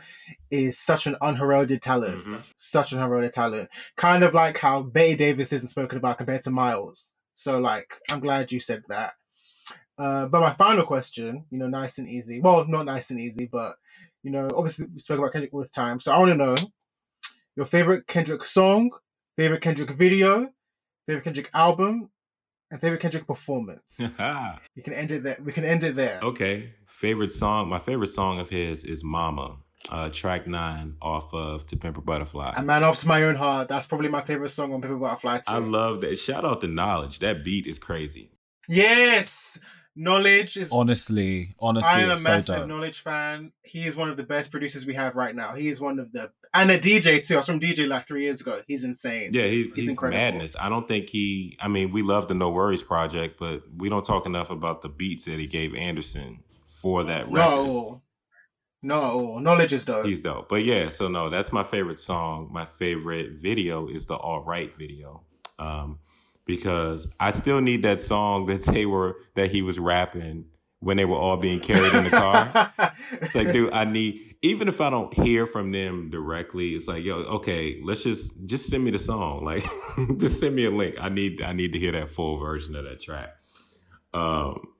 is 0.49 0.77
such 0.77 1.07
an 1.07 1.15
unheralded 1.21 1.81
talent. 1.81 2.19
Mhm. 2.23 2.49
Such 2.57 2.91
an 2.91 2.99
unheralded 2.99 3.33
talent. 3.33 3.69
Kind 3.95 4.23
of 4.23 4.33
like 4.33 4.57
how 4.57 4.81
Betty 4.83 5.15
Davis 5.15 5.53
isn't 5.53 5.67
spoken 5.67 5.97
about 5.97 6.17
compared 6.17 6.41
to 6.43 6.51
Miles. 6.51 7.15
So 7.33 7.59
like, 7.59 7.95
I'm 8.09 8.19
glad 8.19 8.51
you 8.51 8.59
said 8.59 8.83
that. 8.89 9.13
Uh, 9.97 10.25
but 10.27 10.41
my 10.41 10.53
final 10.53 10.83
question, 10.83 11.45
you 11.51 11.57
know, 11.57 11.67
nice 11.67 11.97
and 11.97 12.07
easy. 12.07 12.39
Well, 12.41 12.65
not 12.67 12.85
nice 12.85 13.11
and 13.11 13.19
easy, 13.19 13.45
but 13.45 13.75
you 14.23 14.31
know, 14.31 14.47
obviously 14.55 14.87
we 14.91 14.99
spoke 14.99 15.19
about 15.19 15.33
Kendrick 15.33 15.53
all 15.53 15.59
this 15.59 15.71
time. 15.71 15.99
So 15.99 16.11
I 16.11 16.19
want 16.19 16.31
to 16.31 16.37
know 16.37 16.55
your 17.55 17.65
favorite 17.65 18.07
Kendrick 18.07 18.43
song, 18.45 18.91
favorite 19.37 19.61
Kendrick 19.61 19.91
video, 19.91 20.49
favorite 21.07 21.23
Kendrick 21.23 21.49
album, 21.53 22.09
and 22.69 22.79
favorite 22.79 23.01
Kendrick 23.01 23.27
performance. 23.27 23.99
you 24.75 24.83
can 24.83 24.93
end 24.93 25.11
it 25.11 25.23
there. 25.23 25.37
We 25.43 25.51
can 25.51 25.65
end 25.65 25.83
it 25.83 25.95
there. 25.95 26.19
okay, 26.23 26.73
favorite 26.87 27.31
song. 27.31 27.69
My 27.69 27.79
favorite 27.79 28.07
song 28.07 28.39
of 28.39 28.49
his 28.49 28.83
is 28.83 29.03
"Mama," 29.03 29.57
uh, 29.89 30.09
track 30.09 30.47
nine 30.47 30.95
off 31.01 31.33
of 31.33 31.65
"To 31.67 31.77
Pimp 31.77 31.97
a 31.97 32.01
Butterfly." 32.01 32.53
A 32.55 32.63
man 32.63 32.83
after 32.83 33.07
my 33.07 33.23
own 33.23 33.35
heart. 33.35 33.67
That's 33.67 33.85
probably 33.85 34.09
my 34.09 34.21
favorite 34.21 34.49
song 34.49 34.73
on 34.73 34.81
Paper 34.81 34.97
Butterfly 34.97 35.37
too. 35.39 35.53
I 35.53 35.57
love 35.57 36.01
that. 36.01 36.17
Shout 36.17 36.45
out 36.45 36.61
to 36.61 36.67
Knxwledge. 36.67 37.19
That 37.19 37.43
beat 37.43 37.67
is 37.67 37.79
crazy. 37.79 38.31
yes, 38.69 39.59
Knxwledge 39.97 40.57
is. 40.57 40.71
Honestly, 40.71 41.49
honestly, 41.59 42.01
I 42.01 42.03
am 42.03 42.09
a 42.09 42.11
it's 42.11 42.23
so 42.23 42.57
dope. 42.57 42.69
Knxwledge 42.69 42.99
fan. 42.99 43.51
He 43.63 43.85
is 43.85 43.95
one 43.95 44.09
of 44.09 44.17
the 44.17 44.23
best 44.23 44.49
producers 44.51 44.85
we 44.85 44.93
have 44.93 45.15
right 45.15 45.35
now. 45.35 45.53
He 45.53 45.67
is 45.67 45.81
one 45.81 45.99
of 45.99 46.11
the 46.13 46.31
and 46.53 46.71
a 46.71 46.77
DJ 46.77 47.25
too. 47.25 47.35
I 47.35 47.37
was 47.37 47.45
from 47.47 47.59
DJ 47.59 47.87
like 47.87 48.05
three 48.05 48.23
years 48.23 48.41
ago. 48.41 48.61
He's 48.67 48.83
insane. 48.83 49.33
Yeah, 49.33 49.47
he's, 49.47 49.67
He's 49.67 49.75
he's, 49.75 49.89
incredible. 49.89 50.21
madness. 50.21 50.55
I 50.59 50.69
don't 50.69 50.87
think 50.87 51.09
he. 51.09 51.57
I 51.59 51.67
mean, 51.67 51.91
we 51.91 52.01
love 52.03 52.27
the 52.27 52.33
NxWorries 52.33 52.85
project, 52.85 53.37
but 53.39 53.63
we 53.77 53.89
don't 53.89 54.05
talk 54.05 54.25
enough 54.25 54.49
about 54.49 54.81
the 54.81 54.89
beats 54.89 55.25
that 55.25 55.39
he 55.39 55.47
gave 55.47 55.75
Anderson 55.75 56.39
for 56.67 57.03
that 57.03 57.25
record. 57.25 57.35
No, 57.35 58.01
no, 58.83 59.39
Knxwledge 59.41 59.73
is 59.73 59.85
dope. 59.85 60.05
He's 60.05 60.21
dope. 60.21 60.49
But 60.49 60.63
yeah, 60.65 60.89
so 60.89 61.07
no, 61.07 61.29
that's 61.29 61.51
my 61.51 61.63
favorite 61.63 61.99
song. 61.99 62.49
My 62.51 62.65
favorite 62.65 63.33
video 63.41 63.87
is 63.87 64.05
the 64.05 64.15
All 64.15 64.43
Right 64.43 64.71
video. 64.77 65.23
Um, 65.59 65.99
because 66.45 67.07
I 67.19 67.31
still 67.31 67.61
need 67.61 67.83
that 67.83 67.99
song 67.99 68.45
that 68.47 68.63
they 68.63 68.85
were 68.85 69.17
that 69.35 69.51
he 69.51 69.61
was 69.61 69.79
rapping 69.79 70.45
when 70.79 70.97
they 70.97 71.05
were 71.05 71.15
all 71.15 71.37
being 71.37 71.59
carried 71.59 71.93
in 71.93 72.05
the 72.05 72.09
car. 72.09 72.73
It's 73.13 73.35
like, 73.35 73.51
dude, 73.51 73.73
I 73.73 73.85
need 73.85 74.35
even 74.41 74.67
if 74.67 74.79
I 74.81 74.89
don't 74.89 75.13
hear 75.13 75.45
from 75.45 75.71
them 75.71 76.09
directly, 76.09 76.69
it's 76.69 76.87
like, 76.87 77.03
yo, 77.03 77.15
okay, 77.15 77.79
let's 77.83 78.03
just 78.03 78.45
just 78.45 78.67
send 78.67 78.83
me 78.83 78.91
the 78.91 78.99
song. 78.99 79.45
Like 79.45 79.63
just 80.17 80.39
send 80.39 80.55
me 80.55 80.65
a 80.65 80.71
link. 80.71 80.95
I 80.99 81.09
need 81.09 81.41
I 81.41 81.53
need 81.53 81.73
to 81.73 81.79
hear 81.79 81.91
that 81.93 82.09
full 82.09 82.37
version 82.37 82.75
of 82.75 82.85
that 82.85 83.01
track. 83.01 83.29
Um 84.13 84.71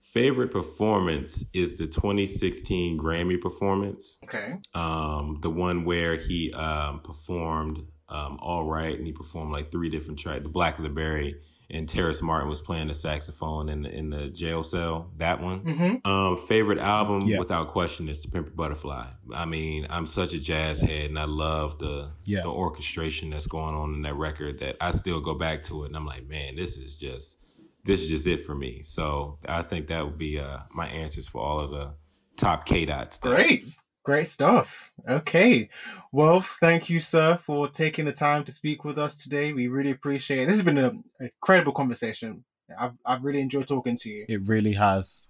favorite 0.00 0.50
performance 0.50 1.44
is 1.52 1.76
the 1.76 1.86
2016 1.86 2.98
Grammy 2.98 3.40
performance 3.40 4.18
okay. 4.24 4.54
um, 4.74 5.38
the 5.42 5.50
one 5.50 5.84
where 5.84 6.16
he 6.16 6.50
um, 6.54 7.00
performed 7.00 7.86
um, 8.08 8.38
all 8.40 8.64
right, 8.64 8.96
and 8.96 9.06
he 9.06 9.12
performed 9.12 9.52
like 9.52 9.70
three 9.70 9.88
different 9.90 10.18
tracks. 10.18 10.42
The 10.42 10.48
Blacker 10.48 10.82
the 10.82 10.88
Berry, 10.88 11.36
and 11.70 11.86
Terrace 11.88 12.22
Martin 12.22 12.48
was 12.48 12.60
playing 12.62 12.88
the 12.88 12.94
saxophone 12.94 13.68
in 13.68 13.82
the 13.82 13.90
in 13.90 14.10
the 14.10 14.28
jail 14.28 14.62
cell. 14.62 15.10
That 15.18 15.42
one. 15.42 15.60
Mm-hmm. 15.60 16.10
Um, 16.10 16.36
favorite 16.46 16.78
album, 16.78 17.20
Yeah. 17.24 17.38
without 17.38 17.68
question, 17.68 18.08
is 18.08 18.22
The 18.22 18.28
Pimp 18.30 18.48
a 18.48 18.50
Butterfly. 18.50 19.06
I 19.34 19.44
mean, 19.44 19.86
I'm 19.90 20.06
such 20.06 20.32
a 20.32 20.38
jazz 20.38 20.80
head, 20.80 21.10
and 21.10 21.18
I 21.18 21.24
love 21.24 21.78
the 21.78 22.10
Yeah. 22.24 22.42
the 22.42 22.48
orchestration 22.50 23.30
that's 23.30 23.46
going 23.46 23.74
on 23.74 23.94
in 23.94 24.02
that 24.02 24.14
record. 24.14 24.60
That 24.60 24.76
I 24.80 24.92
still 24.92 25.20
go 25.20 25.34
back 25.34 25.62
to 25.64 25.84
it, 25.84 25.88
and 25.88 25.96
I'm 25.96 26.06
like, 26.06 26.26
man, 26.26 26.56
this 26.56 26.76
is 26.78 26.96
just 26.96 27.36
this 27.84 28.00
is 28.02 28.08
just 28.08 28.26
it 28.26 28.44
for 28.44 28.54
me. 28.54 28.82
So 28.82 29.38
I 29.46 29.62
think 29.62 29.88
that 29.88 30.04
would 30.04 30.18
be 30.18 30.38
uh, 30.38 30.58
my 30.72 30.86
answers 30.88 31.28
for 31.28 31.40
all 31.42 31.60
of 31.60 31.70
the 31.70 31.94
top 32.36 32.64
K.Dot 32.66 33.12
stuff. 33.12 33.34
Great. 33.34 33.64
Great 34.08 34.26
stuff. 34.26 34.90
Okay. 35.06 35.68
Well, 36.12 36.40
thank 36.40 36.88
you, 36.88 36.98
sir, 36.98 37.36
for 37.36 37.68
taking 37.68 38.06
the 38.06 38.12
time 38.12 38.42
to 38.44 38.52
speak 38.52 38.82
with 38.82 38.96
us 38.96 39.22
today. 39.22 39.52
We 39.52 39.68
really 39.68 39.90
appreciate 39.90 40.44
it. 40.44 40.46
This 40.46 40.56
has 40.56 40.64
been 40.64 40.78
an 40.78 41.04
incredible 41.20 41.72
conversation. 41.72 42.42
I've, 42.78 42.94
I've 43.04 43.22
really 43.22 43.42
enjoyed 43.42 43.66
talking 43.66 43.96
to 43.96 44.08
you. 44.08 44.24
It 44.26 44.48
really 44.48 44.72
has. 44.72 45.27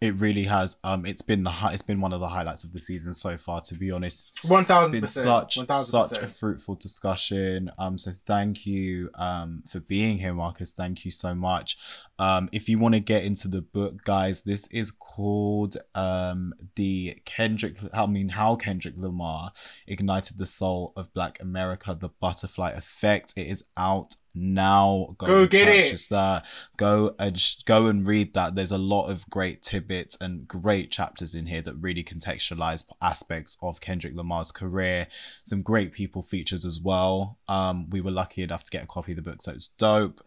It 0.00 0.14
really 0.14 0.44
has. 0.44 0.78
Um, 0.82 1.04
it's 1.04 1.20
been 1.20 1.42
the 1.42 1.50
hi- 1.50 1.74
it's 1.74 1.82
been 1.82 2.00
one 2.00 2.14
of 2.14 2.20
the 2.20 2.28
highlights 2.28 2.64
of 2.64 2.72
the 2.72 2.78
season 2.78 3.12
so 3.12 3.36
far. 3.36 3.60
To 3.60 3.74
be 3.74 3.90
honest, 3.90 4.38
One 4.48 4.60
it's 4.60 4.68
thousand 4.68 4.92
been 4.92 5.00
percent. 5.02 5.26
such 5.26 5.56
One 5.58 5.66
thousand 5.66 6.04
such 6.04 6.22
a 6.22 6.26
fruitful 6.26 6.76
discussion. 6.76 7.70
Um, 7.78 7.98
so 7.98 8.12
thank 8.26 8.64
you 8.64 9.10
um 9.16 9.62
for 9.68 9.80
being 9.80 10.16
here, 10.16 10.32
Marcus. 10.32 10.72
Thank 10.72 11.04
you 11.04 11.10
so 11.10 11.34
much. 11.34 11.76
Um, 12.18 12.48
if 12.50 12.66
you 12.66 12.78
want 12.78 12.94
to 12.94 13.00
get 13.00 13.24
into 13.24 13.46
the 13.48 13.60
book, 13.60 14.02
guys, 14.04 14.40
this 14.42 14.66
is 14.68 14.90
called 14.90 15.76
um 15.94 16.54
the 16.76 17.20
Kendrick. 17.26 17.76
I 17.92 18.06
mean, 18.06 18.30
how 18.30 18.56
Kendrick 18.56 18.94
Lamar 18.96 19.52
ignited 19.86 20.38
the 20.38 20.46
soul 20.46 20.94
of 20.96 21.12
Black 21.12 21.42
America, 21.42 21.94
the 21.94 22.08
Butterfly 22.08 22.70
Effect. 22.70 23.34
It 23.36 23.48
is 23.48 23.64
out 23.76 24.14
now. 24.34 25.14
Go 25.18 25.42
and 25.42 25.50
get 25.50 25.68
it. 25.68 26.08
that. 26.10 26.46
Go 26.76 27.14
and 27.18 27.38
sh- 27.38 27.62
go 27.64 27.86
and 27.86 28.06
read 28.06 28.34
that. 28.34 28.54
There's 28.54 28.72
a 28.72 28.78
lot 28.78 29.08
of 29.08 29.28
great 29.30 29.62
tidbits 29.62 30.16
and 30.20 30.46
great 30.46 30.90
chapters 30.90 31.34
in 31.34 31.46
here 31.46 31.62
that 31.62 31.74
really 31.74 32.04
contextualize 32.04 32.84
aspects 33.02 33.56
of 33.62 33.80
Kendrick 33.80 34.14
Lamar's 34.14 34.52
career. 34.52 35.06
Some 35.44 35.62
great 35.62 35.92
people 35.92 36.22
features 36.22 36.64
as 36.64 36.80
well. 36.80 37.38
Um, 37.48 37.88
we 37.90 38.00
were 38.00 38.10
lucky 38.10 38.42
enough 38.42 38.64
to 38.64 38.70
get 38.70 38.84
a 38.84 38.86
copy 38.86 39.12
of 39.12 39.16
the 39.16 39.22
book, 39.22 39.42
so 39.42 39.52
it's 39.52 39.68
dope. 39.68 40.22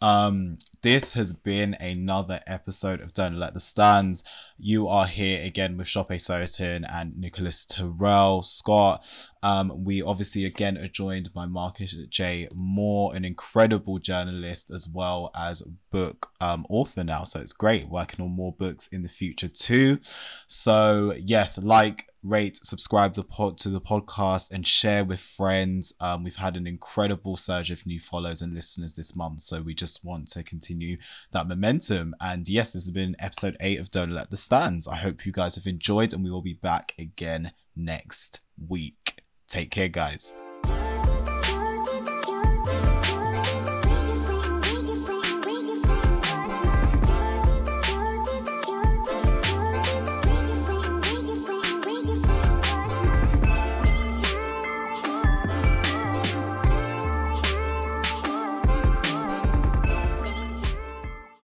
Um, 0.00 0.54
this 0.82 1.14
has 1.14 1.32
been 1.32 1.74
another 1.74 2.40
episode 2.46 3.00
of 3.00 3.12
Don't 3.12 3.34
Alert 3.34 3.54
the 3.54 3.60
Stans. 3.60 4.22
You 4.56 4.86
are 4.86 5.06
here 5.06 5.44
again 5.44 5.76
with 5.76 5.88
Sope 5.88 6.10
Soetan 6.10 6.84
and 6.88 7.18
Nicholas 7.18 7.64
Terrell 7.64 8.42
Scott. 8.42 9.04
Um, 9.42 9.84
we 9.84 10.02
obviously 10.02 10.44
again 10.44 10.78
are 10.78 10.88
joined 10.88 11.32
by 11.32 11.46
Marcus 11.46 11.94
J. 12.08 12.48
Moore, 12.54 13.14
an 13.14 13.24
incredible 13.24 13.98
journalist 13.98 14.70
as 14.70 14.88
well 14.88 15.30
as 15.36 15.62
book 15.90 16.30
um, 16.40 16.64
author 16.68 17.02
now. 17.02 17.24
So 17.24 17.40
it's 17.40 17.52
great 17.52 17.88
working 17.88 18.24
on 18.24 18.30
more 18.30 18.52
books 18.52 18.86
in 18.88 19.02
the 19.02 19.08
future 19.08 19.48
too. 19.48 19.98
So 20.46 21.14
yes, 21.18 21.58
like, 21.58 22.07
rate, 22.22 22.58
subscribe 22.62 23.14
the 23.14 23.24
pod 23.24 23.58
to 23.58 23.68
the 23.68 23.80
podcast, 23.80 24.52
and 24.52 24.66
share 24.66 25.04
with 25.04 25.20
friends. 25.20 25.92
Um, 26.00 26.24
we've 26.24 26.36
had 26.36 26.56
an 26.56 26.66
incredible 26.66 27.36
surge 27.36 27.70
of 27.70 27.86
new 27.86 28.00
follows 28.00 28.42
and 28.42 28.54
listeners 28.54 28.94
this 28.96 29.16
month, 29.16 29.40
so 29.40 29.62
we 29.62 29.74
just 29.74 30.04
want 30.04 30.28
to 30.28 30.42
continue 30.42 30.96
that 31.32 31.48
momentum. 31.48 32.14
And 32.20 32.48
yes, 32.48 32.72
this 32.72 32.84
has 32.84 32.92
been 32.92 33.16
episode 33.18 33.56
eight 33.60 33.80
of 33.80 33.90
Don't 33.90 34.10
Alert 34.10 34.30
the 34.30 34.36
Stans. 34.36 34.88
I 34.88 34.96
hope 34.96 35.26
you 35.26 35.32
guys 35.32 35.54
have 35.54 35.66
enjoyed, 35.66 36.12
and 36.12 36.24
we 36.24 36.30
will 36.30 36.42
be 36.42 36.54
back 36.54 36.94
again 36.98 37.52
next 37.76 38.40
week. 38.68 39.22
Take 39.48 39.70
care, 39.70 39.88
guys. 39.88 40.34